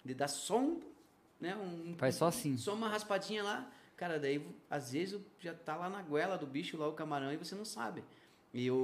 De 0.04 0.12
dar 0.14 0.28
só 0.28 0.60
um. 0.60 0.80
Né? 1.40 1.56
um 1.56 1.94
Faz 1.96 2.14
só 2.16 2.26
assim. 2.26 2.56
Só 2.58 2.74
uma 2.74 2.88
raspadinha 2.88 3.42
lá. 3.42 3.70
Cara, 3.96 4.18
daí 4.18 4.44
às 4.68 4.92
vezes 4.92 5.18
já 5.38 5.54
tá 5.54 5.76
lá 5.76 5.88
na 5.88 6.02
goela 6.02 6.36
do 6.36 6.46
bicho, 6.46 6.76
lá 6.76 6.86
o 6.86 6.92
camarão, 6.92 7.32
e 7.32 7.36
você 7.36 7.54
não 7.54 7.64
sabe. 7.64 8.04
E 8.52 8.70
o, 8.70 8.74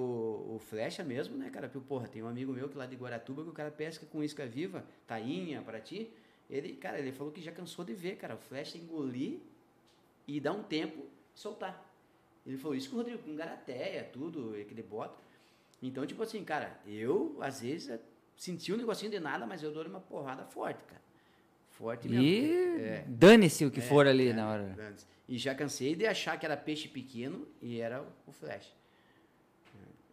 o 0.54 0.58
flecha 0.58 1.04
mesmo, 1.04 1.36
né, 1.36 1.50
cara? 1.50 1.68
Porque, 1.68 1.86
porra, 1.86 2.08
tem 2.08 2.22
um 2.22 2.28
amigo 2.28 2.52
meu 2.52 2.68
que 2.68 2.76
lá 2.76 2.86
de 2.86 2.96
Guaratuba 2.96 3.42
que 3.42 3.50
o 3.50 3.52
cara 3.52 3.70
pesca 3.70 4.06
com 4.06 4.22
isca 4.22 4.46
viva, 4.46 4.84
tainha, 5.06 5.60
para 5.62 5.78
ti. 5.80 6.10
Ele, 6.48 6.72
cara, 6.74 6.98
ele 6.98 7.12
falou 7.12 7.32
que 7.32 7.40
já 7.40 7.52
cansou 7.52 7.84
de 7.84 7.92
ver, 7.92 8.16
cara. 8.16 8.34
O 8.34 8.38
flecha 8.38 8.76
engolir 8.78 9.38
e 10.36 10.40
dar 10.40 10.52
um 10.52 10.62
tempo 10.62 11.04
soltar. 11.34 11.86
Ele 12.46 12.56
falou 12.56 12.76
isso 12.76 12.88
com 12.90 12.96
o 12.96 12.98
Rodrigo, 12.98 13.22
com 13.22 13.34
garateia, 13.36 14.04
tudo, 14.12 14.52
que 14.66 14.72
ele 14.72 14.82
bota. 14.82 15.18
Então, 15.82 16.06
tipo 16.06 16.22
assim, 16.22 16.44
cara, 16.44 16.78
eu, 16.86 17.36
às 17.40 17.60
vezes, 17.60 17.88
é, 17.90 18.00
senti 18.36 18.72
um 18.72 18.76
negocinho 18.76 19.10
de 19.10 19.18
nada, 19.20 19.46
mas 19.46 19.62
eu 19.62 19.72
dou 19.72 19.84
uma 19.86 20.00
porrada 20.00 20.44
forte, 20.44 20.82
cara. 20.84 21.00
Forte 21.70 22.08
mesmo. 22.08 22.22
E 22.24 22.80
É. 22.80 23.04
dane-se 23.08 23.64
o 23.64 23.70
que 23.70 23.80
É, 23.80 23.82
for 23.82 24.06
ali 24.06 24.28
é, 24.28 24.32
na 24.32 24.50
hora. 24.50 24.94
E 25.28 25.38
já 25.38 25.54
cansei 25.54 25.94
de 25.94 26.06
achar 26.06 26.38
que 26.38 26.44
era 26.44 26.56
peixe 26.56 26.88
pequeno 26.88 27.46
e 27.62 27.80
era 27.80 28.04
o 28.26 28.32
flecha. 28.32 28.72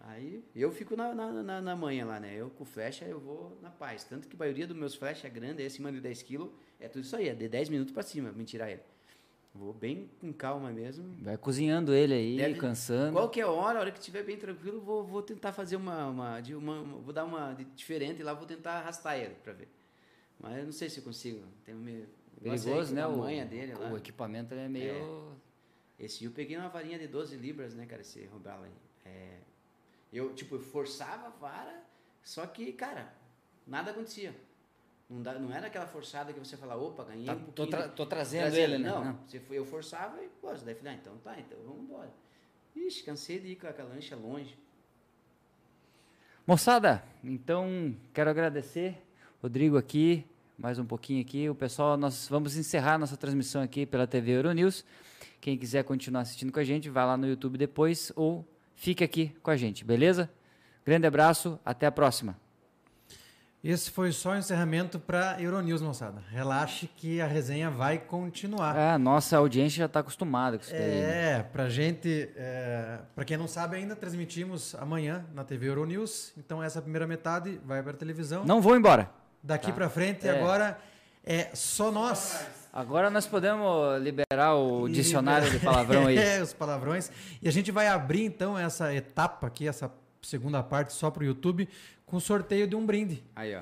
Aí 0.01 0.41
eu 0.55 0.71
fico 0.71 0.95
na, 0.95 1.13
na, 1.13 1.31
na, 1.43 1.61
na 1.61 1.75
manha 1.75 2.05
lá, 2.05 2.17
né? 2.19 2.33
Eu 2.33 2.49
com 2.51 2.63
flecha 2.63 3.03
eu 3.03 3.19
vou 3.19 3.57
na 3.61 3.69
paz. 3.69 4.03
Tanto 4.05 4.27
que 4.27 4.35
a 4.35 4.39
maioria 4.39 4.65
dos 4.65 4.77
meus 4.77 4.95
flecha 4.95 5.27
é 5.27 5.29
grande, 5.29 5.61
é 5.61 5.65
acima 5.65 5.91
de 5.91 5.99
10 5.99 6.21
quilos, 6.23 6.49
é 6.79 6.87
tudo 6.87 7.03
isso 7.03 7.15
aí, 7.15 7.27
é 7.27 7.35
de 7.35 7.49
10 7.49 7.67
minutos 7.69 7.93
pra 7.93 8.03
cima, 8.03 8.31
me 8.31 8.45
tirar 8.45 8.71
ele. 8.71 8.81
Vou 9.57 9.73
bem 9.73 10.09
com 10.21 10.31
calma 10.31 10.71
mesmo. 10.71 11.15
Vai 11.19 11.35
cozinhando 11.37 11.93
ele 11.93 12.13
aí, 12.13 12.37
Deve- 12.37 12.59
cansando. 12.59 13.13
Qualquer 13.13 13.45
hora, 13.45 13.79
a 13.79 13.81
hora 13.81 13.91
que 13.91 13.97
estiver 13.99 14.23
bem 14.23 14.37
tranquilo, 14.37 14.79
vou, 14.79 15.03
vou 15.03 15.21
tentar 15.23 15.51
fazer 15.51 15.75
uma, 15.75 16.07
uma, 16.07 16.39
de 16.41 16.53
uma- 16.53 16.79
uma- 16.81 16.97
Vou 16.99 17.11
dar 17.11 17.25
uma 17.25 17.53
de 17.53 17.63
diferente 17.65 18.19
e 18.21 18.23
lá 18.23 18.33
vou 18.33 18.45
tentar 18.45 18.73
arrastar 18.73 19.17
ele 19.17 19.33
pra 19.43 19.53
ver. 19.53 19.67
Mas 20.39 20.57
eu 20.59 20.65
não 20.65 20.71
sei 20.71 20.89
se 20.89 20.99
eu 20.99 21.03
consigo. 21.03 21.43
Tem 21.65 21.73
meio. 21.73 22.07
Perigoso, 22.41 22.93
né? 22.93 23.07
O, 23.07 23.23
dele 23.45 23.73
lá. 23.73 23.91
o 23.91 23.97
equipamento 23.97 24.53
é 24.53 24.67
meio. 24.69 25.31
Esse 25.99 26.23
eu 26.25 26.31
peguei 26.31 26.55
uma 26.55 26.69
varinha 26.69 26.99
de 26.99 27.07
12 27.07 27.35
libras, 27.35 27.73
né, 27.73 27.87
cara? 27.87 28.01
Esse 28.03 28.23
robalo 28.25 28.63
aí. 28.65 28.71
É, 29.03 29.39
eu, 30.13 30.33
tipo, 30.35 30.55
eu 30.55 30.59
forçava 30.59 31.25
a 31.27 31.29
vara, 31.29 31.83
só 32.23 32.45
que, 32.45 32.71
cara, 32.73 33.11
nada 33.65 33.89
acontecia. 33.89 34.35
Não, 35.09 35.21
dá, 35.21 35.39
não 35.39 35.53
era 35.53 35.67
aquela 35.67 35.87
forçada 35.87 36.33
que 36.33 36.39
você 36.39 36.57
fala, 36.57 36.75
opa, 36.75 37.03
ganhei 37.05 37.25
Tá- 37.25 37.33
um 37.33 37.37
tô 37.37 37.43
pouquinho. 37.45 37.67
tra- 37.69 37.87
de- 37.87 37.95
tô 37.95 38.05
trazendo 38.05 38.41
trazendo. 38.41 38.63
ele, 38.73 38.77
né? 38.83 38.89
Não, 38.89 39.05
Não. 39.05 39.19
Você 39.25 39.39
foi, 39.39 39.57
eu 39.57 39.65
forçava 39.65 40.21
e, 40.21 40.27
pô, 40.27 40.51
daí 40.53 40.75
falei, 40.75 40.93
ah, 40.93 40.93
então 41.01 41.13
tá, 41.23 41.35
então 41.39 41.57
vamos 41.65 41.83
embora. 41.83 42.11
Ixi, 42.75 43.03
cansei 43.03 43.39
de 43.39 43.47
ir 43.47 43.55
com 43.55 43.67
aquela 43.67 43.89
lancha 43.89 44.15
longe. 44.15 44.57
Moçada, 46.45 47.03
então 47.23 47.95
quero 48.13 48.29
agradecer. 48.29 49.01
Rodrigo 49.41 49.77
aqui, 49.77 50.25
mais 50.57 50.79
um 50.79 50.85
pouquinho 50.85 51.21
aqui. 51.21 51.49
O 51.49 51.55
pessoal, 51.55 51.97
nós 51.97 52.27
vamos 52.29 52.55
encerrar 52.57 52.97
nossa 52.97 53.15
transmissão 53.17 53.61
aqui 53.61 53.85
pela 53.85 54.07
TV 54.07 54.31
Euronews. 54.31 54.83
Quem 55.39 55.57
quiser 55.57 55.83
continuar 55.83 56.21
assistindo 56.21 56.51
com 56.51 56.59
a 56.59 56.63
gente, 56.63 56.89
vai 56.89 57.05
lá 57.05 57.15
no 57.17 57.27
YouTube 57.27 57.57
depois 57.57 58.11
ou 58.15 58.45
fique 58.75 59.03
aqui 59.03 59.29
com 59.43 59.51
a 59.51 59.57
gente, 59.57 59.83
beleza? 59.85 60.29
Grande 60.85 61.05
abraço, 61.05 61.59
até 61.65 61.85
a 61.85 61.91
próxima. 61.91 62.37
Esse 63.63 63.89
foi 63.91 64.11
só 64.11 64.31
o 64.31 64.35
encerramento 64.37 64.99
para 64.99 65.41
Euronews, 65.41 65.81
moçada. 65.81 66.21
Relaxe 66.29 66.87
que 66.95 67.19
a 67.19 67.25
resenha 67.27 67.69
vai 67.71 67.97
continuar. 67.97 68.75
Ah, 68.77 68.93
a 68.93 68.99
nossa 68.99 69.35
audiência 69.35 69.79
já 69.79 69.85
está 69.87 69.99
acostumada 69.99 70.57
com 70.57 70.63
isso 70.63 70.71
daí. 70.71 70.81
né? 70.81 71.31
É, 71.39 71.43
pra 71.51 71.67
gente, 71.67 72.29
é, 72.37 72.99
pra 73.15 73.25
quem 73.25 73.35
não 73.35 73.47
sabe 73.47 73.75
ainda, 73.75 73.95
transmitimos 73.95 74.75
amanhã 74.75 75.25
na 75.33 75.43
TV 75.43 75.67
Euronews. 75.67 76.31
Então 76.37 76.61
essa 76.61 76.81
primeira 76.81 77.07
metade 77.07 77.59
vai 77.65 77.81
para 77.81 77.93
televisão. 77.93 78.45
Não 78.45 78.61
vou 78.61 78.75
embora. 78.77 79.09
Daqui 79.43 79.67
Tá. 79.67 79.73
pra 79.73 79.89
frente, 79.89 80.27
É. 80.27 80.31
agora 80.31 80.77
é 81.25 81.49
só 81.53 81.91
nós. 81.91 82.45
Agora 82.71 83.09
nós 83.09 83.25
podemos 83.25 83.99
liberar 84.01 84.53
o 84.55 84.87
dicionário 84.87 85.49
de 85.49 85.59
palavrão 85.59 86.05
aí. 86.05 86.15
é, 86.17 86.41
os 86.41 86.53
palavrões. 86.53 87.11
E 87.41 87.49
a 87.49 87.51
gente 87.51 87.71
vai 87.71 87.87
abrir 87.87 88.23
então 88.23 88.57
essa 88.57 88.93
etapa 88.93 89.47
aqui, 89.47 89.67
essa 89.67 89.91
segunda 90.21 90.61
parte 90.63 90.93
só 90.93 91.09
pro 91.09 91.23
YouTube, 91.23 91.67
com 92.05 92.19
sorteio 92.19 92.67
de 92.67 92.75
um 92.75 92.85
brinde. 92.85 93.23
Aí, 93.35 93.55
ó. 93.55 93.61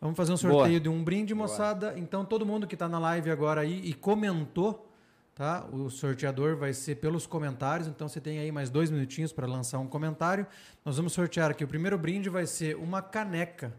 Vamos 0.00 0.16
fazer 0.16 0.32
um 0.32 0.36
Boa. 0.36 0.64
sorteio 0.64 0.80
de 0.80 0.88
um 0.88 1.02
brinde, 1.02 1.34
moçada. 1.34 1.94
Então, 1.96 2.24
todo 2.24 2.44
mundo 2.44 2.66
que 2.66 2.74
está 2.74 2.88
na 2.88 2.98
live 2.98 3.30
agora 3.30 3.62
aí 3.62 3.80
e 3.84 3.94
comentou, 3.94 4.86
tá? 5.34 5.64
O 5.72 5.88
sorteador 5.88 6.56
vai 6.56 6.74
ser 6.74 6.96
pelos 6.96 7.26
comentários. 7.26 7.88
Então, 7.88 8.06
você 8.06 8.20
tem 8.20 8.38
aí 8.38 8.52
mais 8.52 8.68
dois 8.68 8.90
minutinhos 8.90 9.32
para 9.32 9.46
lançar 9.46 9.78
um 9.78 9.86
comentário. 9.86 10.46
Nós 10.84 10.98
vamos 10.98 11.14
sortear 11.14 11.50
aqui. 11.50 11.64
O 11.64 11.68
primeiro 11.68 11.96
brinde 11.96 12.28
vai 12.28 12.46
ser 12.46 12.76
uma 12.76 13.00
caneca 13.00 13.72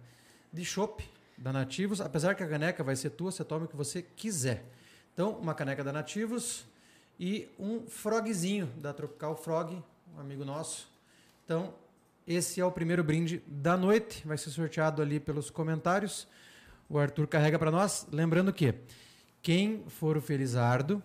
de 0.52 0.66
chopp 0.66 1.08
da 1.38 1.54
Nativos. 1.54 2.02
Apesar 2.02 2.34
que 2.34 2.42
a 2.42 2.48
caneca 2.48 2.84
vai 2.84 2.96
ser 2.96 3.12
tua, 3.12 3.32
você 3.32 3.44
toma 3.44 3.66
o 3.66 3.68
que 3.68 3.76
você 3.76 4.02
quiser. 4.02 4.66
Então, 5.14 5.32
uma 5.34 5.54
caneca 5.54 5.84
da 5.84 5.94
Nativos 5.94 6.66
e 7.20 7.48
um 7.60 7.86
frogzinho 7.88 8.66
da 8.78 8.94
Tropical 8.94 9.36
Frog, 9.36 9.82
um 10.16 10.20
amigo 10.20 10.44
nosso. 10.44 10.90
Então, 11.44 11.74
esse 12.28 12.60
é 12.60 12.66
o 12.66 12.72
primeiro 12.72 13.04
brinde 13.04 13.44
da 13.46 13.78
noite. 13.78 14.26
Vai 14.28 14.38
ser 14.38 14.50
sorteado 14.50 15.02
ali 15.02 15.20
pelos 15.20 15.52
comentários. 15.52 16.28
O 16.90 16.98
Arthur 16.98 17.28
carrega 17.28 17.60
para 17.60 17.70
nós. 17.70 18.08
Lembrando 18.12 18.52
que 18.52 18.74
quem 19.44 19.84
for 19.88 20.18
o 20.18 20.22
Felizardo 20.22 21.04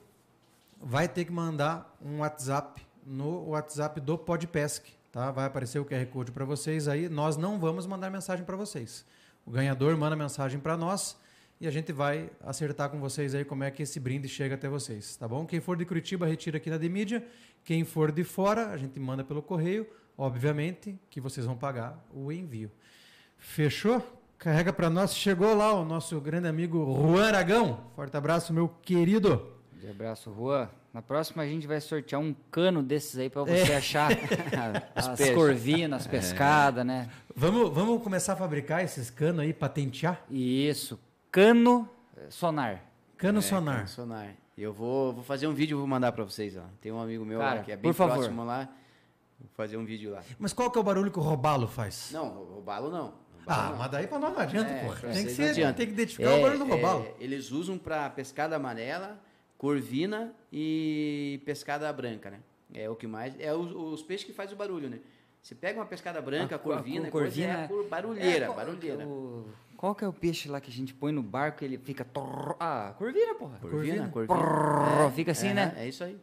vai 0.80 1.06
ter 1.06 1.26
que 1.26 1.32
mandar 1.32 1.94
um 2.00 2.20
WhatsApp 2.20 2.82
no 3.04 3.50
WhatsApp 3.50 4.00
do 4.00 4.16
Podpesc. 4.16 4.92
Tá? 5.12 5.30
Vai 5.30 5.44
aparecer 5.44 5.78
o 5.78 5.84
QR 5.84 6.06
Code 6.06 6.32
para 6.32 6.46
vocês 6.46 6.88
aí. 6.88 7.06
Nós 7.08 7.36
não 7.36 7.58
vamos 7.58 7.86
mandar 7.86 8.10
mensagem 8.10 8.44
para 8.44 8.56
vocês. 8.56 9.04
O 9.44 9.50
ganhador 9.50 9.94
manda 9.98 10.16
mensagem 10.16 10.58
para 10.58 10.76
nós 10.76 11.18
e 11.60 11.66
a 11.66 11.70
gente 11.70 11.92
vai 11.92 12.30
acertar 12.40 12.88
com 12.88 12.98
vocês 12.98 13.34
aí 13.34 13.44
como 13.44 13.62
é 13.62 13.70
que 13.70 13.82
esse 13.82 14.00
brinde 14.00 14.26
chega 14.26 14.54
até 14.54 14.68
vocês, 14.68 15.16
tá 15.16 15.28
bom? 15.28 15.44
Quem 15.44 15.60
for 15.60 15.76
de 15.76 15.84
Curitiba, 15.84 16.26
retira 16.26 16.56
aqui 16.56 16.70
na 16.70 16.78
Demídia. 16.78 17.26
Quem 17.62 17.84
for 17.84 18.10
de 18.10 18.24
fora, 18.24 18.68
a 18.68 18.76
gente 18.78 18.98
manda 18.98 19.22
pelo 19.22 19.42
correio. 19.42 19.86
Obviamente 20.24 21.00
que 21.08 21.18
vocês 21.18 21.46
vão 21.46 21.56
pagar 21.56 21.98
o 22.12 22.30
envio. 22.30 22.70
Fechou? 23.38 24.02
Carrega 24.36 24.70
para 24.70 24.90
nós. 24.90 25.14
Chegou 25.16 25.54
lá 25.54 25.72
o 25.72 25.82
nosso 25.82 26.20
grande 26.20 26.46
amigo 26.46 26.84
Juan 26.94 27.26
Aragão. 27.28 27.80
Forte 27.96 28.14
abraço, 28.18 28.52
meu 28.52 28.68
querido. 28.68 29.50
De 29.72 29.88
abraço, 29.88 30.30
Rua. 30.30 30.70
Na 30.92 31.00
próxima 31.00 31.42
a 31.42 31.46
gente 31.46 31.66
vai 31.66 31.80
sortear 31.80 32.20
um 32.20 32.34
cano 32.50 32.82
desses 32.82 33.16
aí 33.18 33.30
para 33.30 33.50
É. 33.50 33.64
você 33.64 33.72
achar 33.72 34.10
as 34.94 35.08
peixes. 35.16 35.34
corvinas, 35.34 36.02
as 36.02 36.06
pescadas, 36.06 36.84
né? 36.84 37.08
Vamos, 37.34 37.72
vamos 37.72 38.02
começar 38.02 38.34
a 38.34 38.36
fabricar 38.36 38.84
esses 38.84 39.08
canos 39.08 39.40
aí, 39.40 39.54
patentear? 39.54 40.22
Isso. 40.30 41.00
Cano 41.32 41.88
sonar. 42.28 42.82
Cano 43.16 43.38
É, 43.38 43.42
sonar. 43.42 43.74
cara, 43.76 43.86
sonar. 43.86 44.28
Eu 44.58 44.74
vou, 44.74 45.14
vou 45.14 45.24
fazer 45.24 45.46
um 45.46 45.54
vídeo 45.54 45.76
e 45.76 45.78
vou 45.78 45.86
mandar 45.86 46.12
pra 46.12 46.24
vocês, 46.24 46.54
ó. 46.58 46.62
Tem 46.82 46.92
um 46.92 47.00
amigo 47.00 47.24
meu 47.24 47.38
Cara, 47.38 47.54
lá 47.56 47.62
que 47.62 47.72
é 47.72 47.76
bem 47.76 47.90
por 47.90 47.96
favor. 47.96 48.16
próximo 48.16 48.44
lá. 48.44 48.68
Vou 49.40 49.48
fazer 49.56 49.76
um 49.76 49.84
vídeo 49.84 50.12
lá. 50.12 50.22
Mas 50.38 50.52
qual 50.52 50.70
que 50.70 50.78
é 50.78 50.80
o 50.80 50.84
barulho 50.84 51.10
que 51.10 51.18
o 51.18 51.22
robalo 51.22 51.66
faz? 51.66 52.10
Não, 52.12 52.28
roubá-lo 52.28 52.90
não. 52.90 53.14
Roubá-lo 53.38 53.46
Ah, 53.46 53.70
não. 53.70 53.76
mas 53.78 53.90
daí 53.90 54.06
pra 54.06 54.18
nós 54.18 54.32
não 54.32 54.40
adianta, 54.40 54.70
É, 54.70 54.84
porra. 54.84 55.00
Tem 55.12 55.24
que, 55.24 55.30
ser, 55.32 55.54
tem 55.74 55.86
que 55.86 55.92
identificar 55.92 56.34
o 56.34 56.42
barulho 56.42 56.58
do 56.58 56.66
robalo. 56.66 57.04
é, 57.04 57.14
eles 57.24 57.50
usam 57.50 57.78
pra 57.78 58.08
pescada 58.10 58.54
amarela, 58.56 59.18
corvina 59.56 60.32
e 60.52 61.40
pescada 61.44 61.90
branca, 61.92 62.30
né? 62.30 62.40
É 62.72 62.88
o 62.88 62.94
que 62.94 63.06
mais. 63.06 63.34
É 63.40 63.52
os, 63.54 63.72
os 63.74 64.02
peixes 64.02 64.26
que 64.26 64.32
faz 64.32 64.52
o 64.52 64.56
barulho, 64.56 64.88
né? 64.88 65.00
Você 65.42 65.54
pega 65.54 65.80
uma 65.80 65.86
pescada 65.86 66.20
branca, 66.20 66.54
A- 66.54 66.56
a 66.56 66.58
corvina, 66.58 67.10
cor- 67.10 67.22
coisa, 67.22 67.42
é 67.42 67.64
a 67.64 67.68
cor 67.68 67.84
barulheira, 67.88 68.44
É, 68.44 68.48
qual- 68.48 68.56
barulheira. 68.56 69.06
o- 69.06 69.48
Qual 69.76 69.94
que 69.94 70.04
é 70.04 70.08
o 70.08 70.12
peixe 70.12 70.46
lá 70.50 70.60
que 70.60 70.70
a 70.70 70.72
gente 70.72 70.92
põe 70.92 71.10
no 71.10 71.22
barco 71.22 71.64
e 71.64 71.66
ele 71.66 71.78
fica... 71.78 72.04
torr- 72.04 72.54
Ah, 72.60 72.94
corvina, 72.98 73.34
porra. 73.34 73.58
Corvina, 73.58 74.08
Corvina? 74.10 74.28
corvina. 74.28 74.38
Prrr, 75.06 75.12
fica 75.14 75.32
assim, 75.32 75.48
é, 75.48 75.54
né? 75.54 75.72
É 75.78 75.88
isso 75.88 76.04
aí. 76.04 76.18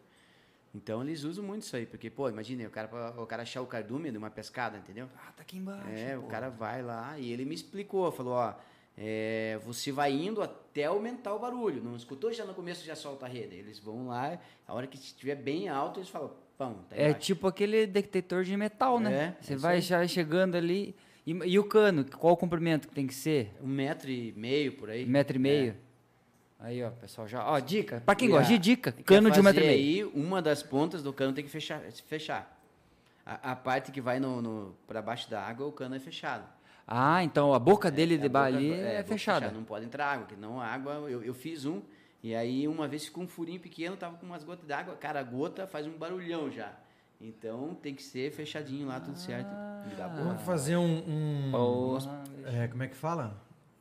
Então 0.78 1.01
eles 1.01 1.23
usam 1.23 1.43
muito 1.43 1.63
isso 1.63 1.75
aí, 1.75 1.88
porque, 1.88 2.07
pô, 2.09 2.30
imagina, 2.30 2.67
o 2.67 2.69
cara, 2.69 3.13
o 3.17 3.25
cara 3.25 3.41
achar 3.41 3.61
o 3.61 3.65
cardume 3.65 4.11
de 4.11 4.17
uma 4.17 4.30
pescada, 4.30 4.78
entendeu? 4.78 5.09
Ah, 5.17 5.32
tá 5.36 5.41
aqui 5.41 5.57
embaixo. 5.57 5.89
É, 5.89 6.15
o 6.15 6.21
pô. 6.21 6.28
cara 6.28 6.49
vai 6.49 6.84
lá 6.84 7.17
e 7.17 7.32
ele 7.34 7.45
me 7.45 7.55
explicou, 7.55 8.11
falou, 8.11 8.34
ó, 8.34 8.53
é, 8.95 9.59
você 9.65 9.91
vai 9.91 10.11
indo 10.13 10.41
até 10.41 10.86
aumentar 10.86 11.34
o 11.34 11.39
barulho. 11.39 11.84
Não 11.84 11.95
escutou 11.95 12.32
já 12.32 12.45
no 12.45 12.53
começo 12.53 12.86
já 12.86 12.95
solta 12.95 13.25
a 13.25 13.30
rede. 13.30 13.55
Eles 13.55 13.80
vão 13.80 14.07
lá, 14.07 14.39
a 14.67 14.73
hora 14.73 14.86
que 14.86 14.97
estiver 14.97 15.36
bem 15.36 15.67
alto, 15.67 15.99
eles 15.99 16.09
falam, 16.09 16.32
pão, 16.57 16.86
tá 16.88 16.95
É 16.95 17.11
tipo 17.13 17.47
aquele 17.47 17.88
detector 17.88 18.43
de 18.43 18.55
metal, 18.55 18.99
né? 18.99 19.36
É, 19.39 19.43
Você 19.43 19.53
é 19.53 19.57
vai 19.57 19.82
já 19.82 20.07
chegando 20.07 20.55
ali... 20.55 20.95
E, 21.25 21.32
e 21.32 21.59
o 21.59 21.63
cano, 21.65 22.05
qual 22.05 22.34
o 22.34 22.38
comprimento 22.38 22.88
que 22.88 22.95
tem 22.95 23.05
que 23.05 23.13
ser? 23.13 23.51
um 23.61 23.67
metro 23.67 24.09
e 24.09 24.32
meio 24.38 24.78
por 24.78 24.89
aí. 24.89 25.03
Um 25.03 25.09
metro 25.09 25.36
e 25.36 25.39
meio? 25.39 25.75
Aí, 26.60 26.84
ó, 26.84 26.89
pessoal, 26.89 27.28
já... 27.28 27.45
Ó, 27.45 27.60
dica. 27.60 28.01
Pra 28.05 28.16
quem 28.16 28.30
gosta 28.30 28.47
de 28.51 28.58
dica, 28.58 28.91
cano 28.91 29.30
de 29.30 29.39
um 29.39 29.43
metro 29.43 29.64
e 29.64 29.68
meio. 29.68 30.08
Aí, 30.08 30.12
uma 30.22 30.41
das 30.41 30.64
pontas 30.64 31.03
do 31.03 31.14
cano 31.14 31.34
tem 31.34 31.43
que 31.43 31.49
fechar. 31.51 31.82
fechar. 32.08 32.60
A, 33.26 33.51
a 33.51 33.55
parte 33.55 33.91
que 33.91 34.01
vai 34.01 34.20
no, 34.20 34.41
no, 34.41 34.76
para 34.88 35.01
baixo 35.01 35.30
da 35.30 35.41
água, 35.41 35.68
o 35.68 35.72
cano 35.72 35.95
é 35.95 35.99
fechado. 35.99 36.43
Ah, 36.88 37.24
então 37.24 37.53
a 37.53 37.60
boca 37.60 37.91
dele 37.91 38.16
É, 38.16 38.18
de 38.18 38.30
boca- 38.30 38.45
ali 38.45 38.72
é, 38.72 38.95
é, 38.95 39.03
fechada. 39.03 39.51
Não 39.51 39.64
pode 39.64 39.86
entrar 39.86 40.08
água, 40.14 40.26
porque 40.26 40.39
não 40.39 40.60
a 40.60 40.66
água. 40.66 40.93
Eu, 41.10 41.22
eu 41.22 41.34
fiz 41.34 41.66
um, 41.66 41.82
e 42.24 42.34
aí 42.34 42.68
uma 42.68 42.88
vez 42.88 43.05
ficou 43.05 43.24
um 43.24 43.28
furinho 43.28 43.60
pequeno, 43.60 43.95
tava 43.97 44.16
com 44.18 44.26
umas 44.26 44.43
gotas 44.43 44.66
d'água, 44.66 44.95
cara, 44.95 45.20
a 45.20 45.24
gota 45.24 45.68
faz 45.68 45.86
um 45.86 45.91
barulhão 45.91 46.49
já. 46.49 46.72
Então 47.20 47.76
tem 47.76 47.93
que 47.93 48.01
ser 48.01 48.32
fechadinho 48.32 48.88
lá, 48.88 48.99
tudo 48.99 49.18
certo. 49.20 49.49
Dá 49.97 50.08
boa. 50.08 50.24
Vamos 50.24 50.41
fazer 50.43 50.78
um. 50.78 51.03
um- 51.08 51.51
Porra, 51.51 52.24
é, 52.45 52.68
como 52.68 52.84
é 52.84 52.88
que 52.88 52.95
fala? 52.95 53.36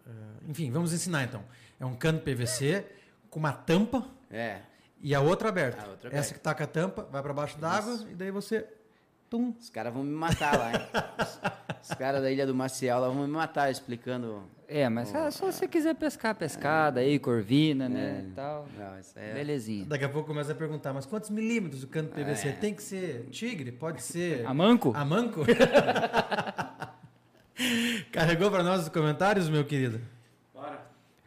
É, 0.07 0.11
enfim, 0.51 0.71
vamos 0.71 0.93
ensinar 0.93 1.23
então. 1.25 1.43
É 1.79 1.85
um 1.87 1.95
cano 1.95 2.21
PVC 2.21 2.85
com 3.31 3.39
uma 3.39 3.53
tampa 3.53 4.07
É. 4.31 4.59
e 5.01 5.15
a 5.15 5.21
outra 5.21 5.49
aberta. 5.51 5.85
A 5.85 5.89
outra 5.91 6.09
Essa 6.09 6.17
aberta. 6.19 6.35
que 6.35 6.41
tá 6.41 6.55
com 6.55 6.63
a 6.63 6.67
tampa 6.67 7.09
vai 7.11 7.23
para 7.23 7.33
baixo 7.33 7.59
da 7.59 7.71
água 7.71 7.99
e 8.11 8.15
daí 8.15 8.31
você. 8.31 8.67
Tum. 9.29 9.53
Os 9.61 9.69
caras 9.71 9.93
vão 9.93 10.05
me 10.05 10.15
matar 10.15 10.57
lá, 10.57 10.71
hein? 10.73 10.81
Os, 11.21 11.41
os 11.91 11.97
caras 11.99 12.23
da 12.23 12.31
Ilha 12.31 12.47
do 12.47 12.55
Maciel 12.55 13.01
lá 13.01 13.09
vão 13.09 13.27
me 13.27 13.33
matar 13.33 13.69
explicando. 13.73 14.45
É, 14.69 14.89
mas 14.89 15.09
só, 15.09 15.29
só 15.33 15.51
se 15.51 15.59
você 15.59 15.67
quiser 15.69 15.95
pescar 15.97 16.33
pescada 16.37 17.01
aí, 17.01 17.19
corvina, 17.19 17.89
né, 17.89 18.21
É. 18.25 18.29
e 18.29 18.31
tal. 18.35 18.69
Não, 18.79 19.01
isso 19.01 19.19
é. 19.19 19.35
Belezinha. 19.35 19.85
Daqui 19.85 20.05
a 20.05 20.09
pouco 20.09 20.29
começa 20.29 20.53
a 20.53 20.55
perguntar, 20.55 20.93
mas 20.93 21.07
quantos 21.07 21.29
milímetros 21.31 21.83
o 21.83 21.89
cano 21.89 22.09
PVC? 22.09 22.53
Tem 22.53 22.73
que 22.73 22.83
ser 22.85 23.27
tigre? 23.31 23.73
Pode 23.73 24.01
ser. 24.01 24.47
A 24.47 24.55
manco? 24.55 24.93
A 24.95 25.05
manco? 25.05 25.41
Carregou 28.13 28.51
para 28.51 28.63
nós 28.63 28.83
os 28.83 28.89
comentários, 28.89 29.49
meu 29.49 29.65
querido? 29.65 30.01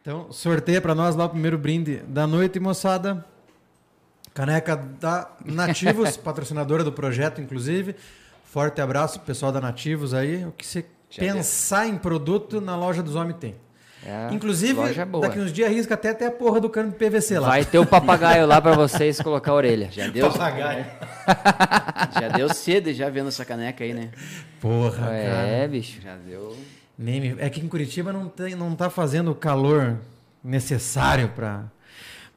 Então, 0.02 0.32
sorteia 0.32 0.82
para 0.82 0.96
nós 0.96 1.16
lá 1.16 1.26
o 1.26 1.30
primeiro 1.30 1.58
brinde 1.58 1.98
da 2.08 2.26
noite, 2.26 2.60
moçada. 2.60 3.26
Caneca 4.34 4.76
da 4.76 5.30
Nativos, 5.44 6.16
patrocinadora 6.18 6.84
do 6.84 6.92
projeto, 6.92 7.42
inclusive. 7.42 7.96
Forte 8.44 8.82
abraço 8.82 9.20
pro 9.20 9.28
pessoal 9.28 9.52
da 9.52 9.60
Nativos 9.60 10.14
aí. 10.14 10.46
O 10.46 10.52
que 10.52 10.66
você 10.66 10.86
pensar 11.18 11.88
em 11.88 11.98
produto, 11.98 12.62
na 12.62 12.76
loja 12.76 13.04
dos 13.04 13.16
homens 13.16 13.38
tem. 13.40 13.56
É, 14.06 14.34
Inclusive, 14.34 14.80
daqui 15.20 15.40
uns 15.40 15.52
dias 15.52 15.70
arrisca 15.70 15.94
até 15.94 16.12
até 16.12 16.28
a 16.28 16.32
porra 16.32 16.62
do 16.62 16.70
cano 16.70 16.90
de 16.90 16.96
PVC 16.96 17.38
lá. 17.38 17.50
Vai 17.50 17.66
ter 17.66 17.80
o 17.80 17.86
papagaio 17.86 18.48
lá 18.48 18.62
pra 18.62 18.74
vocês 18.74 19.20
colocar 19.20 19.52
a 19.52 19.56
orelha. 19.56 19.90
Já 19.92 20.08
deu, 20.08 20.32
Papagaio. 20.32 20.86
já 22.20 22.30
deu 22.30 22.54
sede 22.54 22.94
já 22.94 23.10
vendo 23.10 23.28
essa 23.28 23.44
caneca 23.44 23.84
aí, 23.84 23.94
né? 23.94 24.10
Porra, 24.62 25.00
cara. 25.00 25.14
É, 25.14 25.68
bicho. 25.68 26.00
Já 26.02 26.16
deu. 26.16 26.56
Nem 27.02 27.34
É 27.40 27.50
que 27.50 27.62
em 27.62 27.68
Curitiba 27.70 28.12
não, 28.12 28.28
tem, 28.28 28.56
não 28.56 28.76
tá 28.76 28.90
fazendo 28.90 29.32
o 29.32 29.36
calor 29.36 29.96
necessário 30.44 31.30
para. 31.30 31.64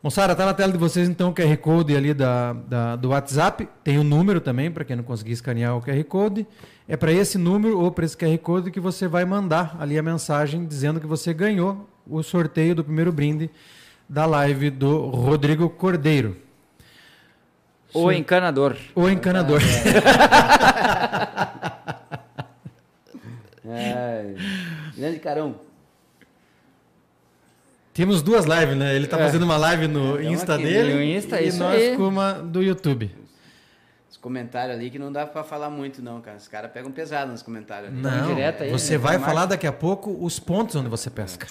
Moçada, 0.01 0.37
tá 0.37 0.47
na 0.47 0.55
tela 0.55 0.71
de 0.73 0.79
vocês 0.79 1.09
então 1.09 1.31
o 1.31 1.35
QR 1.35 1.57
Code 1.59 1.97
ali 1.97 2.15
da, 2.15 2.53
da- 2.53 2.95
do 2.97 3.09
WhatsApp. 3.09 3.69
Tem 3.83 3.99
o 3.99 4.05
número 4.05 4.41
também, 4.41 4.71
para 4.71 4.85
quem 4.85 4.95
não 4.95 5.03
conseguir 5.03 5.33
escanear 5.33 5.77
o 5.77 5.83
QR 5.83 6.03
Code. 6.05 6.47
É 6.89 6.97
para 6.97 7.11
esse 7.13 7.37
número 7.39 7.81
ou 7.81 7.91
para 7.91 8.05
esse 8.05 8.17
QR 8.17 8.39
Code 8.39 8.71
que 8.71 8.79
você 8.81 9.09
vai 9.09 9.25
mandar 9.25 9.77
ali 9.81 9.99
a 9.99 10.03
mensagem 10.03 10.65
dizendo 10.65 11.01
que 11.01 11.07
você 11.09 11.35
ganhou 11.35 11.89
o 12.09 12.23
sorteio 12.23 12.75
do 12.77 12.85
primeiro 12.85 13.11
brinde 13.13 13.51
da 14.09 14.27
live 14.27 14.71
do 14.71 15.07
Rodrigo 15.09 15.69
Cordeiro. 15.71 16.37
O 17.95 18.11
encanador. 18.13 18.77
O 18.95 19.09
encanador. 19.09 19.61
Ai, 23.75 24.37
grande 24.97 25.19
carão. 25.19 25.57
Temos 27.95 28.23
duas 28.23 28.47
lives, 28.47 28.77
né? 28.77 28.95
Ele 28.97 29.07
tá 29.07 29.19
fazendo 29.19 29.43
uma 29.43 29.57
live 29.59 29.87
no 29.87 30.19
É, 30.19 30.25
Insta 30.25 30.55
aqui, 30.55 30.63
dele 30.65 30.95
no 30.95 31.03
Insta, 31.03 31.41
e 31.41 31.49
isso 31.49 31.59
nós 31.59 31.75
aí. 31.81 31.97
com 31.97 32.09
uma 32.09 32.33
do 32.33 32.63
YouTube. 32.63 33.15
Os 34.11 34.17
comentários 34.17 34.75
ali 34.77 34.89
que 34.91 34.99
não 34.99 35.13
dá 35.13 35.27
pra 35.27 35.45
falar 35.45 35.69
muito, 35.69 36.01
não, 36.03 36.21
cara. 36.21 36.39
Os 36.39 36.49
caras 36.49 36.71
pegam 36.71 36.91
pesado 36.91 37.31
nos 37.31 37.43
comentários. 37.43 37.91
ali. 37.93 38.01
Não, 38.01 38.27
direto 38.35 38.63
aí, 38.63 38.71
você 38.71 38.93
né? 38.93 38.99
vai 38.99 39.19
falar 39.19 39.45
daqui 39.47 39.67
a 39.67 39.73
pouco 39.73 40.17
os 40.25 40.39
pontos 40.39 40.75
onde 40.77 40.89
você 40.89 41.11
pesca. 41.11 41.47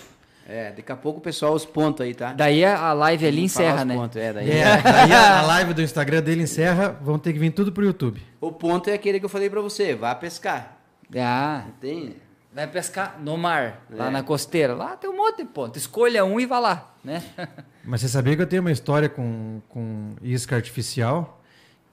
É, 0.49 0.72
daqui 0.72 0.91
a 0.91 0.95
pouco 0.95 1.19
o 1.19 1.22
pessoal 1.22 1.53
os 1.53 1.63
pontos 1.65 2.03
aí, 2.03 2.15
tá? 2.15 2.34
Daí 2.34 2.65
a 2.65 2.91
live 2.91 3.26
ali 3.28 3.43
encerra, 3.43 3.82
os 3.82 3.86
né? 3.86 3.95
pontos, 3.95 4.17
É, 4.17 4.34
daí. 4.34 4.49
É, 4.51 4.82
daí 4.82 5.13
a 5.13 5.39
a 5.39 5.41
live 5.43 5.74
do 5.76 5.82
Instagram 5.84 6.22
dele 6.24 6.41
encerra, 6.43 6.89
vão 7.01 7.19
ter 7.19 7.34
que 7.34 7.39
vir 7.39 7.51
tudo 7.51 7.72
pro 7.72 7.86
YouTube. 7.86 8.19
O 8.41 8.51
ponto 8.51 8.89
é 8.89 8.93
aquele 8.93 9.19
que 9.19 9.26
eu 9.26 9.30
falei 9.30 9.49
pra 9.49 9.61
você, 9.61 9.93
vá 9.95 10.13
pescar. 10.15 10.80
Ah, 11.16 11.68
Tem? 11.80 12.16
vai 12.53 12.68
pescar 12.68 13.20
no 13.22 13.38
mar, 13.38 13.86
lá 13.89 14.07
É. 14.07 14.09
na 14.09 14.24
costeira. 14.24 14.74
Lá 14.76 14.95
tem 14.97 15.09
um 15.09 15.16
monte 15.18 15.38
de 15.38 15.45
ponto. 15.45 15.78
Escolha 15.78 16.24
um 16.26 16.39
e 16.39 16.45
vá 16.45 16.59
lá, 16.59 16.95
né? 17.03 17.22
Mas 17.84 18.01
você 18.01 18.07
sabia 18.09 18.36
que 18.36 18.41
eu 18.41 18.47
tenho 18.47 18.62
uma 18.62 18.72
história 18.72 19.07
com, 19.09 19.62
com 19.70 20.16
isca 20.22 20.55
artificial 20.55 21.41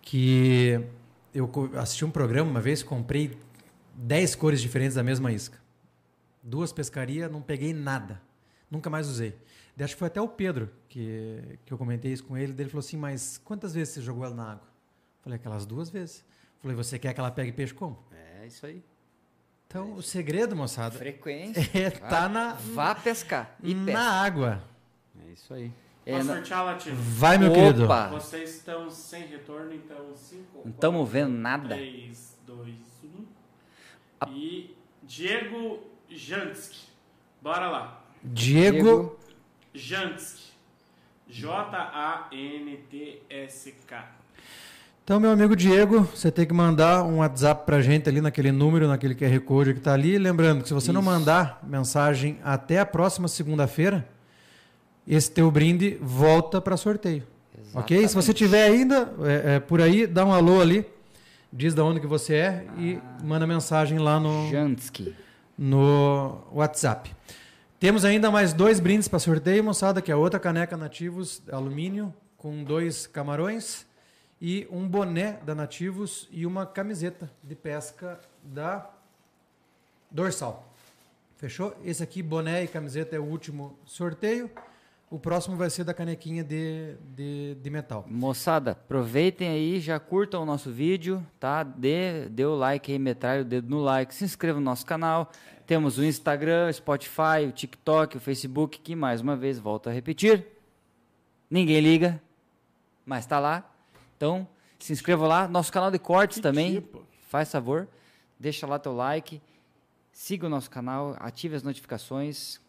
que 0.03 0.81
eu 1.35 1.51
assisti 1.77 2.05
um 2.05 2.11
programa 2.11 2.51
uma 2.51 2.61
vez, 2.61 2.83
comprei 2.83 3.39
10 3.95 4.35
cores 4.35 4.61
diferentes 4.61 4.95
da 4.95 5.03
mesma 5.03 5.31
isca. 5.33 5.59
Duas 6.43 6.73
pescarias, 6.73 7.31
não 7.31 7.43
peguei 7.43 7.73
nada. 7.73 8.21
Nunca 8.71 8.89
mais 8.91 9.09
usei. 9.09 9.37
Acho 9.81 9.95
que 9.95 9.99
foi 9.99 10.09
até 10.09 10.21
o 10.21 10.27
Pedro 10.29 10.69
que, 10.89 11.59
que 11.65 11.73
eu 11.73 11.79
comentei 11.79 12.13
isso 12.13 12.25
com 12.25 12.37
ele. 12.37 12.53
Ele 12.59 12.69
falou 12.69 12.81
assim: 12.81 12.97
Mas 12.97 13.39
quantas 13.45 13.75
vezes 13.75 13.95
você 13.95 14.01
jogou 14.01 14.25
ela 14.25 14.35
na 14.35 14.53
água? 14.53 14.69
Falei: 15.23 15.37
Aquelas 15.37 15.65
duas 15.65 15.89
vezes. 15.89 16.25
Falei: 16.61 16.77
Você 16.77 16.99
quer 16.99 17.15
que 17.15 17.21
ela 17.21 17.31
pegue 17.31 17.53
peixe 17.53 17.73
como? 17.73 17.97
É 18.41 18.47
isso 18.47 18.67
aí. 18.67 18.83
Então, 19.69 19.93
o 19.93 20.03
segredo, 20.03 20.57
moçada, 20.57 20.97
Frequência. 20.97 21.61
é 21.79 21.91
tá 21.91 22.27
na, 22.27 22.55
Vá 22.55 22.95
pescar. 22.95 23.55
E 23.63 23.75
na 23.75 23.85
pesca. 23.85 24.01
água. 24.01 24.65
É 25.27 25.31
isso 25.33 25.53
aí. 25.53 25.71
É, 26.07 26.13
Posso 26.13 26.25
na- 26.27 26.35
sortear, 26.37 26.65
Latino? 26.65 26.97
Vai, 26.97 27.37
meu 27.37 27.53
querido. 27.53 27.85
Opa! 27.85 28.09
Vocês 28.09 28.55
estão 28.57 28.89
sem 28.89 29.27
retorno, 29.27 29.75
então 29.75 30.17
5, 30.17 30.63
Não 30.65 30.71
estamos 30.71 31.07
vendo 31.07 31.33
nada. 31.35 31.75
3, 31.75 32.39
2, 32.47 32.75
1. 33.05 33.27
E 34.31 34.75
Diego 35.03 35.81
Jansky. 36.09 36.89
Bora 37.43 37.69
lá. 37.69 38.03
Diego 38.25 39.19
Jansky. 39.75 40.49
J-A-N-T-S-K. 42.89 44.18
Então, 45.09 45.19
meu 45.19 45.31
amigo 45.31 45.57
Diego, 45.57 46.03
você 46.15 46.31
tem 46.31 46.45
que 46.45 46.53
mandar 46.53 47.03
um 47.03 47.21
WhatsApp 47.21 47.65
pra 47.65 47.81
gente 47.81 48.07
ali 48.11 48.21
naquele 48.21 48.53
número, 48.53 48.87
naquele 48.87 49.15
QR 49.15 49.41
Code 49.41 49.73
que 49.73 49.81
tá 49.81 49.95
ali. 49.95 50.19
Lembrando 50.19 50.61
que 50.61 50.69
se 50.69 50.75
você 50.75 50.93
não 50.93 51.01
mandar 51.01 51.61
mensagem 51.67 52.39
até 52.45 52.79
a 52.79 52.85
próxima 52.85 53.27
segunda-feira, 53.27 54.07
esse 55.07 55.31
teu 55.31 55.51
brinde 55.51 55.97
volta 56.03 56.61
para 56.61 56.77
sorteio. 56.77 57.23
Ok? 57.73 58.07
Se 58.07 58.15
você 58.15 58.35
tiver 58.35 58.65
ainda 58.65 59.11
é, 59.23 59.55
é, 59.55 59.61
por 59.61 59.81
aí, 59.81 60.07
dá 60.07 60.27
um 60.27 60.33
alô 60.35 60.61
ali, 60.61 60.85
diz 61.51 61.73
da 61.73 61.83
onde 61.83 62.01
que 62.01 62.07
você 62.07 62.35
é 62.35 62.67
e 62.77 62.99
manda 63.25 63.47
mensagem 63.47 63.99
lá 63.99 64.21
no, 64.21 64.51
Jansky. 64.51 65.17
no 65.57 66.39
WhatsApp. 66.53 67.17
Temos 67.81 68.05
ainda 68.05 68.31
mais 68.31 68.53
dois 68.53 68.79
brindes 68.79 69.09
para 69.09 69.19
sorteio, 69.19 69.65
moçada, 69.65 70.03
que 70.03 70.13
é 70.13 70.15
outra 70.15 70.39
caneca 70.39 70.77
Nativos 70.77 71.41
alumínio 71.51 72.13
com 72.37 72.63
dois 72.63 73.07
camarões 73.07 73.88
e 74.41 74.67
um 74.71 74.87
boné 74.87 75.33
da 75.45 75.55
Nativos 75.55 76.29
e 76.31 76.47
uma 76.47 76.65
camiseta 76.65 77.31
de 77.43 77.55
pesca 77.55 78.21
da 78.43 78.89
Dorsal. 80.11 80.73
Fechou? 81.37 81.77
Esse 81.85 82.03
aqui, 82.03 82.23
boné 82.23 82.65
e 82.65 82.69
camiseta, 82.69 83.15
é 83.15 83.19
o 83.19 83.25
último 83.25 83.79
sorteio. 83.85 84.51
O 85.11 85.19
próximo 85.19 85.57
vai 85.57 85.71
ser 85.71 85.85
da 85.85 85.95
canequinha 85.95 86.45
de, 86.45 86.95
de, 87.17 87.55
de 87.55 87.71
metal. 87.71 88.05
Moçada, 88.07 88.73
aproveitem 88.73 89.49
aí, 89.49 89.81
já 89.81 89.99
curtam 89.99 90.43
o 90.43 90.45
nosso 90.45 90.71
vídeo, 90.71 91.25
tá? 91.41 91.63
Dê, 91.63 92.29
dê 92.29 92.45
o 92.45 92.55
like 92.55 92.93
aí, 92.93 92.99
metralha 92.99 93.41
o 93.41 93.45
dedo 93.45 93.71
no 93.71 93.81
like, 93.81 94.15
se 94.15 94.25
inscreva 94.25 94.59
no 94.59 94.65
nosso 94.65 94.85
canal. 94.85 95.31
Temos 95.67 95.97
o 95.97 96.05
Instagram, 96.05 96.69
o 96.69 96.73
Spotify, 96.73 97.47
o 97.49 97.53
TikTok, 97.53 98.19
o 98.19 98.21
Facebook, 98.21 98.81
que 98.81 98.95
mais 98.95 99.21
uma 99.21 99.35
vez 99.35 99.59
volto 99.59 99.89
a 99.89 99.93
repetir. 99.93 100.45
Ninguém 101.51 101.81
liga, 101.81 102.21
mas 103.07 103.25
tá 103.25 103.39
lá. 103.39 103.78
Então, 104.19 104.47
se 104.81 104.93
inscreva 104.93 105.27
lá. 105.27 105.47
Nosso 105.49 105.73
canal 105.73 105.91
de 105.93 105.99
cortes 105.99 106.41
também, 106.41 106.75
tipo? 106.75 107.03
faz 107.29 107.51
favor, 107.53 107.89
deixa 108.39 108.67
lá 108.67 108.77
teu 108.79 108.93
like, 108.95 109.41
siga 110.13 110.47
o 110.47 110.51
nosso 110.51 110.69
canal, 110.69 111.17
ative 111.21 111.55
as 111.55 111.63
notificações, 111.63 112.61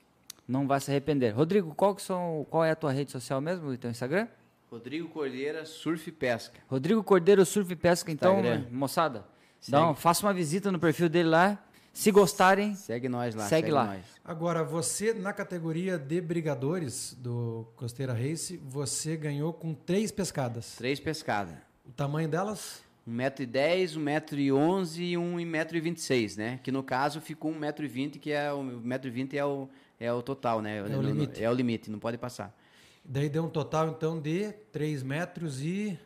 não 0.47 0.67
vai 0.67 0.79
se 0.79 0.91
arrepender. 0.91 1.31
Rodrigo, 1.31 1.73
qual, 1.73 1.95
que 1.95 2.01
são, 2.03 2.45
qual 2.49 2.63
é 2.63 2.71
a 2.71 2.75
tua 2.75 2.91
rede 2.91 3.11
social 3.11 3.41
mesmo, 3.41 3.67
o 3.69 3.77
teu 3.77 3.89
Instagram? 3.89 4.27
Rodrigo 4.71 5.09
Cordeira, 5.09 5.65
Surf 5.65 6.07
e 6.07 6.11
Pesca. 6.11 6.59
Rodrigo 6.67 7.03
Cordeiro 7.03 7.43
Surf 7.43 7.71
e 7.73 7.75
Pesca, 7.75 8.11
então, 8.11 8.35
Instagram. 8.39 8.67
moçada, 8.71 9.25
dá 9.67 9.89
um- 9.89 9.95
faça 9.95 10.23
uma 10.25 10.33
visita 10.33 10.71
no 10.71 10.77
perfil 10.79 11.09
dele 11.09 11.29
lá. 11.29 11.57
Se 11.99 12.11
gostarem, 12.11 12.75
Segue 12.75 13.09
nós 13.09 13.35
lá. 13.35 13.45
Segue 13.49 13.71
lá. 13.71 13.85
nós. 13.87 14.05
Agora, 14.23 14.63
você, 14.63 15.13
na 15.13 15.33
categoria 15.33 15.99
de 15.99 16.21
brigadores 16.21 17.13
do 17.19 17.67
Costeira 17.75 18.13
Race, 18.13 18.55
você 18.55 19.17
ganhou 19.17 19.51
com 19.51 19.73
três 19.73 20.09
pescadas. 20.09 20.77
Três 20.77 20.97
pescadas. 20.97 21.55
O 21.85 21.91
tamanho 21.91 22.29
delas? 22.29 22.81
1,10m, 23.05 23.97
1,11m 23.97 24.97
e 24.97 25.13
1,26m, 25.15 26.37
né? 26.37 26.59
Que 26.63 26.71
no 26.71 26.81
caso 26.83 27.19
ficou 27.19 27.51
1,20m, 27.51 28.17
que 28.17 28.31
é 28.31 28.49
o 28.53 28.59
1,20m 28.63 29.33
é 29.33 29.43
o, 29.43 29.67
é 29.99 30.13
o 30.13 30.21
total, 30.21 30.61
né? 30.61 30.81
o 30.81 31.01
limite. 31.01 31.43
É 31.43 31.49
o 31.49 31.53
limite, 31.53 31.91
não 31.91 31.99
pode 31.99 32.17
passar. 32.17 32.57
Daí 33.03 33.27
deu 33.27 33.43
um 33.43 33.49
total, 33.49 33.89
então, 33.89 34.21
de 34.21 34.53
3 34.71 35.03
metros 35.03 35.61
e 35.61 35.99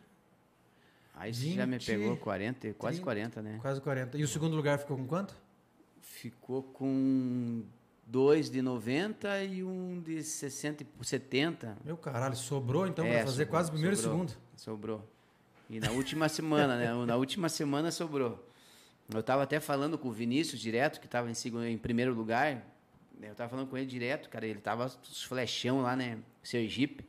Aí 1.13 1.31
você 1.31 1.51
já 1.51 1.67
me 1.67 1.77
20, 1.77 1.85
pegou 1.85 2.17
40, 2.17 2.73
quase 2.79 2.95
30. 2.97 3.03
40, 3.03 3.41
né? 3.43 3.59
quase 3.61 3.79
40. 3.79 4.17
E 4.17 4.23
o 4.23 4.27
segundo 4.27 4.55
lugar 4.55 4.79
ficou 4.79 4.97
com 4.97 5.05
quanto? 5.05 5.43
Ficou 6.03 6.61
com 6.63 7.63
dois 8.05 8.49
de 8.49 8.61
90 8.61 9.43
e 9.45 9.63
um 9.63 10.01
de 10.01 10.21
60, 10.21 10.83
e 10.83 11.05
70. 11.05 11.77
Meu 11.83 11.95
caralho, 11.97 12.35
sobrou 12.35 12.85
então 12.85 13.05
É, 13.05 13.13
para 13.13 13.25
fazer 13.25 13.31
sobrou, 13.45 13.47
quase 13.47 13.69
o 13.69 13.71
primeiro 13.71 13.95
sobrou, 13.95 14.13
e 14.25 14.27
segundo. 14.29 14.37
Sobrou. 14.55 15.09
E 15.69 15.79
na 15.79 15.91
última 15.91 16.27
semana, 16.29 16.77
né? 16.77 17.05
Na 17.05 17.15
última 17.15 17.47
semana 17.49 17.89
sobrou. 17.89 18.47
Eu 19.13 19.21
estava 19.21 19.43
até 19.43 19.59
falando 19.59 19.97
com 19.97 20.09
o 20.09 20.11
Vinícius 20.11 20.59
direto, 20.61 20.99
que 20.99 21.05
estava 21.07 21.29
em, 21.31 21.33
segundo- 21.33 21.65
em 21.65 21.77
primeiro 21.77 22.13
lugar. 22.13 22.61
Eu 23.21 23.31
estava 23.31 23.49
falando 23.49 23.67
com 23.69 23.77
ele 23.77 23.85
direto, 23.87 24.29
cara. 24.29 24.45
Ele 24.45 24.59
tava 24.59 24.85
os 24.85 25.23
flechão 25.23 25.81
lá, 25.81 25.95
né? 25.95 26.19
Sergipe. 26.43 27.05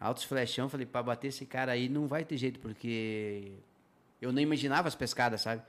Altos 0.00 0.24
flechão. 0.24 0.68
Falei, 0.68 0.84
para 0.86 1.02
bater 1.02 1.28
esse 1.28 1.46
cara 1.46 1.72
aí 1.72 1.88
não 1.88 2.06
vai 2.08 2.24
ter 2.24 2.36
jeito, 2.36 2.58
porque 2.58 3.52
eu 4.20 4.32
nem 4.32 4.42
imaginava 4.42 4.88
as 4.88 4.94
pescadas, 4.96 5.40
sabe? 5.42 5.62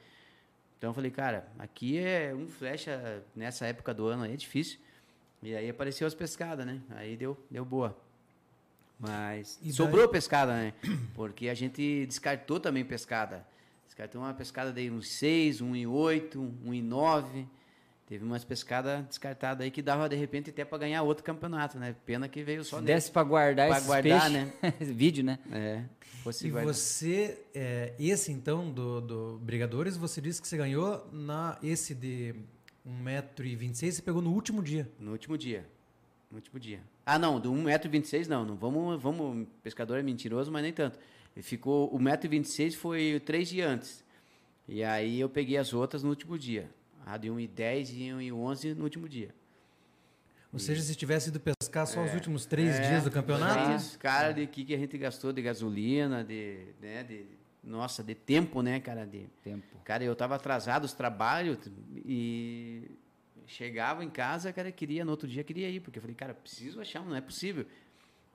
Então 0.86 0.92
eu 0.92 0.94
falei, 0.94 1.10
cara, 1.10 1.48
aqui 1.58 1.98
é 1.98 2.32
um 2.32 2.48
flecha 2.48 3.24
nessa 3.36 3.66
época 3.66 3.92
do 3.92 4.06
ano 4.06 4.22
aí 4.22 4.34
é 4.34 4.38
difícil. 4.38 4.78
E 5.42 5.56
aí 5.56 5.68
apareceu 5.68 6.06
as 6.06 6.14
pescadas, 6.14 6.64
né? 6.64 6.80
Aí 6.92 7.18
deu, 7.18 7.36
deu 7.50 7.66
boa. 7.66 7.98
Mas 9.00 9.58
E 9.62 9.64
daí- 9.64 9.74
sobrou 9.74 10.08
pescada, 10.08 10.54
né? 10.54 10.74
Porque 11.16 11.50
a 11.50 11.56
gente 11.56 12.06
descartou 12.06 12.60
também 12.60 12.86
pescada. 12.86 13.44
Descartou 13.88 14.22
uma 14.22 14.32
pescada 14.36 14.72
de 14.72 14.92
uns 14.92 15.08
6, 15.10 15.60
1 15.60 15.76
e 15.76 15.88
8, 15.88 16.40
1 16.64 16.72
e 16.76 16.84
9. 16.84 17.48
Teve 18.08 18.24
umas 18.24 18.44
pescadas 18.44 19.04
descartadas 19.06 19.64
aí 19.66 19.72
que 19.72 19.82
dava 19.82 20.08
de 20.08 20.16
repente 20.16 20.52
até 20.52 20.64
para 20.64 20.78
ganhar 20.78 21.02
outro 21.02 21.24
campeonato, 21.24 21.80
né? 21.80 21.96
Pena 22.06 22.30
que 22.30 22.44
veio 22.44 22.64
só 22.64 22.78
se 22.78 22.84
desse 22.86 23.10
para 23.12 23.24
guardar 23.24 23.68
Pra 23.68 23.80
guardar, 23.80 24.32
peixes, 24.62 24.92
vídeo, 24.96 25.24
né? 25.24 25.40
É, 25.52 25.84
fosse 26.24 26.46
E 26.48 26.52
guardar. 26.52 26.72
você, 26.72 27.40
é, 27.56 27.94
esse 28.00 28.32
então 28.32 28.72
do, 28.72 29.02
do 29.02 29.40
Brigadores, 29.42 29.98
você 29.98 30.22
disse 30.22 30.40
que 30.40 30.48
você 30.48 30.56
ganhou 30.56 31.08
na 31.12 31.58
esse 31.64 31.96
de 31.96 32.36
1,26m, 32.88 33.92
você 33.92 34.02
pegou 34.04 34.22
no 34.22 34.32
último 34.32 34.62
dia. 34.62 34.88
No 35.00 35.12
último 35.12 35.36
dia. 35.36 35.66
No 36.30 36.38
último 36.38 36.60
dia. 36.60 36.82
Ah, 37.06 37.18
não, 37.18 37.40
do 37.40 37.52
1,26m 37.52 38.28
não, 38.28 38.46
não 38.46 38.56
vamos, 38.56 39.02
vamos, 39.02 39.48
pescador 39.64 39.98
é 39.98 40.04
mentiroso, 40.04 40.52
mas 40.52 40.62
nem 40.62 40.74
tanto. 40.74 41.00
Ele 41.36 41.42
ficou, 41.44 41.94
o 41.94 42.00
1,26m 42.00 42.76
foi 42.76 43.20
três 43.26 43.48
dias 43.50 43.68
antes. 43.68 44.06
E 44.68 44.84
aí 44.84 45.20
eu 45.20 45.28
peguei 45.30 45.58
as 45.58 45.74
outras 45.74 46.04
no 46.04 46.10
último 46.10 46.38
dia. 46.38 46.70
A 47.06 47.18
de 47.18 47.30
1,10 47.30 47.92
e 47.94 48.32
1,11 48.32 48.74
no 48.74 48.84
último 48.84 49.08
dia. 49.08 49.30
Ou 50.52 50.60
seja, 50.60 50.82
se 50.82 50.96
tivesse 50.96 51.30
ido 51.30 51.40
pescar 51.40 51.86
só 51.86 52.02
os 52.04 52.14
últimos 52.14 52.46
três 52.46 52.76
É, 52.76 52.90
dias 52.90 53.04
do 53.04 53.12
campeonato, 53.12 53.74
Isso, 53.74 54.00
cara, 54.00 54.32
de 54.32 54.48
que, 54.48 54.64
que 54.64 54.74
a 54.74 54.78
gente 54.78 54.98
gastou 54.98 55.34
de 55.34 55.42
gasolina, 55.42 56.24
de, 56.24 56.60
né, 56.82 57.04
de, 57.04 57.26
nossa, 57.62 58.02
de 58.02 58.16
tempo, 58.16 58.62
né, 58.62 58.80
cara, 58.80 59.06
de, 59.06 59.28
Tempo. 59.44 59.78
Cara, 59.84 60.04
eu 60.04 60.16
tava 60.16 60.36
atrasado 60.36 60.86
os 60.86 60.94
trabalhos 60.94 61.58
e 62.06 62.90
chegava 63.46 64.04
em 64.04 64.10
casa, 64.10 64.54
cara, 64.54 64.72
queria, 64.72 65.04
no 65.04 65.12
outro 65.12 65.28
dia 65.28 65.44
queria 65.44 65.70
ir, 65.70 65.82
porque 65.82 66.00
eu 66.00 66.02
falei, 66.02 66.16
cara, 66.16 66.34
preciso 66.34 66.80
achar, 66.80 67.06
não 67.06 67.16
é 67.16 67.22
possível. 67.22 67.66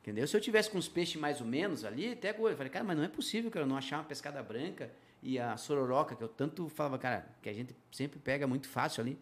Entendeu? 0.03 0.27
Se 0.27 0.37
eu 0.37 0.41
tivesse 0.41 0.71
com 0.71 0.79
os 0.79 0.89
peixes 0.89 1.21
mais 1.21 1.41
ou 1.41 1.47
menos 1.47 1.85
ali, 1.87 2.13
até 2.13 2.31
agora, 2.31 2.53
eu 2.53 2.57
falei, 2.57 2.71
cara, 2.71 2.85
mas 2.85 2.97
não 2.97 3.05
é 3.05 3.09
possível, 3.09 3.51
cara, 3.51 3.65
eu 3.65 3.69
não 3.69 3.77
achar 3.77 3.97
uma 3.97 4.05
pescada 4.05 4.43
branca 4.43 4.91
e 5.23 5.39
a 5.39 5.57
sororoca, 5.57 6.15
que 6.17 6.23
eu 6.23 6.29
tanto 6.29 6.69
falava, 6.69 6.99
cara, 6.99 7.27
que 7.43 7.49
a 7.49 7.53
gente 7.53 7.75
sempre 7.93 8.19
pega 8.19 8.47
muito 8.47 8.69
fácil 8.69 9.03
ali. 9.03 9.19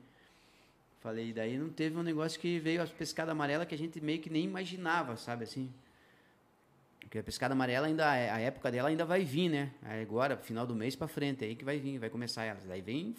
Falei, 1.01 1.33
daí 1.33 1.57
não 1.57 1.69
teve 1.71 1.97
um 1.97 2.03
negócio 2.03 2.39
que 2.41 2.59
veio 2.59 2.83
a 2.83 2.87
pescada 2.87 3.33
amarela 3.33 3.65
que 3.65 3.75
a 3.75 3.79
gente 3.79 4.01
meio 4.01 4.21
que 4.21 4.29
nem 4.31 4.45
imaginava, 4.45 5.17
sabe 5.17 5.45
assim? 5.45 5.73
Porque 7.01 7.19
a 7.19 7.23
pescada 7.23 7.55
amarela 7.55 7.87
ainda, 7.87 8.15
é- 8.17 8.31
a 8.31 8.39
época 8.41 8.71
dela 8.71 8.89
ainda 8.89 9.05
vai 9.05 9.25
vir, 9.25 9.49
né? 9.49 9.71
Agora, 9.83 10.37
final 10.37 10.67
do 10.67 10.75
mês 10.75 10.95
pra 10.97 11.09
frente, 11.09 11.45
aí 11.45 11.55
que 11.55 11.65
vai 11.65 11.79
vir, 11.79 11.99
vai 11.99 12.11
começar 12.11 12.45
elas. 12.45 12.65
Daí 12.65 12.81
vem, 12.83 13.15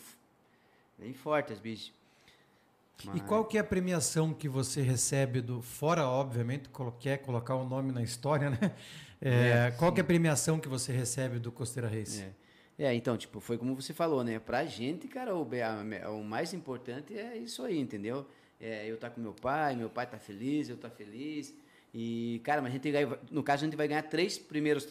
vem 0.98 1.14
forte 1.14 1.54
as 1.54 1.60
bichos. 1.60 1.92
E 3.16 3.22
qual 3.22 3.46
que 3.46 3.58
é 3.58 3.62
a 3.62 3.64
premiação 3.64 4.34
que 4.34 4.50
você 4.50 4.82
recebe 4.82 5.40
do 5.40 5.62
fora, 5.62 6.06
obviamente, 6.06 6.70
quer 7.00 7.18
colocar 7.20 7.56
o 7.56 7.64
nome 7.68 7.94
na 7.94 8.04
história, 8.04 8.50
né? 8.50 8.58
É, 9.22 9.68
É, 9.68 9.72
qual 9.72 9.92
que 9.94 10.00
é 10.00 10.04
a 10.04 10.06
premiação 10.06 10.60
que 10.60 10.68
você 10.68 10.92
recebe 10.92 11.40
do 11.40 11.50
Costeira 11.52 11.88
Race? 11.88 12.22
É. 12.22 12.32
É, 12.80 12.94
então, 12.94 13.18
tipo, 13.18 13.42
foi 13.42 13.58
como 13.58 13.76
você 13.76 13.94
falou, 13.94 14.24
né? 14.24 14.40
Pra 14.40 14.64
gente, 14.66 15.06
cara, 15.10 15.36
o, 15.36 15.46
o 16.18 16.24
mais 16.24 16.54
importante 16.54 17.14
é 17.14 17.36
isso 17.36 17.62
aí, 17.66 17.78
entendeu? 17.78 18.26
É, 18.58 18.90
eu 18.90 18.96
tá 18.98 19.10
com 19.10 19.20
meu 19.20 19.34
pai, 19.34 19.76
meu 19.76 19.90
pai 19.90 20.08
tá 20.08 20.18
feliz, 20.18 20.70
eu 20.70 20.78
tá 20.78 20.90
feliz. 20.90 21.54
E, 21.94 22.40
cara, 22.42 22.62
mas 22.62 22.72
a 22.72 22.76
gente 22.76 22.90
ganha, 22.90 23.20
no 23.30 23.44
caso, 23.44 23.66
a 23.66 23.68
gente 23.68 23.76
vai 23.76 23.86
ganhar 23.86 24.04
três 24.04 24.40
primeiros 24.40 24.88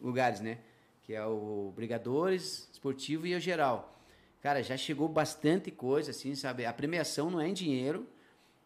lugares, 0.00 0.40
né? 0.40 0.58
Que 1.04 1.14
é 1.14 1.24
o 1.24 1.72
Brigadores, 1.76 2.68
Esportivo 2.72 3.28
e 3.28 3.36
o 3.36 3.40
Geral. 3.40 3.96
Cara, 4.40 4.60
já 4.60 4.76
chegou 4.76 5.08
bastante 5.08 5.70
coisa, 5.70 6.10
assim, 6.10 6.34
sabe? 6.34 6.66
A 6.66 6.72
premiação 6.72 7.30
não 7.30 7.40
é 7.40 7.46
em 7.46 7.54
dinheiro, 7.54 8.08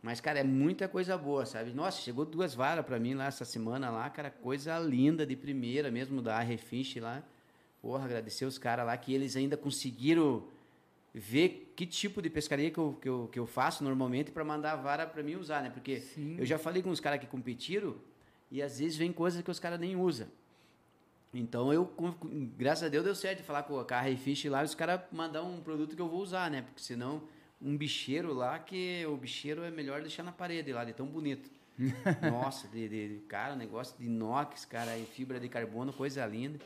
mas, 0.01 0.23
cara, 0.23 0.39
é 0.39 0.45
muita 0.45 0.89
coisa 0.89 1.19
boa, 1.19 1.45
sabe? 1.45 1.75
Nossa, 1.75 2.01
chegou 2.01 2.25
duas 2.25 2.55
varas 2.55 2.87
pra 2.87 2.99
mim 2.99 3.13
lá 3.13 3.27
essa 3.27 3.45
semana 3.45 3.91
lá, 3.91 4.09
cara, 4.09 4.31
coisa 4.31 4.79
linda 4.79 5.27
de 5.27 5.37
primeira 5.37 5.91
mesmo 5.91 6.23
da 6.23 6.41
Refish 6.41 6.97
lá. 6.97 7.23
Porra, 7.85 8.07
agradecer 8.07 8.47
os 8.47 8.57
caras 8.57 8.87
lá 8.87 8.97
que 8.97 9.13
eles 9.13 9.37
ainda 9.37 9.59
conseguiram 9.59 10.43
ver 11.13 11.71
que 11.77 11.85
tipo 11.85 12.23
de 12.23 12.31
pescaria 12.31 12.71
que 12.71 12.79
eu, 12.79 12.97
que 12.99 13.07
eu, 13.07 13.29
que 13.31 13.39
eu 13.39 13.47
faço 13.47 13.85
normalmente 13.85 14.31
para 14.31 14.43
mandar 14.43 14.73
a 14.73 14.77
vara 14.77 15.07
para 15.07 15.23
mim 15.23 15.35
usar, 15.35 15.63
né? 15.63 15.69
Porque 15.69 16.03
eu 16.39 16.47
já 16.47 16.59
falei 16.59 16.83
com 16.83 16.89
os 16.89 16.99
caras 16.99 17.21
que 17.21 17.27
competiram 17.27 17.95
e 18.51 18.63
às 18.63 18.79
vezes 18.79 18.97
vem 18.97 19.13
coisas 19.13 19.43
que 19.43 19.51
os 19.51 19.61
caras 19.61 19.79
nem 19.79 19.95
usam. 19.97 20.27
Então 21.35 21.71
eu, 21.75 21.93
graças 22.57 22.85
a 22.85 22.89
Deus, 22.89 23.05
deu 23.05 23.15
certo 23.15 23.43
falar 23.43 23.65
com 23.65 23.79
a 23.79 23.85
Carre 23.85 24.17
Fish 24.17 24.47
lá 24.47 24.63
e 24.63 24.65
os 24.65 24.75
caras 24.75 25.03
mandar 25.13 25.43
um 25.43 25.61
produto 25.61 25.95
que 25.95 26.01
eu 26.01 26.09
vou 26.09 26.23
usar, 26.23 26.51
né? 26.51 26.63
Porque 26.63 26.81
senão 26.81 27.21
um 27.61 27.77
bicheiro 27.77 28.33
lá, 28.33 28.59
que 28.59 29.05
o 29.07 29.15
bicheiro 29.19 29.63
é 29.63 29.71
melhor 29.71 30.01
deixar 30.01 30.23
na 30.23 30.33
parede 30.33 30.73
lá, 30.73 30.87
de 30.87 30.95
tão 30.95 31.07
bonito. 31.07 31.51
Nossa, 32.31 32.67
de, 32.69 32.89
de- 32.89 33.21
cara, 33.29 33.55
negócio 33.55 33.95
de 33.99 34.07
inox, 34.07 34.65
cara, 34.65 34.97
e 34.97 35.05
fibra 35.05 35.39
de 35.39 35.51
carbono, 35.51 35.93
coisa 35.93 36.25
linda. 36.25 36.59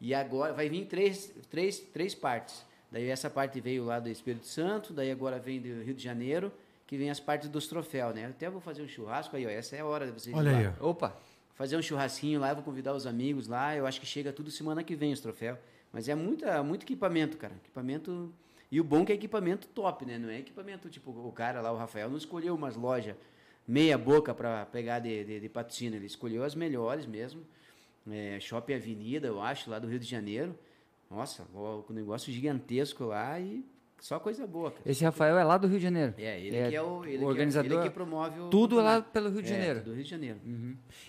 E 0.00 0.14
agora 0.14 0.52
vai 0.52 0.68
vir 0.68 0.86
três, 0.86 1.32
três, 1.50 1.78
três 1.78 2.14
partes. 2.14 2.64
Daí 2.90 3.08
essa 3.08 3.28
parte 3.28 3.60
veio 3.60 3.84
lá 3.84 3.98
do 3.98 4.08
Espírito 4.08 4.46
Santo, 4.46 4.92
daí 4.92 5.10
agora 5.10 5.38
vem 5.38 5.60
do 5.60 5.82
Rio 5.82 5.94
de 5.94 6.02
Janeiro, 6.02 6.52
que 6.86 6.96
vem 6.96 7.10
as 7.10 7.18
partes 7.18 7.48
dos 7.48 7.66
troféus, 7.66 8.14
né? 8.14 8.26
Eu 8.26 8.30
até 8.30 8.48
vou 8.48 8.60
fazer 8.60 8.82
um 8.82 8.88
churrasco 8.88 9.34
aí, 9.36 9.46
ó. 9.46 9.50
Essa 9.50 9.76
é 9.76 9.80
a 9.80 9.86
hora 9.86 10.06
de 10.06 10.12
vocês 10.12 10.34
Olha 10.34 10.50
ir 10.50 10.66
aí. 10.68 10.72
Opa! 10.80 11.16
fazer 11.56 11.76
um 11.76 11.82
churrasquinho 11.82 12.38
lá, 12.38 12.50
eu 12.50 12.54
vou 12.54 12.64
convidar 12.64 12.94
os 12.94 13.06
amigos 13.06 13.48
lá. 13.48 13.74
Eu 13.74 13.86
acho 13.86 13.98
que 13.98 14.06
chega 14.06 14.32
tudo 14.32 14.50
semana 14.50 14.84
que 14.84 14.94
vem 14.94 15.12
os 15.12 15.20
troféus. 15.20 15.58
Mas 15.92 16.08
é 16.08 16.14
muita, 16.14 16.62
muito 16.62 16.84
equipamento, 16.84 17.36
cara. 17.36 17.54
Equipamento. 17.54 18.32
E 18.70 18.80
o 18.80 18.84
bom 18.84 19.02
é 19.02 19.06
que 19.06 19.12
é 19.12 19.14
equipamento 19.14 19.66
top, 19.68 20.04
né? 20.04 20.18
Não 20.18 20.28
é 20.28 20.38
equipamento 20.38 20.88
tipo 20.90 21.10
o 21.10 21.32
cara 21.32 21.60
lá, 21.60 21.72
o 21.72 21.76
Rafael, 21.76 22.10
não 22.10 22.18
escolheu 22.18 22.54
umas 22.54 22.76
lojas 22.76 23.16
meia 23.66 23.98
boca 23.98 24.32
para 24.32 24.64
pegar 24.66 25.00
de, 25.00 25.24
de, 25.24 25.40
de 25.40 25.48
patrocínio. 25.48 25.96
Ele 25.96 26.06
escolheu 26.06 26.44
as 26.44 26.54
melhores 26.54 27.06
mesmo. 27.06 27.42
É, 28.10 28.38
Shopping 28.40 28.74
Avenida, 28.74 29.26
eu 29.28 29.40
acho, 29.40 29.68
lá 29.70 29.78
do 29.78 29.88
Rio 29.88 29.98
de 29.98 30.06
Janeiro. 30.06 30.56
Nossa, 31.10 31.44
o, 31.54 31.84
o 31.88 31.92
negócio 31.92 32.32
gigantesco 32.32 33.04
lá 33.04 33.38
e 33.40 33.64
só 34.00 34.18
coisa 34.20 34.46
boa, 34.46 34.70
cara. 34.70 34.82
Esse 34.84 35.02
Rafael 35.04 35.38
é 35.38 35.42
lá 35.44 35.56
do 35.56 35.66
Rio 35.66 35.78
de 35.78 35.82
Janeiro. 35.84 36.14
É, 36.18 36.38
ele 36.40 36.68
que 36.68 36.74
é 36.76 36.82
o, 36.82 37.04
ele 37.04 37.18
que 37.18 37.24
é- 37.24 37.26
organizador. 37.26 37.72
ele 37.72 37.82
que 37.82 37.90
promove 37.90 38.40
o 38.40 38.48
Tudo 38.50 38.76
lá 38.76 39.00
pelo 39.00 39.30
Rio 39.30 39.42
de 39.42 39.52
É, 39.52 39.56
Janeiro. 39.56 39.82
do 39.82 39.94
Rio 39.94 40.04
de 40.04 40.10
Janeiro. 40.10 40.38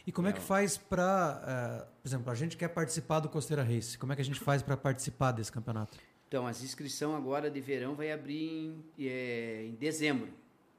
E 0.06 0.12
como 0.12 0.28
é 0.28 0.34
que 0.34 0.40
faz 0.40 0.78
para, 0.78 1.88
por 2.02 2.08
exemplo, 2.08 2.32
a 2.32 2.36
gente 2.36 2.56
quer 2.56 2.70
participar 2.70 3.20
do 3.20 3.30
Costeira 3.30 3.64
Race, 3.64 3.98
como 3.98 4.14
é 4.14 4.16
que 4.16 4.22
a 4.22 4.26
gente 4.26 4.40
faz 4.40 4.62
para 4.62 4.78
participar 4.78 5.32
desse 5.34 5.52
campeonato? 5.52 5.98
Então, 6.28 6.46
as 6.46 6.62
inscrições 6.64 7.16
agora 7.16 7.50
de 7.50 7.60
verão 7.62 7.96
vai 7.96 8.12
abrir 8.12 8.44
em, 8.48 8.84
é, 9.00 9.66
em 9.66 9.76
dezembro. 9.76 10.30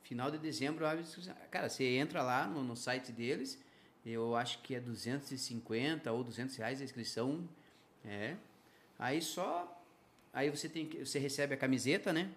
Final 0.02 0.30
de 0.30 0.38
dezembro 0.38 0.86
abre 0.86 1.02
inscrição. 1.02 1.34
Cara, 1.50 1.68
você 1.68 1.84
entra 1.84 2.22
lá 2.22 2.46
no, 2.46 2.62
no 2.62 2.74
site 2.76 3.12
deles, 3.12 3.58
eu 4.04 4.34
acho 4.36 4.60
que 4.62 4.74
é 4.74 4.80
250 4.80 6.10
ou 6.12 6.24
200 6.24 6.56
reais 6.56 6.80
a 6.80 6.84
inscrição. 6.84 7.48
É. 8.04 8.36
Aí 8.98 9.20
só. 9.20 9.74
Aí 10.32 10.50
você 10.50 10.68
tem 10.68 10.86
que. 10.86 11.04
Você 11.04 11.18
recebe 11.18 11.54
a 11.54 11.56
camiseta, 11.56 12.12
né? 12.12 12.30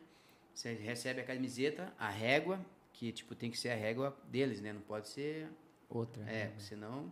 Você 0.54 0.74
recebe 0.74 1.22
a 1.22 1.24
camiseta, 1.24 1.94
a 1.98 2.10
régua, 2.10 2.60
que 2.94 3.12
tipo 3.12 3.34
tem 3.36 3.50
que 3.50 3.58
ser 3.58 3.70
a 3.70 3.76
régua 3.76 4.18
deles, 4.30 4.62
né? 4.62 4.74
Não 4.74 4.82
pode 4.82 5.08
ser 5.08 5.48
Outra. 5.90 6.24
é, 6.30 6.48
porque 6.48 6.64
senão 6.64 7.12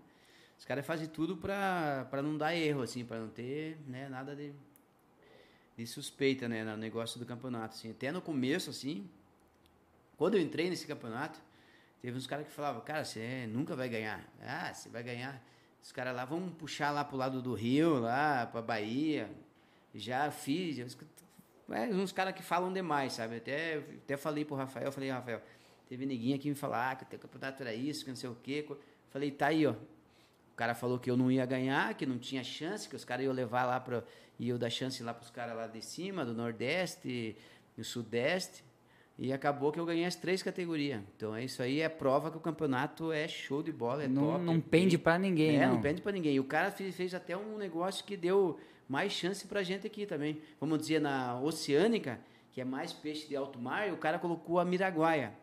os 0.60 0.66
caras 0.66 0.86
fazem 0.86 1.08
tudo 1.08 1.38
pra, 1.38 2.06
pra 2.10 2.22
não 2.22 2.38
dar 2.38 2.54
erro, 2.54 2.82
assim, 2.82 3.06
pra 3.06 3.18
não 3.18 3.30
ter 3.30 3.78
né, 3.88 4.10
nada 4.10 4.36
de, 4.36 4.52
de 5.78 5.88
suspeita, 5.88 6.50
né, 6.50 6.66
no 6.66 6.76
negócio 6.76 7.18
do 7.18 7.26
campeonato, 7.26 7.76
assim. 7.76 7.92
Até 7.92 8.12
no 8.12 8.22
começo, 8.22 8.70
assim, 8.70 9.10
quando 10.18 10.36
eu 10.36 10.42
entrei 10.42 10.70
nesse 10.70 10.86
campeonato, 10.86 11.40
teve 12.02 12.18
uns 12.18 12.28
caras 12.28 12.48
que 12.48 12.52
falavam, 12.52 12.82
cara, 12.82 13.04
você 13.04 13.48
nunca 13.48 13.76
vai 13.76 13.90
ganhar. 13.90 14.24
Ah, 14.42 14.74
você 14.74 14.90
vai 14.90 15.04
ganhar. 15.04 15.42
Os 15.82 15.92
caras 15.92 16.16
lá 16.16 16.26
vão 16.26 16.50
puxar 16.50 16.92
lá 16.92 17.04
pro 17.04 17.18
lado 17.18 17.42
do 17.42 17.54
Rio, 17.54 18.00
lá 18.00 18.46
pra 18.46 18.62
Bahia. 18.62 19.30
Já 19.94 20.30
fiz. 20.32 20.98
É, 21.70 21.86
uns 21.88 22.12
caras 22.12 22.34
que 22.34 22.44
falam 22.44 22.72
demais, 22.72 23.14
sabe? 23.14 23.38
Até, 23.38 23.78
até 23.78 24.18
falei 24.18 24.44
pro 24.44 24.56
Rafael, 24.56 24.92
falei, 24.92 25.10
Rafael, 25.10 25.42
teve 25.88 26.06
neguinho 26.06 26.36
aqui 26.36 26.50
me 26.50 26.56
falar 26.56 26.92
ah, 26.92 26.96
que 26.96 27.04
o 27.04 27.08
teu 27.08 27.20
campeonato 27.20 27.62
era 27.64 27.74
isso, 27.74 28.04
que 28.04 28.10
não 28.10 28.16
sei 28.16 28.30
o 28.30 28.36
quê. 28.36 28.68
Falei, 29.10 29.32
tá 29.32 29.48
aí, 29.48 29.66
ó. 29.66 29.72
O 29.72 30.56
cara 30.56 30.76
falou 30.76 31.00
que 31.00 31.10
eu 31.10 31.16
não 31.16 31.32
ia 31.32 31.46
ganhar, 31.46 31.94
que 31.94 32.06
não 32.06 32.18
tinha 32.18 32.44
chance, 32.44 32.90
que 32.90 32.96
os 32.96 33.06
caras 33.06 33.26
iam 33.26 33.34
levar 33.34 33.66
lá 33.66 33.80
para 33.80 34.04
iam 34.40 34.58
dar 34.58 34.70
chance 34.70 35.04
lá 35.04 35.14
pros 35.14 35.30
caras 35.30 35.56
lá 35.56 35.68
de 35.68 35.82
cima, 35.82 36.24
do 36.26 36.34
Nordeste, 36.34 37.36
do 37.76 37.84
Sudeste. 37.84 38.64
E 39.22 39.34
acabou 39.34 39.70
que 39.72 39.78
eu 39.80 39.86
ganhei 39.86 40.06
as 40.06 40.16
três 40.16 40.42
categorias. 40.42 41.02
Então 41.18 41.36
é 41.36 41.44
isso 41.44 41.62
aí, 41.62 41.82
é 41.82 41.90
prova 41.90 42.32
que 42.32 42.38
o 42.38 42.40
campeonato 42.40 43.12
é 43.12 43.28
show 43.28 43.62
de 43.62 43.70
bola, 43.72 44.04
é 44.06 44.08
não 44.08 44.32
top. 44.34 44.46
não 44.46 44.62
pende 44.62 44.98
pra 44.98 45.20
ninguém, 45.20 45.58
é, 45.58 45.66
não. 45.68 45.74
não 45.76 45.82
pende 45.82 46.02
pra 46.02 46.12
ninguém. 46.14 46.36
E 46.36 46.40
o 46.40 46.46
cara 46.46 46.72
fez, 46.72 46.96
fez 46.96 47.14
até 47.14 47.36
um 47.36 47.58
negócio 47.58 48.06
que 48.06 48.16
deu 48.16 48.58
mais 48.88 49.12
chance 49.12 49.46
pra 49.46 49.62
gente 49.62 49.86
aqui 49.86 50.06
também. 50.06 50.42
Vamos 50.58 50.80
dizer, 50.80 51.02
na 51.02 51.38
Oceânica, 51.42 52.18
que 52.54 52.62
é 52.62 52.66
mais 52.66 52.94
peixe 52.94 53.28
de 53.28 53.36
alto 53.36 53.60
mar, 53.60 53.90
e 53.90 53.92
o 53.92 53.98
cara 53.98 54.18
colocou 54.18 54.58
a 54.58 54.64
Miraguaia. 54.64 55.34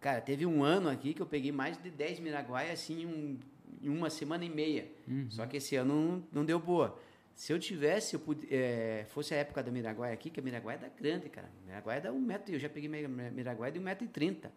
Cara, 0.00 0.20
teve 0.20 0.46
um 0.46 0.62
ano 0.62 0.88
aqui 0.88 1.12
que 1.14 1.20
eu 1.22 1.26
peguei 1.26 1.50
mais 1.50 1.76
de 1.82 1.90
10 1.90 2.20
Miraguaia, 2.20 2.72
assim, 2.72 3.02
em 3.02 3.06
um- 3.06 3.38
em 3.82 3.88
uma 3.88 4.08
semana 4.08 4.44
e 4.44 4.48
meia. 4.48 4.86
Uhum. 5.08 5.26
Só 5.30 5.46
que 5.46 5.56
esse 5.56 5.74
ano 5.74 5.94
não, 5.94 6.22
não 6.32 6.44
deu 6.44 6.58
boa. 6.60 6.96
Se 7.36 7.52
eu 7.52 7.58
tivesse, 7.58 8.14
eu 8.14 8.20
pude, 8.20 8.48
é, 8.50 9.04
fosse 9.10 9.34
a 9.34 9.36
época 9.36 9.62
da 9.62 9.70
Miraguaia 9.70 10.14
aqui, 10.14 10.30
que 10.30 10.40
a 10.40 10.42
Miraguaia 10.42 10.76
é 10.76 10.80
da 10.80 10.88
grande, 10.88 11.28
cara. 11.28 11.48
Miraguaia 11.66 12.00
dá 12.00 12.10
um 12.12 12.18
metro, 12.18 12.52
eu 12.54 12.58
já 12.58 12.68
peguei 12.68 12.88
mi- 12.88 13.06
mi- 13.06 13.30
Miraguaia 13.30 13.70
de 13.70 13.78
um 13.78 13.82
metro 13.82 14.04
e 14.06 14.08
trinta. 14.08 14.50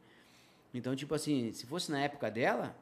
Então, 0.74 0.96
tipo 0.96 1.14
assim, 1.14 1.52
se 1.52 1.66
fosse 1.66 1.92
na 1.92 2.00
época 2.00 2.32
dela, 2.32 2.74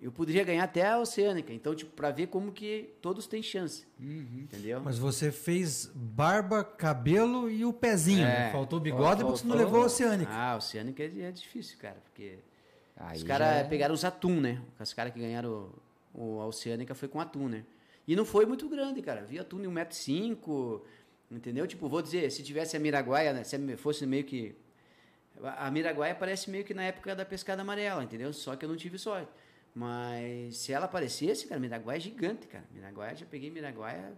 eu 0.00 0.10
poderia 0.10 0.42
ganhar 0.42 0.64
até 0.64 0.86
a 0.88 0.98
Oceânica. 0.98 1.52
Então, 1.52 1.74
tipo, 1.74 1.92
pra 1.94 2.10
ver 2.10 2.28
como 2.28 2.50
que 2.50 2.94
todos 3.02 3.26
têm 3.26 3.42
chance. 3.42 3.86
Uhum. 4.00 4.40
Entendeu? 4.44 4.80
Mas 4.80 4.96
você 4.98 5.30
fez 5.30 5.86
barba, 5.94 6.64
cabelo 6.64 7.50
e 7.50 7.62
o 7.64 7.74
pezinho, 7.74 8.24
É, 8.24 8.46
né? 8.46 8.52
faltou 8.52 8.78
o 8.78 8.82
bigode 8.82 9.02
faltou- 9.20 9.26
porque 9.26 9.40
você 9.42 9.46
não 9.48 9.56
levou 9.56 9.82
a 9.82 9.84
Oceânica. 9.86 10.32
Ah, 10.32 10.52
a 10.52 10.56
Oceânica 10.56 11.02
é, 11.02 11.20
é 11.24 11.30
difícil, 11.30 11.76
cara, 11.78 11.96
porque 12.04 12.38
Aí 12.96 13.18
os 13.18 13.22
caras 13.22 13.48
é- 13.58 13.64
pegaram 13.64 13.94
os 13.94 14.02
atum, 14.04 14.40
né? 14.40 14.62
Os 14.80 14.94
caras 14.94 15.12
que 15.12 15.18
ganharam 15.20 15.70
o, 16.14 16.36
o 16.36 16.40
a 16.40 16.46
Oceânica 16.46 16.94
foi 16.94 17.08
com 17.08 17.20
atum, 17.20 17.48
né? 17.48 17.64
E 18.06 18.16
não 18.16 18.24
foi 18.24 18.46
muito 18.46 18.68
grande, 18.68 19.00
cara. 19.00 19.22
Vi 19.22 19.38
atum 19.38 19.60
de 19.60 19.68
1,5m, 19.68 20.80
entendeu? 21.30 21.66
Tipo, 21.66 21.88
vou 21.88 22.02
dizer, 22.02 22.30
se 22.30 22.42
tivesse 22.42 22.76
a 22.76 22.80
Miraguaia, 22.80 23.32
né? 23.32 23.44
se 23.44 23.76
fosse 23.76 24.06
meio 24.06 24.24
que 24.24 24.54
A 25.56 25.70
Miraguaia 25.70 26.12
aparece 26.12 26.50
meio 26.50 26.64
que 26.64 26.74
na 26.74 26.82
época 26.84 27.14
da 27.14 27.24
pescada 27.24 27.62
amarela, 27.62 28.02
entendeu? 28.02 28.32
Só 28.32 28.56
que 28.56 28.64
eu 28.64 28.68
não 28.68 28.76
tive 28.76 28.98
sorte. 28.98 29.28
Mas 29.74 30.56
se 30.58 30.72
ela 30.72 30.84
aparecesse, 30.84 31.46
cara, 31.46 31.60
Miraguaia 31.60 31.96
é 31.96 32.00
gigante, 32.00 32.46
cara. 32.46 32.64
Miraguaia, 32.72 33.16
já 33.16 33.24
peguei 33.26 33.50
Miraguaia 33.50 34.12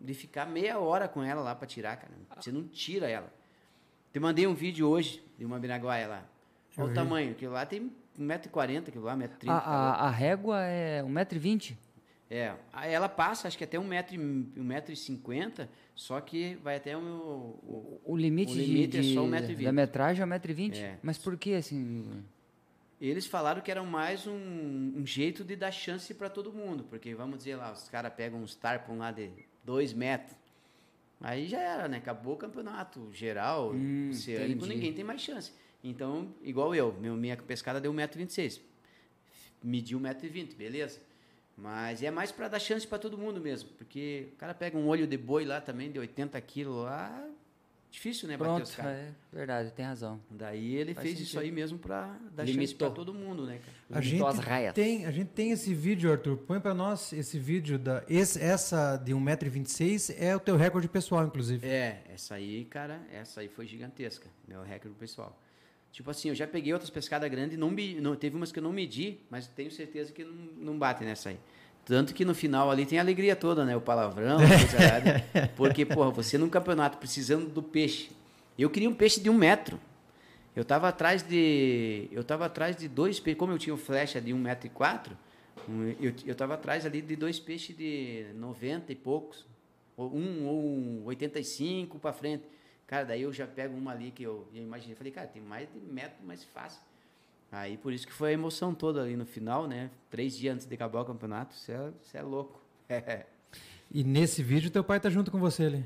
de 0.00 0.14
ficar 0.14 0.46
meia 0.46 0.78
hora 0.78 1.08
com 1.08 1.22
ela 1.22 1.40
lá 1.40 1.54
pra 1.54 1.66
tirar, 1.66 1.96
cara. 1.96 2.12
Você 2.36 2.52
não 2.52 2.64
tira 2.64 3.08
ela. 3.08 3.32
Te 4.12 4.20
mandei 4.20 4.46
um 4.46 4.54
vídeo 4.54 4.88
hoje 4.88 5.22
de 5.38 5.44
uma 5.44 5.58
Miraguaia 5.58 6.06
lá. 6.06 6.24
Olha 6.76 6.90
o 6.90 6.94
tamanho, 6.94 7.32
aquilo 7.32 7.52
lá 7.52 7.66
tem 7.66 7.90
1,40m, 8.18 8.88
aquilo 8.88 9.04
lá, 9.04 9.16
1,30m. 9.16 9.48
A, 9.48 9.58
a, 9.58 10.06
a 10.06 10.10
régua 10.10 10.62
é 10.62 11.02
1,20m. 11.02 11.76
É, 12.30 12.54
ela 12.92 13.08
passa, 13.08 13.48
acho 13.48 13.56
que 13.56 13.64
até 13.64 13.78
1,50m, 13.78 15.68
só 15.94 16.20
que 16.20 16.56
vai 16.56 16.76
até 16.76 16.96
o, 16.96 17.00
o, 17.00 18.00
O 18.04 18.16
limite, 18.16 18.52
O 18.52 18.54
de- 18.54 18.60
limite 18.66 18.98
é 18.98 19.00
de, 19.00 19.14
só 19.14 19.22
1,20m. 19.24 19.64
da 19.64 19.72
metragem 19.72 20.22
é 20.22 20.26
1,20m. 20.26 20.74
É. 20.76 20.98
Mas 21.02 21.16
por 21.18 21.36
que 21.36 21.54
assim? 21.54 22.22
Eles 23.00 23.26
falaram 23.26 23.60
que 23.62 23.70
era 23.70 23.82
mais 23.82 24.26
um, 24.26 24.34
um 24.96 25.06
jeito 25.06 25.44
de 25.44 25.54
dar 25.56 25.70
chance 25.70 26.12
para 26.12 26.28
todo 26.28 26.52
mundo, 26.52 26.84
porque 26.90 27.14
vamos 27.14 27.38
dizer 27.38 27.56
lá, 27.56 27.72
os 27.72 27.88
caras 27.88 28.12
pegam 28.12 28.42
uns 28.42 28.54
tarpon 28.54 28.98
lá 28.98 29.12
de 29.12 29.30
2 29.64 29.92
metros, 29.92 30.36
aí 31.20 31.46
já 31.46 31.60
era, 31.60 31.86
né? 31.88 31.98
Acabou 31.98 32.34
o 32.34 32.36
campeonato 32.36 33.08
geral, 33.12 33.70
Hum, 33.72 34.10
oceânico, 34.10 34.66
ninguém 34.66 34.92
tem 34.92 35.04
mais 35.04 35.20
chance. 35.22 35.52
Então, 35.82 36.34
igual 36.42 36.74
eu, 36.74 36.92
meu, 37.00 37.14
minha 37.16 37.36
pescada 37.36 37.80
deu 37.80 37.92
1,26m, 37.94 38.60
mediu 39.62 39.98
1,20m, 40.00 40.56
beleza? 40.56 41.00
Mas 41.60 42.02
é 42.04 42.10
mais 42.10 42.30
para 42.30 42.46
dar 42.46 42.60
chance 42.60 42.86
para 42.86 42.98
todo 42.98 43.18
mundo 43.18 43.40
mesmo, 43.40 43.68
porque 43.76 44.28
o 44.32 44.36
cara 44.36 44.54
pega 44.54 44.78
um 44.78 44.86
olho 44.86 45.06
de 45.08 45.16
boi 45.18 45.44
lá 45.44 45.60
também, 45.60 45.90
de 45.90 45.98
80 45.98 46.40
quilos 46.42 46.84
lá, 46.84 47.26
difícil, 47.90 48.28
né? 48.28 48.36
bater 48.36 48.48
Pronto, 48.48 48.64
os 48.64 48.74
caras. 48.76 48.92
é 48.92 49.12
verdade, 49.32 49.72
tem 49.72 49.84
razão. 49.84 50.20
Daí 50.30 50.76
ele 50.76 50.94
Faz 50.94 51.04
fez 51.08 51.18
isso 51.18 51.32
sentido. 51.32 51.42
aí 51.46 51.50
mesmo 51.50 51.76
para 51.76 52.16
dar 52.32 52.46
chance 52.46 52.52
Limitou. 52.52 52.88
para 52.88 52.94
todo 52.94 53.12
mundo, 53.12 53.44
né, 53.44 53.58
cara? 53.58 53.98
A 53.98 54.00
Limitou 54.04 54.28
gente, 54.30 54.38
as 54.40 54.44
raias. 54.46 54.72
tem, 54.74 55.04
a 55.04 55.10
gente 55.10 55.30
tem 55.30 55.50
esse 55.50 55.74
vídeo, 55.74 56.12
Arthur. 56.12 56.36
Põe 56.36 56.60
pra 56.60 56.72
nós 56.74 57.12
esse 57.12 57.40
vídeo. 57.40 57.76
da 57.76 58.04
esse, 58.08 58.40
Essa 58.40 58.96
de 58.96 59.12
1,26m 59.12 60.14
é 60.16 60.36
o 60.36 60.40
teu 60.40 60.54
recorde 60.56 60.86
pessoal, 60.88 61.26
inclusive. 61.26 61.66
É, 61.66 62.04
essa 62.14 62.36
aí, 62.36 62.66
cara, 62.66 63.00
essa 63.12 63.40
aí 63.40 63.48
foi 63.48 63.66
gigantesca, 63.66 64.28
meu 64.46 64.62
recorde 64.62 64.96
pessoal. 64.96 65.36
Tipo 65.92 66.10
assim, 66.10 66.28
eu 66.28 66.34
já 66.34 66.46
peguei 66.46 66.72
outras 66.72 66.90
pescadas 66.90 67.28
grandes, 67.30 67.58
não, 67.58 67.70
me- 67.70 68.00
não 68.00 68.14
teve 68.14 68.36
umas 68.36 68.52
que 68.52 68.58
eu 68.58 68.62
não 68.62 68.72
medi, 68.72 69.18
mas 69.30 69.46
tenho 69.48 69.70
certeza 69.70 70.12
que 70.12 70.22
não, 70.24 70.32
não 70.72 70.78
bate 70.78 71.02
nessa 71.04 71.30
aí. 71.30 71.38
Tanto 71.84 72.12
que 72.14 72.24
no 72.24 72.34
final 72.34 72.70
ali 72.70 72.84
tem 72.84 72.98
a 72.98 73.02
alegria 73.02 73.34
toda, 73.34 73.64
né? 73.64 73.74
O 73.74 73.80
palavrão, 73.80 74.36
coisa 74.38 74.76
arada. 74.76 75.24
Porque, 75.56 75.86
porra, 75.86 76.10
você 76.10 76.36
num 76.36 76.48
campeonato 76.50 76.98
precisando 76.98 77.48
do 77.48 77.62
peixe. 77.62 78.10
Eu 78.58 78.68
queria 78.68 78.90
um 78.90 78.94
peixe 78.94 79.18
de 79.20 79.30
um 79.30 79.34
metro. 79.34 79.80
Eu 80.54 80.64
tava 80.64 80.88
atrás 80.88 81.22
de. 81.22 82.08
Eu 82.12 82.22
tava 82.22 82.44
atrás 82.44 82.76
de 82.76 82.88
dois 82.88 83.18
peixes. 83.18 83.38
Como 83.38 83.52
eu 83.52 83.58
tinha 83.58 83.72
um 83.74 83.78
flecha 83.78 84.20
de 84.20 84.34
um 84.34 84.38
metro 84.38 84.66
e 84.66 84.70
quatro, 84.70 85.16
eu, 86.00 86.12
eu 86.26 86.34
tava 86.34 86.54
atrás 86.54 86.84
ali 86.84 87.00
de 87.00 87.16
dois 87.16 87.38
peixes 87.40 87.74
de 87.76 88.26
90 88.34 88.92
e 88.92 88.94
poucos. 88.96 89.46
Ou 89.96 90.14
um 90.14 90.46
ou 90.46 90.60
um 90.62 91.02
85 91.06 91.98
para 91.98 92.12
frente. 92.12 92.44
Cara, 92.88 93.04
daí 93.04 93.22
eu 93.22 93.32
já 93.32 93.46
pego 93.46 93.76
uma 93.76 93.92
ali 93.92 94.10
que 94.10 94.22
eu, 94.24 94.48
eu 94.52 94.62
imaginei. 94.62 94.96
Falei, 94.96 95.12
cara, 95.12 95.28
tem 95.28 95.40
mais 95.40 95.68
de 95.72 95.78
metro, 95.78 96.16
mais 96.26 96.42
fácil. 96.42 96.80
Aí 97.52 97.76
por 97.76 97.92
isso 97.92 98.06
que 98.06 98.12
foi 98.12 98.30
a 98.30 98.32
emoção 98.32 98.74
toda 98.74 99.02
ali 99.02 99.14
no 99.16 99.24
final, 99.24 99.68
né? 99.68 99.90
Três 100.10 100.36
dias 100.36 100.54
antes 100.54 100.66
de 100.66 100.74
acabar 100.74 101.02
o 101.02 101.04
campeonato. 101.04 101.54
Você 101.54 101.72
é, 101.72 101.90
você 102.02 102.18
é 102.18 102.22
louco. 102.22 102.60
E 103.90 104.04
nesse 104.04 104.42
vídeo 104.42 104.70
teu 104.70 104.84
pai 104.84 105.00
tá 105.00 105.08
junto 105.08 105.30
com 105.30 105.38
você 105.38 105.64
ali. 105.64 105.84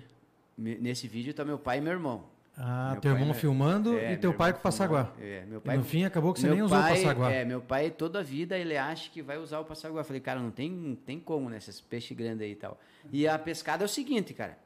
Nesse 0.59 1.07
vídeo 1.07 1.33
tá 1.33 1.45
meu 1.45 1.57
pai 1.57 1.79
e 1.79 1.81
meu 1.81 1.93
irmão. 1.93 2.25
Ah, 2.57 2.91
Meu 2.93 3.01
teu 3.01 3.13
pai, 3.13 3.21
irmão 3.21 3.33
né? 3.33 3.41
filmando 3.41 3.97
É, 3.97 4.13
e 4.13 4.17
teu 4.17 4.31
meu 4.31 4.39
pai 4.39 4.53
com 4.53 4.59
o 4.59 4.63
Passaguá. 4.63 5.13
É, 5.21 5.45
meu 5.47 5.59
E 5.59 5.63
pai 5.63 5.77
no 5.77 5.85
fim 5.85 6.03
acabou 6.05 6.35
que 6.35 6.41
você 6.41 6.47
meu 6.49 6.55
nem 6.57 6.65
usou 6.65 6.77
o 6.77 6.81
pai- 6.83 6.91
Passaguá. 6.97 7.31
É, 7.33 7.45
meu 7.45 7.61
pai 7.61 7.91
toda 7.93 8.19
a 8.19 8.23
vida 8.23 8.59
ele 8.59 8.77
acha 8.77 9.09
que 9.09 9.23
vai 9.23 9.39
usar 9.39 9.61
o 9.61 9.65
passaguá. 9.65 10.03
Falei, 10.05 10.21
cara, 10.21 10.41
não 10.41 10.51
tem, 10.51 10.69
não 10.69 10.97
tem 10.97 11.21
como, 11.21 11.49
né? 11.49 11.59
Esses 11.59 11.81
peixes 11.81 12.17
grandes 12.17 12.43
aí 12.43 12.51
e 12.53 12.57
tal. 12.57 12.79
E 13.13 13.27
a 13.29 13.39
pescada 13.39 13.85
é 13.85 13.87
o 13.87 13.89
seguinte, 13.89 14.35
cara. 14.35 14.59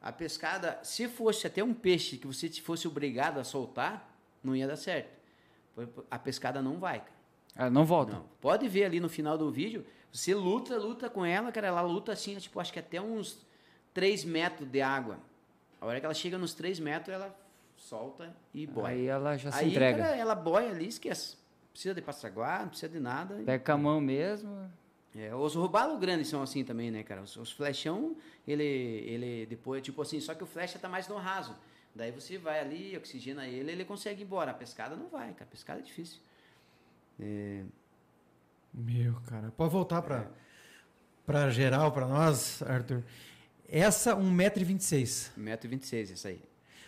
A 0.00 0.12
pescada, 0.12 0.78
se 0.82 1.08
fosse 1.08 1.46
até 1.46 1.64
um 1.64 1.74
peixe 1.74 2.16
que 2.16 2.26
você 2.26 2.48
fosse 2.48 2.86
obrigado 2.86 3.38
a 3.38 3.44
soltar, 3.44 4.14
não 4.42 4.54
ia 4.54 4.66
dar 4.66 4.76
certo. 4.76 5.10
A 6.10 6.18
pescada 6.18 6.62
não 6.62 6.78
vai, 6.78 7.00
cara. 7.00 7.16
Ah, 7.56 7.70
não 7.70 7.84
volta. 7.84 8.12
Não. 8.12 8.24
Pode 8.40 8.68
ver 8.68 8.84
ali 8.84 9.00
no 9.00 9.08
final 9.08 9.36
do 9.36 9.50
vídeo. 9.50 9.84
Você 10.12 10.34
luta, 10.34 10.76
luta 10.78 11.08
com 11.10 11.24
ela, 11.24 11.50
cara. 11.50 11.68
Ela 11.68 11.80
luta 11.82 12.12
assim, 12.12 12.36
tipo, 12.36 12.60
acho 12.60 12.72
que 12.72 12.78
até 12.78 13.00
uns 13.00 13.44
3 13.94 14.24
metros 14.24 14.68
de 14.68 14.80
água. 14.80 15.18
A 15.80 15.86
hora 15.86 15.98
que 15.98 16.06
ela 16.06 16.14
chega 16.14 16.38
nos 16.38 16.54
3 16.54 16.78
metros, 16.80 17.14
ela 17.14 17.34
solta 17.76 18.34
e 18.52 18.66
boia. 18.66 18.88
Aí 18.88 19.06
ela 19.06 19.36
já 19.36 19.50
se 19.50 19.58
Aí, 19.60 19.70
entrega. 19.70 20.02
cara, 20.02 20.16
ela 20.16 20.34
boia 20.34 20.70
ali, 20.70 20.88
esquece. 20.88 21.36
Não 21.36 21.70
precisa 21.72 21.94
de 21.94 22.02
passaguá, 22.02 22.60
não 22.60 22.68
precisa 22.68 22.90
de 22.90 23.00
nada. 23.00 23.34
Pega 23.44 23.64
com 23.64 23.72
a 23.72 23.76
mão 23.78 24.00
mesmo. 24.00 24.70
É, 25.16 25.34
os 25.34 25.54
robalos 25.54 25.98
grandes 25.98 26.28
são 26.28 26.42
assim 26.42 26.62
também, 26.64 26.90
né, 26.90 27.02
cara? 27.02 27.22
Os, 27.22 27.36
os 27.36 27.50
flechão, 27.50 28.16
ele, 28.46 28.62
ele 28.64 29.46
depois, 29.46 29.82
tipo 29.82 30.02
assim, 30.02 30.20
só 30.20 30.34
que 30.34 30.44
o 30.44 30.46
flecha 30.46 30.78
tá 30.78 30.88
mais 30.88 31.08
no 31.08 31.16
raso. 31.16 31.56
Daí 31.94 32.10
você 32.10 32.36
vai 32.36 32.60
ali, 32.60 32.94
oxigena 32.96 33.46
ele, 33.46 33.72
ele 33.72 33.84
consegue 33.84 34.20
ir 34.22 34.24
embora. 34.24 34.50
A 34.50 34.54
pescada 34.54 34.94
não 34.94 35.08
vai, 35.08 35.32
cara. 35.32 35.44
A 35.44 35.46
pescada 35.46 35.80
é 35.80 35.82
difícil. 35.82 36.20
É, 37.18 37.64
Meu, 38.74 39.14
cara. 39.26 39.50
Pode 39.56 39.72
voltar 39.72 40.02
pra, 40.02 40.30
pra 41.24 41.48
geral, 41.50 41.90
pra 41.92 42.06
nós, 42.06 42.62
Arthur. 42.62 43.02
Essa, 43.66 44.14
1,26m. 44.14 45.30
1,26m 45.38 46.12
essa 46.12 46.28
aí. 46.28 46.40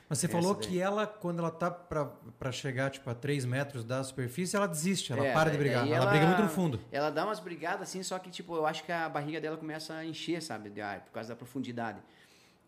Mas 0.08 0.18
você 0.18 0.28
falou 0.28 0.54
daí. 0.54 0.66
que 0.66 0.80
ela, 0.80 1.06
quando 1.06 1.40
ela 1.40 1.50
tá 1.50 1.70
pra 1.70 2.50
chegar, 2.50 2.90
tipo, 2.90 3.08
a 3.10 3.14
3 3.14 3.44
metros 3.44 3.84
da 3.84 4.02
superfície, 4.02 4.56
ela 4.56 4.66
desiste, 4.66 5.12
ela 5.12 5.26
É, 5.26 5.32
para 5.32 5.50
de 5.50 5.56
daí 5.56 5.66
brigar. 5.66 5.86
Ela, 5.86 6.06
briga 6.06 6.26
muito 6.26 6.42
no 6.42 6.48
fundo. 6.48 6.80
Ela 6.90 7.10
dá 7.10 7.24
umas 7.26 7.40
brigadas 7.40 7.82
assim, 7.82 8.02
só 8.02 8.18
que 8.18 8.30
tipo, 8.30 8.56
eu 8.56 8.64
acho 8.64 8.84
que 8.84 8.90
a 8.90 9.08
barriga 9.08 9.40
dela 9.40 9.56
começa 9.56 9.94
a 9.94 10.04
encher, 10.04 10.40
sabe, 10.42 10.70
de 10.70 10.80
ar, 10.80 11.00
por 11.00 11.12
causa 11.12 11.28
da 11.28 11.36
profundidade. 11.36 11.98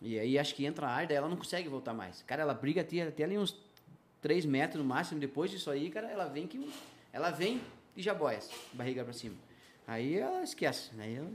E 0.02 0.18
aí 0.18 0.38
acho 0.38 0.54
que 0.54 0.66
entra 0.66 0.86
ar, 0.86 1.06
daí 1.06 1.16
ela 1.16 1.28
não 1.28 1.36
consegue 1.36 1.68
voltar 1.68 1.94
mais. 1.94 2.22
Cara, 2.22 2.42
ela 2.42 2.54
briga 2.54 2.82
até, 2.82 3.02
até 3.02 3.24
ali 3.24 3.38
uns 3.38 3.56
3 4.20 4.44
metros 4.44 4.82
no 4.82 4.88
máximo. 4.88 5.18
Depois 5.18 5.50
disso 5.50 5.70
aí, 5.70 5.90
cara, 5.90 6.08
ela 6.08 6.26
vem 6.26 6.46
que. 6.46 6.70
Ela 7.12 7.30
vem 7.30 7.60
e 7.96 8.02
já 8.02 8.12
boia, 8.12 8.38
barriga 8.72 9.02
pra 9.02 9.12
cima. 9.14 9.36
Aí 9.86 10.18
ela 10.18 10.42
esquece. 10.42 10.90
Aí 10.98 11.16
ela 11.16 11.30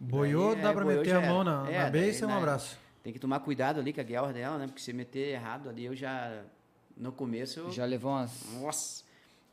Boiou, 0.00 0.54
Daí, 0.54 0.62
dá 0.62 0.70
é, 0.70 0.72
pra 0.72 0.84
meter 0.84 1.14
a 1.14 1.20
mão 1.20 1.44
na, 1.44 1.70
É, 1.70 1.84
na 1.84 1.90
beiça 1.90 2.24
e 2.24 2.26
um 2.26 2.30
né, 2.30 2.36
abraço. 2.38 2.78
Tem 3.02 3.12
que 3.12 3.18
tomar 3.18 3.40
cuidado 3.40 3.80
ali 3.80 3.92
com 3.92 4.00
a 4.00 4.04
guerra 4.04 4.32
dela, 4.32 4.58
né? 4.58 4.66
Porque 4.66 4.80
se 4.80 4.92
meter 4.92 5.28
errado 5.32 5.68
ali, 5.68 5.84
eu 5.84 5.96
já. 5.96 6.44
No 6.96 7.12
começo. 7.12 7.70
Já 7.70 7.84
levou 7.84 8.12
umas. 8.12 8.44
Nossa! 8.60 9.04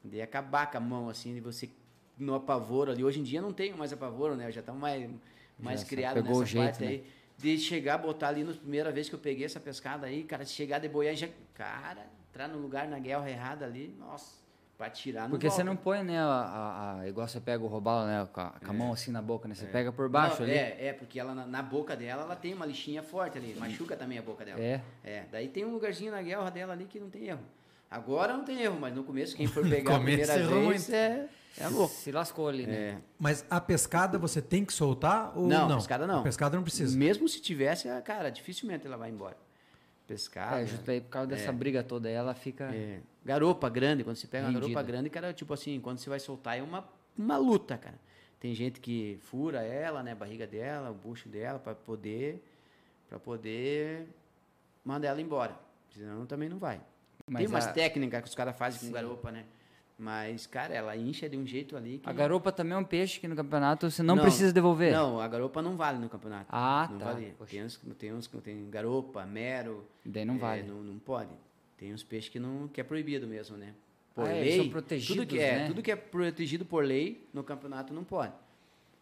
De 0.04 0.22
acabar 0.22 0.70
com 0.70 0.78
a 0.78 0.82
mão, 0.82 1.10
assim, 1.10 1.34
de 1.34 1.40
você 1.40 1.70
no 2.18 2.34
apavoro 2.36 2.92
ali. 2.92 3.04
Hoje 3.04 3.20
em 3.20 3.24
dia 3.24 3.42
não 3.42 3.54
tenho 3.54 3.78
mais 3.78 3.94
apavoro, 3.94 4.36
né? 4.36 4.48
Eu 4.48 4.52
já 4.52 4.60
estamos 4.60 4.82
mais, 4.82 5.10
mais 5.58 5.82
Já 5.82 5.88
criado 5.88 6.22
nessa 6.22 6.46
jeito, 6.46 6.66
parte 6.66 6.84
né? 6.84 6.90
aí. 6.90 7.06
De 7.38 7.58
chegar, 7.58 8.00
botar 8.00 8.30
ali 8.30 8.44
na 8.44 8.54
primeira 8.54 8.92
vez 8.92 9.08
que 9.08 9.16
eu 9.16 9.20
peguei 9.20 9.46
essa 9.46 9.60
pescada 9.60 10.08
aí, 10.08 10.24
cara, 10.24 10.44
de 10.44 10.50
chegar 10.50 10.80
de 10.80 10.90
boiar 10.90 11.14
e 11.14 11.18
já. 11.18 11.30
Cara, 11.54 12.08
entrar 12.30 12.48
no 12.48 12.58
lugar 12.58 12.88
na 12.88 13.00
guerra 13.00 13.30
errada 13.30 13.66
ali, 13.66 13.96
nossa, 14.00 14.36
pra 14.78 14.90
tirar 14.90 15.24
no 15.24 15.32
Porque 15.32 15.50
você 15.50 15.64
não 15.64 15.76
põe, 15.76 16.04
né, 16.04 16.20
a, 16.20 16.24
a- 16.26 17.00
a- 17.02 17.08
igual 17.08 17.28
você 17.28 17.40
pega 17.40 17.64
o 17.64 17.68
robalo, 17.68 18.06
né, 18.06 18.28
com 18.32 18.42
a, 18.42 18.52
com 18.52 18.70
a 18.70 18.74
mão 18.74 18.94
assim 18.94 19.12
na 19.12 19.22
boca, 19.22 19.48
né? 19.48 19.56
Você 19.56 19.66
pega 19.66 19.92
por 19.92 20.08
baixo 20.08 20.44
ali. 20.44 20.52
É, 20.52 20.88
é, 20.88 20.94
porque 20.94 21.20
ela 21.20 21.34
na, 21.34 21.46
na 21.48 21.62
boca 21.64 21.96
dela, 21.96 22.24
ela 22.24 22.36
tem 22.36 22.54
uma 22.54 22.66
lixinha 22.66 23.02
forte 23.02 23.38
ali, 23.38 23.56
machuca 23.56 23.96
também 23.98 24.20
a 24.20 24.22
boca 24.22 24.46
dela. 24.46 24.60
É. 24.62 24.82
É, 25.04 25.24
daí 25.32 25.48
tem 25.48 25.66
um 25.66 25.72
lugarzinho 25.72 26.12
na 26.12 26.22
guerra 26.22 26.50
dela 26.52 26.74
ali 26.74 26.86
que 26.86 27.00
não 27.00 27.10
tem 27.10 27.26
erro. 27.28 27.42
Agora 27.90 28.34
não 28.36 28.44
tem 28.44 28.62
erro, 28.62 28.78
mas 28.80 28.94
no 28.94 29.04
começo, 29.04 29.36
quem 29.36 29.48
for 29.48 29.64
pegar 29.68 29.96
a 29.96 30.00
primeira 30.00 30.38
vez 30.48 30.90
é, 30.92 31.28
é 31.58 31.68
louco. 31.70 31.94
Se 31.96 32.12
lascou 32.12 32.48
ali, 32.50 32.68
né? 32.68 32.74
É. 32.76 32.98
Mas 33.18 33.46
a 33.50 33.60
pescada 33.62 34.20
você 34.20 34.42
tem 34.42 34.64
que 34.64 34.74
soltar 34.74 35.32
ou 35.36 35.48
não? 35.48 35.68
Não, 35.70 35.76
a 35.76 35.78
pescada 35.78 36.06
não. 36.06 36.20
A 36.20 36.24
pescada 36.24 36.56
não 36.58 36.64
precisa. 36.64 36.96
Mesmo 36.98 37.28
se 37.28 37.42
tivesse, 37.42 37.88
a- 37.90 38.02
cara, 38.02 38.30
dificilmente 38.30 38.86
ela 38.86 38.98
vai 38.98 39.10
embora. 39.10 39.38
Pescar. 40.08 40.60
É, 40.62 40.66
justo 40.66 40.90
aí 40.90 41.02
por 41.02 41.10
causa 41.10 41.28
dessa 41.28 41.52
briga 41.52 41.84
toda 41.84 42.10
ela 42.10 42.34
fica. 42.34 42.74
é, 42.74 43.02
garopa 43.26 43.68
grande, 43.70 44.04
quando 44.04 44.16
você 44.16 44.26
pega 44.28 44.46
uma 44.46 44.52
Rendida. 44.54 44.68
garopa 44.74 44.88
grande, 44.88 45.10
cara, 45.10 45.34
tipo 45.34 45.54
assim, 45.54 45.80
quando 45.82 45.98
você 45.98 46.10
vai 46.10 46.20
soltar 46.20 46.58
é 46.58 46.64
uma, 46.64 46.88
uma 47.18 47.38
luta, 47.38 47.78
cara. 47.78 48.00
Tem 48.40 48.54
gente 48.56 48.80
que 48.80 49.18
fura 49.24 49.62
ela, 49.64 50.02
né, 50.04 50.12
a 50.14 50.16
barriga 50.16 50.48
dela, 50.48 50.92
o 50.92 50.94
bucho 50.94 51.28
dela, 51.28 51.60
para 51.60 51.76
poder 51.76 52.44
para 53.10 53.20
poder 53.20 54.08
mandar 54.84 55.08
ela 55.10 55.22
embora. 55.22 55.58
Senão 55.92 56.26
também 56.26 56.48
não 56.50 56.58
vai. 56.58 56.80
Mas 57.30 57.40
Tem 57.42 57.48
umas 57.48 57.68
a- 57.68 57.74
técnicas 57.74 58.22
que 58.22 58.30
os 58.30 58.36
caras 58.36 58.56
fazem 58.58 58.88
com 58.88 58.94
garopa, 58.94 59.32
né? 59.32 59.44
Mas, 60.00 60.46
cara, 60.46 60.74
ela 60.76 60.96
incha 60.96 61.28
de 61.28 61.36
um 61.36 61.46
jeito 61.46 61.76
ali 61.76 61.98
que... 61.98 62.08
A 62.08 62.14
garopa 62.14 62.52
também 62.52 62.74
é 62.74 62.78
um 62.78 62.84
peixe 62.84 63.20
que 63.20 63.28
no 63.28 63.36
campeonato 63.36 63.90
você 63.90 64.04
não, 64.04 64.16
precisa 64.20 64.54
devolver. 64.54 64.94
Não, 64.94 65.20
a 65.20 65.28
garopa 65.28 65.60
não 65.60 65.76
vale 65.76 65.98
no 65.98 66.08
campeonato. 66.08 66.46
Ah, 66.50 66.88
não 66.92 67.00
tá. 67.00 67.06
vale. 67.06 67.34
Tem 67.50 67.64
uns, 67.64 67.78
tem 67.98 68.14
uns 68.14 68.28
que 68.28 68.38
tem 68.38 68.70
garopa, 68.70 69.26
mero. 69.26 69.84
Daí 70.06 70.24
não 70.24 70.36
é, 70.36 70.38
vale. 70.38 70.64
Não, 70.64 70.84
não 70.84 71.00
pode. 71.00 71.32
Tem 71.78 71.92
uns 71.94 72.04
peixes 72.04 72.30
que, 72.30 72.40
não, 72.40 72.68
que 72.68 72.80
é 72.80 72.84
proibido 72.84 73.26
mesmo, 73.26 73.58
né? 73.58 73.74
Por 74.14 74.28
Ah, 74.28 74.36
eles 74.36 74.50
lei. 74.56 74.58
são 74.64 74.70
protegidos, 74.70 75.16
tudo 75.16 75.28
que, 75.28 75.40
é, 75.40 75.56
né? 75.60 75.68
tudo 75.68 75.82
que 75.82 75.92
é 75.92 75.96
protegido 75.96 76.64
por 76.66 76.84
lei 76.84 77.28
no 77.34 77.44
campeonato 77.44 77.92
não 77.92 78.04
pode. 78.04 78.34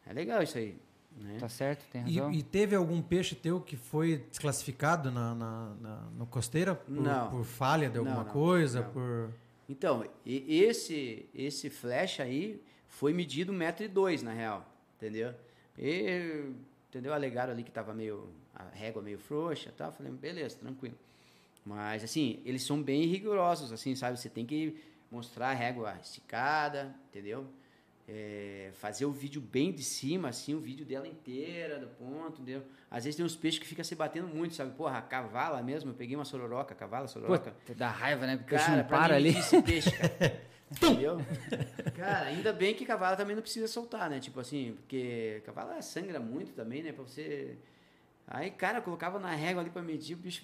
É 0.05 0.13
legal 0.13 0.41
isso 0.43 0.57
aí. 0.57 0.77
Né? 1.17 1.37
Tá 1.39 1.47
certo, 1.49 1.85
tem 1.91 2.05
E, 2.07 2.17
razão. 2.19 2.31
e 2.33 2.43
teve 2.43 2.75
algum 2.75 3.01
peixe 3.01 3.35
teu 3.35 3.59
que 3.61 3.75
foi 3.77 4.17
desclassificado 4.29 5.09
na, 5.11 5.33
na, 5.35 5.73
na- 5.81 6.03
no 6.17 6.25
costeira 6.25 6.75
por, 6.75 6.91
Não. 6.93 7.29
por 7.29 7.43
falha 7.45 7.89
de 7.89 7.97
alguma 7.97 8.17
Não, 8.17 8.23
não, 8.25 8.31
coisa? 8.31 8.81
não. 8.81 8.89
Por... 8.91 9.29
Então, 9.67 10.05
esse 10.25 11.27
esse 11.33 11.69
flash 11.69 12.19
aí 12.19 12.61
foi 12.87 13.13
medido 13.13 13.51
1,2m 13.51 14.21
na 14.21 14.33
real, 14.33 14.65
entendeu? 14.95 15.33
E, 15.77 16.51
entendeu? 16.89 17.13
Alegaram 17.13 17.51
ali 17.51 17.63
que 17.63 17.71
tava 17.71 17.93
meio 17.93 18.29
a 18.53 18.63
régua 18.69 19.01
meio 19.01 19.19
frouxa, 19.19 19.73
tal, 19.75 19.91
falei, 19.91 20.11
beleza, 20.11 20.57
tranquilo. 20.57 20.95
Mas 21.65 22.03
assim, 22.03 22.41
eles 22.45 22.63
são 22.63 22.81
bem 22.81 23.05
rigorosos 23.05 23.71
assim, 23.71 23.95
sabe? 23.95 24.19
Você 24.19 24.29
tem 24.29 24.45
que 24.45 24.79
mostrar 25.11 25.49
a 25.49 25.53
régua 25.53 25.97
esticada, 26.01 26.95
entendeu? 27.09 27.47
É, 28.07 28.69
fazer 28.73 29.05
o 29.05 29.11
vídeo 29.11 29.41
bem 29.41 29.71
de 29.71 29.81
cima, 29.83 30.29
assim, 30.29 30.53
o 30.53 30.59
vídeo 30.59 30.85
dela 30.85 31.07
inteira, 31.07 31.79
do 31.79 31.87
ponto, 31.87 32.41
entendeu? 32.41 32.61
Às 32.91 33.03
vezes 33.03 33.15
tem 33.15 33.25
uns 33.25 33.35
peixes 33.35 33.59
que 33.59 33.65
ficam 33.65 33.83
se 33.83 33.95
batendo 33.95 34.27
muito, 34.27 34.53
sabe? 34.53 34.75
Porra, 34.75 34.99
a 34.99 35.01
cavala 35.01 35.63
mesmo, 35.63 35.89
eu 35.89 35.95
peguei 35.95 36.15
uma 36.15 36.23
sororoca, 36.25 36.75
cavala, 36.75 37.07
sororoca. 37.07 37.55
Pô, 37.65 37.73
dá 37.73 37.89
raiva, 37.89 38.27
né? 38.27 38.37
Porque 38.37 38.53
o 38.53 38.57
peixe 38.57 38.65
Cara, 38.65 38.77
não 38.81 38.87
pra 38.87 38.97
para 38.99 39.15
ali. 39.15 39.29
esse 39.29 39.59
peixe, 39.61 39.91
cara. 39.91 40.41
Entendeu? 40.71 41.17
Cara, 41.95 42.25
ainda 42.27 42.51
bem 42.53 42.73
que 42.75 42.85
cavalo 42.85 43.15
também 43.17 43.35
não 43.35 43.41
precisa 43.41 43.67
soltar, 43.67 44.07
né? 44.09 44.19
Tipo 44.19 44.39
assim, 44.39 44.73
porque 44.77 45.41
cavalo 45.45 45.81
sangra 45.81 46.19
muito 46.19 46.53
também, 46.53 46.83
né? 46.83 46.91
Pra 46.91 47.03
você. 47.03 47.57
Aí, 48.27 48.49
cara, 48.51 48.79
eu 48.79 48.81
colocava 48.83 49.19
na 49.19 49.33
régua 49.33 49.61
ali 49.61 49.69
pra 49.71 49.81
medir, 49.81 50.15
o 50.15 50.17
bicho. 50.17 50.43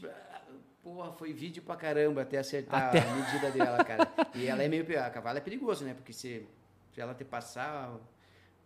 Porra, 0.84 1.12
foi 1.14 1.32
vídeo 1.34 1.62
pra 1.64 1.76
caramba 1.76 2.22
até 2.24 2.38
acertar 2.40 2.88
Até- 2.90 3.00
a 3.08 3.16
medida 3.16 3.52
dela, 3.52 3.84
cara. 3.84 4.08
E 4.36 4.48
ela 4.48 4.64
é 4.64 4.68
meio. 4.68 4.84
A 5.00 5.10
cavalo 5.12 5.38
é 5.38 5.42
perigoso, 5.42 5.84
né? 5.86 5.94
Porque 5.94 6.14
se, 6.14 6.46
se 6.94 7.02
ela 7.02 7.14
te 7.14 7.24
passar 7.24 7.94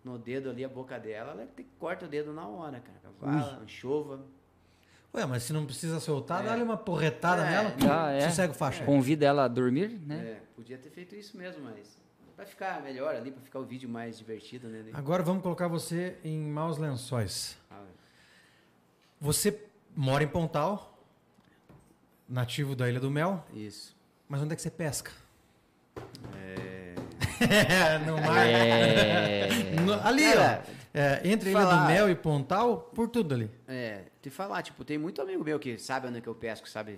no 0.03 0.17
dedo 0.17 0.49
ali 0.49 0.63
a 0.63 0.69
boca 0.69 0.99
dela, 0.99 1.31
ela 1.31 1.45
te 1.47 1.63
corta 1.79 2.05
o 2.05 2.07
dedo 2.07 2.31
na 2.33 2.47
hora, 2.47 2.79
cara. 2.79 2.99
Cavalo, 3.19 3.61
anchova. 3.63 4.25
Ué, 5.13 5.25
mas 5.25 5.43
se 5.43 5.53
não 5.53 5.65
precisa 5.65 5.99
soltar, 5.99 6.43
É. 6.43 6.47
dá-lhe 6.49 6.61
uma 6.63 6.75
porretada 6.77 7.43
É, 7.45 7.49
nela, 7.49 7.75
já 7.79 8.11
é. 8.11 8.29
sossega 8.29 8.51
o 8.51 8.55
faixa. 8.55 8.83
Convida 8.83 9.25
ela 9.25 9.45
a 9.45 9.47
dormir, 9.47 9.89
né? 10.05 10.17
É, 10.17 10.41
podia 10.55 10.77
ter 10.77 10.89
feito 10.89 11.15
isso 11.15 11.37
mesmo, 11.37 11.63
mas. 11.63 11.97
Pra 12.35 12.45
ficar 12.45 12.81
melhor 12.83 13.15
ali, 13.15 13.31
pra 13.31 13.41
ficar 13.41 13.59
o 13.59 13.63
vídeo 13.65 13.87
mais 13.87 14.17
divertido, 14.17 14.67
né? 14.67 14.83
Agora 14.93 15.23
vamos 15.23 15.41
colocar 15.41 15.69
você 15.69 16.17
em 16.21 16.37
maus 16.37 16.77
lençóis. 16.77 17.57
Ah, 17.71 17.81
Você 19.21 19.57
mora 19.95 20.21
em 20.21 20.27
Pontal, 20.27 20.99
nativo 22.27 22.75
da 22.75 22.89
Ilha 22.89 22.99
do 22.99 23.09
Mel, 23.09 23.41
Isso. 23.53 23.95
mas 24.27 24.41
onde 24.41 24.51
é 24.51 24.55
que 24.57 24.61
você 24.61 24.69
pesca? 24.69 25.11
É. 26.35 26.94
no 28.05 28.21
mar. 28.21 28.47
É. 28.47 29.49
No- 29.85 29.93
ali, 30.05 30.23
Cara, 30.23 30.63
ó. 30.69 30.75
É, 30.97 31.21
entre 31.27 31.49
Ilha 31.51 31.59
falar- 31.59 31.81
do 31.83 31.87
Mel 31.91 32.09
e 32.09 32.15
Pontal, 32.15 32.77
por 32.95 33.09
tudo 33.09 33.35
ali. 33.35 33.49
É, 33.67 34.03
te 34.21 34.29
falar, 34.29 34.61
tipo, 34.63 34.83
tem 34.85 34.97
muito 34.97 35.21
amigo 35.21 35.43
meu 35.43 35.59
que 35.59 35.77
sabe 35.77 36.07
onde 36.07 36.21
que 36.21 36.27
eu 36.27 36.35
pesco, 36.35 36.69
sabe? 36.69 36.97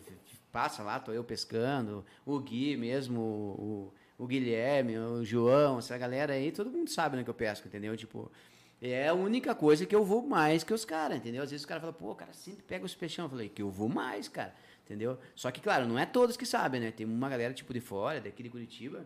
Passa 0.52 0.84
lá, 0.84 1.00
tô 1.00 1.12
eu 1.12 1.24
pescando, 1.24 2.06
o 2.26 2.40
Gui 2.40 2.78
mesmo, 2.78 3.20
o, 3.20 3.94
o 4.18 4.28
Guilherme, 4.28 4.98
o 4.98 5.24
João, 5.26 5.80
essa 5.80 5.98
galera 5.98 6.34
aí, 6.34 6.52
todo 6.52 6.70
mundo 6.70 6.90
sabe 6.92 7.16
onde 7.16 7.24
que 7.24 7.30
eu 7.30 7.34
pesco, 7.34 7.68
entendeu? 7.68 7.98
Tipo, 7.98 8.32
é 8.80 9.08
a 9.08 9.14
única 9.16 9.56
coisa 9.56 9.84
que 9.86 9.96
eu 9.96 10.06
vou 10.06 10.22
mais 10.22 10.64
que 10.64 10.74
os 10.74 10.86
caras, 10.86 11.18
entendeu? 11.18 11.42
Às 11.42 11.50
vezes 11.50 11.64
os 11.64 11.68
caras 11.68 11.82
falam, 11.82 11.96
pô, 11.96 12.12
o 12.12 12.16
cara 12.16 12.34
sempre 12.34 12.62
pega 12.64 12.86
os 12.86 12.94
peixão. 12.94 13.26
Eu 13.26 13.30
falei, 13.30 13.50
que 13.50 13.62
eu 13.64 13.72
vou 13.72 13.90
mais, 13.90 14.28
cara, 14.28 14.54
entendeu? 14.86 15.18
Só 15.36 15.50
que, 15.50 15.60
claro, 15.60 15.88
não 15.88 15.98
é 15.98 16.06
todos 16.06 16.38
que 16.38 16.46
sabem, 16.46 16.80
né? 16.80 16.92
Tem 16.92 17.06
uma 17.06 17.30
galera, 17.30 17.52
tipo, 17.54 17.74
de 17.74 17.82
fora, 17.82 18.22
daqui 18.22 18.44
de 18.44 18.50
Curitiba, 18.50 19.04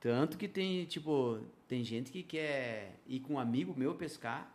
tanto 0.00 0.38
que 0.38 0.48
tem, 0.48 0.86
tipo, 0.86 1.40
tem 1.68 1.84
gente 1.84 2.10
que 2.10 2.22
quer 2.22 2.98
ir 3.06 3.20
com 3.20 3.34
um 3.34 3.38
amigo 3.38 3.74
meu 3.76 3.94
pescar 3.94 4.50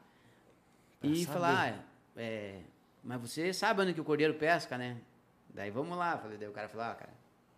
Pra 1.00 1.10
e 1.10 1.24
saber. 1.24 1.34
falar, 1.34 1.74
ah, 1.74 2.20
é, 2.20 2.62
mas 3.04 3.22
você 3.22 3.54
sabe 3.54 3.82
onde 3.82 3.94
que 3.94 4.02
o 4.02 4.04
cordeiro 4.04 4.34
pesca, 4.34 4.78
né? 4.78 5.00
Daí 5.54 5.70
vamos 5.70 5.96
lá. 5.98 6.18
Falei, 6.18 6.38
daí 6.38 6.50
o 6.50 6.52
cara 6.52 6.68
falou, 6.68 6.88
ah, 6.88 6.96
cara, 6.96 7.14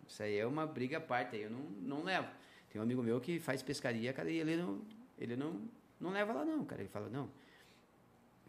isso 0.06 0.22
aí 0.22 0.36
é 0.36 0.46
uma 0.46 0.66
briga 0.66 0.98
à 0.98 1.00
parte, 1.00 1.34
aí 1.34 1.42
eu 1.42 1.50
não, 1.50 1.60
não 1.80 2.04
levo. 2.04 2.28
Tem 2.70 2.78
um 2.78 2.84
amigo 2.84 3.02
meu 3.02 3.20
que 3.20 3.40
faz 3.40 3.62
pescaria, 3.62 4.12
cara, 4.12 4.30
e 4.30 4.36
ele 4.36 4.56
não, 4.56 4.82
ele 5.18 5.36
não, 5.36 5.62
não 5.98 6.10
leva 6.10 6.32
lá 6.34 6.44
não, 6.44 6.64
cara. 6.64 6.82
Ele 6.82 6.90
fala, 6.90 7.08
não, 7.08 7.30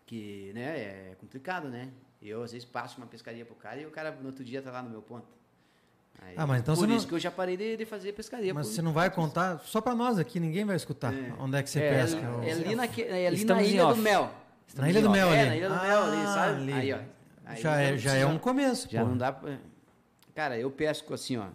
que, 0.05 0.51
né, 0.53 1.11
é 1.11 1.15
complicado, 1.19 1.69
né? 1.69 1.93
Eu, 2.21 2.43
às 2.43 2.51
vezes, 2.51 2.67
passo 2.67 2.97
uma 2.97 3.07
pescaria 3.07 3.45
pro 3.45 3.55
cara 3.55 3.79
e 3.79 3.85
o 3.85 3.91
cara, 3.91 4.11
no 4.11 4.27
outro 4.27 4.43
dia, 4.43 4.61
tá 4.61 4.69
lá 4.69 4.83
no 4.83 4.89
meu 4.89 5.01
ponto. 5.01 5.38
Aí, 6.21 6.33
Ah, 6.37 6.45
mas 6.47 6.61
então 6.61 6.75
por 6.75 6.81
você 6.81 6.87
não- 6.87 6.95
isso 6.95 7.07
que 7.07 7.13
eu 7.13 7.19
já 7.19 7.31
parei 7.31 7.55
de, 7.57 7.77
de 7.77 7.85
fazer 7.85 8.13
pescaria. 8.13 8.53
Mas 8.53 8.67
por- 8.67 8.73
você 8.73 8.81
não 8.81 8.93
vai 8.93 9.09
contar, 9.09 9.59
só 9.65 9.81
pra 9.81 9.95
nós 9.95 10.17
aqui, 10.19 10.39
ninguém 10.39 10.63
vai 10.65 10.75
escutar 10.75 11.13
É. 11.13 11.33
onde 11.39 11.57
é 11.57 11.63
que 11.63 11.69
você 11.69 11.79
É, 11.81 11.89
pesca. 11.91 12.19
É, 12.19 12.29
ô- 12.29 12.43
é 12.43 12.51
ali, 12.51 12.75
naque, 12.75 13.01
é 13.03 13.27
ali 13.27 13.35
Estamos 13.37 13.63
na 13.63 13.69
Ilha 13.69 13.85
do. 13.85 13.95
Mel. 13.97 14.31
Na 14.75 14.89
Ilha 14.89 15.01
do 15.01 15.09
Mel 15.09 15.27
é, 15.29 15.39
ali. 15.41 15.49
na 15.49 15.55
Ilha 15.57 15.69
do 15.69 15.75
Mel 15.81 16.03
ali, 16.03 16.17
Ah, 16.21 16.25
sabe? 16.33 16.61
ali. 16.61 16.73
Aí, 16.73 16.93
ó. 16.93 16.97
Aí 17.45 17.61
já, 17.61 17.81
é, 17.81 17.91
não 17.91 17.97
já 17.97 18.11
é 18.11 18.13
precisa- 18.19 18.27
um 18.27 18.37
começo, 18.37 18.87
Já 18.91 19.01
pô. 19.01 19.07
não 19.07 19.17
dá 19.17 19.31
pra... 19.31 19.57
Cara, 20.35 20.57
eu 20.57 20.69
pesco 20.69 21.13
assim, 21.13 21.37
ó. 21.37 21.47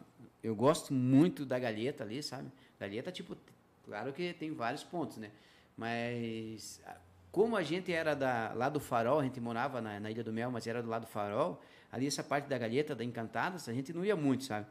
Eu 0.43 0.55
gosto 0.57 0.93
muito 0.93 1.45
da 1.47 1.59
galheta 1.59 2.03
ali, 2.05 2.23
sabe? 2.23 2.49
Galheta, 2.81 3.11
tipo, 3.13 3.37
claro 3.87 4.13
que 4.13 4.33
tem 4.35 4.53
vários 4.53 4.83
pontos, 4.83 5.17
né? 5.19 5.31
Mas 5.77 6.81
como 7.31 7.57
a 7.57 7.63
gente 7.63 7.93
era 7.93 8.15
da, 8.15 8.53
lá 8.55 8.69
do 8.69 8.81
Farol, 8.81 9.21
a 9.21 9.23
gente 9.23 9.41
morava 9.41 9.81
na, 9.81 9.99
na 10.01 10.11
Ilha 10.11 10.23
do 10.25 10.33
Mel, 10.33 10.51
mas 10.51 10.67
era 10.67 10.83
do 10.83 10.89
lado 10.89 11.03
do 11.03 11.09
Farol, 11.09 11.61
ali 11.95 12.09
essa 12.09 12.25
parte 12.25 12.49
da 12.49 12.59
galheta, 12.59 12.93
da 12.93 13.05
Encantadas, 13.05 13.69
a 13.69 13.73
gente 13.73 13.93
não 13.93 14.05
ia 14.05 14.17
muito, 14.17 14.43
sabe? 14.43 14.67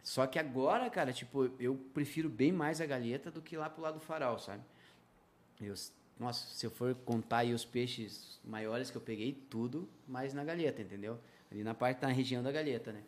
Só 0.00 0.28
que 0.28 0.38
agora, 0.38 0.88
cara, 0.88 1.12
tipo, 1.12 1.50
eu 1.58 1.74
prefiro 1.92 2.28
bem 2.28 2.52
mais 2.52 2.80
a 2.80 2.86
galheta 2.86 3.32
do 3.32 3.42
que 3.42 3.56
lá 3.56 3.68
pro 3.68 3.82
lado 3.82 3.94
do 3.94 4.00
Farol, 4.00 4.38
sabe? 4.38 4.62
Eu, 5.60 5.74
nossa, 6.20 6.46
se 6.54 6.64
eu 6.64 6.70
for 6.70 6.94
contar 7.04 7.38
aí 7.38 7.52
os 7.52 7.64
peixes 7.64 8.38
maiores 8.44 8.92
que 8.92 8.96
eu 8.96 9.00
peguei, 9.00 9.32
tudo 9.50 9.88
mais 10.06 10.32
na 10.32 10.44
galheta, 10.44 10.80
entendeu? 10.80 11.18
Ali 11.50 11.64
na 11.64 11.74
parte 11.74 11.98
da 11.98 12.06
região 12.06 12.44
da 12.44 12.52
galheta, 12.52 12.92
né? 12.92 13.02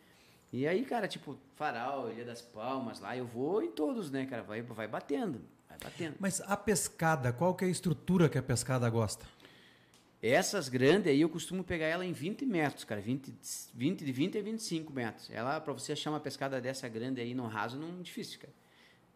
E 0.52 0.66
aí, 0.66 0.84
cara, 0.84 1.06
tipo, 1.06 1.38
Farol, 1.54 2.10
Ilha 2.10 2.24
das 2.24 2.42
Palmas, 2.42 2.98
lá 2.98 3.16
eu 3.16 3.24
vou 3.24 3.62
em 3.62 3.70
todos, 3.70 4.10
né, 4.10 4.26
cara? 4.26 4.42
Vai, 4.42 4.62
vai 4.62 4.88
batendo, 4.88 5.40
vai 5.68 5.78
batendo. 5.78 6.16
Mas 6.18 6.40
a 6.40 6.56
pescada, 6.56 7.32
qual 7.32 7.54
que 7.54 7.64
é 7.64 7.68
a 7.68 7.70
estrutura 7.70 8.28
que 8.28 8.36
a 8.36 8.42
pescada 8.42 8.90
gosta? 8.90 9.24
Essas 10.26 10.70
grandes 10.70 11.12
aí 11.12 11.20
eu 11.20 11.28
costumo 11.28 11.62
pegar 11.62 11.84
ela 11.84 12.02
em 12.02 12.12
20 12.12 12.46
metros, 12.46 12.82
cara. 12.82 12.98
20, 12.98 13.30
20 13.74 14.04
de 14.06 14.10
20 14.10 14.38
a 14.38 14.42
25 14.42 14.90
metros. 14.90 15.28
Ela, 15.30 15.60
pra 15.60 15.74
você 15.74 15.92
achar 15.92 16.08
uma 16.08 16.18
pescada 16.18 16.62
dessa 16.62 16.88
grande 16.88 17.20
aí 17.20 17.34
no 17.34 17.46
raso, 17.46 17.78
não 17.78 17.98
é 17.98 18.02
difícil, 18.02 18.40
cara. 18.40 18.52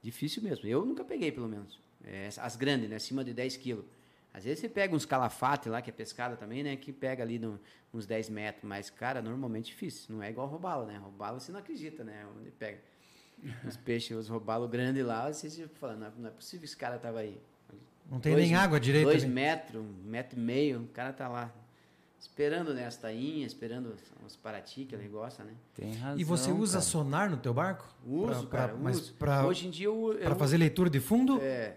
Difícil 0.03 0.43
mesmo. 0.43 0.69
Eu 0.69 0.85
nunca 0.85 1.03
peguei, 1.03 1.33
pelo 1.33 1.49
menos. 1.49 1.81
É, 2.05 2.29
as 2.37 2.57
grandes, 2.57 2.91
né? 2.91 2.97
Acima 2.97 3.25
de 3.25 3.33
10 3.33 3.57
quilos. 3.57 3.87
Às 4.35 4.45
vezes 4.45 4.61
você 4.61 4.69
pega 4.69 4.95
uns 4.95 5.07
calafate 5.07 5.71
lá, 5.71 5.81
que 5.81 5.89
é 5.89 5.93
pescada 5.95 6.37
também, 6.37 6.63
né? 6.63 6.77
Que 6.77 6.93
pega 6.93 7.23
ali 7.23 7.39
no, 7.39 7.59
uns 7.95 8.05
10 8.05 8.29
metros. 8.29 8.65
Mas, 8.65 8.91
cara, 8.91 9.23
normalmente 9.23 9.69
difícil. 9.69 10.15
Não 10.15 10.23
é 10.23 10.29
igual 10.29 10.47
robalo, 10.47 10.85
né? 10.85 10.99
Robalo 10.99 11.41
você 11.41 11.51
não 11.51 11.61
acredita, 11.61 12.05
né? 12.05 12.27
Onde 12.39 12.51
pega. 12.51 12.83
Os 13.67 13.79
peixes, 13.79 14.15
os 14.15 14.29
robalos 14.29 14.69
grandes 14.69 15.03
lá, 15.07 15.33
você 15.33 15.67
falando, 15.69 16.01
não 16.01 16.07
é- 16.09 16.13
não 16.19 16.29
é 16.29 16.33
possível 16.33 16.61
que 16.61 16.67
esse 16.67 16.77
cara 16.77 16.99
tava 16.99 17.21
aí. 17.21 17.41
Não 18.11 18.19
tem 18.21 18.33
Dois- 18.33 18.47
nem 18.47 18.55
água 18.55 18.81
direito 18.81 19.05
Dois 19.07 19.23
ali. 19.25 19.33
metros, 19.33 19.83
um 19.85 19.93
metro 20.05 20.39
e 20.39 20.43
meio, 20.43 20.81
o 20.83 20.87
cara 20.89 21.13
tá 21.13 21.29
lá. 21.29 21.53
Esperando, 22.19 22.75
né, 22.75 22.85
as 22.87 22.97
tainhas, 22.97 23.53
esperando 23.53 23.95
os 24.27 24.35
parati 24.37 24.85
que 24.85 24.95
ele 24.95 25.09
gosta, 25.09 25.45
né? 25.45 25.53
Tem 25.75 25.93
razão. 25.95 26.19
E 26.19 26.25
você 26.25 26.51
usa 26.51 26.79
cara. 26.79 26.85
sonar 26.85 27.31
no 27.31 27.37
teu 27.37 27.55
barco? 27.55 27.87
Uso, 28.05 28.27
Pra- 28.27 28.43
pra- 28.49 28.59
cara, 28.69 28.75
mas 28.77 28.99
uso. 28.99 29.15
pra- 29.15 29.47
Hoje 29.47 29.69
em 29.69 29.71
dia 29.71 29.87
eu... 29.87 30.13
eu 30.15 30.19
Para 30.21 30.35
fazer 30.35 30.57
leitura 30.57 30.91
de 30.91 30.99
fundo? 31.01 31.39
É, 31.41 31.77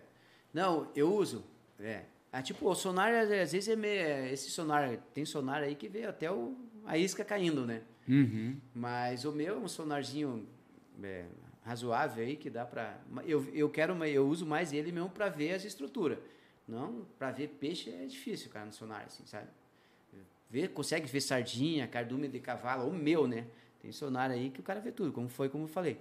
não, 0.53 0.87
eu 0.95 1.13
uso, 1.13 1.43
é. 1.79 2.03
Ah, 2.31 2.41
tipo, 2.41 2.67
o 2.67 2.73
sonar, 2.73 3.13
às 3.13 3.29
vezes, 3.29 3.67
é 3.67 3.75
meio... 3.75 3.99
é, 4.01 4.31
Esse 4.31 4.49
sonar, 4.49 4.97
tem 5.13 5.25
sonar 5.25 5.61
aí 5.61 5.75
que 5.75 5.87
vê 5.89 6.05
até 6.05 6.31
o, 6.31 6.55
a 6.85 6.97
isca 6.97 7.23
caindo, 7.25 7.65
né? 7.65 7.81
Uhum. 8.07 8.55
Mas 8.73 9.25
o 9.25 9.31
meu 9.31 9.55
é 9.55 9.57
um 9.59 9.67
sonarzinho 9.67 10.47
é, 11.03 11.25
razoável 11.63 12.23
aí 12.25 12.35
que 12.35 12.49
dá 12.49 12.65
pra. 12.65 12.97
Eu, 13.25 13.43
eu 13.53 13.69
quero, 13.69 13.93
uma- 13.93 14.07
eu 14.07 14.27
uso 14.27 14.45
mais 14.45 14.73
ele 14.73 14.91
mesmo 14.91 15.09
pra 15.09 15.29
ver 15.29 15.53
as 15.53 15.63
estruturas. 15.65 16.17
Não, 16.67 17.05
pra 17.17 17.31
ver 17.31 17.47
peixe 17.59 17.89
é 17.89 18.05
difícil, 18.05 18.49
cara, 18.49 18.65
no 18.65 18.71
sonar, 18.71 19.03
assim, 19.05 19.25
sabe? 19.25 19.47
Ver, 20.49 20.69
consegue 20.69 21.07
ver 21.07 21.21
sardinha, 21.21 21.87
cardume 21.87 22.27
de 22.27 22.39
cavalo, 22.39 22.87
o 22.89 22.93
meu, 22.93 23.25
né? 23.27 23.45
Tem 23.81 23.91
sonar 23.91 24.29
aí 24.29 24.49
que 24.49 24.59
o 24.59 24.63
cara 24.63 24.79
vê 24.81 24.91
tudo, 24.91 25.11
como 25.13 25.29
foi, 25.29 25.47
como 25.49 25.63
eu 25.63 25.67
falei. 25.67 25.99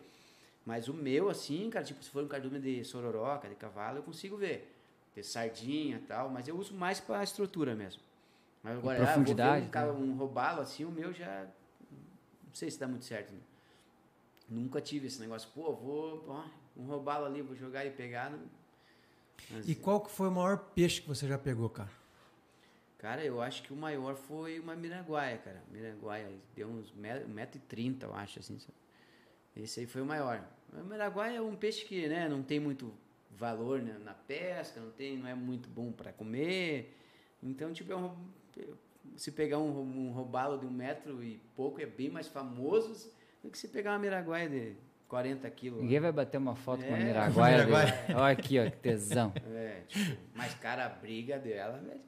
Mas 0.67 0.89
o 0.89 0.95
meu, 0.95 1.29
assim, 1.31 1.71
cara, 1.71 1.85
tipo, 1.85 2.03
se 2.03 2.11
for 2.11 2.23
um 2.25 2.29
cardume 2.29 2.59
de 2.59 2.85
sororoca, 2.85 3.49
de 3.49 3.55
cavalo, 3.55 3.99
eu 3.99 4.03
consigo 4.03 4.37
ver. 4.37 4.69
Ter 5.15 5.23
sardinha 5.23 5.97
e 5.97 6.01
tal, 6.01 6.29
mas 6.31 6.47
eu 6.47 6.57
uso 6.57 6.75
mais 6.75 7.01
pra 7.01 7.23
estrutura 7.23 7.75
mesmo. 7.75 8.03
Mas 8.63 8.77
agora, 8.79 8.99
ah, 8.99 9.01
eu 9.01 9.07
vou 9.07 9.07
ver 9.07 9.15
profundidade, 9.25 9.67
um, 9.67 9.71
ca- 9.71 9.87
né? 9.87 9.93
um 9.93 10.13
robalo 10.17 10.61
assim, 10.61 10.85
o 10.85 10.91
meu 10.91 11.13
já 11.13 11.45
não 12.47 12.55
sei 12.55 12.71
se 12.71 12.79
dá 12.79 12.87
muito 12.87 13.05
certo. 13.05 13.33
Né? 13.33 13.41
Nunca 14.51 14.81
tive 14.81 15.07
esse 15.07 15.21
negócio. 15.21 15.49
Pô, 15.55 15.73
vou. 15.73 16.25
Ó, 16.27 16.45
um 16.77 16.85
robalo 16.85 17.25
ali, 17.25 17.41
vou 17.41 17.55
jogar 17.55 17.87
e 17.87 17.91
pegar. 17.91 18.37
Mas, 19.49 19.69
E 19.69 19.75
qual 19.77 20.01
que 20.01 20.11
foi 20.11 20.29
o 20.29 20.33
maior 20.33 20.59
peixe 20.75 21.01
que 21.01 21.09
você 21.09 21.29
já 21.29 21.39
pegou, 21.39 21.69
cara? 21.71 21.91
Cara, 22.99 23.25
eu 23.25 23.41
acho 23.41 23.63
que 23.63 23.73
o 23.73 23.77
maior 23.77 24.15
foi 24.15 24.59
uma 24.59 24.75
miraguaia, 24.75 25.39
cara. 25.39 25.63
Miraguaia, 25.71 26.29
deu 26.55 26.69
uns 26.69 26.93
1,30m, 26.93 28.03
eu 28.03 28.15
acho, 28.15 28.41
assim. 28.41 28.59
sabe? 28.59 28.75
Esse 29.57 29.81
aí 29.81 29.87
foi 29.87 30.03
o 30.03 30.07
maior. 30.07 30.45
O 30.73 30.85
miraguaia 30.85 31.39
é 31.39 31.41
um 31.41 31.57
peixe 31.57 31.85
que, 31.85 32.09
né, 32.09 32.29
não 32.29 32.43
tem 32.43 32.61
muito 32.61 32.93
valor 33.31 33.81
né, 33.81 33.99
na 34.05 34.13
pesca, 34.13 34.81
não, 34.81 34.91
tem, 34.91 35.17
não 35.17 35.27
é 35.27 35.35
muito 35.35 35.69
bom 35.69 35.91
para 35.91 36.13
comer. 36.13 36.95
Então, 37.43 37.73
tipo, 37.73 37.91
é 37.91 37.97
um, 37.97 38.15
se 39.17 39.33
pegar 39.33 39.59
um, 39.59 39.81
um 39.81 40.13
robalo 40.13 40.59
de 40.59 40.67
um 40.67 40.71
metro 40.71 41.25
e 41.25 41.41
pouco, 41.57 41.81
é 41.81 41.87
bem 41.87 42.11
mais 42.11 42.29
famoso 42.29 43.11
do 43.43 43.51
que 43.51 43.59
se 43.59 43.69
pegar 43.69 43.93
uma 43.93 43.99
miraguaia 43.99 44.49
de 44.49 44.75
40 45.09 45.49
quilos. 45.51 45.81
Ninguém 45.83 46.01
vai 46.01 46.13
bater 46.13 46.39
uma 46.39 46.55
foto 46.55 46.85
com 46.85 46.95
a 46.95 46.99
É, 46.99 47.05
Miraguaia. 47.05 47.57
Miraguaia. 47.65 48.05
Olha 48.11 48.27
aqui, 48.33 48.59
ó, 48.59 48.65
que 48.65 48.77
tesão. 48.77 49.33
É, 49.53 49.81
tipo, 49.89 50.17
mas, 50.35 50.55
cara, 50.55 50.87
a 50.87 50.89
briga 50.89 51.39
dela, 51.39 51.79
velho. 51.79 52.01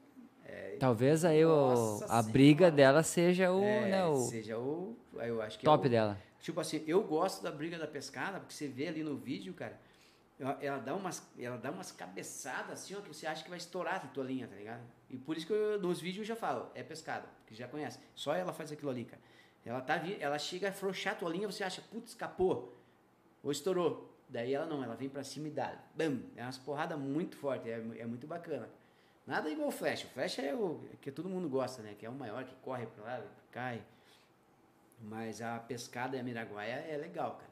É, 0.45 0.77
Talvez 0.79 1.25
aí 1.25 1.45
o, 1.45 1.49
Nossa 1.49 2.05
a 2.05 2.09
Senhora. 2.09 2.23
briga 2.29 2.71
dela 2.71 3.03
seja 3.03 3.53
o, 3.53 3.63
é, 3.63 3.89
né, 3.89 4.05
o 4.07 4.17
seja 4.17 4.59
o. 4.59 4.97
Eu 5.15 5.41
acho 5.41 5.59
que 5.59 5.65
é 5.67 5.69
top 5.71 5.87
o- 5.87 5.91
dela. 5.91 6.19
Tipo 6.41 6.61
assim, 6.61 6.83
eu 6.87 7.03
gosto 7.05 7.43
da 7.43 7.51
briga 7.53 7.79
da 7.79 7.87
pescada, 7.87 8.41
porque 8.41 8.53
você 8.53 8.67
vê 8.67 8.89
ali 8.89 9.03
no 9.05 9.17
vídeo, 9.17 9.55
cara, 9.55 9.79
ela, 10.41 10.59
ela 10.61 10.79
dá 10.79 10.93
umas, 10.95 11.23
ela 11.39 11.57
dá 11.57 11.71
umas 11.71 11.93
cabeçadas 11.93 12.73
assim, 12.73 12.97
ó, 12.97 13.01
que 13.01 13.07
você 13.09 13.27
acha 13.29 13.45
que 13.45 13.49
vai 13.49 13.59
estourar 13.59 13.97
a 13.97 14.09
tua 14.09 14.25
linha, 14.25 14.49
tá 14.49 14.57
ligado? 14.57 14.81
E 15.09 15.17
por 15.17 15.37
isso 15.37 15.47
que 15.47 15.53
eu, 15.53 15.81
nos 15.81 16.01
vídeos 16.01 16.29
eu 16.29 16.35
já 16.35 16.37
falo, 16.37 16.69
é 16.75 16.83
pescada, 16.83 17.27
que 17.47 17.55
já 17.55 17.69
conhece. 17.69 17.99
Só 18.15 18.35
ela 18.35 18.53
faz 18.53 18.73
aquilo 18.73 18.91
ali, 18.91 19.05
cara. 19.05 19.23
Ela, 19.65 19.81
tá, 19.81 20.01
ela 20.19 20.39
chega 20.39 20.69
a 20.69 21.11
a 21.11 21.15
tua 21.15 21.31
linha, 21.31 21.47
você 21.47 21.63
acha, 21.63 21.81
putz, 21.83 22.11
escapou, 22.11 22.77
ou 23.43 23.53
estourou. 23.53 24.13
Daí 24.29 24.55
ela 24.55 24.67
não, 24.67 24.83
ela 24.83 24.97
vem 24.97 25.09
pra 25.09 25.23
cima 25.23 25.49
e 25.49 25.51
dá. 25.51 25.77
Bam! 25.95 26.21
É 26.35 26.43
umas 26.43 26.59
porradas 26.59 26.99
muito 26.99 27.37
fortes, 27.37 27.67
é, 27.67 27.75
é 27.99 28.07
muito 28.07 28.27
bacana. 28.27 28.69
Nada 29.27 29.49
igual 29.51 29.69
o 29.69 29.71
Flash. 29.71 30.05
O 30.05 30.09
Flash 30.09 30.39
é 30.39 30.55
o 30.55 30.81
que 31.01 31.13
todo 31.13 31.29
mundo 31.29 31.49
gosta, 31.49 31.83
né? 31.83 31.95
Que 31.97 32.07
é 32.07 32.11
o 32.11 32.13
maior, 32.13 32.45
que 32.45 32.55
corre 32.57 32.87
pra 32.87 33.05
lá, 33.05 33.25
cai. 33.53 33.83
Mas 35.01 35.41
a 35.41 35.59
pescada 35.59 36.17
e 36.17 36.21
a 36.21 36.23
miraguaia 36.23 36.85
é 36.89 36.97
legal, 36.97 37.37
cara. 37.37 37.52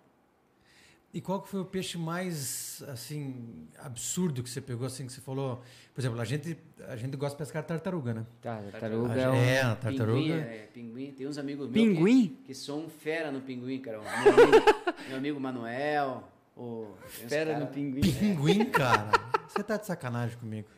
E 1.12 1.20
qual 1.20 1.43
que 1.43 1.49
foi 1.49 1.61
o 1.61 1.65
peixe 1.65 1.99
mais, 1.99 2.85
assim, 2.87 3.66
absurdo 3.78 4.45
que 4.45 4.49
você 4.51 4.61
pegou, 4.61 4.87
assim, 4.87 5.07
que 5.07 5.12
você 5.12 5.20
falou? 5.20 5.61
Por 5.93 6.01
exemplo, 6.01 6.20
a 6.20 6.24
gente, 6.24 6.57
a 6.87 6.95
gente 6.97 7.16
gosta 7.16 7.35
de 7.35 7.39
pescar 7.39 7.65
tartaruga, 7.65 8.15
né? 8.15 8.27
Tá, 8.41 8.62
tartaruga 8.70 9.12
A 9.15 9.19
é 9.19 9.28
um... 9.28 9.35
É, 9.35 9.61
a 9.62 9.74
Pinguim, 9.74 9.97
tartaruga. 9.97 10.35
é, 10.35 10.69
pinguim. 10.73 11.11
Tem 11.12 11.27
uns 11.27 11.37
amigos 11.37 11.69
meus 11.69 11.85
Pinguim? 11.89 12.28
que, 12.28 12.43
que 12.45 12.55
são 12.55 12.89
fera 12.89 13.32
no 13.32 13.41
pinguim, 13.41 13.81
cara. 13.81 13.99
Meu 13.99 14.09
amigo, 14.09 14.65
meu 15.09 15.16
amigo 15.16 15.41
Manuel. 15.41 16.24
O, 16.57 16.95
Fera 17.07 17.55
cara- 17.55 17.65
no 17.65 17.70
pinguim. 17.73 18.03
Pinguim, 18.12 18.65
cara. 18.70 19.11
Você 19.49 19.65
tá 19.65 19.77
de 19.78 19.87
sacanagem 19.87 20.37
comigo. 20.39 20.69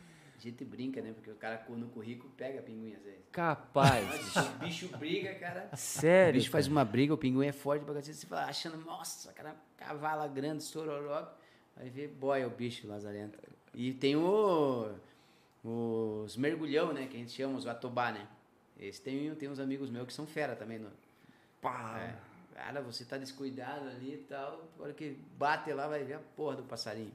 Gente 0.43 0.65
brinca, 0.65 1.01
né? 1.01 1.13
Porque 1.13 1.31
o 1.31 1.35
cara 1.35 1.65
no 1.69 1.87
currículo 1.87 2.29
pega 2.35 2.61
pinguim 2.61 2.93
às 2.95 3.01
vezes. 3.01 3.21
Capaz. 3.31 4.35
O 4.35 4.59
bicho 4.59 4.89
briga, 4.97 5.33
cara. 5.35 5.69
O 5.71 5.77
Sério. 5.77 6.33
bicho 6.37 6.51
faz 6.51 6.67
uma 6.67 6.83
briga, 6.83 7.13
o 7.13 7.17
pinguim 7.17 7.47
é 7.47 7.53
forte 7.53 7.85
pra 7.85 7.93
cacete. 7.93 8.17
Você 8.17 8.27
fala, 8.27 8.47
achando, 8.47 8.77
nossa, 8.83 9.31
cara, 9.31 9.55
cavala 9.77 10.27
grande, 10.27 10.61
sororoca. 10.61 11.33
Aí 11.77 11.89
vê, 11.89 12.09
boia 12.09 12.45
o 12.45 12.49
bicho 12.49 12.85
lazarento. 12.85 13.39
E 13.73 13.93
tem 13.93 14.17
o, 14.17 14.91
os 15.63 16.35
mergulhão, 16.35 16.91
né? 16.91 17.07
Que 17.07 17.15
a 17.15 17.19
gente 17.21 17.31
chama, 17.31 17.57
os 17.57 17.65
atobá, 17.65 18.11
né? 18.11 18.27
Esse 18.77 19.01
tem, 19.01 19.33
tem 19.35 19.47
uns 19.47 19.59
amigos 19.59 19.89
meus 19.89 20.07
que 20.07 20.13
são 20.13 20.27
fera 20.27 20.57
também. 20.57 20.77
No, 20.77 20.91
É, 22.01 22.15
cara, 22.53 22.81
você 22.81 23.05
tá 23.05 23.17
descuidado 23.17 23.87
ali 23.87 24.15
e 24.15 24.25
tal. 24.27 24.67
Na 24.77 24.83
hora 24.83 24.93
que 24.93 25.17
bate 25.37 25.71
lá, 25.71 25.87
vai 25.87 26.03
ver 26.03 26.15
a 26.15 26.19
porra 26.35 26.57
do 26.57 26.63
passarinho. 26.63 27.13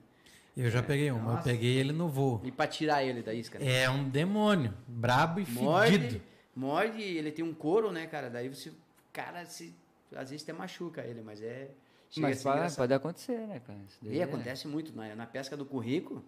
Eu 0.56 0.70
já 0.70 0.82
peguei 0.82 1.10
um, 1.12 1.30
eu 1.30 1.38
peguei 1.42 1.76
ele 1.76 1.92
no 1.92 2.08
voo. 2.08 2.40
E 2.44 2.50
pra 2.50 2.66
tirar 2.66 3.04
ele 3.04 3.22
da 3.22 3.32
isca, 3.32 3.58
né? 3.58 3.82
É 3.82 3.90
um 3.90 4.08
demônio, 4.08 4.74
brabo 4.86 5.40
e 5.40 5.46
Morde, 5.50 5.92
fedido. 5.92 6.22
morde, 6.54 7.00
ele 7.00 7.30
tem 7.30 7.44
um 7.44 7.54
couro, 7.54 7.92
né, 7.92 8.06
cara? 8.06 8.28
Daí 8.28 8.48
você, 8.48 8.72
cara, 9.12 9.44
se, 9.44 9.74
às 10.14 10.30
vezes 10.30 10.42
até 10.42 10.52
machuca 10.52 11.02
ele, 11.02 11.22
mas 11.22 11.40
é. 11.42 11.70
Mas 12.16 12.42
pode, 12.42 12.74
pode 12.74 12.94
acontecer, 12.94 13.38
né, 13.46 13.60
cara? 13.64 13.78
E 14.02 14.18
é- 14.18 14.22
acontece 14.24 14.66
muito 14.66 14.96
na, 14.96 15.14
na 15.14 15.26
pesca 15.26 15.56
do 15.56 15.64
currico, 15.64 16.24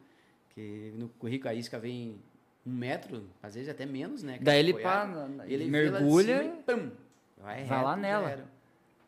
que 0.54 0.92
no 0.96 1.08
currico 1.08 1.48
a 1.48 1.54
isca 1.54 1.78
vem 1.78 2.20
um 2.66 2.72
metro, 2.72 3.26
às 3.42 3.54
vezes 3.54 3.68
até 3.68 3.86
menos, 3.86 4.22
né? 4.22 4.34
cara? 4.34 4.44
Daí 4.44 4.58
ele 4.58 4.74
pá, 4.74 5.08
ele 5.46 5.66
mergulha, 5.66 6.44
e 6.44 6.50
pum, 6.62 6.90
vai, 7.38 7.64
vai 7.64 7.82
lá 7.82 7.96
nela. 7.96 8.30
era. 8.30 8.60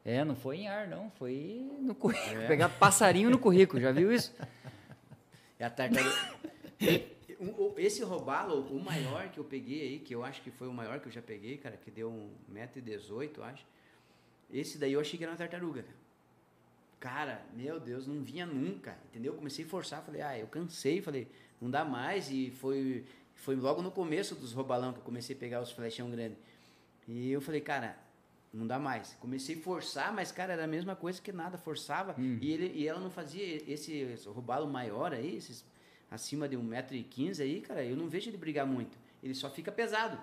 É, 0.04 0.24
não 0.24 0.34
foi 0.34 0.58
em 0.58 0.68
ar, 0.68 0.88
não. 0.88 1.10
Foi 1.10 1.64
no 1.80 1.94
currículo. 1.94 2.42
É. 2.42 2.46
Pegar 2.48 2.68
passarinho 2.70 3.30
no 3.30 3.38
currículo, 3.38 3.80
já 3.80 3.92
viu 3.92 4.12
isso? 4.12 4.34
É 5.62 5.64
a 5.64 5.70
tartaruga. 5.70 6.10
Esse 7.78 8.02
robalo, 8.02 8.66
o 8.66 8.82
maior 8.82 9.28
que 9.28 9.38
eu 9.38 9.44
peguei 9.44 9.82
aí, 9.82 9.98
que 10.00 10.12
eu 10.12 10.24
acho 10.24 10.42
que 10.42 10.50
foi 10.50 10.66
o 10.66 10.72
maior 10.72 10.98
que 10.98 11.06
eu 11.06 11.12
já 11.12 11.22
peguei, 11.22 11.56
cara, 11.56 11.76
que 11.76 11.88
deu 11.88 12.10
um 12.10 12.30
1,18m, 12.52 13.30
eu 13.36 13.44
acho. 13.44 13.64
Esse 14.52 14.76
daí 14.76 14.92
eu 14.92 15.00
achei 15.00 15.16
que 15.16 15.22
era 15.22 15.30
uma 15.30 15.38
tartaruga, 15.38 15.84
cara. 15.84 16.02
Cara, 16.98 17.46
meu 17.54 17.78
Deus, 17.78 18.08
não 18.08 18.22
vinha 18.24 18.44
nunca, 18.44 18.98
entendeu? 19.06 19.34
Comecei 19.34 19.64
a 19.64 19.68
forçar, 19.68 20.02
falei, 20.02 20.20
ah, 20.20 20.36
eu 20.36 20.48
cansei, 20.48 21.00
falei, 21.00 21.28
não 21.60 21.70
dá 21.70 21.84
mais. 21.84 22.28
E 22.28 22.50
foi, 22.50 23.04
foi 23.36 23.54
logo 23.54 23.82
no 23.82 23.92
começo 23.92 24.34
dos 24.34 24.52
robalão 24.52 24.92
que 24.92 24.98
eu 24.98 25.04
comecei 25.04 25.36
a 25.36 25.38
pegar 25.38 25.60
os 25.60 25.70
flechão 25.70 26.10
grande. 26.10 26.36
E 27.06 27.30
eu 27.30 27.40
falei, 27.40 27.60
cara, 27.60 27.96
não 28.52 28.66
dá 28.66 28.78
mais. 28.78 29.14
Comecei 29.20 29.56
a 29.56 29.60
forçar, 29.60 30.12
mas, 30.12 30.30
cara, 30.30 30.52
era 30.52 30.64
a 30.64 30.66
mesma 30.66 30.94
coisa 30.94 31.20
que 31.20 31.32
nada, 31.32 31.56
forçava. 31.56 32.14
E, 32.40 32.52
ele, 32.52 32.72
e 32.74 32.86
ela 32.86 33.00
não 33.00 33.10
fazia 33.10 33.62
esse, 33.70 33.92
esse 33.92 34.28
robalo 34.28 34.68
maior 34.68 35.12
aí, 35.12 35.36
esses 35.36 35.64
acima 36.10 36.46
de 36.46 36.56
1,15m 36.56 37.40
aí, 37.40 37.60
cara, 37.62 37.82
eu 37.82 37.96
não 37.96 38.08
vejo 38.08 38.28
ele 38.28 38.36
brigar 38.36 38.66
muito. 38.66 38.98
Ele 39.22 39.34
só 39.34 39.48
fica 39.48 39.72
pesado. 39.72 40.18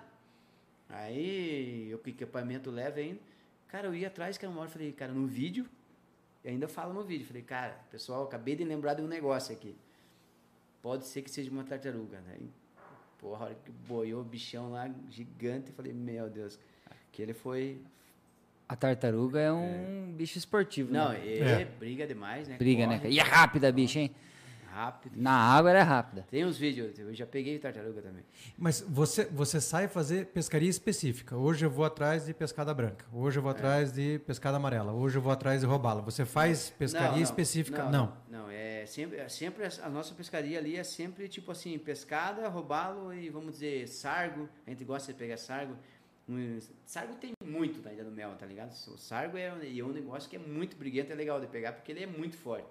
Aí, 0.88 1.88
eu 1.90 1.98
que 1.98 2.10
equipamento 2.10 2.70
leve 2.70 3.00
ainda. 3.00 3.20
Cara, 3.66 3.88
eu 3.88 3.94
ia 3.94 4.06
atrás, 4.06 4.38
que 4.38 4.46
uma 4.46 4.60
hora 4.60 4.70
falei, 4.70 4.92
cara, 4.92 5.12
no 5.12 5.26
vídeo, 5.26 5.68
e 6.44 6.48
ainda 6.48 6.68
falo 6.68 6.92
no 6.92 7.02
vídeo, 7.02 7.26
falei, 7.26 7.42
cara, 7.42 7.78
pessoal, 7.90 8.24
acabei 8.24 8.56
de 8.56 8.64
lembrar 8.64 8.94
de 8.94 9.02
um 9.02 9.06
negócio 9.06 9.54
aqui. 9.54 9.76
Pode 10.82 11.06
ser 11.06 11.22
que 11.22 11.30
seja 11.30 11.50
uma 11.50 11.64
tartaruga, 11.64 12.20
né? 12.20 12.36
E, 12.40 12.50
porra, 13.18 13.44
a 13.44 13.44
hora 13.46 13.54
que 13.54 13.70
boiou 13.70 14.22
o 14.22 14.24
bichão 14.24 14.70
lá, 14.70 14.88
gigante, 15.08 15.72
falei, 15.72 15.92
meu 15.92 16.30
Deus, 16.30 16.58
que 17.12 17.20
ele 17.20 17.34
foi... 17.34 17.80
A 18.70 18.76
tartaruga 18.76 19.40
é 19.40 19.50
um 19.52 20.12
bicho 20.16 20.38
esportivo, 20.38 20.92
Não, 20.92 21.08
né? 21.08 21.20
ele 21.26 21.42
É. 21.62 21.64
briga 21.64 22.06
demais, 22.06 22.46
né? 22.46 22.56
Briga, 22.56 22.82
né? 22.86 22.98
Corre, 22.98 22.98
cara? 23.00 23.14
E 23.14 23.18
é 23.18 23.22
rápida 23.22 23.66
a 23.68 23.72
bicha, 23.72 23.98
hein? 23.98 24.14
Rápido. 24.72 25.14
Na 25.20 25.32
água 25.32 25.70
ela 25.70 25.80
é 25.80 25.82
rápida. 25.82 26.24
Tem 26.30 26.44
uns 26.44 26.56
vídeos, 26.56 26.96
eu 26.96 27.12
já 27.12 27.26
peguei 27.26 27.58
tartaruga 27.58 28.00
também. 28.00 28.22
Mas 28.56 28.80
você, 28.88 29.24
você 29.24 29.60
sai 29.60 29.88
fazer 29.88 30.26
pescaria 30.26 30.70
específica. 30.70 31.36
Hoje 31.36 31.66
eu 31.66 31.70
vou 31.70 31.84
atrás 31.84 32.26
de 32.26 32.32
pescada 32.32 32.72
branca. 32.72 33.04
Hoje 33.12 33.36
É. 33.36 33.38
eu 33.38 33.42
vou 33.42 33.50
atrás 33.50 33.92
de 33.92 34.20
pescada 34.24 34.56
amarela. 34.58 34.92
Hoje 34.92 35.18
eu 35.18 35.22
vou 35.22 35.32
atrás 35.32 35.62
de 35.62 35.66
robalo. 35.66 36.02
Você 36.02 36.24
faz 36.24 36.70
pescaria 36.70 37.08
Não, 37.10 37.16
não, 37.16 37.22
específica? 37.24 37.84
Não. 37.86 38.12
Não, 38.30 38.48
é 38.48 38.86
sempre, 38.86 39.18
é 39.18 39.28
sempre 39.28 39.64
a 39.64 39.70
a 39.82 39.88
nossa 39.90 40.14
pescaria 40.14 40.56
ali 40.60 40.76
é 40.76 40.84
sempre 40.84 41.26
tipo 41.26 41.50
assim, 41.50 41.76
pescada, 41.76 42.46
robalo 42.48 43.12
e 43.12 43.28
vamos 43.28 43.54
dizer, 43.54 43.88
sargo. 43.88 44.48
A 44.64 44.70
gente 44.70 44.84
gosta 44.84 45.12
de 45.12 45.18
pegar 45.18 45.36
sargo. 45.36 45.74
Sargo 46.86 47.14
tem 47.14 47.32
muito 47.44 47.82
na 47.82 47.92
Ilha 47.92 48.04
do 48.04 48.10
Mel, 48.10 48.34
tá 48.38 48.46
ligado? 48.46 48.70
O 48.88 48.98
sargo 48.98 49.36
é, 49.36 49.46
é 49.46 49.84
um 49.84 49.92
negócio 49.92 50.28
que 50.28 50.36
é 50.36 50.38
muito 50.38 50.76
briguento, 50.76 51.12
é 51.12 51.14
legal 51.14 51.40
de 51.40 51.46
pegar 51.46 51.72
porque 51.72 51.92
ele 51.92 52.02
é 52.02 52.06
muito 52.06 52.36
forte. 52.36 52.68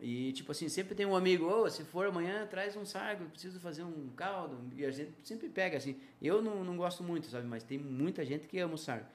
E 0.00 0.32
tipo 0.32 0.52
assim, 0.52 0.68
sempre 0.68 0.94
tem 0.94 1.04
um 1.04 1.16
amigo, 1.16 1.44
ô, 1.46 1.68
se 1.68 1.82
for 1.82 2.06
amanhã, 2.06 2.46
traz 2.46 2.76
um 2.76 2.84
sargo, 2.84 3.24
preciso 3.26 3.58
fazer 3.58 3.82
um 3.82 4.08
caldo. 4.16 4.56
E 4.76 4.84
a 4.84 4.90
gente 4.90 5.12
sempre 5.24 5.48
pega 5.48 5.76
assim. 5.76 5.96
Eu 6.22 6.40
não, 6.40 6.62
não 6.64 6.76
gosto 6.76 7.02
muito, 7.02 7.26
sabe? 7.26 7.46
Mas 7.46 7.64
tem 7.64 7.78
muita 7.78 8.24
gente 8.24 8.46
que 8.46 8.58
ama 8.60 8.74
o 8.74 8.78
sargo. 8.78 9.06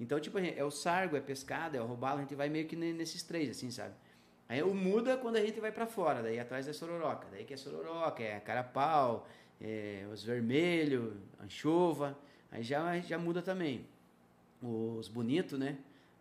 Então, 0.00 0.18
tipo, 0.18 0.38
é 0.38 0.64
o 0.64 0.70
sargo, 0.70 1.16
é 1.16 1.20
pescada, 1.20 1.76
é 1.76 1.80
o 1.80 1.86
robalo, 1.86 2.18
a 2.18 2.22
gente 2.22 2.34
vai 2.34 2.48
meio 2.48 2.66
que 2.66 2.74
ne- 2.74 2.92
nesses 2.92 3.22
três, 3.22 3.50
assim, 3.50 3.70
sabe? 3.70 3.94
Aí 4.48 4.62
o 4.62 4.74
muda 4.74 5.16
quando 5.16 5.36
a 5.36 5.40
gente 5.40 5.60
vai 5.60 5.70
pra 5.72 5.86
fora, 5.86 6.22
daí 6.22 6.38
atrás 6.38 6.66
é 6.66 6.72
sororoca. 6.72 7.28
Daí 7.30 7.44
que 7.44 7.54
é 7.54 7.56
sororoca, 7.56 8.22
é 8.22 8.40
carapau, 8.40 9.28
é 9.60 10.06
os 10.12 10.22
vermelhos, 10.24 11.14
anchova. 11.42 12.16
Aí 12.54 12.62
já, 12.62 13.00
já 13.00 13.18
muda 13.18 13.42
também. 13.42 13.84
Os 14.62 15.08
bonitos, 15.08 15.58
né? 15.58 15.76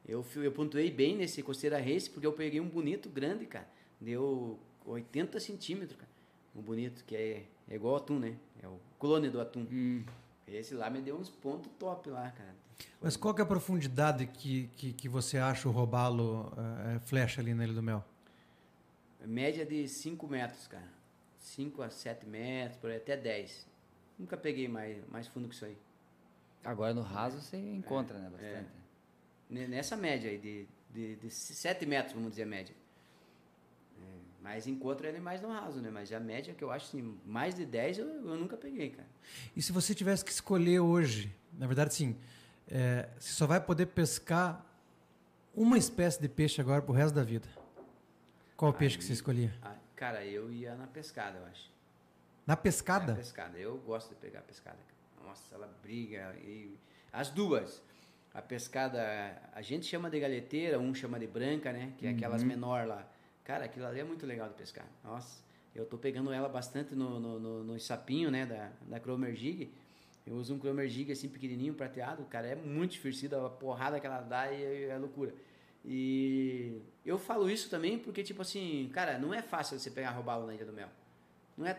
Eu, 0.05 0.26
eu 0.35 0.51
pontuei 0.51 0.89
bem 0.89 1.15
nesse 1.15 1.43
Costeira 1.43 1.80
Race, 1.80 2.10
porque 2.10 2.26
eu 2.26 2.34
peguei 2.34 2.60
um 2.60 2.68
bonito 2.68 3.07
grande, 3.07 3.45
cara. 3.45 3.68
Deu 4.01 4.60
80 4.84 5.39
centímetros, 5.39 5.95
cara. 5.95 6.11
Um 6.55 6.61
bonito, 6.61 7.03
que 7.05 7.15
é, 7.15 7.45
é 7.69 7.76
igual 7.76 7.93
ao 7.93 8.01
atum, 8.01 8.18
né? 8.18 8.35
É 8.61 8.68
o 8.68 8.80
clone 8.99 9.30
do 9.30 9.39
atum. 9.39 9.65
Hum. 9.72 10.03
Esse 10.47 10.73
lá 10.73 10.89
me 10.89 11.01
deu 11.01 11.15
uns 11.15 11.30
pontos 11.30 11.72
top 11.77 12.10
lá, 12.10 12.31
cara. 12.31 12.55
Mas 12.99 13.15
qual 13.15 13.34
que 13.35 13.39
é 13.39 13.43
a 13.43 13.47
profundidade 13.47 14.26
que, 14.26 14.68
que, 14.76 14.91
que 14.91 15.07
você 15.07 15.38
acha 15.38 15.69
o 15.69 15.72
robalo 15.72 16.51
eh, 16.57 16.99
flecha 16.99 17.39
ali 17.41 17.53
na 17.53 17.64
Ilha 17.64 17.73
do 17.73 17.84
Mel? 17.84 18.03
Média 19.23 19.65
de 19.65 19.88
5 19.88 20.27
metros, 20.27 20.68
cara. 20.68 20.91
5 21.38 21.81
a 21.84 21.89
7 21.91 22.26
metros, 22.26 22.77
por 22.80 22.89
aí, 22.89 22.97
até 22.97 23.15
10. 23.15 23.68
Nunca 24.18 24.35
peguei 24.35 24.68
mais, 24.68 24.97
mais 25.10 25.27
fundo 25.27 25.47
que 25.47 25.53
isso 25.53 25.65
aí. 25.65 25.77
Agora 26.64 26.94
no 26.94 27.02
raso 27.02 27.41
você 27.41 27.57
encontra, 27.57 28.18
né? 28.18 28.30
Bastante. 28.30 28.69
Ne- 29.49 29.68
Nessa 29.68 29.95
média 29.98 30.30
aí, 30.30 30.38
de, 30.38 30.68
de, 30.94 31.15
de 31.18 31.30
7 31.30 31.85
metros, 31.85 32.14
vamos 32.14 32.30
dizer 32.31 32.44
a 32.44 32.45
média. 32.48 32.76
É, 34.02 34.06
mas 34.41 34.65
encontro 34.68 35.06
ele 35.06 35.19
mais 35.19 35.41
no 35.41 35.49
raso, 35.49 35.81
né? 35.81 35.90
Mas 35.90 36.11
a 36.14 36.19
média 36.19 36.53
que 36.53 36.64
eu 36.64 36.72
acho, 36.72 36.85
assim, 36.88 37.19
mais 37.26 37.53
de 37.56 37.65
10 37.65 37.98
eu, 37.99 38.07
eu 38.07 38.38
nunca 38.38 38.56
peguei, 38.56 38.91
cara. 38.91 39.07
E 39.56 39.61
se 39.61 39.72
você 39.72 39.94
tivesse 39.94 40.23
que 40.23 40.31
escolher 40.31 40.80
hoje, 40.80 41.35
na 41.53 41.68
verdade, 41.68 41.94
sim, 41.94 42.15
eh, 42.69 43.10
você 43.19 43.34
só 43.34 43.45
vai 43.45 43.60
poder 43.60 43.88
pescar 43.88 44.65
uma 45.53 45.77
espécie 45.77 46.19
de 46.22 46.30
peixe 46.30 46.60
agora 46.61 46.81
pro 46.81 46.94
resto 46.94 47.14
da 47.14 47.23
vida. 47.23 47.48
Qual 48.56 48.72
o 48.72 48.73
peixe 48.73 48.98
que 48.98 49.03
você 49.03 49.14
escolhia? 49.14 49.53
Ah, 49.61 49.76
cara, 49.95 50.26
eu 50.26 50.49
ia 50.52 50.73
na 50.76 50.88
pescada, 50.88 51.38
eu 51.40 51.45
acho. 51.45 51.69
Na 52.48 52.53
Na 52.53 52.57
pescada? 52.57 53.15
pescada. 53.15 53.57
Eu 53.57 53.77
gosto 53.80 54.10
de 54.10 54.15
pegar 54.15 54.41
pescada. 54.41 54.77
cara. 54.77 54.92
Nossa, 55.23 55.55
ela 55.55 55.67
briga. 55.81 56.35
E... 56.43 56.77
As 57.11 57.29
duas. 57.29 57.81
a 58.33 58.41
pescada, 58.41 59.01
a 59.53 59.61
gente 59.61 59.85
chama 59.85 60.09
de 60.09 60.19
galheteira, 60.19 60.79
um 60.79 60.93
chama 60.93 61.19
de 61.19 61.27
branca, 61.27 61.71
né? 61.71 61.93
Que 61.97 62.07
é 62.07 62.09
aquelas 62.09 62.43
menor 62.43 62.87
lá. 62.87 63.07
Cara, 63.43 63.65
aquilo 63.65 63.85
ali 63.85 63.99
é 63.99 64.03
muito 64.03 64.25
legal 64.25 64.49
de 64.49 64.55
pescar. 64.55 64.87
Nossa, 65.03 65.43
eu 65.75 65.85
tô 65.85 65.97
pegando 65.97 66.31
ela 66.31 66.49
bastante 66.49 66.95
no, 66.95 67.19
no, 67.19 67.39
no, 67.39 67.63
no 67.63 67.79
sapinho, 67.79 68.31
né? 68.31 68.45
Da, 68.45 68.71
da 68.87 68.99
Cromer 68.99 69.35
Jig. 69.35 69.71
Eu 70.25 70.35
uso 70.35 70.55
um 70.55 70.59
Cromer 70.59 70.87
Jig 70.87 71.11
assim, 71.11 71.27
pequenininho, 71.29 71.73
prateado. 71.73 72.23
Cara, 72.25 72.47
é 72.47 72.55
muito 72.55 72.91
divertido. 72.91 73.35
A 73.35 73.49
porrada 73.49 73.99
que 73.99 74.07
ela 74.07 74.21
dá 74.21 74.51
e 74.51 74.63
é, 74.63 74.87
é 74.89 74.97
loucura. 74.97 75.33
E 75.85 76.81
eu 77.05 77.17
falo 77.17 77.49
isso 77.49 77.69
também 77.69 77.99
porque, 77.99 78.23
tipo 78.23 78.41
assim, 78.41 78.89
cara, 78.93 79.19
não 79.19 79.33
é 79.33 79.41
fácil 79.41 79.77
você 79.77 79.91
pegar 79.91 80.11
robalo 80.11 80.47
na 80.47 80.55
Ilha 80.55 80.65
do 80.65 80.71
Mel. 80.71 80.89
Não 81.57 81.67
é 81.67 81.77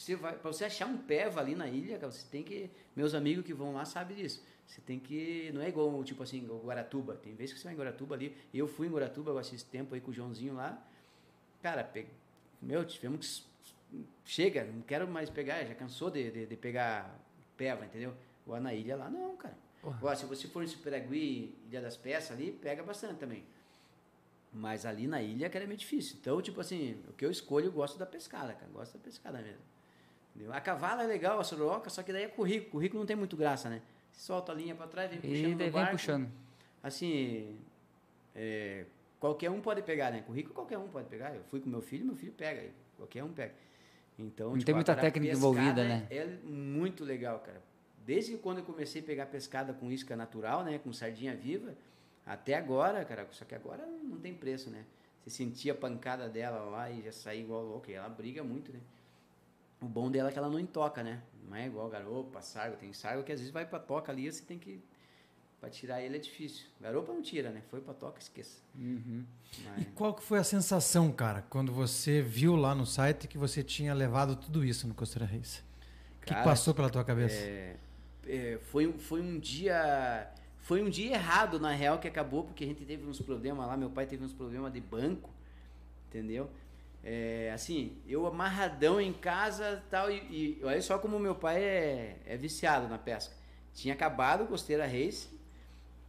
você 0.00 0.14
vai 0.14 0.36
para 0.36 0.52
você 0.52 0.64
achar 0.64 0.86
um 0.86 0.96
peva 0.96 1.40
ali 1.40 1.54
na 1.54 1.66
ilha, 1.66 1.98
cara, 1.98 2.12
você 2.12 2.26
tem 2.30 2.42
que 2.42 2.70
meus 2.94 3.14
amigos 3.14 3.44
que 3.44 3.52
vão 3.52 3.74
lá 3.74 3.84
sabem 3.84 4.16
disso. 4.16 4.44
Você 4.66 4.80
tem 4.82 4.98
que 4.98 5.50
não 5.52 5.62
é 5.62 5.68
igual 5.68 6.04
tipo 6.04 6.22
assim, 6.22 6.46
o 6.48 6.58
Guaratuba. 6.58 7.14
Tem 7.14 7.34
vezes 7.34 7.54
que 7.54 7.58
você 7.58 7.64
vai 7.64 7.74
em 7.74 7.76
Guaratuba 7.76 8.14
ali. 8.14 8.36
Eu 8.52 8.68
fui 8.68 8.86
em 8.86 8.90
Guaratuba 8.90 9.30
eu 9.30 9.40
esse 9.40 9.64
tempo 9.64 9.94
aí 9.94 10.00
com 10.00 10.10
o 10.10 10.14
Joãozinho 10.14 10.54
lá. 10.54 10.80
Cara, 11.62 11.82
pe... 11.82 12.06
meu, 12.60 12.84
tivemos 12.84 13.46
que 13.90 14.06
chega, 14.24 14.64
não 14.64 14.82
quero 14.82 15.08
mais 15.08 15.30
pegar, 15.30 15.64
já 15.64 15.74
cansou 15.74 16.10
de, 16.10 16.30
de, 16.30 16.46
de 16.46 16.56
pegar 16.56 17.18
peva, 17.56 17.86
entendeu? 17.86 18.14
Ou 18.46 18.60
na 18.60 18.72
ilha 18.74 18.96
lá 18.96 19.10
não, 19.10 19.36
cara. 19.36 19.56
Agora, 19.82 20.16
se 20.16 20.26
você 20.26 20.46
for 20.48 20.62
em 20.62 20.66
Superagui, 20.66 21.56
Ilha 21.68 21.80
das 21.80 21.96
Peças 21.96 22.32
ali, 22.32 22.52
pega 22.52 22.82
bastante 22.82 23.18
também. 23.18 23.44
Mas 24.52 24.84
ali 24.84 25.06
na 25.06 25.22
ilha, 25.22 25.48
cara, 25.48 25.64
é 25.64 25.66
meio 25.66 25.78
difícil. 25.78 26.16
Então, 26.20 26.40
tipo 26.42 26.60
assim, 26.60 27.02
o 27.08 27.12
que 27.12 27.24
eu 27.24 27.30
escolho, 27.30 27.66
eu 27.66 27.72
gosto 27.72 27.98
da 27.98 28.06
pescada, 28.06 28.52
cara. 28.54 28.70
Gosto 28.72 28.94
da 28.94 29.04
pescada 29.04 29.38
mesmo. 29.40 29.62
Entendeu? 30.38 30.54
A 30.54 30.60
cavala 30.60 31.02
é 31.02 31.06
legal, 31.06 31.40
a 31.40 31.44
soroca, 31.44 31.90
só 31.90 32.00
que 32.02 32.12
daí 32.12 32.22
é 32.22 32.28
currículo. 32.28 32.70
Currículo 32.70 33.00
não 33.00 33.06
tem 33.06 33.16
muito 33.16 33.36
graça, 33.36 33.68
né? 33.68 33.82
Você 34.12 34.20
solta 34.20 34.52
a 34.52 34.54
linha 34.54 34.74
pra 34.74 34.86
trás, 34.86 35.10
vem 35.10 35.20
puxando 35.20 35.50
E 35.50 35.54
vem 35.54 35.70
barco. 35.70 35.90
puxando. 35.92 36.28
Assim, 36.80 37.58
é, 38.36 38.84
qualquer 39.18 39.50
um 39.50 39.60
pode 39.60 39.82
pegar, 39.82 40.12
né? 40.12 40.22
Currículo 40.22 40.54
qualquer 40.54 40.78
um 40.78 40.86
pode 40.86 41.08
pegar. 41.08 41.34
Eu 41.34 41.42
fui 41.44 41.60
com 41.60 41.68
meu 41.68 41.82
filho, 41.82 42.06
meu 42.06 42.14
filho 42.14 42.32
pega. 42.32 42.70
Qualquer 42.96 43.24
um 43.24 43.32
pega. 43.32 43.52
Então, 44.16 44.54
Não 44.54 44.60
tem 44.60 44.74
muita 44.74 44.94
técnica 44.94 45.34
envolvida, 45.34 45.84
né? 45.84 46.06
É 46.08 46.24
muito 46.44 47.04
legal, 47.04 47.40
cara. 47.40 47.60
Desde 48.06 48.36
quando 48.36 48.58
eu 48.58 48.64
comecei 48.64 49.02
a 49.02 49.04
pegar 49.04 49.26
pescada 49.26 49.72
com 49.72 49.90
isca 49.90 50.14
natural, 50.14 50.62
né? 50.62 50.78
Com 50.78 50.92
sardinha 50.92 51.34
viva, 51.34 51.74
até 52.24 52.54
agora, 52.54 53.04
cara. 53.04 53.26
Só 53.32 53.44
que 53.44 53.56
agora 53.56 53.84
não 54.04 54.18
tem 54.18 54.32
preço, 54.32 54.70
né? 54.70 54.84
Você 55.20 55.30
sentia 55.30 55.72
a 55.72 55.76
pancada 55.76 56.28
dela 56.28 56.60
lá 56.60 56.90
e 56.90 57.02
já 57.02 57.12
saía 57.12 57.40
igual 57.40 57.64
louco. 57.64 57.90
E 57.90 57.94
ela 57.94 58.08
briga 58.08 58.42
muito, 58.44 58.72
né? 58.72 58.78
O 59.80 59.86
bom 59.86 60.10
dela 60.10 60.28
é 60.28 60.32
que 60.32 60.38
ela 60.38 60.48
não 60.50 60.58
entoca, 60.58 61.02
né? 61.02 61.22
Não 61.48 61.56
é 61.56 61.66
igual 61.66 61.88
garopa, 61.88 62.40
sargo. 62.42 62.76
Tem 62.76 62.92
sargo 62.92 63.22
que 63.22 63.32
às 63.32 63.38
vezes 63.38 63.52
vai 63.52 63.64
pra 63.64 63.78
toca 63.78 64.12
ali 64.12 64.30
você 64.30 64.42
tem 64.42 64.58
que... 64.58 64.82
Pra 65.60 65.68
tirar 65.68 66.00
ele 66.00 66.16
é 66.16 66.20
difícil. 66.20 66.66
Garopa 66.80 67.12
não 67.12 67.20
tira, 67.20 67.50
né? 67.50 67.62
Foi 67.68 67.80
pra 67.80 67.92
toca, 67.92 68.20
esqueça. 68.20 68.60
Uhum. 68.76 69.24
Mas- 69.64 69.82
E 69.82 69.84
qual 69.86 70.14
que 70.14 70.22
foi 70.22 70.38
a 70.38 70.44
sensação, 70.44 71.10
cara, 71.10 71.42
quando 71.50 71.72
você 71.72 72.22
viu 72.22 72.54
lá 72.54 72.76
no 72.76 72.86
site 72.86 73.26
que 73.26 73.36
você 73.36 73.62
tinha 73.64 73.92
levado 73.92 74.36
tudo 74.36 74.64
isso 74.64 74.86
no 74.86 74.94
Costeira 74.94 75.26
Reis? 75.26 75.64
O 76.22 76.26
que 76.26 76.34
passou 76.34 76.72
pela 76.74 76.88
tua 76.88 77.02
cabeça? 77.02 77.34
É, 77.34 77.76
é, 78.26 78.58
foi, 78.70 78.92
foi 78.98 79.20
um 79.20 79.36
dia. 79.38 80.30
Foi 80.60 80.80
um 80.82 80.88
dia 80.90 81.14
errado, 81.14 81.58
na 81.58 81.72
real, 81.72 81.98
que 81.98 82.06
acabou, 82.06 82.44
porque 82.44 82.62
a 82.62 82.66
gente 82.66 82.84
teve 82.84 83.04
uns 83.08 83.20
problemas 83.20 83.66
lá, 83.66 83.76
meu 83.76 83.90
pai 83.90 84.06
teve 84.06 84.22
uns 84.22 84.34
problemas 84.34 84.72
de 84.72 84.80
banco, 84.80 85.30
entendeu? 86.08 86.50
É, 87.02 87.50
assim, 87.54 87.96
eu 88.06 88.26
amarradão 88.26 89.00
em 89.00 89.12
casa 89.12 89.82
tal, 89.90 90.10
e, 90.10 90.58
e 90.58 90.60
olha 90.64 90.82
só 90.82 90.98
como 90.98 91.18
meu 91.18 91.34
pai 91.34 91.62
é, 91.62 92.18
é 92.26 92.36
viciado 92.36 92.88
na 92.88 92.98
pesca. 92.98 93.34
Tinha 93.72 93.94
acabado 93.94 94.44
o 94.44 94.46
Costeira 94.48 94.86
Reis 94.86 95.30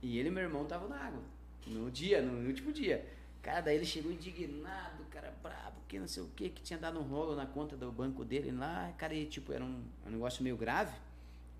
e 0.01 0.17
ele 0.17 0.29
e 0.29 0.31
meu 0.31 0.43
irmão 0.43 0.63
estavam 0.63 0.89
na 0.89 0.97
água. 0.97 1.21
No 1.67 1.91
dia, 1.91 2.21
no 2.21 2.47
último 2.47 2.71
dia. 2.71 3.05
Cara, 3.41 3.61
daí 3.61 3.75
ele 3.75 3.85
chegou 3.85 4.11
indignado, 4.11 5.03
cara 5.09 5.33
brabo, 5.41 5.77
que 5.87 5.99
não 5.99 6.07
sei 6.07 6.23
o 6.23 6.27
que, 6.29 6.49
que 6.49 6.61
tinha 6.61 6.79
dado 6.79 6.99
um 6.99 7.03
rolo 7.03 7.35
na 7.35 7.45
conta 7.45 7.77
do 7.77 7.91
banco 7.91 8.25
dele 8.25 8.51
lá. 8.51 8.91
Cara, 8.97 9.13
e 9.13 9.25
tipo, 9.25 9.53
era 9.53 9.63
um, 9.63 9.83
um 10.05 10.09
negócio 10.09 10.43
meio 10.43 10.57
grave, 10.57 10.95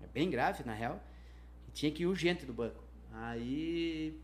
é 0.02 0.06
bem 0.06 0.28
grave 0.28 0.64
na 0.64 0.74
real. 0.74 1.00
E 1.68 1.70
tinha 1.72 1.90
que 1.92 2.02
ir 2.02 2.06
urgente 2.06 2.44
do 2.44 2.52
banco. 2.52 2.82
Aí, 3.12 4.18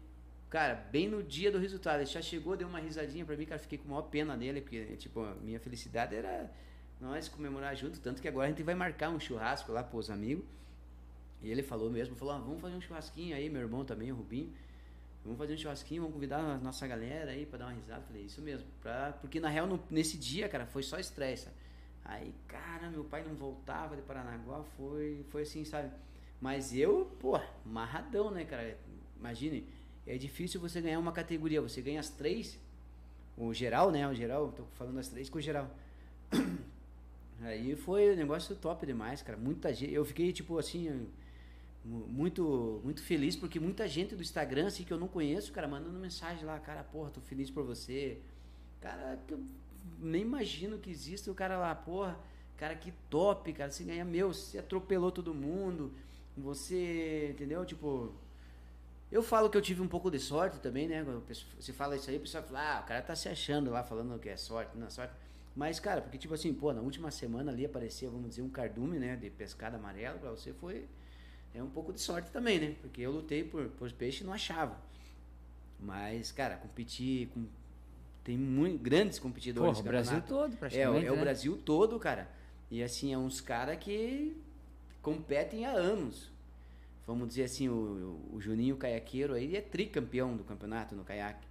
cara, 0.51 0.74
bem 0.90 1.09
no 1.09 1.23
dia 1.23 1.51
do 1.51 1.59
resultado, 1.59 1.98
ele 2.01 2.06
já 2.06 2.23
chegou, 2.23 2.56
deu 2.56 2.68
uma 2.68 2.81
risadinha 2.81 3.24
pra 3.24 3.36
mim, 3.36 3.47
cara, 3.47 3.59
fiquei 3.59 3.78
com 3.78 3.89
maior 3.89 4.02
pena 4.02 4.36
dele, 4.36 4.60
porque, 4.60 4.97
tipo, 4.97 5.20
a 5.23 5.35
minha 5.36 5.60
felicidade 5.60 6.14
era 6.14 6.51
nós 7.01 7.28
comemorar 7.28 7.77
junto, 7.77 8.01
tanto 8.01 8.23
que 8.23 8.28
agora 8.28 8.47
a 8.47 8.51
gente 8.51 8.62
vai 8.62 8.74
marcar 8.74 9.10
um 9.10 9.20
churrasco 9.20 9.73
lá 9.73 9.82
pros 9.82 10.10
amigos. 10.10 10.44
E 11.43 11.51
ele 11.51 11.62
falou 11.62 11.90
mesmo, 11.90 12.16
falou, 12.16 12.35
ah, 12.35 12.39
vamos 12.39 12.60
fazer 12.60 12.74
um 12.77 12.81
churrasquinho 12.81 13.36
aí, 13.36 13.48
meu 13.48 13.60
irmão 13.62 13.85
também, 13.85 14.10
o 14.10 14.16
Rubinho. 14.16 14.52
Vamos 15.24 15.39
fazer 15.39 15.55
um 15.55 15.59
churrasquinho, 15.59 16.02
vamos 16.02 16.14
convidar 16.14 16.39
a 16.39 16.59
nossa 16.59 16.86
galera 16.86 17.32
aí 17.32 17.47
pra 17.47 17.59
dar 17.59 17.66
uma 17.66 17.74
risada. 17.74 18.02
Falei, 18.02 18.23
isso 18.24 18.40
mesmo. 18.43 18.66
Pra, 18.82 19.12
porque 19.20 19.40
na 19.40 19.48
real, 19.48 19.66
no- 19.66 19.82
nesse 19.90 20.16
dia, 20.16 20.48
cara, 20.48 20.66
foi 20.66 20.82
só 20.82 20.98
estresse. 20.98 21.48
Aí, 22.05 22.32
cara, 22.48 22.89
meu 22.90 23.05
pai 23.05 23.24
não 23.24 23.35
voltava 23.35 23.97
de 23.97 24.02
Paranaguá, 24.02 24.62
foi, 24.77 25.24
foi 25.31 25.43
assim, 25.43 25.64
sabe? 25.64 25.90
Mas 26.40 26.74
eu, 26.74 27.06
pô, 27.20 27.40
amarradão, 27.64 28.31
né, 28.31 28.44
cara? 28.44 28.78
Imagine, 29.18 29.66
é 30.06 30.16
difícil 30.16 30.60
você 30.60 30.80
ganhar 30.80 30.98
uma 30.98 31.12
categoria. 31.12 31.60
Você 31.60 31.80
ganha 31.82 32.00
as 32.00 32.10
três, 32.10 32.58
o 33.36 33.52
geral, 33.52 33.90
né? 33.90 34.06
O 34.08 34.14
geral, 34.14 34.52
tô 34.52 34.64
falando 34.74 34.98
as 34.98 35.08
três 35.08 35.28
com 35.28 35.38
o 35.38 35.40
geral. 35.40 35.70
Aí 37.42 37.76
foi 37.76 38.12
um 38.12 38.16
negócio 38.16 38.54
top 38.56 38.86
demais, 38.86 39.22
cara. 39.22 39.38
Muita 39.38 39.72
gente. 39.72 39.92
Eu 39.92 40.04
fiquei, 40.04 40.32
tipo, 40.32 40.58
assim, 40.58 41.06
mu- 41.84 42.06
muito 42.06 42.80
muito 42.84 43.02
feliz, 43.02 43.36
porque 43.36 43.60
muita 43.60 43.86
gente 43.86 44.14
do 44.16 44.22
Instagram, 44.22 44.66
assim, 44.68 44.84
que 44.84 44.92
eu 44.92 44.98
não 44.98 45.08
conheço, 45.08 45.52
cara, 45.52 45.68
mandando 45.68 45.98
mensagem 45.98 46.44
lá, 46.44 46.58
cara, 46.58 46.82
porra, 46.84 47.10
tô 47.10 47.20
feliz 47.20 47.50
por 47.50 47.64
você. 47.64 48.18
Cara, 48.80 49.18
que 49.26 49.34
eu 49.34 49.40
nem 50.00 50.22
imagino 50.22 50.78
que 50.78 50.90
exista 50.90 51.30
o 51.30 51.34
cara 51.34 51.58
lá, 51.58 51.74
porra, 51.74 52.18
cara, 52.56 52.74
que 52.74 52.92
top, 53.10 53.52
cara, 53.52 53.70
você 53.70 53.84
ganha, 53.84 54.04
meu, 54.04 54.32
você 54.32 54.58
atropelou 54.58 55.12
todo 55.12 55.34
mundo, 55.34 55.92
você, 56.36 57.30
entendeu? 57.34 57.64
Tipo, 57.64 58.12
eu 59.10 59.22
falo 59.22 59.48
que 59.48 59.56
eu 59.56 59.62
tive 59.62 59.80
um 59.82 59.88
pouco 59.88 60.10
de 60.10 60.18
sorte 60.18 60.58
também, 60.60 60.88
né? 60.88 61.02
O 61.02 61.22
Você 61.60 61.72
fala 61.72 61.96
isso 61.96 62.10
aí, 62.10 62.16
o 62.16 62.20
pessoal 62.20 62.42
fala, 62.44 62.78
ah, 62.78 62.80
o 62.80 62.86
cara 62.86 63.02
tá 63.02 63.14
se 63.14 63.28
achando 63.28 63.70
lá, 63.70 63.82
falando 63.82 64.18
que 64.18 64.28
é 64.28 64.36
sorte, 64.36 64.76
não 64.76 64.86
é 64.86 64.90
sorte. 64.90 65.14
Mas, 65.54 65.80
cara, 65.80 66.02
porque 66.02 66.18
tipo 66.18 66.34
assim, 66.34 66.52
pô, 66.52 66.72
na 66.72 66.80
última 66.82 67.10
semana 67.10 67.50
ali 67.50 67.64
aparecia, 67.64 68.10
vamos 68.10 68.28
dizer, 68.30 68.42
um 68.42 68.50
cardume, 68.50 68.98
né, 68.98 69.16
de 69.16 69.30
pescada 69.30 69.76
amarela, 69.76 70.18
pra 70.18 70.30
você 70.30 70.52
foi 70.52 70.86
é 71.54 71.62
um 71.62 71.70
pouco 71.70 71.90
de 71.92 72.00
sorte 72.00 72.30
também, 72.30 72.58
né? 72.60 72.76
Porque 72.82 73.00
eu 73.00 73.10
lutei 73.10 73.42
por, 73.42 73.68
por 73.70 73.90
peixe 73.92 74.22
e 74.22 74.26
não 74.26 74.34
achava. 74.34 74.76
Mas, 75.80 76.30
cara, 76.32 76.56
competir 76.56 77.28
com. 77.28 77.46
Tem 78.24 78.36
muito, 78.36 78.82
grandes 78.82 79.18
competidores. 79.18 79.78
Porra, 79.78 79.80
o 79.80 79.84
Brasil 79.84 80.20
todo, 80.22 80.52
É, 80.52 80.54
o- 80.54 80.58
praticamente. 80.58 81.06
é 81.06 81.12
o 81.12 81.14
né? 81.14 81.20
Brasil 81.22 81.56
todo, 81.64 81.98
cara. 81.98 82.28
E 82.70 82.82
assim, 82.82 83.12
é 83.12 83.16
uns 83.18 83.40
caras 83.40 83.78
que 83.78 84.36
competem 85.00 85.64
há 85.64 85.70
anos. 85.70 86.30
Vamos 87.06 87.28
dizer 87.28 87.44
assim, 87.44 87.68
o, 87.68 88.20
o 88.32 88.40
Juninho 88.40 88.76
Caiaqueiro 88.76 89.34
aí 89.34 89.56
é 89.56 89.60
tricampeão 89.60 90.36
do 90.36 90.42
campeonato 90.42 90.94
no 90.94 91.04
caiaque. 91.04 91.46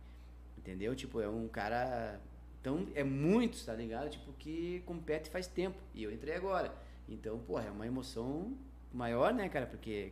Entendeu? 0.57 0.95
Tipo, 0.95 1.21
é 1.21 1.29
um 1.29 1.47
cara. 1.47 2.19
Então, 2.59 2.87
é 2.93 3.03
muitos, 3.03 3.63
tá 3.63 3.73
ligado? 3.73 4.09
Tipo, 4.09 4.33
que 4.33 4.81
compete 4.85 5.29
faz 5.29 5.47
tempo. 5.47 5.77
E 5.93 6.03
eu 6.03 6.11
entrei 6.11 6.35
agora. 6.35 6.73
Então, 7.07 7.39
porra, 7.39 7.65
é 7.65 7.71
uma 7.71 7.85
emoção 7.87 8.57
maior, 8.91 9.33
né, 9.33 9.47
cara? 9.47 9.65
Porque 9.67 10.11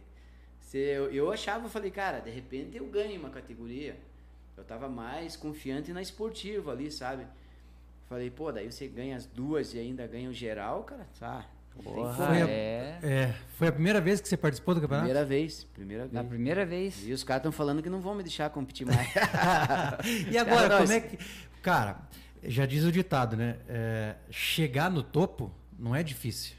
se 0.61 0.77
eu, 0.77 1.11
eu 1.11 1.31
achava, 1.31 1.65
eu 1.65 1.69
falei, 1.69 1.91
cara, 1.91 2.19
de 2.19 2.29
repente 2.29 2.77
eu 2.77 2.85
ganho 2.87 3.19
uma 3.19 3.29
categoria. 3.29 3.97
Eu 4.55 4.63
tava 4.63 4.87
mais 4.87 5.35
confiante 5.35 5.91
na 5.91 6.01
esportiva 6.01 6.71
ali, 6.71 6.91
sabe? 6.91 7.25
Falei, 8.07 8.29
pô, 8.29 8.51
daí 8.51 8.71
você 8.71 8.87
ganha 8.87 9.15
as 9.15 9.25
duas 9.25 9.73
e 9.73 9.79
ainda 9.79 10.05
ganha 10.05 10.29
o 10.29 10.33
geral, 10.33 10.83
cara, 10.83 11.07
tá? 11.19 11.49
Porra. 11.81 12.13
Foi 12.13 12.41
a- 12.41 12.47
é. 12.49 12.99
É, 13.01 13.33
foi 13.57 13.67
a 13.67 13.71
primeira 13.71 13.99
vez 13.99 14.21
que 14.21 14.27
você 14.27 14.37
participou 14.37 14.73
do 14.75 14.81
campeonato? 14.81 15.05
Primeira 15.07 15.25
vez, 15.27 15.63
primeira 15.73 16.07
Na 16.11 16.21
vez. 16.21 16.29
primeira 16.29 16.65
vez. 16.65 17.03
E 17.05 17.11
os 17.11 17.23
caras 17.23 17.39
estão 17.41 17.51
falando 17.51 17.81
que 17.81 17.89
não 17.89 17.99
vão 18.01 18.15
me 18.15 18.23
deixar 18.23 18.49
competir 18.49 18.85
mais. 18.87 19.07
E 20.31 20.37
agora, 20.37 20.69
Cara, 20.69 20.77
como 20.77 20.79
nós- 20.81 20.91
é 20.91 20.99
que. 21.01 21.17
Cara, 21.61 21.97
já 22.43 22.65
diz 22.65 22.83
o 22.83 22.91
ditado, 22.91 23.35
né? 23.35 23.57
É, 23.67 24.15
chegar 24.29 24.89
no 24.91 25.01
topo 25.03 25.51
não 25.77 25.95
é 25.95 26.03
difícil. 26.03 26.55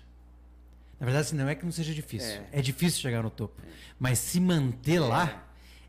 Na 0.99 1.07
verdade, 1.07 1.27
assim, 1.27 1.36
não 1.36 1.49
é 1.49 1.55
que 1.55 1.65
não 1.65 1.73
seja 1.73 1.93
difícil. 1.93 2.41
É, 2.53 2.59
É. 2.59 2.62
difícil 2.62 3.01
chegar 3.01 3.23
no 3.23 3.31
topo. 3.31 3.61
Mas 3.99 4.19
se 4.19 4.41
manter 4.41 4.99
lá 5.01 5.45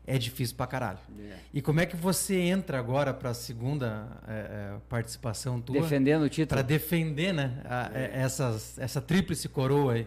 é 0.06 0.18
difícil 0.18 0.56
pra 0.56 0.66
caralho. 0.66 0.98
É. 1.18 1.36
E 1.52 1.60
como 1.60 1.80
é 1.80 1.86
que 1.86 1.96
você 1.96 2.36
entra 2.36 2.78
agora 2.78 3.12
pra 3.12 3.34
segunda 3.34 4.06
é, 4.28 4.32
é, 4.32 4.78
participação 4.88 5.60
tua? 5.60 5.80
Defendendo 5.80 6.22
o 6.22 6.28
título. 6.28 6.48
Pra 6.48 6.62
defender, 6.62 7.32
né? 7.32 7.60
a- 7.64 7.90
é, 7.92 8.10
essas, 8.22 8.78
essa 8.78 9.00
tríplice 9.00 9.48
coroa 9.48 9.94
aí. 9.94 10.06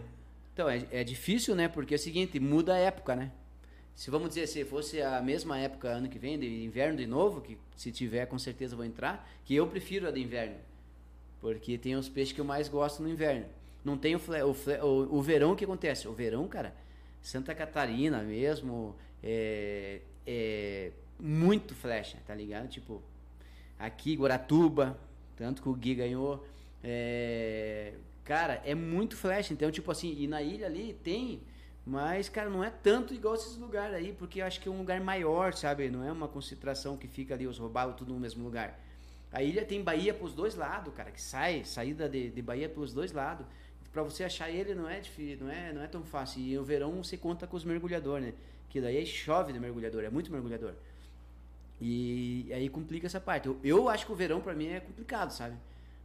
Então, 0.54 0.68
é, 0.68 0.84
é 0.90 1.04
difícil, 1.04 1.54
né? 1.54 1.68
Porque 1.68 1.94
é 1.94 1.96
o 1.96 1.98
seguinte, 1.98 2.38
muda 2.40 2.74
a 2.74 2.78
época, 2.78 3.14
né? 3.14 3.30
Se 3.94 4.10
vamos 4.10 4.30
dizer, 4.30 4.46
se 4.46 4.64
fosse 4.64 5.02
a 5.02 5.20
mesma 5.20 5.58
época 5.58 5.88
ano 5.88 6.08
que 6.08 6.18
vem, 6.18 6.38
de 6.38 6.64
inverno 6.64 6.96
de 6.96 7.06
novo, 7.06 7.40
que 7.42 7.58
se 7.76 7.92
tiver 7.92 8.24
com 8.26 8.38
certeza 8.38 8.74
vou 8.74 8.84
entrar, 8.84 9.28
que 9.44 9.54
eu 9.54 9.66
prefiro 9.66 10.08
a 10.08 10.10
de 10.10 10.20
inverno. 10.22 10.56
Porque 11.40 11.76
tem 11.76 11.96
os 11.96 12.08
peixes 12.08 12.32
que 12.32 12.40
eu 12.40 12.44
mais 12.44 12.68
gosto 12.68 13.02
no 13.02 13.08
inverno. 13.10 13.44
Não 13.84 13.96
tem 13.98 14.14
o, 14.14 14.18
o, 14.20 14.86
o, 14.86 15.18
o 15.18 15.22
verão, 15.22 15.52
o 15.52 15.56
que 15.56 15.64
acontece? 15.64 16.06
O 16.08 16.12
verão, 16.12 16.46
cara, 16.48 16.74
Santa 17.22 17.54
Catarina 17.54 18.22
mesmo, 18.22 18.94
é, 19.22 20.00
é 20.26 20.92
muito 21.18 21.74
flecha, 21.74 22.18
tá 22.26 22.34
ligado? 22.34 22.68
Tipo, 22.68 23.02
aqui, 23.78 24.14
Guaratuba, 24.14 24.98
tanto 25.36 25.62
que 25.62 25.68
o 25.68 25.74
Gui 25.74 25.94
ganhou. 25.94 26.46
É, 26.82 27.94
cara, 28.24 28.60
é 28.64 28.74
muito 28.74 29.16
flecha. 29.16 29.52
Então, 29.52 29.70
tipo 29.70 29.90
assim, 29.90 30.14
e 30.18 30.26
na 30.26 30.42
ilha 30.42 30.66
ali 30.66 30.98
tem, 31.02 31.40
mas, 31.84 32.28
cara, 32.28 32.48
não 32.48 32.62
é 32.62 32.70
tanto 32.70 33.14
igual 33.14 33.34
esses 33.34 33.56
lugares 33.56 33.94
aí, 33.94 34.12
porque 34.12 34.40
eu 34.40 34.46
acho 34.46 34.60
que 34.60 34.68
é 34.68 34.72
um 34.72 34.78
lugar 34.78 35.00
maior, 35.00 35.54
sabe? 35.54 35.90
Não 35.90 36.04
é 36.04 36.12
uma 36.12 36.28
concentração 36.28 36.96
que 36.96 37.08
fica 37.08 37.34
ali, 37.34 37.46
os 37.46 37.58
roubados 37.58 37.96
tudo 37.96 38.12
no 38.12 38.20
mesmo 38.20 38.44
lugar. 38.44 38.78
A 39.32 39.42
ilha 39.42 39.64
tem 39.64 39.82
Bahia 39.82 40.12
pros 40.12 40.34
dois 40.34 40.56
lados, 40.56 40.92
cara, 40.94 41.10
que 41.10 41.22
sai, 41.22 41.64
saída 41.64 42.08
de, 42.08 42.30
de 42.30 42.42
Bahia 42.42 42.68
pelos 42.68 42.92
dois 42.92 43.12
lados. 43.12 43.46
Pra 43.92 44.02
você 44.02 44.22
achar 44.22 44.48
ele 44.50 44.74
não 44.74 44.88
é 44.88 45.00
difícil, 45.00 45.44
não 45.44 45.52
é, 45.52 45.72
não 45.72 45.82
é 45.82 45.86
tão 45.86 46.04
fácil. 46.04 46.40
E 46.40 46.54
no 46.54 46.62
verão 46.62 47.02
você 47.02 47.16
conta 47.16 47.46
com 47.46 47.56
os 47.56 47.64
mergulhadores, 47.64 48.26
né? 48.26 48.34
Que 48.70 48.80
daí 48.80 49.04
chove 49.04 49.52
de 49.52 49.60
mergulhador, 49.60 50.04
é 50.04 50.08
muito 50.08 50.32
mergulhador. 50.32 50.72
E 51.80 52.50
aí 52.52 52.68
complica 52.68 53.06
essa 53.06 53.20
parte. 53.20 53.48
Eu, 53.48 53.58
eu 53.62 53.88
acho 53.88 54.06
que 54.06 54.12
o 54.12 54.14
verão 54.14 54.40
para 54.40 54.54
mim 54.54 54.68
é 54.68 54.80
complicado, 54.80 55.32
sabe? 55.32 55.56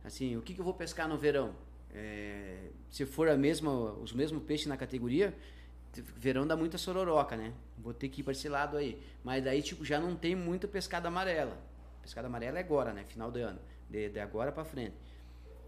Assim, 0.03 0.35
o 0.35 0.41
que, 0.41 0.53
que 0.53 0.59
eu 0.59 0.65
vou 0.65 0.73
pescar 0.73 1.07
no 1.07 1.17
verão? 1.17 1.55
É, 1.93 2.69
se 2.89 3.05
for 3.05 3.29
a 3.29 3.37
mesma, 3.37 3.71
os 3.93 4.13
mesmos 4.13 4.43
peixes 4.43 4.67
na 4.67 4.75
categoria, 4.75 5.33
verão 6.15 6.45
dá 6.45 6.55
muita 6.55 6.77
sororoca, 6.77 7.37
né? 7.37 7.53
Vou 7.77 7.93
ter 7.93 8.09
que 8.09 8.21
ir 8.21 8.23
para 8.23 8.33
esse 8.33 8.49
lado 8.49 8.77
aí. 8.77 9.01
Mas 9.23 9.43
daí, 9.43 9.61
tipo, 9.61 9.85
já 9.85 9.99
não 9.99 10.15
tem 10.15 10.35
muita 10.35 10.67
pescada 10.67 11.07
amarela. 11.07 11.57
Pescada 12.01 12.27
amarela 12.27 12.57
é 12.57 12.61
agora, 12.61 12.93
né? 12.93 13.03
Final 13.03 13.31
do 13.31 13.39
ano. 13.39 13.59
De, 13.89 14.09
de 14.09 14.19
agora 14.19 14.51
para 14.51 14.65
frente. 14.65 14.95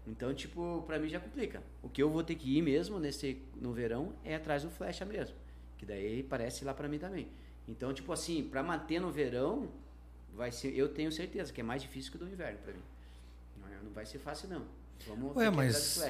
Então, 0.06 0.32
tipo, 0.34 0.82
para 0.86 0.98
mim 0.98 1.08
já 1.08 1.20
complica. 1.20 1.62
O 1.82 1.88
que 1.88 2.02
eu 2.02 2.10
vou 2.10 2.24
ter 2.24 2.34
que 2.34 2.56
ir 2.56 2.62
mesmo 2.62 2.98
nesse 2.98 3.42
no 3.54 3.72
verão 3.72 4.14
é 4.24 4.34
atrás 4.34 4.62
do 4.62 4.70
flecha 4.70 5.04
mesmo. 5.04 5.36
Que 5.78 5.86
daí 5.86 6.22
parece 6.22 6.64
lá 6.64 6.74
para 6.74 6.88
mim 6.88 6.98
também. 6.98 7.28
Então, 7.66 7.92
tipo 7.94 8.12
assim, 8.12 8.42
para 8.42 8.62
manter 8.62 9.00
no 9.00 9.10
verão, 9.10 9.68
vai 10.34 10.50
ser, 10.50 10.76
eu 10.76 10.88
tenho 10.88 11.10
certeza 11.12 11.52
que 11.52 11.60
é 11.60 11.64
mais 11.64 11.82
difícil 11.82 12.12
que 12.12 12.18
do 12.18 12.28
inverno 12.28 12.58
para 12.64 12.72
mim. 12.72 12.82
Não, 13.60 13.68
é, 13.68 13.76
não 13.82 13.92
vai 13.92 14.04
ser 14.04 14.18
fácil 14.18 14.48
não. 14.48 14.62
Vamos 15.06 15.36
Ué, 15.36 15.50
mas 15.50 16.00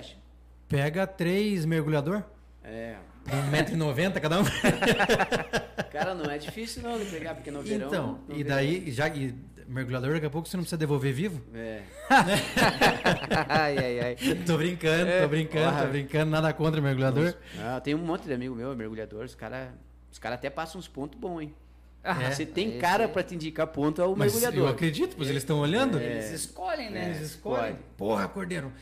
pega 0.69 1.07
três 1.07 1.65
mergulhador? 1.65 2.23
É. 2.65 2.97
1,90m 3.27 4.21
cada 4.21 4.41
um? 4.41 4.45
Cara, 5.93 6.15
não 6.15 6.31
é 6.31 6.39
difícil 6.39 6.83
não 6.83 6.99
de 6.99 7.07
pegar, 7.07 7.35
porque 7.35 7.51
no 7.51 7.63
verão. 7.63 7.89
Então, 7.89 8.21
e 8.29 8.43
verão- 8.43 8.57
daí, 8.57 8.91
já 8.91 9.09
e 9.09 9.35
mergulhador, 9.69 10.13
daqui 10.15 10.27
a 10.27 10.31
pouco 10.31 10.49
você 10.49 10.57
não 10.57 10.65
precisa 10.65 10.79
devolver 10.79 11.13
vivo? 11.13 11.41
É. 11.55 11.83
ai, 13.49 13.79
ai, 13.79 14.01
ai. 14.01 14.17
Tô 14.47 14.57
brincando, 14.57 15.11
tô 15.23 15.29
brincando, 15.29 15.71
Porra. 15.71 15.83
tô 15.85 15.89
brincando, 15.91 16.31
nada 16.31 16.53
contra 16.53 16.81
mergulhador. 16.81 17.35
Ah, 17.59 17.81
tem 17.81 17.95
um 17.95 17.99
monte 17.99 18.25
de 18.25 18.33
amigo 18.33 18.55
meu, 18.55 18.75
mergulhador, 18.75 19.25
os 19.25 19.35
caras 19.35 19.69
os 20.11 20.19
cara 20.19 20.35
até 20.37 20.49
passam 20.51 20.79
uns 20.79 20.89
pontos 20.89 21.19
bons, 21.19 21.43
hein? 21.43 21.55
É. 22.03 22.31
Você 22.31 22.47
tem 22.47 22.71
esse 22.71 22.79
cara 22.79 23.05
é- 23.05 23.09
pra 23.09 23.23
te 23.23 23.35
indicar 23.35 23.67
ponto 23.67 24.01
é 24.01 24.05
o 24.07 24.17
Mas 24.17 24.33
mergulhador. 24.33 24.69
eu 24.69 24.73
acredito, 24.73 25.15
pois 25.17 25.29
eles 25.29 25.43
estão 25.43 25.59
olhando. 25.61 25.99
Eles 26.01 26.31
escolhem, 26.31 26.91
né? 26.91 27.07
Eles 27.07 27.21
escolhem. 27.21 27.73
escolhe. 27.73 27.77
Porra, 27.97 28.27
Cordeiro, 28.29 28.73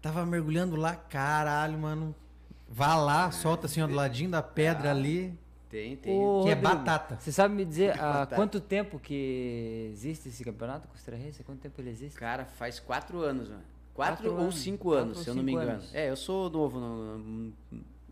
tava 0.00 0.24
mergulhando 0.24 0.76
lá, 0.76 0.94
caralho, 0.94 1.76
mano. 1.78 2.14
Vá 2.68 2.94
lá, 2.96 3.30
solta 3.32 3.66
assim, 3.66 3.80
ó, 3.80 3.86
do 3.86 3.94
ladinho 3.94 4.30
da 4.30 4.42
pedra 4.42 4.90
ali. 4.90 5.36
Tem, 5.68 5.96
tem. 5.96 6.24
Ô, 6.24 6.42
Que 6.44 6.50
é 6.50 6.54
Rodrigo, 6.54 6.76
batata. 6.76 7.18
Você 7.20 7.32
sabe 7.32 7.54
me 7.54 7.64
dizer 7.64 7.92
há 7.98 8.12
batata. 8.12 8.36
quanto 8.36 8.60
tempo 8.60 8.98
que 9.00 9.88
existe 9.92 10.28
esse 10.28 10.44
campeonato? 10.44 10.86
Há 10.88 11.42
quanto 11.44 11.60
tempo 11.60 11.80
ele 11.80 11.90
existe? 11.90 12.16
Cara, 12.18 12.44
faz 12.44 12.78
quatro 12.78 13.20
anos, 13.20 13.48
mano. 13.48 13.62
Quatro, 13.92 14.16
Quatro 14.24 14.32
ou 14.34 14.40
anos. 14.40 14.58
cinco 14.58 14.84
Quatro 14.90 15.02
anos, 15.04 15.18
ou 15.18 15.24
se 15.24 15.30
eu 15.30 15.34
não 15.34 15.42
me 15.42 15.52
engano. 15.52 15.70
anos. 15.72 15.94
É, 15.94 16.10
eu 16.10 16.16
sou 16.16 16.50
novo, 16.50 16.78
não- 16.78 17.52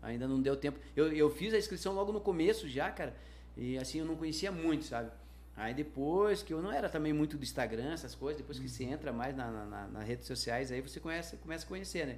ainda 0.01 0.27
não 0.27 0.41
deu 0.41 0.57
tempo. 0.57 0.79
Eu, 0.95 1.11
eu 1.13 1.29
fiz 1.29 1.53
a 1.53 1.57
inscrição 1.57 1.93
logo 1.93 2.11
no 2.11 2.19
começo 2.19 2.67
já, 2.67 2.89
cara. 2.91 3.15
E 3.55 3.77
assim, 3.77 3.99
eu 3.99 4.05
não 4.05 4.15
conhecia 4.15 4.51
muito, 4.51 4.83
sabe? 4.85 5.09
Aí 5.55 5.73
depois 5.73 6.43
que 6.43 6.53
eu 6.53 6.61
não 6.61 6.71
era 6.71 6.89
também 6.89 7.13
muito 7.13 7.37
do 7.37 7.43
Instagram, 7.43 7.93
essas 7.93 8.13
coisas, 8.13 8.41
depois 8.41 8.59
que 8.59 8.67
você 8.67 8.83
entra 8.83 9.13
mais 9.13 9.33
na, 9.35 9.49
na- 9.49 9.65
na- 9.65 9.87
nas 9.87 10.05
redes 10.07 10.27
sociais, 10.27 10.71
aí 10.71 10.81
você 10.81 10.99
conhece, 10.99 11.37
começa 11.37 11.63
a 11.65 11.67
conhecer, 11.69 12.05
né? 12.07 12.17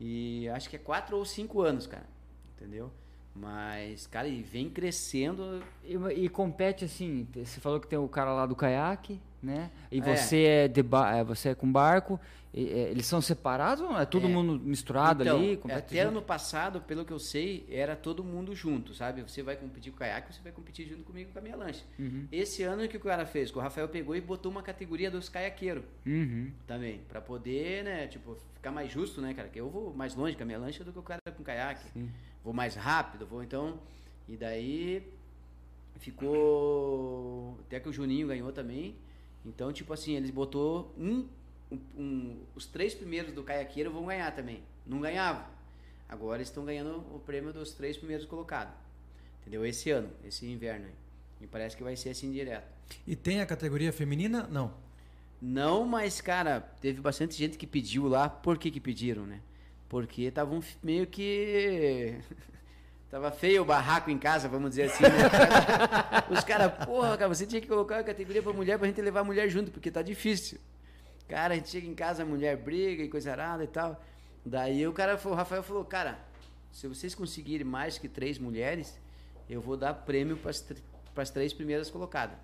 E 0.00 0.48
acho 0.48 0.68
que 0.68 0.76
é 0.76 0.78
quatro 0.78 1.16
ou 1.16 1.24
cinco 1.24 1.60
anos, 1.60 1.86
cara. 1.86 2.06
Entendeu? 2.56 2.90
Mas, 3.34 4.06
cara, 4.06 4.26
e 4.26 4.42
vem 4.42 4.68
crescendo. 4.68 5.62
E, 5.84 5.94
e 6.24 6.28
compete 6.28 6.84
assim, 6.84 7.26
você 7.34 7.60
falou 7.60 7.78
que 7.80 7.86
tem 7.86 7.98
o 7.98 8.08
cara 8.08 8.32
lá 8.32 8.46
do 8.46 8.56
caiaque, 8.56 9.20
né? 9.42 9.70
E 9.92 10.00
É. 10.00 10.02
você 10.02 10.42
é, 10.44 10.68
de 10.68 10.82
ba- 10.82 11.16
é, 11.16 11.22
você 11.24 11.50
é 11.50 11.54
com 11.54 11.70
barco. 11.70 12.18
e, 12.54 12.66
é, 12.72 12.90
eles 12.90 13.04
são 13.04 13.20
separados 13.20 13.84
ou 13.84 13.96
é 13.96 14.06
todo 14.06 14.26
É. 14.26 14.28
mundo 14.30 14.58
misturado 14.58 15.22
Então, 15.22 15.36
ali? 15.36 15.60
até 15.70 15.96
junto? 16.02 16.08
ano 16.08 16.22
passado, 16.22 16.80
pelo 16.80 17.04
que 17.04 17.12
eu 17.12 17.18
sei, 17.18 17.64
era 17.70 17.94
todo 17.94 18.24
mundo 18.24 18.54
junto, 18.54 18.94
sabe? 18.94 19.20
Você 19.22 19.42
vai 19.42 19.54
competir 19.54 19.92
com 19.92 19.96
o 19.96 19.98
caiaque, 20.00 20.34
você 20.34 20.40
vai 20.42 20.50
competir 20.50 20.88
junto 20.88 21.04
comigo 21.04 21.30
com 21.30 21.38
a 21.38 21.42
minha 21.42 21.54
lancha. 21.54 21.84
Uhum. 21.98 22.26
Esse 22.32 22.62
ano, 22.62 22.82
o 22.84 22.88
que 22.88 22.96
o 22.96 23.00
cara 23.00 23.26
fez? 23.26 23.50
Que 23.50 23.58
o 23.58 23.60
Rafael 23.60 23.86
pegou 23.86 24.16
e 24.16 24.20
botou 24.22 24.50
uma 24.50 24.62
categoria 24.62 25.10
dos 25.10 25.28
caiaqueiros 25.28 25.84
Uhum. 26.06 26.50
também, 26.66 27.02
Pra 27.06 27.20
poder, 27.20 27.84
né, 27.84 28.06
tipo, 28.06 28.34
ficar 28.54 28.72
mais 28.72 28.90
justo, 28.90 29.20
né, 29.20 29.34
cara? 29.34 29.48
Que 29.48 29.60
eu 29.60 29.68
vou 29.68 29.92
mais 29.94 30.14
longe 30.16 30.34
com 30.34 30.42
a 30.42 30.46
minha 30.46 30.58
lancha 30.58 30.82
do 30.82 30.90
que 30.92 30.98
o 30.98 31.02
cara 31.02 31.20
com 31.36 31.44
caiaque. 31.44 31.84
Sim. 31.92 32.08
Vou 32.48 32.54
mais 32.54 32.74
rápido, 32.74 33.26
vou 33.26 33.42
então. 33.42 33.78
E 34.26 34.34
daí 34.34 35.06
ficou. 35.98 37.58
Até 37.66 37.78
que 37.78 37.90
o 37.90 37.92
Juninho 37.92 38.26
ganhou 38.28 38.50
também. 38.50 38.96
Então, 39.44 39.70
tipo 39.70 39.92
assim, 39.92 40.14
eles 40.14 40.30
botou 40.30 40.94
um, 40.96 41.26
um- 41.70 41.78
um- 41.94 42.40
os 42.54 42.64
três 42.64 42.94
primeiros 42.94 43.34
do 43.34 43.42
caiaqueiro 43.42 43.92
vão 43.92 44.06
ganhar 44.06 44.34
também. 44.34 44.62
Não 44.86 44.98
ganhavam. 44.98 45.44
Agora 46.08 46.40
estão 46.40 46.64
ganhando 46.64 47.04
o 47.14 47.20
prêmio 47.20 47.52
dos 47.52 47.72
três 47.74 47.98
primeiros 47.98 48.24
colocados. 48.24 48.72
Entendeu? 49.42 49.66
Esse 49.66 49.90
ano, 49.90 50.08
esse 50.24 50.46
inverno. 50.46 50.86
aí. 50.86 50.94
E 51.42 51.46
parece 51.46 51.76
que 51.76 51.82
vai 51.82 51.96
ser 51.96 52.08
assim 52.08 52.32
direto. 52.32 52.66
E 53.06 53.14
tem 53.14 53.42
a 53.42 53.46
categoria 53.46 53.92
feminina? 53.92 54.48
Não. 54.50 54.72
Não, 55.38 55.84
mas, 55.86 56.22
cara, 56.22 56.62
teve 56.80 56.98
bastante 57.02 57.34
gente 57.36 57.58
que 57.58 57.66
pediu 57.66 58.08
lá. 58.08 58.26
Por 58.26 58.56
que 58.56 58.70
que 58.70 58.80
pediram, 58.80 59.26
né? 59.26 59.42
Porque 59.88 60.22
estavam 60.22 60.60
meio 60.82 61.06
que... 61.06 62.14
Tava 63.10 63.30
feio 63.30 63.62
o 63.62 63.64
barraco 63.64 64.10
em 64.10 64.18
casa, 64.18 64.48
vamos 64.50 64.68
dizer 64.68 64.82
assim, 64.82 65.02
né? 65.04 65.08
Os 66.30 66.44
caras, 66.44 66.84
porra, 66.84 67.16
cara, 67.16 67.34
você 67.34 67.46
tinha 67.46 67.58
que 67.58 67.66
colocar 67.66 68.00
a 68.00 68.04
categoria 68.04 68.42
pra 68.42 68.52
mulher 68.52 68.78
pra 68.78 68.86
gente 68.86 69.00
levar 69.00 69.20
a 69.20 69.24
mulher 69.24 69.48
junto, 69.48 69.70
porque 69.70 69.90
tá 69.90 70.02
difícil. 70.02 70.58
Cara, 71.26 71.54
a 71.54 71.56
gente 71.56 71.70
chega 71.70 71.86
em 71.86 71.94
casa, 71.94 72.22
a 72.22 72.26
mulher 72.26 72.54
briga 72.58 73.02
e 73.02 73.08
coisa 73.08 73.30
arada 73.30 73.64
e 73.64 73.66
tal. 73.66 73.98
Daí 74.44 74.86
o 74.86 74.92
cara, 74.92 75.16
falou- 75.16 75.36
o 75.36 75.38
Rafael 75.38 75.62
falou, 75.62 75.86
cara, 75.86 76.18
se 76.70 76.86
vocês 76.86 77.14
conseguirem 77.14 77.66
mais 77.66 77.96
que 77.96 78.08
três 78.10 78.38
mulheres, 78.38 78.98
eu 79.48 79.62
vou 79.62 79.74
dar 79.74 79.94
prêmio 79.94 80.36
para 80.36 81.22
as 81.22 81.30
três 81.30 81.54
primeiras 81.54 81.90
colocadas. 81.90 82.36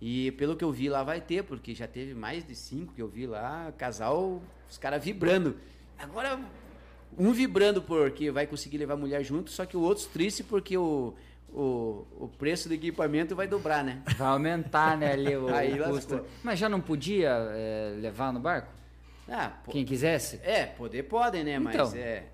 E 0.00 0.32
pelo 0.32 0.56
que 0.56 0.64
eu 0.64 0.72
vi 0.72 0.88
lá 0.88 1.04
vai 1.04 1.20
ter, 1.20 1.44
porque 1.44 1.76
já 1.76 1.86
teve 1.86 2.12
mais 2.12 2.44
de 2.44 2.56
cinco 2.56 2.92
que 2.92 3.00
eu 3.02 3.06
vi 3.08 3.24
lá, 3.24 3.72
casal, 3.78 4.42
os 4.68 4.78
caras 4.78 5.04
vibrando. 5.04 5.56
Agora, 5.96 6.40
um 7.16 7.32
vibrando 7.32 7.80
porque 7.82 8.30
vai 8.30 8.46
conseguir 8.46 8.78
levar 8.78 8.94
a 8.94 8.96
mulher 8.96 9.22
junto, 9.24 9.50
só 9.50 9.64
que 9.64 9.76
o 9.76 9.80
outro 9.80 10.06
triste 10.08 10.42
porque 10.44 10.76
o, 10.76 11.14
o, 11.52 12.06
o 12.20 12.30
preço 12.38 12.68
do 12.68 12.74
equipamento 12.74 13.34
vai 13.36 13.46
dobrar, 13.46 13.82
né? 13.84 14.02
Vai 14.16 14.28
aumentar, 14.28 14.96
né, 14.96 15.12
ali 15.12 15.36
o, 15.36 15.48
Aí 15.54 15.80
o 15.80 15.84
custo. 15.84 16.14
lascou. 16.14 16.28
Mas 16.42 16.58
já 16.58 16.68
não 16.68 16.80
podia 16.80 17.30
é, 17.52 17.94
levar 18.00 18.32
no 18.32 18.40
barco? 18.40 18.72
Ah, 19.28 19.52
po- 19.64 19.70
Quem 19.72 19.84
quisesse? 19.84 20.40
É, 20.42 20.66
poder 20.66 21.02
podem, 21.04 21.44
né? 21.44 21.58
Mas 21.58 21.74
Então. 21.74 21.92
é. 21.98 22.24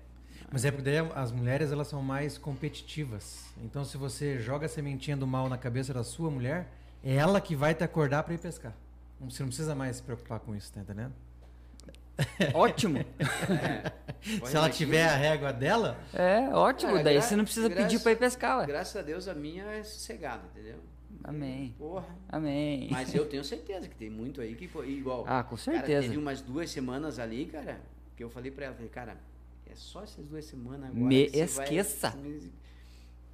Mas 0.51 0.63
é 0.63 0.71
porque 0.71 0.83
daí 0.89 0.99
as 1.15 1.31
mulheres 1.31 1.71
elas 1.71 1.87
são 1.87 2.01
mais 2.01 2.37
competitivas. 2.37 3.45
Então 3.63 3.83
se 3.83 3.97
você 3.97 4.39
joga 4.39 4.67
a 4.67 4.69
sementinha 4.69 5.17
do 5.17 5.25
mal 5.27 5.49
na 5.49 5.57
cabeça 5.57 5.93
da 5.93 6.03
sua 6.03 6.29
mulher, 6.29 6.67
é 7.03 7.15
ela 7.15 7.41
que 7.41 7.55
vai 7.55 7.73
te 7.73 7.83
acordar 7.83 8.23
para 8.23 8.33
ir 8.35 8.37
pescar. 8.37 8.73
Você 9.21 9.41
não 9.43 9.47
precisa 9.47 9.73
mais 9.73 9.97
se 9.97 10.03
preocupar 10.03 10.39
com 10.39 10.55
isso, 10.55 10.71
tá 10.71 10.81
entendendo? 10.81 11.13
Ótimo. 12.53 12.99
se 14.45 14.55
ela 14.55 14.69
tiver 14.69 15.03
a 15.05 15.15
régua 15.15 15.51
dela, 15.51 15.97
É, 16.13 16.49
ótimo. 16.53 16.95
Ah, 16.95 17.03
Daí 17.03 17.21
você 17.21 17.35
não 17.35 17.43
precisa 17.43 17.69
pedir 17.69 17.99
pra 17.99 18.11
ir 18.13 18.17
pescar, 18.17 18.59
ué. 18.59 18.65
Graças 18.65 18.95
a 18.95 19.01
Deus 19.01 19.27
a 19.27 19.33
minha 19.33 19.63
é 19.65 19.83
sossegada, 19.83 20.43
entendeu? 20.53 20.77
Amém. 21.23 21.73
Porra. 21.77 22.05
Amém. 22.29 22.87
Mas 22.91 23.13
eu 23.15 23.25
tenho 23.25 23.43
certeza 23.43 23.87
que 23.87 23.95
tem 23.95 24.09
muito 24.09 24.41
aí 24.41 24.55
que 24.55 24.67
foi 24.67 24.89
igual. 24.91 25.23
Ah, 25.27 25.43
com 25.43 25.55
Cara, 25.55 25.61
certeza. 25.77 26.01
teve 26.03 26.17
umas 26.17 26.41
duas 26.41 26.69
semanas 26.69 27.19
ali, 27.19 27.45
cara, 27.47 27.79
que 28.15 28.23
eu 28.23 28.29
falei 28.29 28.51
pra 28.51 28.65
ela, 28.65 28.75
falei, 28.75 28.89
cara, 28.89 29.17
é 29.69 29.75
só 29.75 30.03
essas 30.03 30.23
duas 30.25 30.45
semanas 30.45 30.89
agora. 30.89 31.05
Me 31.05 31.25
que 31.25 31.31
você 31.31 31.45
vai- 31.55 31.65
esqueça. 31.65 32.15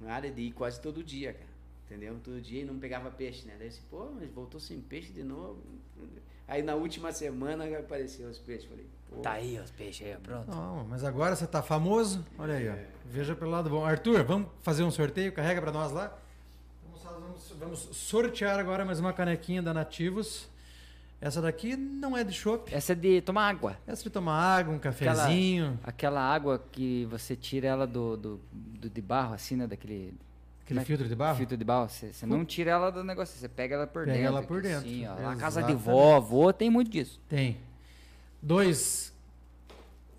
Na 0.00 0.14
área 0.14 0.30
de 0.30 0.40
ir 0.40 0.52
quase 0.52 0.80
todo 0.80 1.02
dia, 1.04 1.32
cara. 1.34 1.52
Entendeu? 1.86 2.18
Todo 2.24 2.40
dia 2.40 2.62
e 2.62 2.64
não 2.64 2.78
pegava 2.78 3.10
peixe, 3.10 3.46
né? 3.46 3.54
Daí 3.58 3.66
eu 3.66 3.70
disse, 3.70 3.82
pô, 3.90 4.10
mas 4.18 4.30
voltou 4.30 4.58
sem 4.58 4.80
peixe 4.80 5.12
de 5.12 5.22
novo. 5.22 5.58
Aí 6.48 6.62
na 6.62 6.74
última 6.74 7.12
semana 7.12 7.64
apareceu 7.78 8.28
os 8.28 8.38
peixes. 8.38 8.68
Falei, 8.68 8.86
pô. 9.10 9.16
Tá 9.20 9.32
aí 9.32 9.58
os 9.58 9.70
peixes 9.70 10.06
aí, 10.06 10.16
pronto. 10.22 10.50
Não, 10.50 10.84
mas 10.84 11.04
agora 11.04 11.34
você 11.36 11.46
tá 11.46 11.62
famoso. 11.62 12.24
Olha 12.38 12.54
aí, 12.54 12.68
ó. 12.68 12.74
Veja 13.06 13.34
pelo 13.34 13.50
lado 13.50 13.70
bom. 13.70 13.84
Arthur, 13.84 14.22
vamos 14.24 14.48
fazer 14.62 14.82
um 14.82 14.90
sorteio? 14.90 15.32
Carrega 15.32 15.60
para 15.60 15.72
nós 15.72 15.92
lá. 15.92 16.16
Vamos, 16.84 17.02
vamos- 17.02 17.52
vamos 17.58 17.78
sortear 17.96 18.58
agora 18.58 18.84
mais 18.84 18.98
uma 19.00 19.12
canequinha 19.12 19.62
da 19.62 19.72
Nativos. 19.72 20.48
Essa 21.20 21.40
daqui 21.40 21.76
não 21.76 22.16
é 22.16 22.24
de 22.24 22.32
chopp. 22.32 22.74
Essa 22.74 22.92
é 22.92 22.96
de 22.96 23.20
tomar 23.20 23.48
água. 23.48 23.76
Essa 23.86 24.02
de 24.02 24.10
tomar 24.10 24.34
água, 24.34 24.74
um 24.74 24.78
cafezinho. 24.78 25.78
Aquela 25.84 26.20
água 26.20 26.60
que 26.72 27.04
você 27.08 27.36
tira 27.36 27.68
ela 27.68 27.86
do, 27.86 28.16
do, 28.16 28.40
do- 28.52 28.90
de 28.90 29.00
barro, 29.00 29.32
assim, 29.34 29.54
né? 29.54 29.66
Daquele. 29.68 30.12
Aquele 30.64 30.78
Mas- 30.80 30.86
filtro 30.86 31.08
de 31.08 31.14
barro? 31.14 31.36
Filtro 31.38 31.56
de 31.56 31.64
barro, 31.64 31.88
você 31.88 32.12
você 32.12 32.24
não 32.24 32.44
tira 32.44 32.70
ela 32.70 32.90
do 32.90 33.02
negócio, 33.02 33.36
você 33.38 33.48
pega 33.48 33.74
ela 33.74 33.86
por 33.86 34.04
Pega 34.04 34.12
dentro. 34.16 34.26
ela 34.28 34.42
por 34.42 34.58
aqui, 34.58 34.68
dentro, 34.68 34.86
Assim, 34.88 35.06
ó. 35.06 35.14
Na 35.20 35.36
casa 35.36 35.62
de 35.62 35.74
vó, 35.74 36.16
avô, 36.16 36.52
tem 36.52 36.70
muito 36.70 36.90
disso. 36.90 37.20
Tem. 37.28 37.58
Dois 38.40 39.12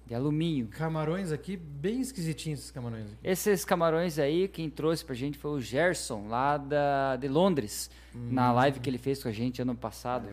De 0.06 0.14
alumínio. 0.14 0.68
camarões 0.68 1.32
aqui, 1.32 1.56
bem 1.56 2.02
esquisitinhos 2.02 2.60
esses 2.60 2.72
camarões 2.72 3.06
aqui. 3.06 3.16
Esses 3.24 3.64
camarões 3.66 4.20
aí, 4.20 4.48
quem 4.48 4.70
trouxe 4.70 5.04
pra 5.04 5.16
gente 5.16 5.38
foi 5.38 5.52
o 5.52 5.60
Gerson, 5.62 6.28
lá 6.28 6.58
da, 6.58 7.16
de 7.16 7.28
Londres, 7.28 7.90
na 8.14 8.52
live 8.52 8.80
que 8.80 8.90
ele 8.90 8.98
fez 8.98 9.24
com 9.24 9.30
a 9.30 9.32
gente 9.32 9.62
ano 9.62 9.76
passado. 9.76 10.28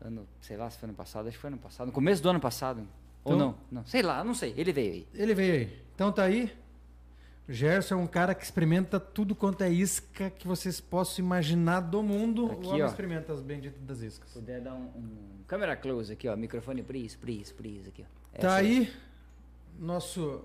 Ano, 0.00 0.26
sei 0.40 0.56
lá 0.56 0.68
se 0.68 0.78
foi 0.78 0.88
ano 0.88 0.96
passado, 0.96 1.28
acho 1.28 1.36
que 1.36 1.40
foi 1.40 1.48
ano 1.48 1.58
passado, 1.58 1.86
no 1.86 1.92
começo 1.92 2.22
do 2.22 2.28
ano 2.28 2.40
passado. 2.40 2.86
Ou 3.24 3.34
Então- 3.34 3.56
não, 3.70 3.80
não, 3.80 3.86
sei 3.86 4.02
lá, 4.02 4.22
não 4.24 4.34
sei, 4.34 4.52
ele 4.56 4.72
veio 4.72 4.92
aí. 4.92 5.06
Ele 5.14 5.34
veio 5.34 5.54
aí. 5.54 5.82
Então 5.94 6.10
tá 6.12 6.24
aí. 6.24 6.52
Gerson 7.48 7.94
é 7.94 7.98
um 7.98 8.06
cara 8.06 8.34
que 8.34 8.44
experimenta 8.44 9.00
tudo 9.00 9.34
quanto 9.34 9.62
é 9.62 9.70
isca 9.70 10.30
que 10.30 10.46
vocês 10.46 10.80
possam 10.80 11.24
imaginar 11.24 11.80
do 11.80 12.02
mundo. 12.02 12.46
Aqui, 12.52 12.66
o 12.66 12.68
homem 12.70 12.82
ó. 12.82 12.86
experimenta 12.86 13.32
as 13.32 13.40
benditas 13.40 13.82
das 13.82 14.00
iscas. 14.00 14.28
Se 14.30 14.38
puder 14.38 14.60
dar 14.60 14.74
um, 14.74 14.84
um 14.96 15.44
câmera 15.46 15.76
close 15.76 16.12
aqui, 16.12 16.28
ó, 16.28 16.36
microfone 16.36 16.82
please, 16.82 17.16
please, 17.18 17.52
please 17.52 17.88
aqui, 17.88 18.02
ó. 18.02 18.40
Tá 18.40 18.48
Essa 18.48 18.54
aí 18.54 18.92
nosso, 19.78 20.44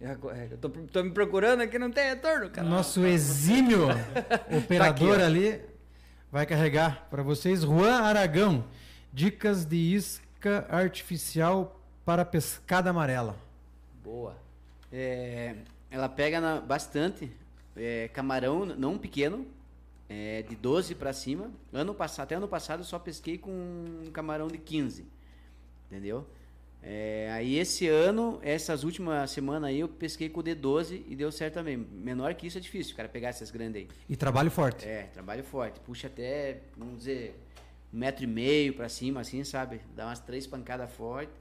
é 0.00 0.06
é, 0.06 0.48
Eu 0.50 0.58
tô, 0.58 0.68
tô 0.68 1.04
me 1.04 1.10
procurando 1.10 1.62
aqui, 1.62 1.78
não 1.78 1.90
tem 1.90 2.04
retorno, 2.04 2.48
cara. 2.50 2.66
nosso 2.66 3.04
exímio 3.04 3.88
operador 4.56 5.08
Tá 5.08 5.14
aqui, 5.14 5.22
ali. 5.22 5.60
Vai 6.32 6.46
carregar 6.46 7.08
para 7.10 7.22
vocês. 7.22 7.62
Juan 7.62 8.00
Aragão. 8.02 8.64
Dicas 9.12 9.64
de 9.64 9.76
isca 9.76 10.64
artificial 10.70 11.80
para 12.04 12.24
pescada 12.24 12.90
amarela. 12.90 13.36
Boa. 14.02 14.36
É, 14.92 15.56
ela 15.90 16.08
pega 16.08 16.40
na- 16.40 16.60
bastante 16.60 17.30
é, 17.76 18.08
camarão, 18.08 18.64
não 18.66 18.98
pequeno, 18.98 19.46
é, 20.08 20.42
de 20.42 20.56
12 20.56 20.94
para 20.94 21.12
cima. 21.12 21.50
Ano 21.72 21.94
passado, 21.94 22.24
até 22.24 22.34
ano 22.34 22.48
passado 22.48 22.80
eu 22.80 22.84
só 22.84 22.98
pesquei 22.98 23.38
com 23.38 23.50
um 23.50 24.10
camarão 24.12 24.48
de 24.48 24.58
15, 24.58 25.06
entendeu? 25.86 26.26
É, 26.82 27.28
aí 27.32 27.58
esse 27.58 27.86
ano, 27.88 28.38
essas 28.42 28.84
últimas 28.84 29.30
semanas 29.30 29.68
aí, 29.68 29.80
eu 29.80 29.88
pesquei 29.88 30.28
com 30.30 30.40
o 30.40 30.42
de 30.42 30.54
12 30.54 31.04
e 31.08 31.14
deu 31.14 31.30
certo 31.30 31.54
também. 31.54 31.76
Menor 31.76 32.34
que 32.34 32.46
isso 32.46 32.56
é 32.56 32.60
difícil, 32.60 32.94
o 32.94 32.96
cara 32.96 33.08
pegar 33.08 33.28
essas 33.28 33.50
grandes 33.50 33.82
aí. 33.82 33.88
E 34.08 34.16
trabalho 34.16 34.50
forte. 34.50 34.86
É, 34.88 35.04
trabalho 35.12 35.44
forte. 35.44 35.78
Puxa 35.80 36.06
até, 36.06 36.60
vamos 36.76 36.98
dizer, 36.98 37.38
um 37.92 37.98
metro 37.98 38.24
e 38.24 38.26
meio 38.26 38.72
pra 38.74 38.88
cima, 38.88 39.20
assim, 39.20 39.44
sabe? 39.44 39.80
Dá 39.94 40.06
umas 40.06 40.20
três 40.20 40.46
pancadas 40.46 40.90
fortes. 40.92 41.34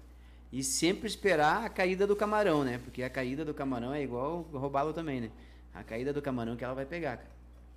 E 0.52 0.64
sempre 0.64 1.08
esperar 1.08 1.64
a 1.64 1.70
caída 1.70 2.08
do 2.08 2.16
camarão, 2.16 2.64
né? 2.64 2.80
Porque 2.84 3.04
a 3.04 3.10
caída 3.10 3.46
do 3.46 3.54
camarão 3.54 3.94
é 3.94 4.02
igual 4.02 4.42
roubá-lo 4.52 4.94
também, 4.94 5.22
né? 5.22 5.32
A 5.74 5.84
caída 5.84 6.12
do 6.12 6.22
camarão 6.22 6.56
que 6.56 6.64
ela 6.64 6.74
vai 6.74 6.86
pegar, 6.86 7.18
cara. 7.18 7.30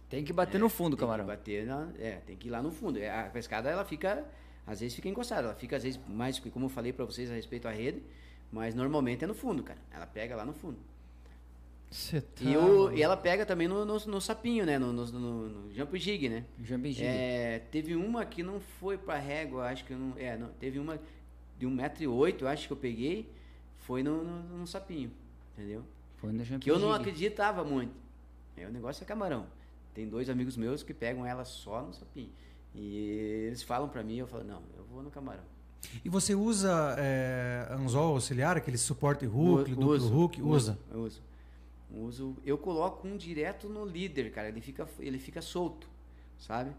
Tem 0.09 0.25
que 0.25 0.33
bater 0.33 0.59
no 0.59 0.69
fundo, 0.69 0.97
Tem 0.97 1.01
camarão. 1.01 1.25
que 1.25 1.31
bater 1.31 1.67
na, 1.67 1.89
é, 1.99 2.13
tem 2.27 2.37
que 2.37 2.49
ir 2.49 2.51
lá 2.51 2.63
no 2.63 2.71
fundo. 2.71 2.99
É, 2.99 3.11
A 3.11 3.25
pescada, 3.25 3.69
ela 3.71 3.85
fica, 3.85 4.25
às 4.67 4.81
vezes 4.81 4.95
fica 4.95 5.09
encostada. 5.09 5.49
Ela 5.49 5.55
fica, 5.55 5.77
às 5.77 5.83
vezes, 5.83 6.01
mais, 6.09 6.39
como 6.39 6.67
eu 6.67 6.71
falei 6.71 6.93
pra 6.93 7.05
vocês 7.05 7.31
a 7.31 7.35
respeito 7.35 7.69
à 7.69 7.71
rede, 7.71 8.03
mas 8.51 8.75
normalmente 8.75 9.25
é 9.25 9.27
no 9.27 9.35
fundo, 9.35 9.63
cara. 9.63 9.79
Ela 9.91 10.07
pega 10.07 10.35
lá 10.37 10.45
no 10.45 10.53
fundo. 10.55 10.79
Tá 11.91 12.23
E, 12.41 12.57
o, 12.57 12.91
e 12.93 13.03
ela 13.03 13.17
pega 13.19 13.45
também 13.45 13.69
no, 13.69 13.85
no, 13.85 13.99
no 13.99 14.21
sapinho, 14.21 14.65
né? 14.65 14.79
No, 14.79 14.93
no, 14.95 15.71
jump 15.75 15.99
jig, 15.99 16.29
né? 16.29 16.45
Jumping 16.63 16.93
jig. 16.93 17.07
É, 17.07 17.61
teve 17.71 17.95
uma 17.95 18.25
que 18.25 18.43
não 18.43 18.61
foi 18.61 18.97
pra 18.97 19.19
régua, 19.19 19.69
acho 19.69 19.85
que 19.85 19.93
não. 19.95 20.15
É, 20.17 20.37
não, 20.39 20.49
teve 20.59 20.79
uma 20.79 20.99
de 21.63 21.69
1,8m, 21.69 22.41
eu 22.41 22.49
acho 22.49 22.67
que 22.67 22.73
eu 22.73 22.77
peguei, 22.77 23.31
foi 23.79 24.03
no, 24.03 24.25
no, 24.25 24.59
no 24.59 24.67
sapinho, 24.67 25.13
entendeu? 25.53 25.85
Foi 26.17 26.33
no 26.33 26.59
Que 26.59 26.71
eu 26.71 26.79
não 26.79 26.93
acreditava 26.93 27.65
muito. 27.65 27.95
É, 28.57 28.67
o 28.67 28.71
negócio 28.71 29.03
é 29.03 29.07
camarão. 29.07 29.47
Tem 29.95 30.09
dois 30.09 30.29
amigos 30.29 30.57
meus 30.57 30.83
que 30.83 30.93
pegam 30.93 31.25
ela 31.25 31.45
só 31.45 31.83
no 31.83 31.93
sapinho. 31.93 32.31
E 32.75 33.47
eles 33.47 33.63
falam 33.63 33.89
pra 33.89 34.03
mim, 34.03 34.17
eu 34.17 34.27
falo, 34.27 34.45
não, 34.45 34.63
eu 34.77 34.85
vou 34.85 35.03
no 35.03 35.11
camarão. 35.11 35.45
E 36.05 36.09
você 36.09 36.35
usa 36.35 36.97
é, 36.99 37.69
anzol 37.71 38.15
auxiliar, 38.15 38.57
aquele 38.57 38.79
suporte 38.79 39.27
hook, 39.27 39.71
duplo 39.71 39.91
uso, 39.91 40.15
hook? 40.15 40.43
Usa. 40.43 40.79
Eu 40.91 41.01
uso. 41.01 41.23
uso. 41.91 42.37
Eu 42.45 42.59
coloco 42.59 43.07
um 43.07 43.17
direto 43.17 43.69
no 43.69 43.85
líder, 43.85 44.31
cara. 44.33 44.49
Ele 44.49 44.61
fica, 44.61 44.89
ele 44.99 45.19
fica 45.19 45.43
solto, 45.43 45.89
sabe? 46.39 46.73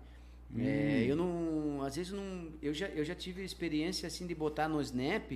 É, 0.57 1.05
eu 1.07 1.15
não. 1.15 1.81
Às 1.84 1.95
vezes 1.95 2.11
não. 2.11 2.51
Eu 2.61 2.73
já, 2.73 2.88
eu 2.88 3.03
já 3.03 3.15
tive 3.15 3.43
experiência 3.43 4.07
assim 4.07 4.27
de 4.27 4.35
botar 4.35 4.67
no 4.67 4.80
snap 4.81 5.31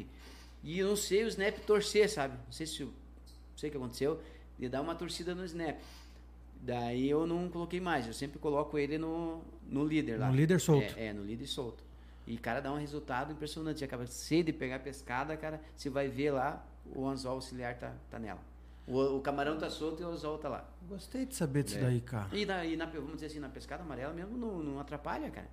e 0.63 0.79
eu 0.79 0.87
não 0.87 0.95
sei 0.95 1.23
o 1.23 1.27
snap 1.27 1.57
torcer, 1.59 2.09
sabe? 2.09 2.35
Não 2.45 2.51
sei 2.51 2.65
se. 2.65 2.83
Não 2.83 2.91
sei 3.55 3.69
o 3.69 3.71
que 3.71 3.77
aconteceu. 3.77 4.21
De 4.57 4.69
dar 4.69 4.81
uma 4.81 4.95
torcida 4.95 5.33
no 5.33 5.43
snap. 5.45 5.77
Daí 6.61 7.09
eu 7.09 7.25
não 7.25 7.49
coloquei 7.49 7.79
mais. 7.79 8.07
Eu 8.07 8.13
sempre 8.13 8.39
coloco 8.39 8.77
ele 8.77 8.97
no, 8.97 9.41
no 9.67 9.85
líder 9.85 10.17
lá. 10.19 10.29
No 10.29 10.35
líder 10.35 10.59
solto. 10.59 10.93
É, 10.97 11.07
é, 11.07 11.13
no 11.13 11.23
líder 11.23 11.47
solto. 11.47 11.83
E, 12.25 12.37
cara, 12.37 12.59
dá 12.59 12.73
um 12.73 12.77
resultado 12.77 13.31
impressionante. 13.31 13.83
Acabei 13.83 14.07
de 14.43 14.53
pegar 14.53 14.75
a 14.75 14.79
pescada, 14.79 15.37
cara. 15.37 15.61
Você 15.75 15.89
vai 15.89 16.07
ver 16.07 16.31
lá, 16.31 16.65
o 16.93 17.07
anzol 17.07 17.33
auxiliar 17.33 17.77
tá, 17.77 17.93
tá 18.09 18.19
nela. 18.19 18.41
O, 18.87 19.17
o 19.17 19.21
camarão 19.21 19.57
tá 19.57 19.69
solto 19.69 20.01
e 20.01 20.05
o 20.05 20.09
anzol 20.09 20.37
tá 20.37 20.47
lá. 20.47 20.69
Gostei 20.87 21.25
de 21.25 21.35
saber 21.35 21.63
disso 21.63 21.77
É. 21.77 21.81
daí, 21.81 21.99
cara. 22.01 22.29
E, 22.35 22.45
na, 22.45 22.65
e 22.65 22.77
na, 22.77 22.85
vamos 22.85 23.15
dizer 23.15 23.25
assim, 23.27 23.39
na 23.39 23.49
pescada 23.49 23.83
amarela 23.83 24.13
mesmo 24.13 24.37
não, 24.37 24.63
não 24.63 24.79
atrapalha, 24.79 25.29
cara. 25.29 25.49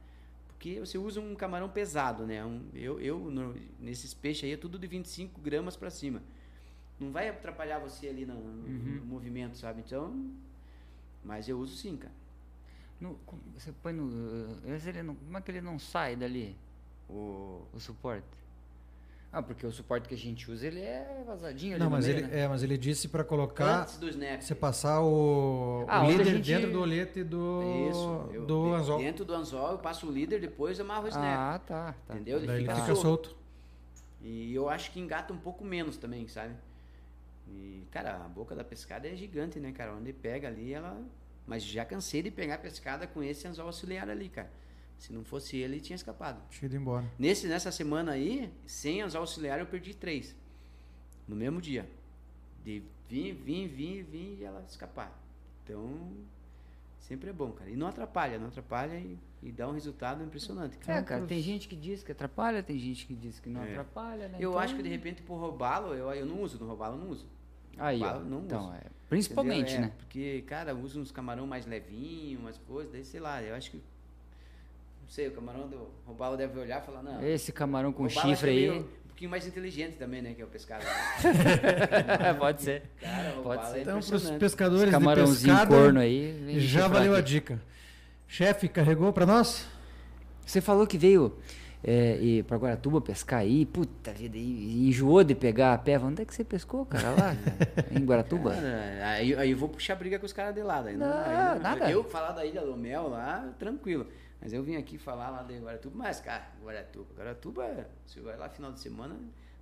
Porque 0.48 0.78
você 0.78 0.96
usa 0.96 1.20
um 1.20 1.34
camarão 1.34 1.68
pesado, 1.68 2.24
né? 2.24 2.44
Um, 2.44 2.62
eu, 2.72 3.00
eu 3.00 3.18
no- 3.18 3.54
nesses 3.80 4.14
peixes 4.14 4.44
aí 4.44 4.52
é 4.52 4.56
tudo 4.56 4.78
de 4.78 4.86
25 4.86 5.40
gramas 5.40 5.76
pra 5.76 5.90
cima. 5.90 6.22
Não 7.00 7.10
vai 7.10 7.28
atrapalhar 7.28 7.80
você 7.80 8.06
ali 8.08 8.24
no, 8.24 8.34
no- 8.34 8.68
no 9.00 9.04
movimento, 9.04 9.56
sabe? 9.56 9.82
Então. 9.84 10.30
Mas 11.24 11.48
eu 11.48 11.58
uso 11.58 11.76
sim, 11.76 11.96
cara. 11.96 12.14
No- 13.00 13.18
você 13.52 13.72
põe 13.82 13.92
no. 13.92 14.08
esse 14.74 14.88
ele 14.90 15.02
não- 15.02 15.16
como 15.16 15.36
é 15.36 15.40
que 15.40 15.50
ele 15.50 15.60
não 15.60 15.78
sai 15.78 16.14
dali, 16.14 16.56
O, 17.08 17.66
o 17.72 17.80
suporte? 17.80 18.24
Ah, 19.36 19.42
porque 19.42 19.66
o 19.66 19.72
suporte 19.72 20.08
que 20.08 20.14
a 20.14 20.18
gente 20.18 20.48
usa, 20.48 20.64
ele 20.68 20.78
é 20.80 21.24
vazadinho 21.26 21.72
ali 21.74 21.80
Não, 21.82 21.90
no 21.90 21.96
mas 21.96 22.06
meio, 22.06 22.18
ele, 22.18 22.26
né? 22.28 22.40
é, 22.42 22.46
mas 22.46 22.62
ele 22.62 22.78
disse 22.78 23.08
para 23.08 23.24
colocar, 23.24 23.80
antes 23.82 23.96
do 23.98 24.08
snap. 24.08 24.40
você 24.40 24.54
passar 24.54 25.00
o, 25.02 25.84
Ah, 25.88 26.04
o 26.04 26.10
líder 26.10 26.24
gente- 26.26 26.46
dentro 26.46 26.70
do 26.72 26.80
olete 26.80 27.24
do, 27.24 27.60
Isso. 27.90 28.30
eu- 28.32 28.46
do 28.46 28.64
de- 28.68 28.74
anzol. 28.76 28.98
Dentro 28.98 29.24
do 29.24 29.34
anzol, 29.34 29.72
eu 29.72 29.78
passo 29.78 30.06
o 30.08 30.12
líder, 30.12 30.40
depois 30.40 30.78
eu 30.78 30.84
amarro 30.84 31.06
o 31.06 31.08
snap. 31.08 31.24
Ah, 31.36 31.58
tá. 31.58 31.94
tá. 32.06 32.14
Entendeu? 32.14 32.38
Ele 32.38 32.46
Daí 32.46 32.56
ele 32.58 32.64
fica, 32.68 32.76
fica 32.80 32.94
solto. 32.94 33.28
solto. 33.30 33.36
E 34.22 34.54
eu 34.54 34.68
acho 34.68 34.92
que 34.92 35.00
engata 35.00 35.32
um 35.34 35.38
pouco 35.38 35.64
menos 35.64 35.96
também, 35.96 36.28
sabe? 36.28 36.54
E, 37.48 37.82
cara, 37.90 38.14
a 38.24 38.28
boca 38.28 38.54
da 38.54 38.62
pescada 38.64 39.08
é 39.08 39.14
gigante, 39.16 39.58
né, 39.58 39.72
cara? 39.72 39.94
Onde 39.94 40.12
pega 40.12 40.46
ali, 40.48 40.72
ela. 40.72 40.96
Mas 41.46 41.62
já 41.62 41.84
cansei 41.84 42.22
de 42.22 42.30
pegar 42.30 42.58
pescada 42.58 43.06
com 43.06 43.22
esse 43.22 43.46
anzol 43.46 43.66
auxiliar 43.66 44.08
ali, 44.08 44.28
cara. 44.28 44.48
Se 44.98 45.12
não 45.12 45.24
fosse 45.24 45.56
ele, 45.56 45.80
tinha 45.80 45.96
escapado. 45.96 46.40
Tinha 46.50 46.66
ido 46.66 46.76
embora. 46.76 47.04
Nesse, 47.18 47.46
nessa 47.46 47.70
semana 47.70 48.12
aí, 48.12 48.50
sem 48.66 49.02
anzol 49.02 49.20
auxiliar, 49.22 49.58
eu 49.58 49.66
perdi 49.66 49.92
três. 49.94 50.34
No 51.28 51.36
mesmo 51.36 51.60
dia. 51.60 51.88
De 52.64 52.82
vir, 53.08 53.34
vir, 53.34 53.68
vir, 53.68 54.02
vir 54.02 54.38
e 54.40 54.44
ela 54.44 54.64
escapar. 54.66 55.12
Então, 55.62 56.10
sempre 57.00 57.28
é 57.30 57.32
bom, 57.32 57.52
cara. 57.52 57.68
E 57.70 57.76
não 57.76 57.86
atrapalha, 57.86 58.38
não 58.38 58.48
atrapalha 58.48 58.94
e, 58.98 59.18
e 59.42 59.52
dá 59.52 59.68
um 59.68 59.72
resultado 59.72 60.22
impressionante, 60.24 60.78
cara. 60.78 61.00
É, 61.00 61.02
cara, 61.02 61.26
tem 61.26 61.42
gente 61.42 61.68
que 61.68 61.76
diz 61.76 62.02
que 62.02 62.12
atrapalha, 62.12 62.62
tem 62.62 62.78
gente 62.78 63.06
que 63.06 63.14
diz 63.14 63.38
que 63.40 63.48
não 63.50 63.62
É. 63.62 63.70
atrapalha, 63.72 64.28
né? 64.28 64.38
Eu 64.40 64.50
Então- 64.50 64.58
acho 64.58 64.74
que 64.74 64.82
de 64.82 64.88
repente 64.88 65.22
por 65.22 65.36
roubá-lo, 65.36 65.92
eu, 65.94 66.10
eu 66.12 66.24
não 66.24 66.40
uso, 66.40 66.58
no 66.58 66.66
roubá-lo 66.66 66.96
eu 66.96 67.00
não 67.04 67.10
uso. 67.10 67.26
Aí, 67.76 68.02
ó. 68.02 68.20
não 68.20 68.44
Então, 68.44 68.64
uso. 68.68 68.74
é. 68.74 68.82
Principalmente? 69.08 69.74
É, 69.74 69.80
né? 69.80 69.92
Porque, 69.98 70.42
cara, 70.46 70.70
eu 70.70 70.78
uso 70.78 71.00
uns 71.00 71.10
camarão 71.10 71.46
mais 71.46 71.66
levinho, 71.66 72.38
umas 72.40 72.56
coisas, 72.56 72.90
daí 72.92 73.04
sei 73.04 73.20
lá, 73.20 73.42
eu 73.42 73.54
acho 73.54 73.70
que. 73.70 73.82
Não 75.04 75.10
sei, 75.10 75.28
o 75.28 75.32
camarão 75.32 75.68
do 75.68 75.88
roubá-lo 76.06 76.36
deve 76.36 76.58
olhar 76.58 76.82
e 76.82 76.86
falar, 76.86 77.02
não. 77.02 77.22
Esse 77.26 77.52
camarão 77.52 77.92
com 77.92 78.08
chifre 78.08 78.48
é 78.50 78.52
aí. 78.52 78.70
meio- 78.70 78.82
um 78.82 79.06
pouquinho 79.14 79.30
mais 79.30 79.46
inteligente 79.46 79.96
também, 79.96 80.20
né? 80.20 80.34
Que 80.34 80.42
é 80.42 80.44
o 80.44 80.48
pescado. 80.48 80.84
Pode 82.38 82.62
ser. 82.62 82.82
Cara, 83.00 83.30
Pode 83.30 83.36
roubá-lo 83.44 83.72
ser. 83.72 83.78
é 83.78 83.82
Então, 83.82 84.00
para 84.00 84.16
os 84.16 84.30
pescadores 84.32 84.82
Esse 84.82 84.86
de 84.86 84.92
camarãozinho 84.92 85.54
pescada, 85.54 85.76
corno 85.76 86.00
aí. 86.00 86.58
já 86.58 86.88
valeu 86.88 87.14
a 87.14 87.20
dica. 87.20 87.60
Chefe, 88.26 88.68
carregou 88.68 89.12
para 89.12 89.24
nós? 89.26 89.66
Você 90.44 90.60
falou 90.60 90.86
que 90.86 90.98
veio 90.98 91.36
é, 91.82 92.18
e 92.20 92.42
pra 92.42 92.56
Guaratuba 92.56 93.00
pescar 93.00 93.40
aí, 93.40 93.64
puta 93.66 94.12
vida, 94.12 94.36
e, 94.36 94.40
e 94.40 94.88
enjoou 94.88 95.22
de 95.22 95.34
pegar 95.34 95.74
a 95.74 95.78
peva. 95.78 96.06
Onde 96.06 96.22
é 96.22 96.24
que 96.24 96.34
você 96.34 96.42
pescou, 96.42 96.84
cara, 96.84 97.10
lá? 97.10 97.36
em 97.92 98.04
Guaratuba? 98.04 98.52
Cara, 98.54 99.00
aí, 99.10 99.34
aí 99.36 99.50
eu 99.50 99.56
vou 99.56 99.68
puxar 99.68 99.94
briga 99.94 100.18
com 100.18 100.26
os 100.26 100.32
caras 100.32 100.54
de 100.54 100.62
lá. 100.62 100.82
Daí 100.82 100.96
não, 100.96 101.06
Não, 101.06 101.18
aí 101.18 101.54
não- 101.54 101.60
nada. 101.60 101.90
Eu 101.90 102.02
falar 102.02 102.32
da 102.32 102.44
Ilha 102.44 102.62
do 102.62 102.76
Mel 102.76 103.08
lá, 103.08 103.48
tranquilo. 103.58 104.06
Mas 104.44 104.52
eu 104.52 104.62
vim 104.62 104.76
aqui 104.76 104.98
falar 104.98 105.30
lá 105.30 105.42
de 105.42 105.58
Guaratuba. 105.58 105.96
Mas, 105.96 106.20
cara, 106.20 106.44
Guaratuba. 106.62 107.14
Guaratuba, 107.16 107.86
você 108.06 108.20
vai 108.20 108.36
lá 108.36 108.48
final 108.50 108.70
de 108.70 108.78
semana, 108.78 109.16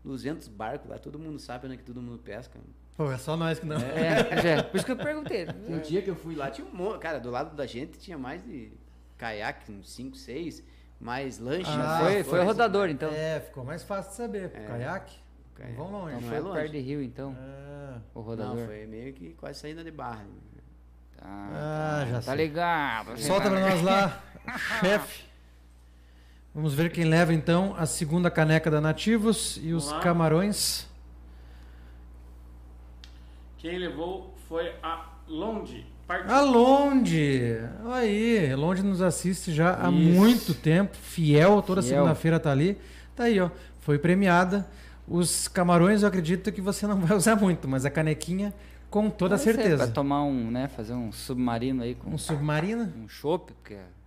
200 0.04 0.48
barcos 0.48 0.90
lá, 0.90 0.98
todo 0.98 1.18
mundo 1.20 1.38
sabe 1.38 1.66
onde 1.66 1.74
é 1.76 1.78
que 1.78 1.84
todo 1.84 2.02
mundo 2.02 2.18
pesca. 2.18 2.58
Pô, 2.96 3.10
é 3.10 3.16
só 3.16 3.36
nós 3.36 3.58
que 3.60 3.64
não. 3.64 3.76
É, 3.76 4.42
já, 4.58 4.62
por 4.64 4.76
isso 4.76 4.84
que 4.84 4.90
eu 4.92 4.96
perguntei. 4.96 5.46
Um 5.68 5.78
dia 5.78 6.02
que 6.02 6.10
eu 6.10 6.16
fui 6.16 6.34
lá, 6.34 6.50
tinha 6.50 6.66
um 6.66 6.74
monte. 6.74 6.98
Cara, 7.00 7.18
do 7.20 7.30
lado 7.30 7.54
da 7.54 7.64
gente 7.64 7.96
tinha 7.98 8.18
mais 8.18 8.44
de 8.44 8.72
caiaque, 9.16 9.70
uns 9.70 9.88
5, 9.92 10.16
6, 10.16 10.64
mais 11.00 11.38
lanche. 11.38 11.70
Ah, 11.70 11.76
mais 11.76 11.98
foi, 12.02 12.12
coisa, 12.14 12.30
foi 12.30 12.40
rodador, 12.44 12.80
mais- 12.82 12.92
então. 12.94 13.08
É, 13.12 13.38
ficou 13.40 13.64
mais 13.64 13.82
fácil 13.84 14.10
de 14.10 14.16
saber. 14.16 14.50
É. 14.52 14.66
Caiaque, 14.66 15.16
Caiaque. 15.54 15.76
vão 15.76 15.90
longe. 15.92 16.16
Então 16.16 16.20
não 16.22 16.28
foi 16.28 16.36
é 16.36 16.40
longe. 16.40 16.58
perto 16.60 16.72
de 16.72 16.78
rio, 16.80 17.00
então, 17.02 17.36
É. 17.38 17.98
o 18.14 18.20
rodador. 18.20 18.56
Não, 18.56 18.66
foi 18.66 18.84
meio 18.86 19.12
que 19.14 19.32
quase 19.34 19.60
saída 19.60 19.82
de 19.84 19.90
barra. 19.92 20.24
né? 20.24 20.60
Ah, 21.24 22.04
já 22.10 22.14
Tá 22.16 22.22
sei. 22.22 22.34
ligado. 22.34 23.16
Solta 23.16 23.48
pra 23.48 23.60
nós 23.60 23.80
lá, 23.82 24.22
chefe. 24.80 25.24
Vamos 26.54 26.74
ver 26.74 26.92
quem 26.92 27.04
leva 27.04 27.32
então 27.32 27.74
a 27.78 27.86
segunda 27.86 28.30
caneca 28.30 28.70
da 28.70 28.80
Nativos 28.80 29.58
e 29.62 29.72
os 29.72 29.90
camarões. 29.94 30.86
Quem 33.56 33.78
levou 33.78 34.34
foi 34.48 34.70
a 34.82 35.12
Londe. 35.26 35.86
Partiu. 36.06 36.30
A 36.30 36.40
Londe. 36.42 37.56
Aí, 37.86 38.54
Londe 38.54 38.82
nos 38.82 39.00
assiste 39.00 39.52
já 39.52 39.74
há 39.82 39.90
Isso. 39.90 39.92
muito 39.92 40.52
tempo, 40.52 40.94
fiel, 40.94 41.62
toda 41.62 41.80
segunda-feira 41.80 42.38
tá 42.38 42.50
ali. 42.50 42.76
Tá 43.16 43.24
aí, 43.24 43.40
ó. 43.40 43.48
Foi 43.80 43.98
premiada. 43.98 44.68
Os 45.08 45.48
camarões 45.48 46.02
eu 46.02 46.08
acredito 46.08 46.52
que 46.52 46.60
você 46.60 46.86
não 46.86 46.98
vai 47.00 47.16
usar 47.16 47.36
muito, 47.36 47.66
mas 47.66 47.86
a 47.86 47.90
canequinha 47.90 48.52
com 48.90 49.08
toda 49.08 49.36
Vai 49.36 49.44
ser 49.44 49.54
certeza. 49.54 49.84
Pra 49.84 49.92
tomar 49.92 50.22
um, 50.24 50.50
né? 50.50 50.68
Fazer 50.68 50.92
um 50.92 51.10
submarino 51.10 51.82
aí 51.82 51.94
com 51.94 52.10
Um 52.10 52.18
submarina, 52.18 52.92
um 53.02 53.08
chopp, 53.08 53.52
porque 53.54 53.74
gente 53.74 54.01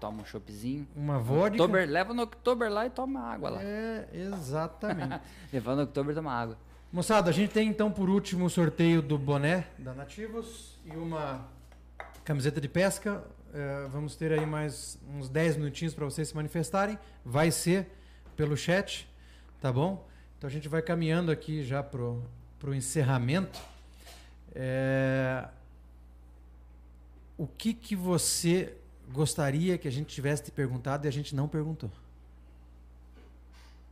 toma 0.00 0.22
um 0.22 0.24
choppzinho. 0.24 0.86
uma 0.94 1.18
vodka. 1.18 1.62
Oktober, 1.62 1.88
leva 1.88 2.12
no 2.12 2.22
Oktober 2.22 2.70
lá 2.70 2.86
e 2.86 2.90
toma 2.90 3.20
água 3.20 3.50
lá. 3.50 3.62
É, 3.62 4.08
exatamente. 4.12 5.20
Levando 5.52 5.78
no 5.78 5.84
Oktober 5.84 6.14
toma 6.14 6.32
água. 6.32 6.58
Moçada, 6.92 7.30
a 7.30 7.32
gente 7.32 7.52
tem 7.52 7.68
então 7.68 7.90
por 7.90 8.08
último 8.08 8.44
o 8.44 8.50
sorteio 8.50 9.02
do 9.02 9.18
boné 9.18 9.66
da 9.78 9.92
Nativos 9.94 10.78
e 10.84 10.90
uma 10.96 11.46
camiseta 12.24 12.60
de 12.60 12.68
pesca. 12.68 13.24
É, 13.52 13.86
vamos 13.88 14.16
ter 14.16 14.32
aí 14.32 14.44
mais 14.46 14.98
uns 15.16 15.28
10 15.28 15.56
minutinhos 15.56 15.94
para 15.94 16.04
vocês 16.04 16.28
se 16.28 16.36
manifestarem. 16.36 16.98
Vai 17.24 17.50
ser 17.50 17.88
pelo 18.36 18.56
chat, 18.56 19.08
tá 19.60 19.72
bom? 19.72 20.06
Então 20.38 20.48
a 20.48 20.52
gente 20.52 20.68
vai 20.68 20.82
caminhando 20.82 21.30
aqui 21.32 21.62
já 21.64 21.82
pro, 21.82 22.22
pro 22.58 22.74
encerramento. 22.74 23.58
É, 24.54 25.48
O 27.36 27.46
que 27.46 27.74
que 27.74 27.96
você 27.96 28.76
gostaria 29.14 29.78
que 29.78 29.86
a 29.86 29.92
gente 29.92 30.08
tivesse 30.14 30.42
te 30.44 30.50
perguntado 30.50 31.06
e 31.06 31.08
a 31.08 31.12
gente 31.12 31.34
não 31.34 31.46
perguntou? 31.48 31.90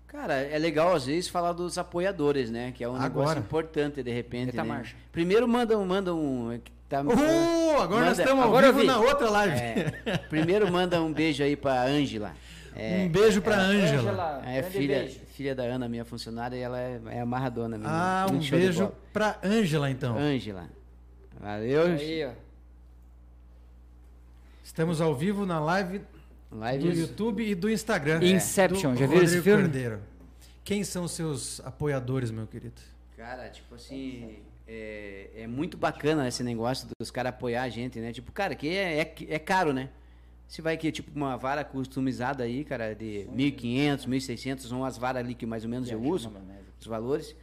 Cara, 0.08 0.34
é 0.34 0.58
legal 0.58 0.94
às 0.94 1.06
vezes 1.06 1.28
falar 1.30 1.52
dos 1.52 1.78
apoiadores, 1.78 2.50
né? 2.50 2.72
Que 2.74 2.84
é 2.84 2.88
um 2.88 2.96
Agora. 2.96 3.08
negócio 3.08 3.38
importante 3.38 4.02
de 4.02 4.10
repente. 4.12 4.54
Né? 4.54 4.62
marcha. 4.62 4.94
Primeiro 5.10 5.48
manda 5.48 5.78
um. 5.78 5.86
Manda 5.86 6.14
um 6.14 6.60
que 6.62 6.70
tá, 6.88 7.00
Uh, 7.00 7.80
agora 7.80 8.04
nós 8.06 8.18
Manda- 8.18 8.22
estamos 8.22 8.42
ao 8.42 8.48
agora 8.50 8.66
vivo 8.66 8.80
vi. 8.80 8.86
na 8.86 8.98
outra 8.98 9.30
live. 9.30 9.54
É, 9.56 10.18
primeiro 10.28 10.70
manda 10.70 11.00
um 11.00 11.10
beijo 11.10 11.42
aí 11.42 11.56
pra 11.56 11.84
Ângela. 11.84 12.34
É, 12.76 13.04
um 13.04 13.08
beijo 13.08 13.40
pra 13.40 13.56
Ângela. 13.58 14.42
é 14.46 14.62
filha, 14.62 15.08
filha 15.34 15.54
da 15.54 15.62
Ana, 15.62 15.88
minha 15.88 16.04
funcionária, 16.04 16.56
e 16.56 16.60
ela 16.60 16.78
é, 16.78 17.00
é 17.10 17.20
amarradona 17.20 17.78
mesmo. 17.78 17.90
Ah, 17.90 18.26
um 18.30 18.38
beijo 18.38 18.92
pra 19.14 19.38
Ângela, 19.42 19.90
então. 19.90 20.16
Ângela. 20.18 20.68
Valeu. 21.40 21.84
Aí, 21.86 22.24
ó. 22.26 22.30
Estamos 24.72 25.02
ao 25.02 25.14
vivo 25.14 25.44
na 25.44 25.60
live 25.60 25.98
do 26.50 26.58
Live. 26.58 26.98
YouTube 26.98 27.46
e 27.46 27.54
do 27.54 27.68
Instagram. 27.68 28.24
Inception, 28.24 28.94
do 28.94 29.00
já 29.00 29.06
viu 29.06 29.22
esse 29.22 29.42
filme? 29.42 29.64
Cordeiro. 29.64 30.00
Quem 30.64 30.82
são 30.82 31.04
os 31.04 31.12
seus 31.12 31.60
apoiadores, 31.60 32.30
meu 32.30 32.46
querido? 32.46 32.80
Cara, 33.14 33.50
tipo 33.50 33.74
assim, 33.74 34.38
é, 34.66 35.28
é 35.36 35.46
muito 35.46 35.76
bacana 35.76 36.26
esse 36.26 36.42
negócio 36.42 36.88
dos 36.98 37.10
caras 37.10 37.34
apoiar 37.34 37.64
a 37.64 37.68
gente, 37.68 38.00
né? 38.00 38.14
Tipo, 38.14 38.32
cara, 38.32 38.54
que 38.54 38.70
é, 38.70 39.02
é, 39.02 39.14
é 39.28 39.38
caro, 39.38 39.74
né? 39.74 39.90
Você 40.48 40.62
vai 40.62 40.78
que 40.78 40.90
tipo 40.90 41.10
uma 41.14 41.36
vara 41.36 41.62
customizada 41.64 42.42
aí, 42.42 42.64
cara, 42.64 42.94
de 42.94 43.28
1.500, 43.30 44.06
1.600, 44.06 44.60
são 44.60 44.78
umas 44.78 44.96
varas 44.96 45.22
ali 45.22 45.34
que 45.34 45.44
mais 45.44 45.64
ou 45.64 45.68
menos 45.68 45.90
eu 45.90 46.02
uso, 46.02 46.32
os 46.80 46.86
valores. 46.86 47.36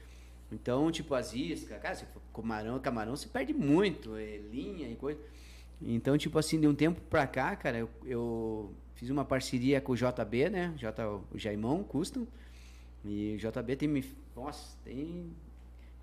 Então, 0.51 0.91
tipo, 0.91 1.14
as 1.14 1.31
iscas, 1.35 1.80
cara, 1.80 1.93
se 1.93 2.06
for 2.06 2.23
camarão, 2.34 2.80
camarão, 2.80 3.15
você 3.15 3.27
perde 3.27 3.53
muito, 3.53 4.15
é, 4.15 4.38
linha 4.51 4.89
e 4.89 4.95
coisa. 4.95 5.19
Então, 5.81 6.18
tipo 6.18 6.38
assim, 6.38 6.60
de 6.60 6.68
um 6.68 6.76
tempo 6.76 6.99
pra 7.10 7.26
cá, 7.26 7.56
cara, 7.56 7.77
eu, 7.77 7.89
eu 8.06 8.73
fiz 8.95 9.10
uma 9.10 9.23
parceria 9.23 9.80
com 9.80 9.93
o 9.93 9.95
JB, 9.95 10.49
né? 10.49 10.73
J, 10.77 11.06
o 11.07 11.38
Jaimão 11.38 11.84
Custom. 11.84 12.27
E 13.06 13.35
o 13.35 13.38
JB 13.38 13.76
tem 13.77 13.88
me. 13.88 14.03
Nossa, 14.35 14.77
tem. 14.84 15.31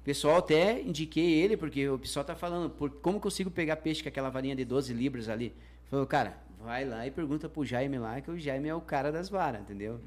O 0.01 0.05
pessoal 0.05 0.39
até 0.39 0.81
indiquei 0.81 1.35
ele, 1.35 1.57
porque 1.57 1.89
o 1.89 1.99
pessoal 1.99 2.25
tá 2.25 2.35
falando, 2.35 2.71
por, 2.71 2.91
como 2.91 3.21
consigo 3.21 3.51
pegar 3.51 3.77
peixe 3.77 4.03
com 4.03 4.09
aquela 4.09 4.31
varinha 4.31 4.55
de 4.57 4.65
12 4.65 4.95
libras 4.95 5.29
ali? 5.29 5.53
Falou, 5.91 6.07
cara, 6.07 6.39
vai 6.65 6.85
lá 6.85 7.07
e 7.07 7.11
pergunta 7.11 7.49
pro 7.49 7.65
Jaime 7.65 7.99
lá, 7.99 8.21
que 8.21 8.31
o 8.31 8.39
Jaime 8.39 8.69
é 8.69 8.75
o 8.75 8.81
cara 8.81 9.11
das 9.13 9.29
varas, 9.29 9.61
entendeu? 9.61 10.01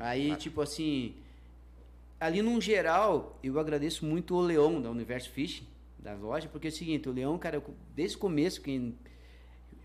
Aí, 0.00 0.34
tipo 0.36 0.60
assim, 0.60 1.14
ali 2.18 2.42
num 2.42 2.60
geral, 2.60 3.38
eu 3.42 3.60
agradeço 3.60 4.04
muito 4.06 4.34
o 4.34 4.40
Leon 4.40 4.80
da 4.80 4.90
Universo 4.90 5.30
Fish, 5.30 5.62
da 6.04 6.14
loja, 6.14 6.48
porque 6.48 6.68
é 6.68 6.70
o 6.70 6.72
seguinte, 6.72 7.08
o 7.08 7.12
Leon, 7.12 7.36
cara, 7.38 7.56
eu- 7.56 7.74
desde 7.96 8.16
o 8.16 8.20
começo, 8.20 8.60
quem 8.60 8.94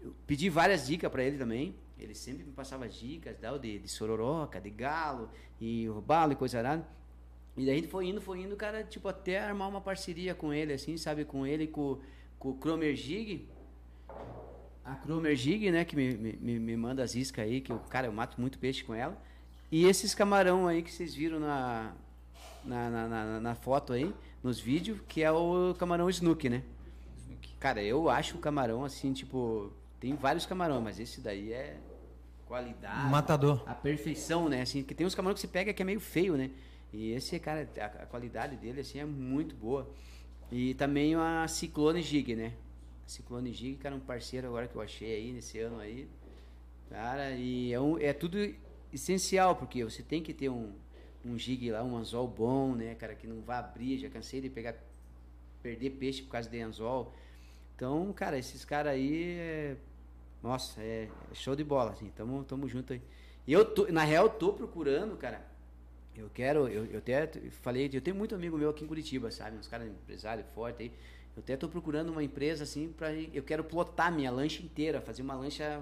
eu 0.01 0.13
pedi 0.27 0.49
várias 0.49 0.85
dicas 0.85 1.09
para 1.11 1.23
ele 1.23 1.37
também. 1.37 1.73
Ele 1.97 2.13
sempre 2.13 2.43
me 2.45 2.51
passava 2.53 2.87
dicas, 2.87 3.37
dava 3.39 3.57
de, 3.59 3.79
de 3.79 3.87
sororoca, 3.89 4.59
de 4.61 4.69
galo, 4.69 5.29
e 5.59 5.87
robalo 5.87 6.31
e 6.33 6.35
coisa 6.35 6.59
arada. 6.59 6.87
E 7.57 7.65
daí 7.65 7.73
a 7.73 7.77
gente 7.79 7.89
foi 7.89 8.05
indo, 8.07 8.21
foi 8.21 8.39
indo, 8.41 8.55
cara, 8.55 8.83
tipo, 8.83 9.07
até 9.09 9.39
armar 9.39 9.67
uma 9.67 9.81
parceria 9.81 10.33
com 10.33 10.53
ele, 10.53 10.71
assim, 10.71 10.95
sabe? 10.97 11.25
Com 11.25 11.45
ele, 11.45 11.67
com, 11.67 11.99
com 12.37 12.49
o 12.51 12.53
Cromer 12.55 12.95
Jig. 12.95 13.49
A 14.85 14.95
Cromer 14.95 15.35
Jig, 15.35 15.69
né, 15.71 15.83
que 15.83 15.95
me, 15.95 16.13
me- 16.15 16.59
me 16.59 16.77
manda 16.77 17.03
as 17.03 17.15
iscas 17.15 17.43
aí, 17.45 17.59
que 17.61 17.71
eu, 17.71 17.79
cara, 17.89 18.07
eu 18.07 18.13
mato 18.13 18.39
muito 18.39 18.57
peixe 18.59 18.83
com 18.83 18.93
ela. 18.93 19.17
E 19.71 19.85
esses 19.85 20.15
camarão 20.15 20.67
aí 20.67 20.81
que 20.81 20.91
vocês 20.91 21.13
viram 21.13 21.39
na, 21.39 21.93
na, 22.63 22.89
na, 22.89 23.07
na- 23.07 23.39
na 23.41 23.55
foto 23.55 23.91
aí, 23.93 24.13
nos 24.43 24.59
vídeos, 24.59 24.99
que 25.07 25.23
é 25.23 25.31
o 25.31 25.73
camarão 25.77 26.09
Snook, 26.09 26.49
né? 26.49 26.63
Cara, 27.59 27.83
eu 27.83 28.09
acho 28.09 28.37
o 28.37 28.39
camarão 28.39 28.85
assim, 28.85 29.11
tipo, 29.11 29.71
tem 29.99 30.15
vários 30.15 30.45
camarão, 30.45 30.81
mas 30.81 30.99
esse 30.99 31.19
daí 31.19 31.51
é 31.51 31.77
qualidade. 32.45 33.09
Matador. 33.09 33.63
A 33.67 33.75
perfeição, 33.75 34.47
né? 34.47 34.61
Assim, 34.61 34.81
que 34.81 34.95
tem 34.95 35.05
uns 35.05 35.13
camarão 35.13 35.35
que 35.35 35.41
você 35.41 35.47
pega 35.47 35.73
que 35.73 35.81
é 35.81 35.85
meio 35.85 35.99
feio, 35.99 36.37
né? 36.37 36.51
E 36.91 37.11
esse, 37.11 37.37
cara, 37.39 37.69
a, 37.77 37.85
a 37.85 38.05
qualidade 38.05 38.55
dele 38.55 38.81
assim 38.81 38.99
é 38.99 39.05
muito 39.05 39.55
boa. 39.55 39.89
E 40.51 40.73
também 40.73 41.15
a 41.15 41.47
Ciclone 41.47 42.01
Jig, 42.01 42.35
né? 42.35 42.53
A 43.05 43.09
Ciclone 43.09 43.53
Jig, 43.53 43.75
cara, 43.75 43.93
um 43.93 43.99
parceiro 43.99 44.47
agora 44.47 44.67
que 44.67 44.75
eu 44.75 44.81
achei 44.81 45.15
aí 45.15 45.31
nesse 45.31 45.59
ano 45.59 45.79
aí. 45.79 46.07
Cara, 46.89 47.31
e 47.31 47.71
é, 47.71 47.79
um, 47.79 47.99
é 47.99 48.13
tudo 48.13 48.37
essencial, 48.91 49.55
porque 49.55 49.83
você 49.83 50.01
tem 50.01 50.23
que 50.23 50.33
ter 50.33 50.49
um, 50.49 50.73
um 51.29 51.37
jig 51.37 51.71
lá, 51.71 51.83
um 51.83 51.95
anzol 51.95 52.27
bom, 52.27 52.73
né, 52.75 52.95
cara, 52.95 53.15
que 53.15 53.27
não 53.27 53.41
vá 53.41 53.59
abrir. 53.59 53.97
Já 53.99 54.09
cansei 54.09 54.41
de 54.41 54.49
pegar, 54.49 54.75
perder 55.61 55.91
peixe 55.91 56.21
por 56.21 56.31
causa 56.31 56.49
de 56.49 56.59
anzol. 56.61 57.13
Então, 57.75 58.11
cara, 58.13 58.37
esses 58.37 58.65
caras 58.65 58.93
aí, 58.93 59.37
é, 59.39 59.77
nossa, 60.43 60.81
é, 60.81 61.09
é 61.31 61.35
show 61.35 61.55
de 61.55 61.63
bola, 61.63 61.91
assim, 61.91 62.11
tamo, 62.15 62.43
tamo 62.43 62.67
junto 62.67 62.93
aí. 62.93 63.01
E 63.47 63.53
eu, 63.53 63.65
tô, 63.65 63.87
na 63.87 64.03
real, 64.03 64.29
tô 64.29 64.53
procurando, 64.53 65.15
cara, 65.15 65.45
eu 66.15 66.29
quero, 66.33 66.67
eu, 66.67 66.85
eu 66.85 66.97
até 66.99 67.27
falei, 67.61 67.89
eu 67.93 68.01
tenho 68.01 68.15
muito 68.15 68.35
amigo 68.35 68.57
meu 68.57 68.69
aqui 68.69 68.83
em 68.83 68.87
Curitiba, 68.87 69.31
sabe, 69.31 69.57
uns 69.57 69.67
caras 69.67 69.87
empresários 69.87 70.45
fortes 70.53 70.81
aí. 70.81 70.91
Eu 71.35 71.41
até 71.41 71.55
tô 71.55 71.69
procurando 71.69 72.09
uma 72.09 72.23
empresa, 72.23 72.63
assim, 72.63 72.91
pra, 72.91 73.13
eu 73.13 73.43
quero 73.43 73.63
plotar 73.63 74.11
minha 74.11 74.29
lancha 74.29 74.61
inteira, 74.61 74.99
fazer 74.99 75.21
uma 75.21 75.35
lancha 75.35 75.81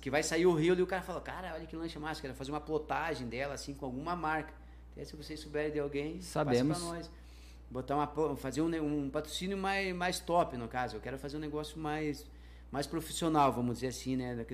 que 0.00 0.10
vai 0.10 0.22
sair 0.22 0.46
o 0.46 0.54
rio 0.54 0.74
e 0.74 0.82
o 0.82 0.86
cara 0.86 1.02
fala, 1.02 1.20
cara, 1.20 1.52
olha 1.54 1.66
que 1.66 1.76
lancha 1.76 2.00
massa, 2.00 2.20
quero 2.20 2.34
fazer 2.34 2.50
uma 2.50 2.60
plotagem 2.60 3.28
dela, 3.28 3.54
assim, 3.54 3.74
com 3.74 3.84
alguma 3.86 4.16
marca. 4.16 4.52
Até 4.92 5.04
se 5.04 5.14
vocês 5.16 5.38
souberem 5.38 5.70
de 5.72 5.78
alguém, 5.78 6.20
Sabemos. 6.20 6.78
passa 6.78 6.86
pra 6.86 6.94
nós. 6.96 7.10
Botar 7.70 7.94
uma, 7.94 8.36
fazer 8.36 8.62
um, 8.62 9.04
um 9.04 9.10
patrocínio 9.10 9.56
mais, 9.56 9.94
mais 9.94 10.18
top, 10.18 10.56
no 10.56 10.66
caso. 10.66 10.96
Eu 10.96 11.00
quero 11.00 11.18
fazer 11.18 11.36
um 11.36 11.40
negócio 11.40 11.78
mais, 11.78 12.26
mais 12.72 12.86
profissional, 12.86 13.52
vamos 13.52 13.74
dizer 13.76 13.88
assim, 13.88 14.16
né? 14.16 14.44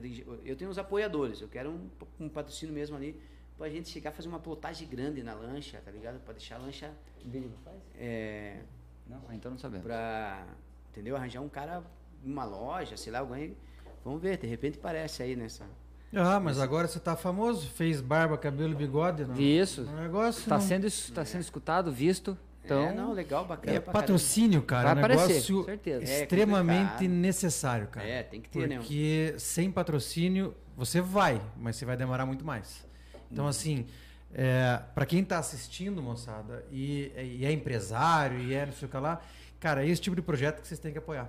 Eu 0.45 0.55
tenho 0.57 0.70
os 0.70 0.77
apoiadores, 0.78 1.41
eu 1.41 1.49
quero 1.49 1.70
um, 1.70 1.89
um 2.20 2.28
patrocínio 2.28 2.74
mesmo 2.74 2.95
ali, 2.97 3.19
pra 3.57 3.70
gente 3.70 3.89
chegar 3.89 4.11
a 4.11 4.12
fazer 4.12 4.28
uma 4.28 4.39
plotagem 4.41 4.87
grande 4.87 5.23
na 5.23 5.33
lancha, 5.35 5.81
tá 5.83 5.91
ligado? 5.91 6.20
Pra 6.20 6.35
deixar 6.35 6.57
a 6.57 6.59
lancha, 6.59 6.93
Vídeo 7.24 7.49
não 7.49 7.59
faz? 7.59 7.78
é, 7.99 8.61
Não, 9.07 9.23
então 9.33 9.51
não 9.51 9.59
sabemos. 9.59 9.87
pra, 9.87 10.47
entendeu? 10.91 11.16
Arranjar 11.16 11.41
um 11.41 11.49
cara, 11.49 11.83
uma 12.23 12.45
loja, 12.45 12.97
sei 12.97 13.12
lá, 13.12 13.20
alguém... 13.20 13.57
Vamos 14.07 14.23
ver, 14.23 14.39
de 14.39 14.47
repente 14.47 14.78
parece 14.78 15.20
aí 15.20 15.35
nessa... 15.35 15.65
Ah, 16.15 16.39
mas 16.39 16.61
agora 16.61 16.87
você 16.87 17.01
tá 17.01 17.16
famoso, 17.16 17.69
fez 17.70 18.01
barba, 18.01 18.39
cabelo 18.39 18.73
e 18.73 18.77
bigode. 18.77 19.24
Não, 19.24 19.35
Isso. 19.35 19.85
é 19.99 20.03
negócio. 20.03 20.49
Tá 20.49 20.59
não- 20.59 20.61
sendo, 20.61 20.87
tá 21.12 21.24
sendo 21.24 21.41
escutado, 21.41 21.91
visto. 21.91 22.39
Então, 22.65 22.83
é, 22.87 22.95
não, 22.95 23.12
legal, 23.12 23.45
bacana 23.45 23.77
É 23.77 23.81
patrocínio, 23.81 24.62
cara. 24.62 24.85
Vai 24.85 24.93
é 24.93 24.95
um 24.95 24.99
aparecer, 24.99 25.35
negócio 25.35 25.65
certeza. 25.65 26.05
É 26.05 26.23
extremamente 26.23 26.91
complicado. 26.91 27.09
necessário, 27.09 27.89
cara. 27.89 28.07
É, 28.07 28.23
tem 28.23 28.41
que 28.41 28.49
ter, 28.49 28.69
né? 28.69 28.77
Porque 28.77 29.35
sem 29.39 29.73
patrocínio, 29.73 30.55
você 30.77 31.01
vai, 31.01 31.43
mas 31.57 31.74
você 31.74 31.85
vai 31.85 31.97
demorar 31.97 32.24
muito 32.27 32.45
mais. 32.45 32.87
Então, 33.28 33.49
assim, 33.49 33.87
é, 34.33 34.81
para 34.95 35.05
quem 35.05 35.24
tá 35.24 35.39
assistindo, 35.39 36.01
moçada, 36.01 36.65
e, 36.70 37.11
e 37.41 37.45
é 37.45 37.51
empresário, 37.51 38.39
e 38.39 38.55
é 38.55 38.66
não 38.66 38.73
sei 38.73 38.87
o 38.87 38.91
que 38.91 38.97
lá, 38.99 39.20
cara, 39.59 39.85
é 39.85 39.89
esse 39.89 40.01
tipo 40.01 40.15
de 40.15 40.23
projeto 40.23 40.61
que 40.62 40.69
vocês 40.69 40.78
têm 40.78 40.93
que 40.93 40.99
apoiar. 40.99 41.28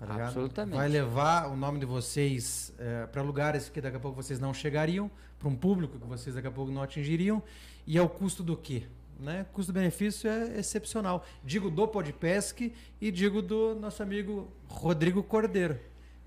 Tá 0.00 0.06
ligado? 0.06 0.28
Absolutamente. 0.28 0.76
Vai 0.76 0.88
levar 0.88 1.46
o 1.50 1.56
nome 1.56 1.78
de 1.78 1.86
vocês 1.86 2.72
para 3.12 3.20
lugares 3.22 3.68
que 3.68 3.80
daqui 3.80 3.96
a 3.96 4.00
pouco 4.00 4.20
vocês 4.22 4.40
não 4.40 4.52
chegariam, 4.54 5.10
para 5.38 5.48
um 5.48 5.54
público 5.54 5.98
que 5.98 6.06
vocês 6.06 6.34
daqui 6.34 6.48
a 6.48 6.50
pouco 6.50 6.72
não 6.72 6.82
atingiriam. 6.82 7.42
E 7.86 7.98
ao 7.98 8.08
custo 8.08 8.42
do 8.42 8.56
quê? 8.56 8.84
né? 9.18 9.44
Custo-benefício 9.52 10.30
é 10.30 10.58
excepcional. 10.58 11.24
Digo 11.44 11.70
do 11.70 11.86
Podpesc 11.86 12.72
e 13.00 13.10
digo 13.10 13.42
do 13.42 13.74
nosso 13.74 14.02
amigo 14.02 14.50
Rodrigo 14.66 15.22
Cordeiro. 15.22 15.78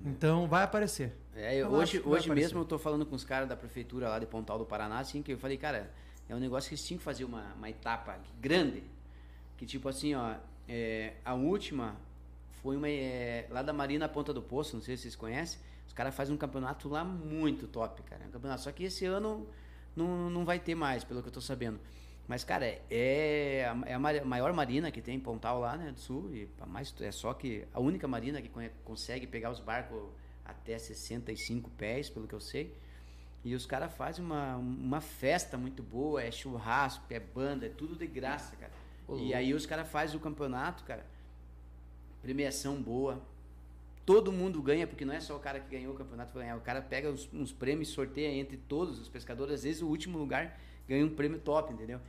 Então 0.05 0.47
vai 0.47 0.63
aparecer. 0.63 1.17
É, 1.35 1.55
eu- 1.55 1.69
hoje, 1.69 1.97
hoje 1.97 2.25
aparecer. 2.25 2.35
mesmo 2.35 2.59
eu 2.59 2.65
tô 2.65 2.77
falando 2.77 3.03
com 3.05 3.15
os 3.15 3.23
caras 3.23 3.49
da 3.49 3.55
prefeitura 3.55 4.09
lá 4.09 4.19
de 4.19 4.27
Pontal 4.27 4.59
do 4.59 4.65
Paraná, 4.65 4.99
assim, 4.99 5.23
que 5.23 5.33
eu 5.33 5.39
falei, 5.39 5.57
cara, 5.57 5.91
é 6.29 6.35
um 6.35 6.39
negócio 6.39 6.69
que 6.69 6.75
eles 6.75 6.85
tinham 6.85 6.99
que 6.99 7.03
fazer 7.03 7.23
uma, 7.25 7.53
uma 7.57 7.67
etapa 7.69 8.15
grande. 8.39 8.83
Que 9.57 9.65
tipo 9.65 9.89
assim, 9.89 10.13
ó, 10.13 10.35
é, 10.69 11.13
a 11.25 11.33
última 11.33 11.95
foi 12.63 12.77
uma 12.77 12.89
é, 12.89 13.45
lá 13.49 13.61
da 13.61 13.73
Marina 13.73 14.07
Ponta 14.07 14.33
do 14.33 14.41
Poço, 14.41 14.75
não 14.77 14.81
sei 14.81 14.95
se 14.95 15.03
vocês 15.03 15.15
conhecem. 15.15 15.59
Os 15.85 15.91
caras 15.93 16.15
fazem 16.15 16.33
um 16.33 16.37
campeonato 16.37 16.87
lá 16.87 17.03
muito 17.03 17.67
top, 17.67 18.01
cara. 18.03 18.23
Um 18.25 18.31
campeonato, 18.31 18.61
só 18.61 18.71
que 18.71 18.85
esse 18.85 19.05
ano 19.05 19.45
não, 19.95 20.29
não 20.29 20.45
vai 20.45 20.57
ter 20.59 20.73
mais, 20.73 21.03
pelo 21.03 21.21
que 21.21 21.27
eu 21.27 21.31
tô 21.33 21.41
sabendo. 21.41 21.79
Mas, 22.25 22.45
cara, 22.45 22.65
é 22.89 23.69
a, 23.69 23.89
é 23.89 23.93
a 23.93 23.99
ma- 23.99 24.23
maior 24.23 24.53
marina 24.53 24.89
que 24.89 25.01
tem 25.01 25.15
em 25.15 25.19
Pontal 25.19 25.59
lá, 25.59 25.75
né, 25.75 25.91
do 25.91 25.99
Sul. 25.99 26.33
E 26.33 26.47
mais, 26.65 26.95
é 27.01 27.11
só 27.11 27.33
que 27.33 27.67
a 27.73 27.81
única 27.81 28.07
marina 28.07 28.41
que 28.41 28.49
consegue 28.85 29.27
pegar 29.27 29.51
os 29.51 29.59
barcos 29.59 30.01
até 30.45 30.77
65 30.77 31.69
pés, 31.71 32.09
pelo 32.09 32.25
que 32.25 32.33
eu 32.33 32.39
sei. 32.39 32.73
E 33.43 33.53
os 33.53 33.65
caras 33.65 33.93
fazem 33.93 34.23
uma, 34.23 34.55
uma 34.55 35.01
festa 35.01 35.57
muito 35.57 35.83
boa, 35.83 36.23
é 36.23 36.31
churrasco, 36.31 37.03
é 37.09 37.19
banda, 37.19 37.65
é 37.65 37.69
tudo 37.69 37.93
de 37.93 38.07
graça, 38.07 38.55
cara. 38.55 38.71
e 39.19 39.33
aí 39.33 39.53
os 39.53 39.65
caras 39.65 39.89
fazem 39.89 40.15
o 40.15 40.19
campeonato, 40.21 40.85
cara. 40.85 41.05
Premiação 42.23 42.81
boa. 42.81 43.21
Todo 44.05 44.31
mundo 44.31 44.61
ganha, 44.61 44.87
porque 44.87 45.05
não 45.05 45.13
é 45.13 45.19
só 45.19 45.35
o 45.35 45.39
cara 45.39 45.59
que 45.59 45.69
ganhou 45.69 45.93
o 45.93 45.97
campeonato 45.97 46.33
ganhar. 46.33 46.57
O 46.57 46.61
cara 46.61 46.81
pega 46.81 47.11
uns, 47.11 47.29
uns 47.33 47.51
prêmios, 47.51 47.89
sorteia 47.89 48.33
entre 48.33 48.57
todos 48.57 48.99
os 48.99 49.09
pescadores. 49.09 49.53
Às 49.53 49.63
vezes 49.63 49.81
o 49.81 49.87
último 49.87 50.17
lugar 50.17 50.57
ganha 50.87 51.05
um 51.05 51.09
prêmio 51.09 51.39
top, 51.39 51.73
entendeu? 51.73 51.99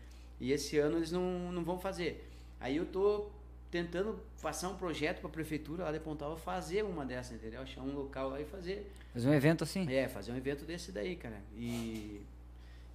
E 0.40 0.52
esse 0.52 0.78
ano 0.78 0.98
eles 0.98 1.10
não, 1.10 1.52
não 1.52 1.64
vão 1.64 1.78
fazer. 1.78 2.30
Aí 2.60 2.76
eu 2.76 2.86
tô 2.86 3.28
tentando 3.70 4.20
passar 4.40 4.68
um 4.68 4.76
projeto 4.76 5.20
pra 5.20 5.28
prefeitura 5.28 5.82
lá 5.82 5.90
de 5.90 5.98
Pontal 5.98 6.36
fazer 6.36 6.84
uma 6.84 7.04
dessas, 7.04 7.32
entendeu? 7.32 7.60
Achar 7.60 7.82
um 7.82 7.92
local 7.92 8.30
lá 8.30 8.40
e 8.40 8.44
fazer. 8.44 8.88
Fazer 9.12 9.28
um 9.28 9.34
evento 9.34 9.64
assim. 9.64 9.92
É, 9.92 10.06
fazer 10.06 10.30
um 10.30 10.36
evento 10.36 10.64
desse 10.64 10.92
daí, 10.92 11.16
cara. 11.16 11.42
E 11.56 12.22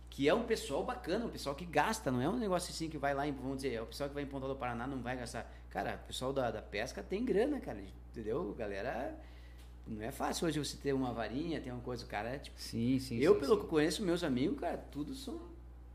que 0.10 0.28
é 0.28 0.34
um 0.34 0.44
pessoal 0.44 0.84
bacana, 0.84 1.26
um 1.26 1.30
pessoal 1.30 1.54
que 1.54 1.66
gasta, 1.66 2.12
não 2.12 2.22
é 2.22 2.30
um 2.30 2.38
negócio 2.38 2.72
assim 2.72 2.90
que 2.90 2.98
vai 2.98 3.14
lá 3.14 3.28
em, 3.28 3.32
vamos 3.32 3.58
dizer, 3.58 3.74
é 3.74 3.82
o 3.82 3.86
pessoal 3.86 4.10
que 4.10 4.16
vai 4.16 4.24
em 4.24 4.28
Pontal 4.28 4.50
do 4.50 4.56
Paraná 4.56 4.88
não 4.88 5.02
vai 5.02 5.16
gastar. 5.16 5.50
Cara, 5.70 6.00
o 6.04 6.08
pessoal 6.08 6.34
da, 6.34 6.50
da 6.52 6.62
pesca 6.62 7.04
tem 7.04 7.24
grana, 7.24 7.60
cara, 7.60 7.80
entendeu? 8.12 8.54
Galera, 8.58 9.16
não 9.88 10.02
é 10.02 10.12
fácil 10.12 10.48
hoje 10.48 10.60
você 10.60 10.78
ter 10.78 10.94
uma 10.94 11.14
varinha, 11.14 11.62
ter 11.62 11.72
uma 11.72 11.82
coisa, 11.82 12.04
o 12.06 12.08
cara, 12.08 12.30
é 12.30 12.40
tipo, 12.40 12.60
Sim, 12.60 13.00
sim. 13.00 13.18
eu 13.18 13.36
sim, 13.36 13.40
pelo 13.40 13.56
sim. 13.56 13.62
que 13.62 13.68
conheço 13.68 14.04
meus 14.04 14.24
amigos, 14.24 14.60
cara, 14.60 14.78
tudo 14.91 15.14
são 15.14 15.40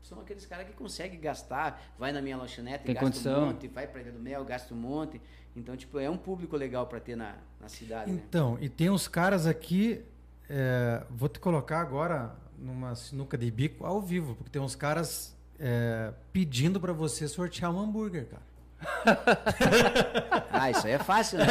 são 0.01 0.19
aqueles 0.21 0.45
caras 0.45 0.67
que 0.67 0.73
conseguem 0.73 1.19
gastar, 1.19 1.81
vai 1.97 2.11
na 2.11 2.21
minha 2.21 2.37
lanchonete, 2.37 2.83
Tem 2.85 2.93
gasta 2.93 3.09
condição. 3.09 3.43
um 3.43 3.45
monte, 3.47 3.67
vai 3.67 3.87
pra 3.87 4.01
Ilha 4.01 4.11
do 4.11 4.19
Mel, 4.19 4.45
gasta 4.45 4.71
um 4.71 4.77
monte. 4.77 5.19
Então, 5.55 5.75
tipo, 5.75 5.97
é 5.97 6.07
um 6.07 6.17
público 6.17 6.55
legal 6.55 6.85
pra 6.85 6.99
ter 6.99 7.15
na, 7.15 7.35
na 7.59 7.67
cidade, 7.67 8.11
né? 8.11 8.21
Então, 8.23 8.55
e 8.61 8.69
tem 8.69 8.87
uns 8.91 9.07
caras 9.07 9.47
aqui, 9.47 10.03
é, 10.47 11.03
vou 11.09 11.27
te 11.27 11.39
colocar 11.39 11.81
agora 11.81 12.35
numa 12.55 12.93
sinuca 12.93 13.35
de 13.35 13.49
bico 13.49 13.83
ao 13.83 13.99
vivo, 13.99 14.35
porque 14.35 14.51
tem 14.51 14.61
uns 14.61 14.75
caras 14.75 15.35
é, 15.59 16.13
pedindo 16.31 16.79
pra 16.79 16.93
você 16.93 17.27
sortear 17.27 17.73
um 17.73 17.79
hambúrguer, 17.79 18.27
cara. 18.27 18.43
Ah, 20.57 20.71
isso 20.71 20.87
aí 20.87 20.93
é 20.93 20.99
fácil, 20.99 21.37
né? 21.39 21.45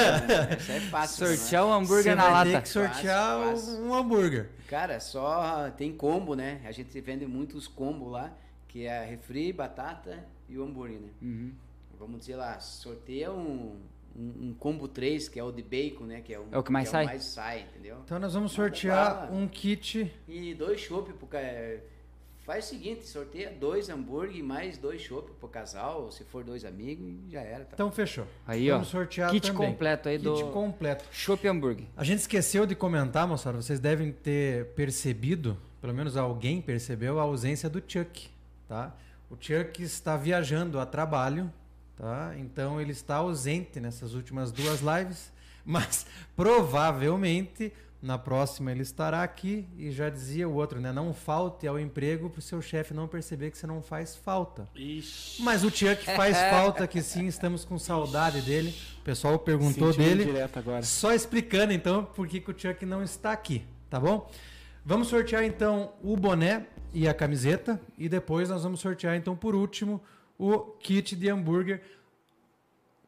Isso 0.58 0.72
aí 0.72 0.78
é 0.78 0.80
fácil. 0.80 1.26
né? 1.28 1.36
Sortear 1.36 1.66
um 1.66 1.72
hambúrguer 1.72 2.02
Você 2.04 2.14
na 2.14 2.28
lata. 2.28 2.62
que 2.62 2.68
sortear 2.68 3.38
Fácil, 3.44 3.66
fácil. 3.72 3.84
um 3.84 3.94
hambúrguer. 3.94 4.48
Cara, 4.68 4.98
só 4.98 5.70
tem 5.76 5.92
combo, 5.92 6.34
né? 6.34 6.60
A 6.64 6.72
gente 6.72 6.98
vende 7.00 7.26
muitos 7.26 7.68
combos 7.68 8.10
lá, 8.10 8.32
que 8.66 8.86
é 8.86 9.04
refri, 9.04 9.52
batata 9.52 10.24
e 10.48 10.56
o 10.58 10.64
hambúrguer, 10.64 11.00
né? 11.00 11.08
Uhum. 11.20 11.52
Vamos 11.98 12.20
dizer 12.20 12.36
lá, 12.36 12.58
sorteia 12.60 13.30
um, 13.30 13.78
um, 14.16 14.48
um 14.48 14.54
combo 14.58 14.88
3, 14.88 15.28
que 15.28 15.38
é 15.38 15.44
o 15.44 15.52
de 15.52 15.62
bacon, 15.62 16.04
né? 16.04 16.20
Que 16.22 16.32
é 16.34 16.38
o, 16.38 16.46
É 16.50 16.58
o 16.58 16.62
que 16.62 16.72
mais 16.72 16.88
sai? 16.88 17.04
mais 17.04 17.24
sai, 17.24 17.60
entendeu? 17.70 17.98
Então 18.04 18.18
nós 18.18 18.32
vamos 18.34 18.52
sortear 18.52 19.30
um 19.32 19.46
kit. 19.46 20.10
E 20.26 20.54
dois 20.54 20.80
chopp 20.80 21.12
pro 21.12 21.26
ca- 21.26 21.38
Faz 22.44 22.66
o 22.66 22.68
seguinte, 22.68 23.06
sorteia 23.06 23.50
dois 23.58 23.88
hambúrguer 23.88 24.36
e 24.36 24.42
mais 24.42 24.76
dois 24.76 25.00
chopp 25.00 25.30
pro 25.40 25.48
casal, 25.48 26.12
se 26.12 26.24
for 26.24 26.44
dois 26.44 26.62
amigos, 26.64 27.06
já 27.30 27.40
era. 27.40 27.64
Tá? 27.64 27.70
Então 27.72 27.90
fechou. 27.90 28.26
Aí, 28.46 28.68
vamos 28.68 28.88
ó, 28.88 28.90
sortear 28.90 29.30
kit 29.30 29.50
também. 29.50 29.70
completo 29.70 30.08
aí 30.10 30.18
kit 30.18 30.24
do- 30.28 30.50
completo. 30.50 31.04
Chopp 31.10 31.46
hambúrguer. 31.48 31.86
A 31.96 32.04
gente 32.04 32.18
esqueceu 32.18 32.66
de 32.66 32.74
comentar, 32.74 33.26
moçada. 33.26 33.60
Vocês 33.62 33.80
devem 33.80 34.12
ter 34.12 34.66
percebido, 34.74 35.56
pelo 35.80 35.94
menos 35.94 36.18
alguém 36.18 36.60
percebeu, 36.60 37.18
a 37.18 37.22
ausência 37.22 37.70
do 37.70 37.82
Chuck, 37.86 38.28
tá? 38.68 38.94
O 39.30 39.36
Chuck 39.40 39.82
está 39.82 40.14
viajando 40.16 40.78
a 40.78 40.84
trabalho, 40.84 41.50
tá? 41.96 42.34
Então 42.36 42.78
ele 42.78 42.92
está 42.92 43.16
ausente 43.16 43.80
nessas 43.80 44.12
últimas 44.12 44.52
duas 44.52 44.80
lives, 44.82 45.32
mas 45.64 46.06
provavelmente 46.36 47.72
na 48.04 48.18
próxima 48.18 48.70
ele 48.70 48.82
estará 48.82 49.22
aqui 49.22 49.66
e 49.78 49.90
já 49.90 50.10
dizia 50.10 50.46
o 50.46 50.54
outro, 50.54 50.78
né? 50.78 50.92
Não 50.92 51.14
falte 51.14 51.66
ao 51.66 51.78
emprego 51.78 52.28
para 52.28 52.38
o 52.38 52.42
seu 52.42 52.60
chefe 52.60 52.92
não 52.92 53.08
perceber 53.08 53.50
que 53.50 53.56
você 53.56 53.66
não 53.66 53.80
faz 53.80 54.14
falta. 54.14 54.68
Ixi. 54.74 55.42
Mas 55.42 55.64
o 55.64 55.70
Chuck 55.70 56.04
faz 56.14 56.36
falta 56.52 56.86
que 56.86 57.00
sim, 57.00 57.26
estamos 57.26 57.64
com 57.64 57.78
saudade 57.78 58.42
dele. 58.42 58.74
O 59.00 59.02
pessoal 59.02 59.38
perguntou 59.38 59.90
Senti 59.90 60.02
uma 60.02 60.08
dele. 60.08 60.22
indireta 60.24 60.60
agora. 60.60 60.82
Só 60.82 61.14
explicando 61.14 61.72
então 61.72 62.04
por 62.04 62.28
que, 62.28 62.40
que 62.40 62.50
o 62.50 62.54
Chuck 62.56 62.84
não 62.84 63.02
está 63.02 63.32
aqui, 63.32 63.64
tá 63.88 63.98
bom? 63.98 64.30
Vamos 64.84 65.08
sortear 65.08 65.42
então 65.42 65.94
o 66.02 66.14
boné 66.14 66.66
e 66.92 67.08
a 67.08 67.14
camiseta 67.14 67.80
e 67.96 68.06
depois 68.06 68.50
nós 68.50 68.62
vamos 68.62 68.80
sortear 68.80 69.16
então 69.16 69.34
por 69.34 69.54
último 69.54 70.02
o 70.38 70.58
kit 70.58 71.16
de 71.16 71.30
hambúrguer. 71.30 71.80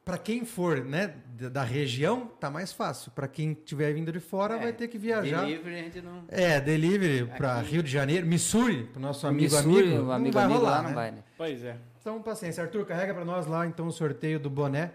Para 0.07 0.19
quem 0.19 0.45
for, 0.45 0.85
né, 0.85 1.15
da 1.51 1.65
região, 1.65 2.27
tá 2.39 2.49
mais 2.49 2.73
fácil. 2.73 3.11
Para 3.11 3.27
quem 3.27 3.55
tiver 3.55 3.93
vindo 3.93 4.13
de 4.13 4.21
fora, 4.21 4.55
É, 4.55 4.59
vai 4.61 4.73
ter 4.73 4.87
que 4.87 4.97
viajar. 4.97 5.41
Delivery 5.45 5.75
a 5.75 5.83
gente 5.83 6.01
não. 6.01 6.23
É, 6.29 6.61
delivery 6.61 7.27
para. 7.37 7.59
Rio 7.61 7.83
de 7.83 7.91
Janeiro, 7.91 8.25
Missouri, 8.25 8.85
pro 8.85 9.01
nosso 9.01 9.27
amigo 9.27 9.53
Missouri, 9.53 9.89
amigo. 9.89 10.03
o 10.03 10.05
não 10.05 10.13
amigo 10.13 10.33
vai 10.35 10.45
amigo 10.45 10.61
rolar, 10.61 10.71
lá 10.71 10.83
né? 10.83 10.89
não 10.89 10.95
vai, 10.95 11.11
né? 11.11 11.25
Pois 11.37 11.65
é. 11.65 11.77
Então, 12.01 12.23
paciência. 12.23 12.63
Arthur, 12.63 12.87
carrega 12.87 13.13
para 13.13 13.25
nós 13.25 13.49
lá 13.49 13.67
então 13.67 13.89
o 13.89 13.91
sorteio 13.91 14.39
do 14.39 14.49
boné. 14.49 14.93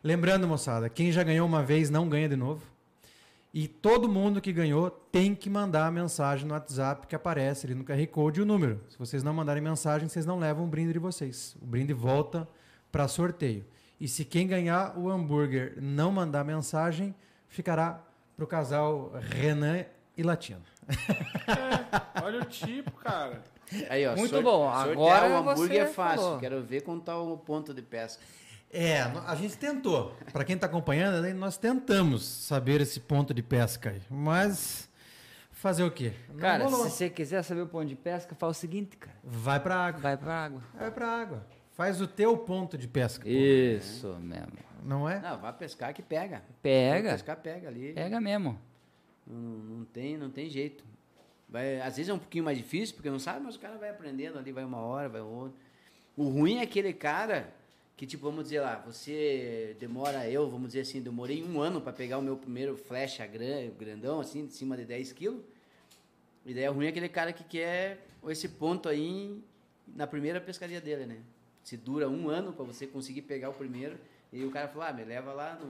Lembrando, 0.00 0.46
moçada, 0.46 0.88
quem 0.88 1.10
já 1.10 1.24
ganhou 1.24 1.44
uma 1.44 1.64
vez 1.64 1.90
não 1.90 2.08
ganha 2.08 2.28
de 2.28 2.36
novo. 2.36 2.62
E 3.52 3.66
todo 3.66 4.08
mundo 4.08 4.40
que 4.40 4.52
ganhou 4.52 4.90
tem 4.90 5.34
que 5.34 5.50
mandar 5.50 5.88
a 5.88 5.90
mensagem 5.90 6.46
no 6.46 6.54
WhatsApp 6.54 7.08
que 7.08 7.16
aparece 7.16 7.66
ali 7.66 7.74
no 7.74 7.82
QR 7.82 8.06
Code 8.06 8.38
e 8.38 8.42
o 8.44 8.46
número. 8.46 8.80
Se 8.88 8.96
vocês 8.96 9.24
não 9.24 9.34
mandarem 9.34 9.60
mensagem, 9.60 10.08
vocês 10.08 10.24
não 10.24 10.38
levam 10.38 10.66
o 10.66 10.68
brinde 10.68 10.92
de 10.92 11.00
vocês. 11.00 11.56
O 11.60 11.66
brinde 11.66 11.92
volta 11.92 12.46
para 12.92 13.08
sorteio. 13.08 13.64
E 13.98 14.06
se 14.06 14.24
quem 14.24 14.46
ganhar 14.46 14.96
o 14.98 15.10
hambúrguer 15.10 15.74
não 15.80 16.12
mandar 16.12 16.44
mensagem, 16.44 17.14
ficará 17.48 18.02
para 18.36 18.44
o 18.44 18.46
casal 18.46 19.12
Renan 19.20 19.84
e 20.16 20.22
Latino. 20.22 20.62
Olha 22.22 22.40
o 22.40 22.44
tipo, 22.44 22.92
cara. 22.92 23.42
Aí, 23.88 24.06
ó, 24.06 24.14
Muito 24.14 24.40
bom. 24.42 24.68
Agora 24.68 25.28
o 25.28 25.36
hambúrguer 25.36 25.82
é 25.82 25.86
fácil. 25.86 26.22
falou. 26.22 26.38
Quero 26.38 26.62
ver 26.62 26.82
quanto 26.82 27.04
tá 27.04 27.18
o 27.18 27.36
ponto 27.36 27.74
de 27.74 27.82
pesca. 27.82 28.22
É, 28.70 29.00
a 29.00 29.34
gente 29.34 29.56
tentou. 29.56 30.14
Para 30.32 30.44
quem 30.44 30.54
está 30.54 30.66
acompanhando, 30.66 31.22
né, 31.22 31.32
nós 31.32 31.56
tentamos 31.56 32.24
saber 32.24 32.80
esse 32.80 33.00
ponto 33.00 33.32
de 33.32 33.42
pesca 33.42 33.90
aí. 33.90 34.02
Mas 34.10 34.88
fazer 35.50 35.84
o 35.84 35.90
quê? 35.90 36.12
Não 36.28 36.36
Cara, 36.36 36.68
se 36.68 36.74
você 36.74 37.10
quiser 37.10 37.42
saber 37.42 37.62
o 37.62 37.66
ponto 37.66 37.86
de 37.86 37.96
pesca, 37.96 38.34
faz 38.34 38.56
o 38.56 38.60
seguinte, 38.60 38.96
cara. 38.96 39.16
Vai 39.24 39.58
para 39.58 39.76
água. 39.76 40.00
Vai 40.00 40.16
pra 40.16 40.44
água. 40.44 40.62
Vai 40.78 40.90
para 40.90 41.08
água. 41.08 41.46
Faz 41.76 42.00
o 42.00 42.06
teu 42.08 42.36
ponto 42.38 42.76
de 42.78 42.88
pesca. 42.88 43.22
pô. 43.24 43.30
Isso 43.30 44.08
mesmo. 44.20 44.52
Não 44.82 45.08
é? 45.08 45.20
Não, 45.20 45.38
vai 45.38 45.52
pescar 45.52 45.92
que 45.92 46.02
pega. 46.02 46.38
Vai 46.38 46.46
Pega. 46.62 47.10
pescar, 47.12 47.36
pega 47.36 47.68
ali. 47.68 47.92
Pega 47.92 48.20
mesmo. 48.20 48.58
Não, 49.26 49.38
não 49.40 49.84
tem, 49.84 50.16
não 50.16 50.30
tem 50.30 50.48
jeito. 50.48 50.84
Vai, 51.48 51.80
às 51.80 51.96
vezes 51.96 52.08
é 52.08 52.14
um 52.14 52.18
pouquinho 52.18 52.44
mais 52.44 52.56
difícil, 52.56 52.94
porque 52.94 53.10
não 53.10 53.18
sabe, 53.18 53.40
mas 53.44 53.56
o 53.56 53.60
cara 53.60 53.76
vai 53.76 53.90
aprendendo 53.90 54.38
ali, 54.38 54.52
vai 54.52 54.64
uma 54.64 54.78
hora, 54.78 55.08
vai 55.08 55.20
outra. 55.20 55.56
O 56.16 56.28
ruim 56.28 56.56
é 56.58 56.62
aquele 56.62 56.92
cara 56.92 57.52
que, 57.96 58.06
tipo, 58.06 58.24
vamos 58.24 58.44
dizer 58.44 58.60
lá, 58.60 58.76
você 58.86 59.76
demora, 59.78 60.28
eu, 60.28 60.48
vamos 60.48 60.68
dizer 60.68 60.80
assim, 60.80 61.00
demorei 61.02 61.42
um 61.44 61.60
ano 61.60 61.80
para 61.80 61.92
pegar 61.92 62.18
o 62.18 62.22
meu 62.22 62.36
primeiro 62.36 62.76
flecha 62.76 63.26
gran- 63.26 63.70
grandão, 63.78 64.20
assim, 64.20 64.46
de 64.46 64.52
cima 64.54 64.76
de 64.76 64.84
10 64.84 65.12
quilos. 65.12 65.42
E 66.44 66.54
daí 66.54 66.64
é 66.64 66.68
ruim 66.68 66.86
aquele 66.88 67.08
cara 67.08 67.32
que 67.32 67.44
quer 67.44 68.06
esse 68.28 68.48
ponto 68.48 68.88
aí 68.88 69.42
na 69.86 70.06
primeira 70.06 70.40
pescaria 70.40 70.80
dele, 70.80 71.06
né? 71.06 71.18
Se 71.66 71.76
dura 71.76 72.08
um 72.08 72.28
ano 72.30 72.52
para 72.52 72.64
você 72.64 72.86
conseguir 72.86 73.22
pegar 73.22 73.50
o 73.50 73.52
primeiro, 73.52 73.96
e 74.32 74.44
o 74.44 74.52
cara 74.52 74.68
fala, 74.68 74.90
ah, 74.90 74.92
me 74.92 75.02
leva 75.02 75.32
lá, 75.32 75.58
no, 75.60 75.66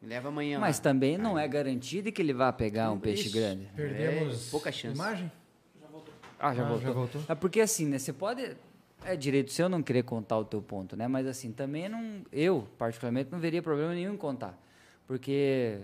me 0.00 0.08
leva 0.08 0.28
amanhã. 0.28 0.58
Mas 0.58 0.78
lá. 0.78 0.82
também 0.84 1.18
não 1.18 1.38
é 1.38 1.46
garantido 1.46 2.10
que 2.10 2.22
ele 2.22 2.32
vá 2.32 2.50
pegar 2.50 2.90
um 2.90 2.98
peixe 2.98 3.28
grande. 3.28 3.68
Perdemos 3.76 4.48
É, 4.48 4.50
pouca 4.50 4.72
chance. 4.72 4.94
imagem? 4.94 5.30
Ah, 6.38 6.54
já 6.54 6.62
Ah, 6.64 6.68
voltou. 6.68 6.80
já 6.80 6.90
voltou? 6.92 7.22
É 7.28 7.34
porque 7.34 7.60
assim, 7.60 7.84
né? 7.84 7.98
Você 7.98 8.14
pode. 8.14 8.56
É 9.04 9.14
direito 9.14 9.52
seu 9.52 9.68
não 9.68 9.82
querer 9.82 10.04
contar 10.04 10.38
o 10.38 10.44
teu 10.44 10.62
ponto, 10.62 10.96
né? 10.96 11.06
Mas 11.06 11.26
assim, 11.26 11.52
também 11.52 11.86
não. 11.86 12.22
Eu, 12.32 12.66
particularmente, 12.78 13.30
não 13.30 13.38
veria 13.38 13.60
problema 13.62 13.92
nenhum 13.92 14.14
em 14.14 14.16
contar. 14.16 14.58
Porque 15.06 15.80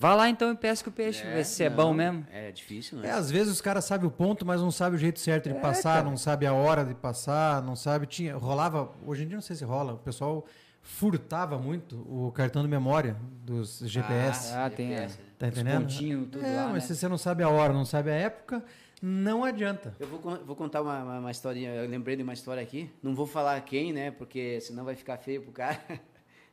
Vá 0.00 0.14
lá 0.14 0.30
então 0.30 0.50
e 0.50 0.56
pesca 0.56 0.88
o 0.88 0.92
peixe, 0.92 1.22
ver 1.22 1.44
se 1.44 1.62
é 1.62 1.68
não, 1.68 1.76
bom 1.76 1.92
mesmo. 1.92 2.26
É 2.32 2.50
difícil, 2.50 2.98
É, 3.00 3.02
né? 3.02 3.10
às 3.10 3.30
vezes 3.30 3.52
os 3.52 3.60
caras 3.60 3.84
sabem 3.84 4.08
o 4.08 4.10
ponto, 4.10 4.46
mas 4.46 4.58
não 4.62 4.70
sabem 4.70 4.96
o 4.96 4.98
jeito 4.98 5.20
certo 5.20 5.50
É, 5.50 5.52
de 5.52 5.60
passar, 5.60 6.02
não 6.02 6.16
sabe 6.16 6.46
a 6.46 6.54
hora 6.54 6.86
de 6.86 6.94
passar, 6.94 7.62
não 7.62 7.76
sabe. 7.76 8.06
Tinha, 8.06 8.34
rolava, 8.34 8.90
hoje 9.06 9.24
em 9.24 9.26
dia 9.28 9.36
não 9.36 9.42
sei 9.42 9.56
se 9.56 9.62
rola, 9.62 9.92
o 9.92 9.98
pessoal 9.98 10.46
furtava 10.80 11.58
muito 11.58 11.96
o 12.08 12.32
cartão 12.32 12.62
de 12.62 12.68
memória 12.68 13.14
dos 13.44 13.80
GPS. 13.84 14.54
Ah, 14.54 14.70
tem 14.70 14.94
é, 14.94 15.00
GPS, 15.00 15.18
tá 15.38 15.46
os 15.48 15.52
entendendo? 15.52 15.82
pontinhos, 15.82 16.28
tudo 16.30 16.46
é, 16.46 16.56
lá, 16.56 16.64
mas 16.68 16.74
né? 16.74 16.80
se 16.80 16.96
você 16.96 17.06
não 17.06 17.18
sabe 17.18 17.42
a 17.42 17.50
hora, 17.50 17.74
não 17.74 17.84
sabe 17.84 18.10
a 18.10 18.14
época, 18.14 18.64
não 19.02 19.44
adianta. 19.44 19.94
Eu 20.00 20.06
vou, 20.08 20.18
vou 20.46 20.56
contar 20.56 20.80
uma, 20.80 21.02
uma, 21.02 21.18
uma 21.18 21.30
historinha. 21.30 21.74
Eu 21.74 21.86
lembrei 21.86 22.16
de 22.16 22.22
uma 22.22 22.32
história 22.32 22.62
aqui. 22.62 22.90
Não 23.02 23.14
vou 23.14 23.26
falar 23.26 23.60
quem, 23.60 23.92
né? 23.92 24.10
Porque 24.10 24.62
senão 24.62 24.82
vai 24.82 24.94
ficar 24.94 25.18
feio 25.18 25.42
pro 25.42 25.52
cara. 25.52 25.78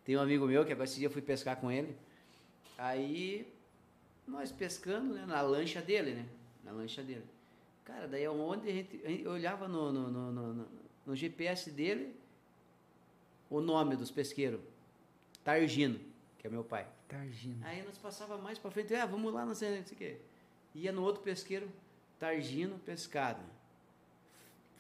Tem 0.04 0.18
um 0.18 0.22
amigo 0.22 0.46
meu 0.46 0.66
que 0.66 0.72
agora 0.74 0.86
esse 0.86 0.98
dia 0.98 1.08
eu 1.08 1.12
fui 1.12 1.22
pescar 1.22 1.56
com 1.56 1.72
ele. 1.72 1.96
Aí, 2.78 3.52
nós 4.28 4.52
pescando, 4.52 5.14
né? 5.16 5.26
Na 5.26 5.42
lancha 5.42 5.82
dele, 5.82 6.14
né? 6.14 6.26
Na 6.64 6.72
lancha 6.72 7.02
dele. 7.02 7.24
Cara, 7.84 8.08
daí 8.08 8.28
onde 8.28 8.70
a 8.70 8.74
gente, 8.74 9.02
a 9.06 9.10
gente 9.10 9.28
olhava 9.28 9.68
no, 9.68 9.92
no, 9.92 10.10
no, 10.12 10.32
no- 10.32 10.68
no- 11.06 11.16
GPS 11.16 11.72
dele 11.72 12.14
o 13.50 13.62
nome 13.62 13.96
dos 13.96 14.12
pesqueiros. 14.12 14.60
Targino, 15.44 16.00
que 16.38 16.46
é 16.46 16.50
meu 16.50 16.64
pai. 16.66 16.86
Targino. 17.08 17.66
Aí 17.66 17.82
nós 17.84 17.98
passava 17.98 18.38
mais 18.38 18.60
pra 18.60 18.70
frente, 18.70 18.94
ah, 18.94 19.06
vamos 19.06 19.34
lá, 19.34 19.46
não 19.46 19.56
sei, 19.56 19.78
não 19.80 19.86
sei 19.86 19.96
o 19.96 19.98
quê. 19.98 20.18
Ia 20.76 20.92
no 20.92 21.02
outro 21.02 21.24
pesqueiro, 21.24 21.70
Targino 22.20 22.78
Pescado. 22.80 23.40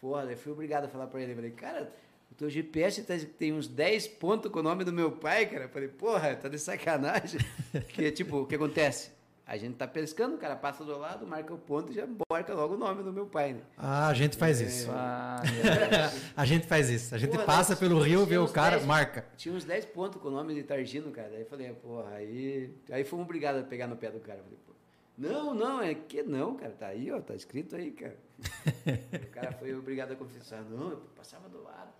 Porra, 0.01 0.23
eu 0.25 0.37
fui 0.37 0.51
obrigado 0.51 0.85
a 0.85 0.87
falar 0.89 1.07
pra 1.07 1.21
ele. 1.21 1.33
Falei, 1.33 1.51
cara, 1.51 1.91
teu 2.37 2.49
GPS 2.49 3.01
tá- 3.03 3.15
tem 3.37 3.51
uns 3.51 3.67
10 3.67 4.07
pontos 4.07 4.51
com 4.51 4.59
o 4.59 4.63
nome 4.63 4.83
do 4.83 4.93
meu 4.93 5.11
pai, 5.11 5.47
cara. 5.47 5.65
Eu 5.65 5.69
falei, 5.69 5.87
porra, 5.87 6.35
tá 6.35 6.47
de 6.47 6.59
sacanagem. 6.59 7.39
que 7.89 8.11
tipo, 8.11 8.41
o 8.41 8.45
que 8.45 8.55
acontece? 8.55 9.17
A 9.45 9.55
gente 9.55 9.75
tá 9.75 9.87
pescando, 9.87 10.35
o 10.35 10.37
cara 10.37 10.57
passa 10.57 10.83
do 10.83 10.97
lado, 10.97 11.25
marca 11.25 11.53
o 11.53 11.57
ponto 11.57 11.89
e 11.89 11.95
já 11.95 12.05
marca 12.29 12.53
logo 12.53 12.73
o 12.73 12.77
nome 12.77 13.01
do 13.01 13.13
meu 13.13 13.25
pai, 13.25 13.53
né? 13.53 13.61
Ah, 13.77 14.09
a 14.09 14.13
gente 14.13 14.35
faz 14.35 14.59
isso. 14.59 14.89
Ah, 14.91 15.41
A 16.35 16.43
gente 16.43 16.67
faz 16.67 16.89
isso. 16.89 17.15
A 17.15 17.17
gente 17.17 17.31
Porra, 17.31 17.45
passa 17.45 17.69
nós 17.71 17.79
pelo 17.79 17.97
rio, 18.01 18.25
vê 18.25 18.37
o 18.37 18.47
cara, 18.49 18.75
10 18.75 18.85
marca. 18.85 19.25
Tinha 19.37 19.55
uns 19.55 19.63
10 19.63 19.85
pontos 19.85 20.21
com 20.21 20.27
o 20.27 20.31
nome 20.31 20.53
de 20.53 20.63
Targino, 20.63 21.11
cara. 21.11 21.29
Daí 21.29 21.41
eu 21.41 21.45
falei, 21.45 21.71
porra, 21.71 22.09
aí. 22.15 22.75
Aí 22.91 23.05
fomos 23.05 23.23
obrigados 23.23 23.61
a 23.61 23.63
pegar 23.63 23.87
no 23.87 23.95
pé 23.95 24.11
do 24.11 24.19
cara. 24.19 24.39
Falei, 24.43 24.59
pô, 24.67 24.73
não, 25.17 25.53
não, 25.53 25.81
é 25.81 25.95
que 25.95 26.21
não, 26.21 26.57
cara. 26.57 26.73
Tá 26.73 26.87
aí, 26.87 27.09
ó, 27.09 27.21
tá 27.21 27.33
escrito 27.33 27.77
aí, 27.77 27.91
cara. 27.91 28.17
o 29.23 29.27
cara 29.31 29.53
foi 29.53 29.73
obrigado 29.73 30.11
a 30.11 30.15
confessar. 30.17 30.61
Não, 30.61 30.91
eu 30.91 30.97
passava 31.15 31.47
do 31.47 31.63
lado. 31.63 31.93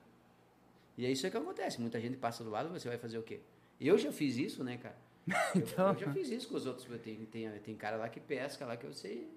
E 0.98 1.06
é 1.06 1.12
isso 1.12 1.30
que 1.30 1.38
acontece. 1.38 1.80
Muita 1.80 2.00
gente 2.02 2.18
passa 2.18 2.44
do 2.44 2.50
lado, 2.50 2.70
você 2.70 2.88
vai 2.88 2.98
fazer 2.98 3.18
o 3.18 3.24
quê? 3.24 3.40
Eu 3.80 3.98
já 3.98 4.12
fiz 4.12 4.36
isso, 4.38 4.64
né, 4.64 4.78
cara? 4.78 4.96
Eu, 5.54 5.62
Então. 5.62 5.90
eu 5.94 6.00
já 6.00 6.12
fiz 6.14 6.30
isso 6.30 6.48
com 6.48 6.56
os 6.56 6.66
outros. 6.66 6.88
Tem, 7.04 7.16
tem, 7.26 7.50
tem 7.60 7.76
cara 7.76 7.98
lá 7.98 8.08
que 8.10 8.20
pesca 8.20 8.66
lá 8.66 8.76
que 8.78 8.86
eu 8.86 8.94
sei. 8.94 9.30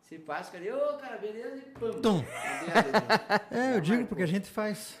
Se 0.00 0.18
passa, 0.18 0.52
cara, 0.52 0.64
ô, 0.76 0.98
cara, 0.98 1.16
beleza, 1.16 1.56
e 1.56 1.70
pam. 1.78 1.90
Meu 1.92 2.00
Deus, 2.00 2.24
É, 3.50 3.76
eu 3.76 3.80
digo 3.80 4.06
porque 4.06 4.22
a 4.22 4.26
gente 4.26 4.48
faz. 4.48 4.98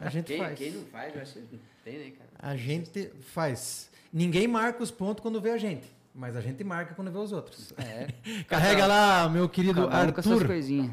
A 0.00 0.08
gente 0.10 0.26
Quem, 0.26 0.38
faz. 0.38 0.58
quem 0.58 0.70
não 0.72 0.84
faz, 0.86 1.14
eu 1.14 1.22
acho 1.22 1.32
que 1.34 1.40
não 1.40 1.60
tem, 1.84 1.98
né, 1.98 2.10
cara? 2.16 2.30
A 2.38 2.56
gente 2.56 3.08
faz. 3.20 3.90
Ninguém 4.12 4.46
marca 4.46 4.82
os 4.82 4.90
pontos 4.90 5.22
quando 5.22 5.40
vê 5.40 5.50
a 5.50 5.58
gente, 5.58 5.86
mas 6.14 6.36
a 6.36 6.40
gente 6.40 6.62
marca 6.64 6.94
quando 6.94 7.10
vê 7.10 7.18
os 7.18 7.32
outros. 7.32 7.72
é. 7.78 8.08
Carrega 8.44 8.86
lá, 8.86 9.28
meu 9.28 9.48
querido 9.48 9.88
Cada 9.88 10.08
um 10.08 10.12
com 10.12 10.20
essas 10.20 10.32
Arthur. 10.32 10.46
coisinhas. 10.46 10.90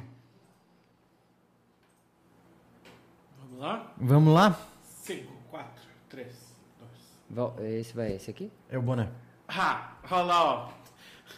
Vamos 3.59 3.67
lá? 3.73 3.93
Vamos 3.97 4.33
lá? 4.33 4.59
5, 5.03 5.33
4, 5.51 5.69
3, 6.09 6.27
2. 6.79 6.89
Val- 7.29 7.55
Esse 7.61 7.93
vai, 7.93 8.13
esse 8.13 8.31
aqui? 8.31 8.49
É 8.69 8.77
o 8.77 8.81
boné. 8.81 9.09
Ah, 9.49 9.95
olha 10.09 10.23
lá, 10.23 10.43
ó. 10.45 10.69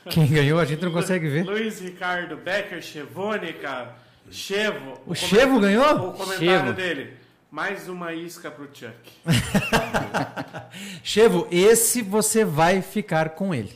Quem 0.10 0.28
ganhou 0.28 0.60
a 0.60 0.66
gente 0.66 0.84
não 0.84 0.92
consegue 0.92 1.28
ver. 1.28 1.44
Luiz 1.44 1.80
Ricardo 1.80 2.38
Becker, 2.38 2.80
Chevônica, 2.82 3.96
Chevo. 4.30 5.02
O 5.08 5.16
Chevo 5.16 5.60
ganhou? 5.60 6.10
O 6.10 6.14
comentário 6.14 6.38
Chevo. 6.38 6.74
dele. 6.74 7.18
Mais 7.50 7.90
uma 7.90 8.14
isca 8.14 8.52
pro 8.52 8.66
Chuck. 8.72 8.94
Chevo, 11.04 11.48
esse 11.52 12.02
você 12.04 12.46
vai 12.46 12.82
ficar 12.84 13.32
com 13.32 13.54
ele. 13.54 13.74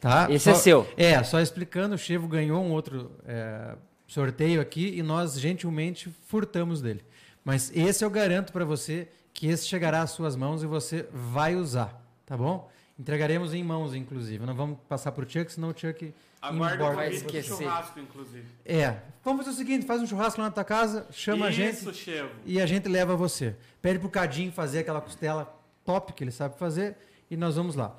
Tá? 0.00 0.28
Esse 0.30 0.50
é 0.50 0.54
seu. 0.54 0.88
É, 0.96 1.22
só 1.22 1.40
explicando, 1.40 1.94
o 1.96 1.98
Chevo 1.98 2.26
ganhou 2.28 2.62
um 2.62 2.70
outro 2.70 3.10
é, 3.26 3.74
sorteio 4.06 4.60
aqui 4.60 4.96
e 4.96 5.02
nós 5.02 5.38
gentilmente 5.38 6.08
furtamos 6.26 6.80
dele. 6.80 7.04
Mas 7.44 7.70
esse 7.74 8.04
eu 8.04 8.10
garanto 8.10 8.52
para 8.52 8.64
você 8.64 9.08
que 9.34 9.46
esse 9.48 9.66
chegará 9.66 10.02
às 10.02 10.10
suas 10.10 10.36
mãos 10.36 10.62
e 10.62 10.66
você 10.66 11.08
vai 11.12 11.56
usar, 11.56 12.00
tá 12.24 12.36
bom? 12.36 12.70
Entregaremos 12.98 13.54
em 13.54 13.64
mãos, 13.64 13.94
inclusive. 13.94 14.44
Não 14.44 14.54
vamos 14.54 14.78
passar 14.88 15.12
pro 15.12 15.28
Chuck, 15.28 15.50
senão 15.50 15.70
o 15.70 15.74
Chuck 15.76 16.14
o 16.42 16.54
emborca 16.54 16.90
vai 16.90 17.12
esquecer. 17.12 17.56
churrasco, 17.56 17.98
inclusive. 18.00 18.44
É, 18.64 18.96
vamos 19.24 19.44
fazer 19.44 19.54
o 19.54 19.58
seguinte, 19.58 19.86
faz 19.86 20.02
um 20.02 20.06
churrasco 20.06 20.40
lá 20.40 20.48
na 20.48 20.52
tua 20.52 20.64
casa, 20.64 21.06
chama 21.10 21.46
a 21.46 21.50
gente 21.50 21.76
Isso, 21.76 21.94
Chevo. 21.94 22.30
e 22.44 22.60
a 22.60 22.66
gente 22.66 22.88
leva 22.88 23.16
você. 23.16 23.56
Pede 23.80 23.98
pro 23.98 24.08
Cadinho 24.08 24.52
fazer 24.52 24.80
aquela 24.80 25.00
costela 25.00 25.58
top 25.84 26.12
que 26.12 26.22
ele 26.22 26.30
sabe 26.30 26.58
fazer 26.58 26.96
e 27.30 27.36
nós 27.36 27.56
vamos 27.56 27.74
lá. 27.74 27.96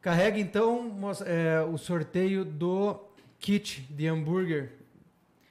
Carrega 0.00 0.38
então 0.38 0.92
é, 1.24 1.60
o 1.62 1.78
sorteio 1.78 2.44
do 2.44 2.98
kit 3.38 3.82
de 3.90 4.06
hambúrguer 4.06 4.72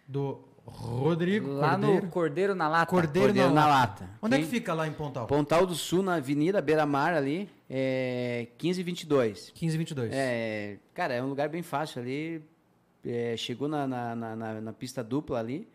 do 0.07 0.39
Rodrigo 0.65 1.51
Lá 1.53 1.71
Cordeiro. 1.71 2.05
no 2.05 2.11
Cordeiro 2.11 2.55
na 2.55 2.67
Lata. 2.69 2.85
Cordeiro, 2.89 3.27
Cordeiro 3.27 3.49
na, 3.49 3.61
na 3.61 3.67
lata. 3.67 4.03
Lata. 4.03 4.09
Onde 4.21 4.35
é 4.35 4.38
que 4.39 4.43
Quem- 4.45 4.51
fica 4.59 4.73
lá 4.73 4.88
em 4.88 4.93
Pontal? 4.93 5.27
Pontal 5.27 5.65
do 5.65 5.75
Sul, 5.75 6.01
na 6.03 6.15
Avenida 6.15 6.61
Beira 6.61 6.85
Mar 6.85 7.13
ali, 7.13 7.49
é 7.69 8.47
1522. 8.61 9.51
1522. 9.53 10.11
É, 10.13 10.77
cara, 10.93 11.13
é 11.13 11.21
um 11.23 11.27
lugar 11.27 11.49
bem 11.49 11.61
fácil 11.61 12.01
ali. 12.01 12.41
é, 13.05 13.35
chegou 13.35 13.67
na, 13.67 13.88
na, 13.88 14.15
na, 14.15 14.35
na- 14.35 14.61
na 14.61 14.73
pista 14.73 15.03
dupla 15.03 15.39
ali, 15.39 15.67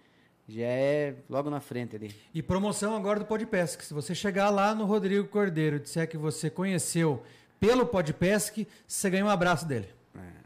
já 0.48 0.64
é 0.64 1.14
logo 1.28 1.50
na 1.50 1.58
frente 1.58 1.96
ali. 1.96 2.14
E 2.32 2.40
promoção 2.40 2.94
agora 2.94 3.18
do 3.18 3.24
Podpesc. 3.26 3.84
Se 3.84 3.92
você 3.92 4.14
chegar 4.14 4.48
lá 4.50 4.72
no 4.76 4.84
Rodrigo 4.84 5.26
Cordeiro 5.26 5.76
e 5.76 5.80
disser 5.80 6.08
que 6.08 6.16
você 6.16 6.48
conheceu 6.48 7.20
pelo 7.58 7.84
Podpesc, 7.84 8.66
você 8.86 9.10
ganha 9.10 9.24
um 9.24 9.28
abraço 9.28 9.66
dele. 9.66 9.88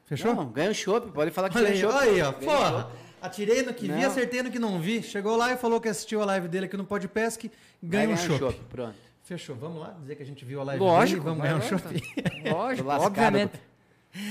Fechou? 0.06 0.34
Não, 0.34 0.46
ganha 0.46 0.70
o 0.70 0.74
chopp, 0.74 1.12
pode 1.12 1.30
falar 1.30 1.50
que 1.50 1.58
Olha 1.58 1.68
ganha 1.68 1.76
aí, 1.76 1.80
chopp. 1.82 1.94
olha 1.96 2.10
aí, 2.10 2.22
ó. 2.22 2.32
Porra. 2.32 2.90
Atirei 3.22 3.62
no 3.62 3.72
que 3.74 3.82
vi, 3.86 4.00
Não. 4.00 4.06
acertei 4.08 4.42
no 4.42 4.50
que 4.50 4.58
não 4.58 4.80
vi. 4.80 5.02
Chegou 5.02 5.36
lá 5.36 5.52
e 5.52 5.56
falou 5.56 5.80
que 5.80 5.88
assistiu 5.88 6.22
a 6.22 6.24
live 6.24 6.48
dele 6.48 6.66
aqui 6.66 6.76
no 6.76 6.84
Podpesc, 6.84 7.50
Vai 7.82 8.06
ganha 8.06 8.14
um 8.14 8.16
chopp. 8.16 8.38
chopp, 8.38 8.60
Pronto. 8.68 8.94
Fechou. 9.22 9.54
Vamos 9.54 9.80
lá 9.80 9.94
dizer 10.00 10.16
que 10.16 10.22
a 10.22 10.26
gente 10.26 10.44
viu 10.44 10.60
a 10.60 10.64
live 10.64 10.82
Lógico. 10.82 11.06
dele 11.06 11.20
e 11.20 11.24
vamos 11.24 11.42
ganhar 11.42 11.56
um 11.56 11.62
chopp. 11.62 11.82
tá. 11.82 12.50
Lógico, 12.50 12.82
Tô 12.82 12.88
lascado, 12.88 13.06
obviamente. 13.06 13.52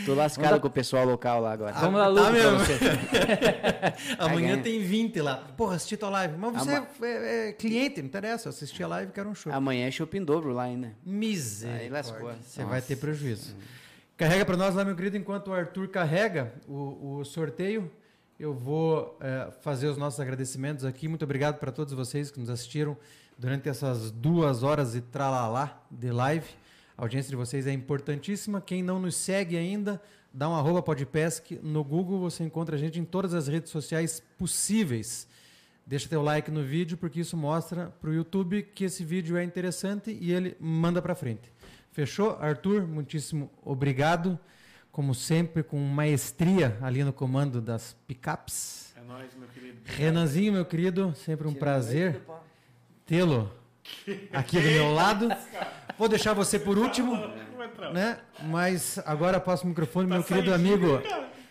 Tô 0.05 0.13
lascado 0.13 0.59
com 0.59 0.67
o 0.67 0.71
pessoal 0.71 1.05
local 1.05 1.39
lá 1.39 1.53
agora. 1.53 1.71
Vamos 1.73 1.97
lá, 2.01 2.05
tá 2.05 2.09
Lucas, 2.09 2.77
pra 2.77 2.89
mesmo. 2.89 4.15
Amanhã 4.19 4.61
tem 4.61 4.81
20 4.81 5.21
lá. 5.21 5.37
Porra, 5.55 5.75
assisti 5.75 5.95
tua 5.95 6.09
live. 6.09 6.35
Mas 6.37 6.51
você 6.63 6.69
Ama- 6.75 6.87
é, 7.01 7.49
é 7.49 7.53
cliente, 7.53 8.01
não 8.01 8.07
interessa. 8.09 8.47
Eu 8.47 8.49
assisti 8.49 8.83
a 8.83 8.87
live 8.87 9.09
e 9.11 9.13
quero 9.13 9.29
um 9.29 9.35
chopp. 9.35 9.55
Amanhã 9.55 9.87
é 9.87 9.91
chopp 9.91 10.17
em 10.17 10.23
dobro 10.23 10.51
lá 10.51 10.63
ainda. 10.63 10.91
Misericórdia. 11.05 11.85
Aí 11.85 11.89
lascou. 11.89 12.31
Você 12.41 12.63
vai 12.65 12.81
ter 12.81 12.97
prejuízo. 12.97 13.55
Carrega 14.17 14.43
para 14.43 14.57
nós 14.57 14.75
lá, 14.75 14.83
meu 14.83 14.97
querido, 14.97 15.15
enquanto 15.15 15.47
o 15.47 15.53
Arthur 15.53 15.87
carrega 15.87 16.51
o, 16.67 17.19
o 17.19 17.23
sorteio. 17.23 17.89
Eu 18.39 18.53
vou 18.53 19.17
eh, 19.19 19.51
fazer 19.59 19.89
os 19.89 19.97
nossos 19.97 20.17
agradecimentos 20.17 20.85
aqui. 20.85 21.09
Muito 21.09 21.23
obrigado 21.23 21.59
para 21.59 21.73
todos 21.73 21.93
vocês 21.93 22.31
que 22.31 22.39
nos 22.39 22.49
assistiram 22.49 22.95
durante 23.37 23.67
essas 23.67 24.11
duas 24.11 24.63
horas 24.63 24.95
e 24.95 25.01
tralalá 25.01 25.85
de 25.91 26.09
live. 26.09 26.47
A 26.97 27.01
audiência 27.01 27.29
de 27.29 27.35
vocês 27.35 27.67
é 27.67 27.73
importantíssima. 27.73 28.61
Quem 28.61 28.81
não 28.81 28.97
nos 28.97 29.17
segue 29.17 29.57
ainda, 29.57 30.01
dá 30.33 30.47
um 30.47 30.55
arroba 30.55 30.81
podpesc. 30.81 31.59
No 31.61 31.83
Google 31.83 32.17
você 32.17 32.45
encontra 32.45 32.77
a 32.77 32.79
gente 32.79 32.97
em 32.97 33.03
todas 33.03 33.33
as 33.33 33.49
redes 33.49 33.71
sociais 33.71 34.23
possíveis. 34.37 35.27
Deixa 35.85 36.07
teu 36.07 36.21
like 36.21 36.49
no 36.49 36.63
vídeo, 36.63 36.97
porque 36.97 37.19
isso 37.19 37.35
mostra 37.35 37.93
para 37.99 38.09
o 38.09 38.13
YouTube 38.13 38.63
que 38.73 38.85
esse 38.85 39.03
vídeo 39.03 39.35
é 39.35 39.43
interessante 39.43 40.17
e 40.17 40.31
ele 40.31 40.55
manda 40.61 41.01
para 41.01 41.13
frente. 41.13 41.51
Fechou? 41.91 42.37
Arthur, 42.39 42.87
muitíssimo 42.87 43.51
obrigado. 43.61 44.39
Como 44.91 45.13
sempre, 45.15 45.63
com 45.63 45.77
maestria 45.79 46.77
ali 46.81 47.03
no 47.03 47.13
comando 47.13 47.61
das 47.61 47.95
picapes. 48.07 48.93
É 48.97 49.01
nóis, 49.01 49.29
meu 49.35 49.47
querido. 49.47 49.77
Renanzinho, 49.85 50.53
meu 50.53 50.65
querido, 50.65 51.13
sempre 51.15 51.47
um 51.47 51.53
prazer 51.53 52.21
tê-lo 53.05 53.51
aqui 54.33 54.59
do 54.59 54.67
meu 54.67 54.91
lado. 54.93 55.29
Vou 55.97 56.07
deixar 56.09 56.33
você 56.33 56.59
por 56.59 56.77
último, 56.77 57.15
né? 57.93 58.19
Mas 58.43 58.97
agora 59.05 59.39
passo 59.39 59.63
o 59.65 59.67
microfone, 59.67 60.07
meu 60.09 60.23
querido 60.23 60.53
amigo 60.53 61.01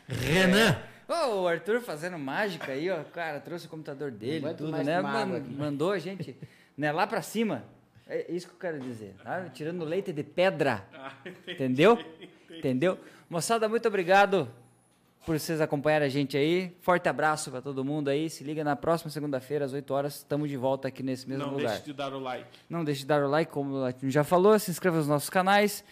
Renan. 0.07 0.77
Ô, 1.09 1.43
o 1.43 1.49
Arthur 1.49 1.81
fazendo 1.81 2.19
mágica 2.19 2.73
aí, 2.73 2.91
ó. 2.91 3.03
Cara, 3.05 3.41
trouxe 3.41 3.67
o 3.67 3.69
computador 3.71 4.11
dele, 4.11 4.45
Muito 4.45 4.59
tudo, 4.59 4.73
né? 4.73 4.97
que 4.97 5.03
Man- 5.03 5.37
aqui. 5.39 5.51
mandou 5.55 5.93
a 5.93 5.99
gente 5.99 6.37
né, 6.77 6.93
lá 6.93 7.07
pra 7.07 7.23
cima. 7.23 7.65
É 8.07 8.31
isso 8.31 8.47
que 8.49 8.55
eu 8.55 8.59
quero 8.59 8.79
dizer, 8.81 9.15
tá? 9.23 9.47
Tirando 9.53 9.85
leite 9.85 10.13
de 10.13 10.23
pedra. 10.23 10.87
Ah, 10.95 11.13
Entendeu? 11.47 11.99
Entendeu? 12.51 12.99
Moçada, 13.29 13.69
muito 13.69 13.87
obrigado 13.87 14.49
por 15.27 15.39
vocês 15.39 15.61
acompanharem 15.61 16.07
a 16.07 16.11
gente 16.11 16.37
aí. 16.37 16.75
Forte 16.81 17.09
abraço 17.09 17.51
pra 17.51 17.61
todo 17.61 17.85
mundo 17.85 18.09
aí. 18.09 18.31
Se 18.31 18.43
liga 18.43 18.65
na 18.65 18.75
próxima 18.75 19.11
segunda-feira, 19.11 19.65
às 19.65 19.73
8 19.73 19.93
horas. 19.93 20.17
Estamos 20.17 20.49
de 20.49 20.57
volta 20.57 20.89
aqui 20.89 21.03
nesse 21.03 21.29
mesmo 21.29 21.45
Não 21.45 21.53
lugar. 21.53 21.69
deixe 21.73 21.85
de 21.85 21.93
dar 21.93 22.13
o 22.15 22.19
like. 22.19 22.49
Não 22.69 22.83
deixe 22.85 23.01
de 23.01 23.07
dar 23.07 23.23
o 23.23 23.29
like, 23.29 23.53
como 23.53 23.85
a 23.85 23.91
gente 23.91 24.11
já 24.11 24.25
falou. 24.25 24.59
Se 24.59 24.71
inscreva 24.71 24.97
nos 24.97 25.07
nossos 25.07 25.29
canais. 25.29 25.85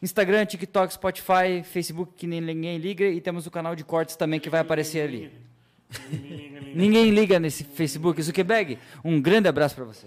Instagram, 0.00 0.46
TikTok, 0.46 0.94
Spotify, 0.94 1.62
Facebook, 1.64 2.12
que 2.16 2.26
nem 2.26 2.40
ninguém 2.40 2.78
liga. 2.78 3.04
E 3.04 3.20
temos 3.20 3.46
o 3.46 3.50
canal 3.50 3.76
de 3.76 3.84
cortes 3.84 4.16
também 4.16 4.40
que 4.40 4.48
vai 4.48 4.60
aparecer 4.60 5.02
ali. 5.06 5.30
Ninguém 6.74 7.10
liga 7.10 7.38
nesse 7.38 7.64
Facebook. 7.64 8.22
Zuckerberg, 8.22 8.78
um 9.04 9.20
grande 9.20 9.48
abraço 9.48 9.74
para 9.74 9.84
você. 9.84 10.06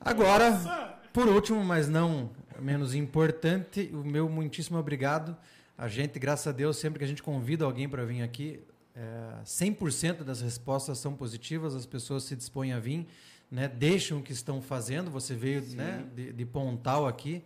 Agora, 0.00 0.98
por 1.12 1.28
último, 1.28 1.62
mas 1.64 1.88
não 1.88 2.30
menos 2.60 2.94
importante, 2.94 3.90
o 3.92 4.04
meu 4.04 4.28
muitíssimo 4.28 4.78
obrigado. 4.78 5.36
A 5.76 5.88
gente, 5.88 6.18
graças 6.18 6.46
a 6.46 6.52
Deus, 6.52 6.76
sempre 6.76 6.98
que 6.98 7.04
a 7.04 7.08
gente 7.08 7.22
convida 7.22 7.64
alguém 7.64 7.88
para 7.88 8.04
vir 8.04 8.22
aqui, 8.22 8.60
é, 8.94 9.42
100% 9.44 10.22
das 10.22 10.40
respostas 10.40 10.98
são 10.98 11.14
positivas, 11.14 11.74
as 11.74 11.86
pessoas 11.86 12.24
se 12.24 12.36
dispõem 12.36 12.72
a 12.72 12.78
vir, 12.78 13.06
né, 13.50 13.66
deixam 13.66 14.18
o 14.18 14.22
que 14.22 14.32
estão 14.32 14.62
fazendo. 14.62 15.10
Você 15.10 15.34
veio 15.34 15.62
né, 15.74 16.04
de, 16.14 16.32
de 16.32 16.46
Pontal 16.46 17.06
aqui, 17.06 17.42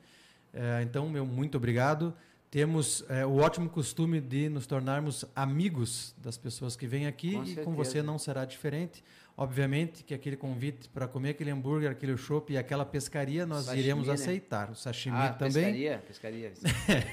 é, 0.52 0.82
então, 0.82 1.08
meu 1.08 1.26
muito 1.26 1.56
obrigado. 1.56 2.14
Temos 2.50 3.04
é, 3.10 3.26
o 3.26 3.36
ótimo 3.36 3.68
costume 3.68 4.20
de 4.20 4.48
nos 4.48 4.66
tornarmos 4.66 5.24
amigos 5.36 6.14
das 6.16 6.38
pessoas 6.38 6.76
que 6.76 6.86
vêm 6.86 7.06
aqui 7.06 7.32
Com 7.32 7.44
e 7.44 7.54
com 7.56 7.74
certeza. 7.74 7.76
você 7.76 8.02
não 8.02 8.18
será 8.18 8.44
diferente. 8.44 9.04
Obviamente 9.40 10.02
que 10.02 10.12
aquele 10.12 10.36
convite 10.36 10.88
para 10.88 11.06
comer 11.06 11.30
aquele 11.30 11.50
hambúrguer, 11.52 11.88
aquele 11.92 12.16
chopp 12.16 12.52
e 12.52 12.58
aquela 12.58 12.84
pescaria 12.84 13.46
nós 13.46 13.66
Sashimi, 13.66 13.82
iremos 13.84 14.08
né? 14.08 14.14
aceitar. 14.14 14.68
O 14.68 14.74
sashimi 14.74 15.16
Ah, 15.16 15.28
também. 15.32 15.52
pescaria? 15.52 16.02
Pescaria. 16.08 16.52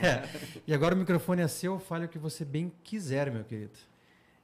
E 0.65 0.73
agora 0.73 0.95
o 0.95 0.97
microfone 0.97 1.43
é 1.43 1.47
seu, 1.47 1.77
fale 1.77 2.05
o 2.05 2.09
que 2.09 2.17
você 2.17 2.43
bem 2.43 2.71
quiser, 2.83 3.29
meu 3.31 3.43
querido. 3.43 3.77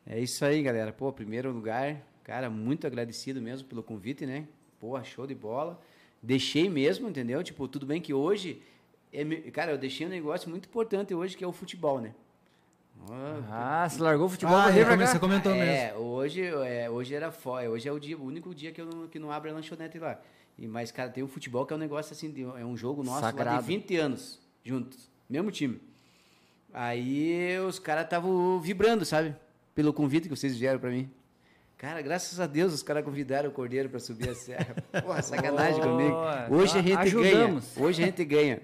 É 0.05 0.19
isso 0.19 0.45
aí, 0.45 0.61
galera. 0.61 0.93
Pô, 0.93 1.11
primeiro 1.11 1.51
lugar, 1.51 1.97
cara, 2.23 2.51
muito 2.51 2.85
agradecido 2.85 3.41
mesmo 3.41 3.67
pelo 3.67 3.81
convite, 3.81 4.27
né? 4.27 4.45
Pô, 4.79 5.03
show 5.03 5.25
de 5.25 5.33
bola. 5.33 5.81
Deixei 6.21 6.69
mesmo, 6.69 7.09
entendeu? 7.09 7.43
Tipo, 7.43 7.67
tudo 7.67 7.87
bem 7.87 7.99
que 7.99 8.13
hoje, 8.13 8.61
é 9.11 9.25
cara, 9.51 9.71
eu 9.71 9.77
deixei 9.79 10.05
um 10.05 10.09
negócio 10.11 10.47
muito 10.51 10.69
importante 10.69 11.15
hoje 11.15 11.35
que 11.35 11.43
é 11.43 11.47
o 11.47 11.51
futebol, 11.51 11.99
né? 11.99 12.13
Ah, 13.49 13.87
você 13.89 14.01
largou 14.01 14.27
o 14.27 14.29
futebol 14.29 14.55
Ah, 14.55 14.63
pra 14.65 14.75
é, 14.77 14.85
pra 14.85 15.07
você 15.07 15.19
comentou 15.19 15.53
mesmo. 15.53 15.69
É, 15.71 15.93
hoje, 15.95 16.43
é, 16.45 16.89
hoje 16.89 17.13
era 17.15 17.31
fora, 17.31 17.69
hoje 17.69 17.87
é 17.87 17.91
o 17.91 17.99
dia, 17.99 18.17
o 18.17 18.23
único 18.25 18.53
dia 18.53 18.71
que, 18.71 18.79
eu 18.81 18.85
não, 18.85 19.07
que 19.07 19.19
não 19.19 19.31
abre 19.31 19.49
a 19.49 19.53
lanchonete 19.53 19.97
lá. 19.99 20.19
E, 20.57 20.67
mas, 20.67 20.91
cara, 20.91 21.09
tem 21.09 21.23
o 21.23 21.27
futebol 21.27 21.65
que 21.65 21.73
é 21.73 21.75
um 21.75 21.79
negócio 21.79 22.13
assim, 22.13 22.29
de- 22.31 22.43
é 22.43 22.65
um 22.65 22.77
jogo 22.77 23.03
nosso 23.03 23.21
lá 23.21 23.27
Sagrado. 23.31 23.61
de 23.61 23.67
20 23.67 23.95
anos 23.97 24.39
juntos, 24.63 25.09
mesmo 25.29 25.49
time. 25.51 25.81
Aí 26.73 27.57
os 27.67 27.79
caras 27.79 28.05
estavam 28.05 28.59
vibrando, 28.59 29.03
sabe? 29.03 29.35
Pelo 29.75 29.91
convite 29.93 30.29
que 30.29 30.35
vocês 30.35 30.55
vieram 30.57 30.79
pra 30.79 30.89
mim. 30.89 31.09
Cara, 31.77 32.01
graças 32.01 32.39
a 32.39 32.45
Deus 32.45 32.73
os 32.73 32.83
caras 32.83 33.03
convidaram 33.03 33.49
o 33.49 33.51
Cordeiro 33.51 33.89
pra 33.89 33.99
subir 33.99 34.29
a 34.29 34.35
serra. 34.35 34.75
Porra, 35.03 35.21
sacanagem 35.23 35.81
comigo. 35.81 36.15
Hoje 36.51 36.77
a 36.77 36.81
gente 36.81 36.97
Ajudamos. 36.97 37.73
ganha. 37.75 37.87
Hoje 37.87 38.03
a 38.03 38.05
gente 38.05 38.23
ganha. 38.23 38.61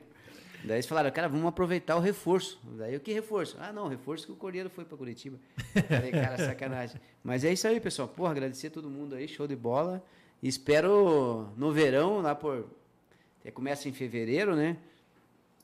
Daí 0.67 0.77
eles 0.77 0.85
falaram, 0.85 1.09
cara, 1.11 1.27
vamos 1.27 1.47
aproveitar 1.47 1.95
o 1.95 1.99
reforço. 1.99 2.59
Daí 2.77 2.95
o 2.95 2.99
que 2.99 3.13
reforço? 3.13 3.57
Ah, 3.59 3.71
não, 3.71 3.87
reforço 3.87 4.25
que 4.25 4.31
o 4.31 4.35
Cordeiro 4.35 4.69
foi 4.69 4.85
pra 4.85 4.97
Curitiba. 4.97 5.37
Falei, 5.87 6.11
cara, 6.11 6.37
sacanagem. 6.43 6.99
Mas 7.23 7.43
é 7.43 7.51
isso 7.51 7.67
aí, 7.67 7.79
pessoal. 7.79 8.07
Porra, 8.07 8.31
agradecer 8.31 8.67
a 8.67 8.71
todo 8.71 8.89
mundo 8.89 9.15
aí, 9.15 9.27
show 9.27 9.47
de 9.47 9.55
bola. 9.55 10.03
Espero 10.41 11.49
no 11.57 11.71
verão, 11.71 12.21
lá 12.21 12.35
por. 12.35 12.67
é, 13.43 13.49
Começa 13.49 13.89
em 13.89 13.93
fevereiro, 13.93 14.55
né? 14.55 14.77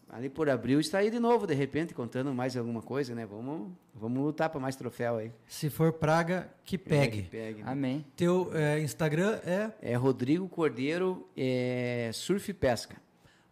Ali 0.09 0.29
por 0.29 0.47
abril 0.47 0.79
está 0.79 0.99
aí 0.99 1.09
de 1.09 1.19
novo, 1.19 1.47
de 1.47 1.55
repente, 1.55 1.91
contando 1.91 2.31
mais 2.35 2.55
alguma 2.55 2.83
coisa, 2.83 3.15
né? 3.15 3.25
Vamos, 3.25 3.71
vamos 3.95 4.23
lutar 4.23 4.47
para 4.47 4.59
mais 4.59 4.75
troféu 4.75 5.17
aí. 5.17 5.31
Se 5.47 5.71
for 5.71 5.91
praga, 5.91 6.51
que 6.63 6.77
pegue. 6.77 7.23
Pegue. 7.23 7.63
Amém. 7.65 8.05
Teu 8.15 8.51
é, 8.53 8.79
Instagram 8.79 9.39
é. 9.43 9.71
É 9.81 9.95
Rodrigo 9.95 10.47
Cordeiro, 10.47 11.27
é, 11.35 12.11
Surf 12.13 12.51
e 12.51 12.53
Pesca. 12.53 12.95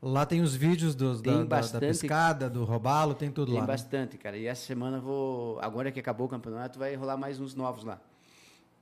Lá 0.02 0.26
tem 0.26 0.42
os 0.42 0.56
vídeos 0.56 0.96
dos, 0.96 1.22
da, 1.22 1.32
Tem 1.32 1.34
da- 1.34 1.44
da 1.44 1.56
bastante- 1.58 1.82
pescada, 1.86 2.50
do 2.50 2.64
robalo, 2.64 3.14
tem 3.14 3.30
tudo 3.30 3.48
Tem 3.52 3.56
lá. 3.56 3.62
né? 3.62 3.68
bastante, 3.68 4.18
cara. 4.18 4.36
E 4.36 4.48
essa 4.48 4.66
semana 4.66 4.98
eu 4.98 5.02
vou. 5.02 5.60
Agora 5.62 5.92
que 5.92 6.00
acabou 6.00 6.26
o 6.26 6.30
campeonato, 6.30 6.80
vai 6.80 6.96
rolar 6.96 7.18
mais 7.18 7.40
uns 7.40 7.54
novos 7.54 7.84
lá. 7.84 8.00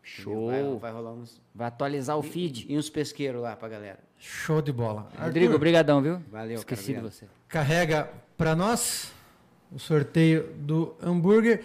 Show. 0.02 0.48
Vai, 0.50 0.64
vai 0.80 0.92
rolar 0.94 1.12
uns. 1.12 1.42
Vai 1.54 1.68
atualizar 1.68 2.18
o 2.18 2.24
feed. 2.24 2.66
E 2.70 2.78
uns 2.78 2.90
pesqueiros 2.90 3.42
lá 3.42 3.54
pra 3.56 3.68
galera. 3.68 4.00
Show 4.18 4.62
de 4.62 4.72
bola. 4.72 5.10
Rodrigo, 5.20 5.48
Arthur, 5.48 5.56
obrigadão, 5.58 6.02
viu? 6.02 6.22
Valeu, 6.32 6.56
Esqueci 6.56 6.94
cara, 6.94 7.08
de 7.08 7.14
você. 7.14 7.26
carrega 7.50 8.10
para 8.38 8.56
nós 8.56 9.12
o 9.72 9.78
sorteio 9.78 10.54
do 10.58 10.96
hambúrguer. 11.04 11.64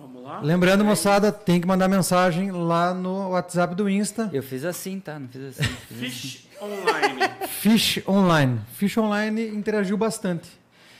Vamos 0.00 0.22
lá? 0.22 0.40
Lembrando, 0.40 0.84
moçada, 0.84 1.30
tem 1.30 1.60
que 1.60 1.66
mandar 1.66 1.86
mensagem 1.86 2.50
lá 2.50 2.94
no 2.94 3.30
WhatsApp 3.30 3.74
do 3.74 3.88
Insta. 3.88 4.30
Eu 4.32 4.42
fiz 4.42 4.64
assim, 4.64 4.98
tá? 4.98 5.18
Não 5.18 5.28
fiz 5.28 5.42
assim. 5.42 5.62
Fiz 5.62 5.90
assim. 5.92 6.10
Fish 6.10 6.48
Online. 6.60 7.20
Fish 7.48 8.02
Online. 8.08 8.60
Fish 8.72 8.96
Online 8.96 9.48
interagiu 9.48 9.96
bastante. 9.96 10.48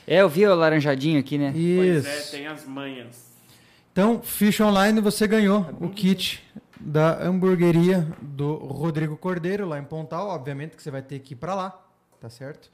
É, 0.05 0.17
eu 0.17 0.29
vi 0.29 0.45
o 0.45 0.53
laranjadinho 0.53 1.19
aqui, 1.19 1.37
né? 1.37 1.51
pois 1.51 2.05
é, 2.05 2.19
Isso. 2.19 2.31
tem 2.31 2.47
as 2.47 2.65
manhas. 2.65 3.31
Então, 3.91 4.21
Fish 4.21 4.59
Online, 4.59 5.01
você 5.01 5.27
ganhou 5.27 5.67
o 5.79 5.89
kit 5.89 6.43
da 6.79 7.23
hamburgueria 7.23 8.07
do 8.21 8.55
Rodrigo 8.55 9.17
Cordeiro, 9.17 9.67
lá 9.67 9.79
em 9.79 9.83
Pontal. 9.83 10.27
Obviamente 10.29 10.75
que 10.75 10.83
você 10.83 10.91
vai 10.91 11.01
ter 11.01 11.19
que 11.19 11.33
ir 11.33 11.37
para 11.37 11.55
lá, 11.55 11.79
tá 12.19 12.29
certo? 12.29 12.71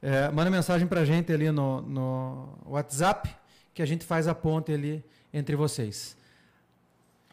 É, 0.00 0.30
manda 0.30 0.50
mensagem 0.50 0.86
pra 0.86 1.04
gente 1.04 1.32
ali 1.32 1.50
no, 1.50 1.82
no 1.82 2.58
WhatsApp, 2.66 3.28
que 3.72 3.82
a 3.82 3.86
gente 3.86 4.04
faz 4.04 4.28
a 4.28 4.34
ponte 4.34 4.72
ali 4.72 5.04
entre 5.32 5.56
vocês. 5.56 6.16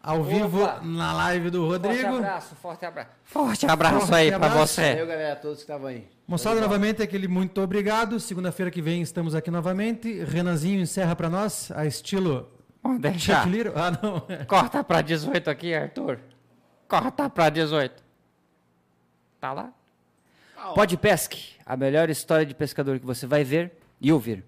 Ao 0.01 0.21
vivo, 0.21 0.59
na 0.81 1.13
live 1.13 1.49
do 1.49 1.65
Forte 1.65 1.85
Rodrigo. 1.85 2.17
abraço, 2.17 2.55
forte 2.55 2.85
abraço. 2.85 3.09
Forte 3.23 3.65
abraço 3.65 4.13
aí 4.13 4.27
pra 4.27 4.35
abraço. 4.35 4.57
você. 4.57 4.89
Valeu, 4.89 5.07
galera, 5.07 5.35
todos 5.37 5.57
que 5.57 5.63
estavam 5.63 5.87
aí. 5.87 6.07
Moçada, 6.27 6.59
novamente, 6.59 7.01
aquele 7.01 7.27
muito 7.27 7.61
obrigado. 7.61 8.19
Segunda-feira 8.19 8.69
que 8.69 8.81
vem 8.81 9.01
estamos 9.01 9.33
aqui 9.33 9.49
novamente. 9.49 10.23
Renanzinho 10.23 10.81
encerra 10.81 11.15
pra 11.15 11.29
nós, 11.29 11.71
a 11.71 11.85
estilo 11.85 12.51
Vamos 12.83 12.99
deixar. 13.01 13.47
Little. 13.47 13.71
Ah, 13.75 13.91
não. 13.91 14.27
Corta 14.45 14.83
pra 14.83 15.01
18 15.01 15.49
aqui, 15.49 15.73
Arthur. 15.73 16.19
Corta 16.87 17.29
pra 17.29 17.49
18. 17.49 18.03
Tá 19.39 19.53
lá? 19.53 19.73
Pode 20.75 20.97
Pesque, 20.97 21.55
a 21.65 21.75
melhor 21.75 22.09
história 22.09 22.45
de 22.45 22.53
pescador 22.53 22.99
que 22.99 23.05
você 23.05 23.25
vai 23.25 23.43
ver 23.43 23.73
e 23.99 24.11
ouvir. 24.11 24.43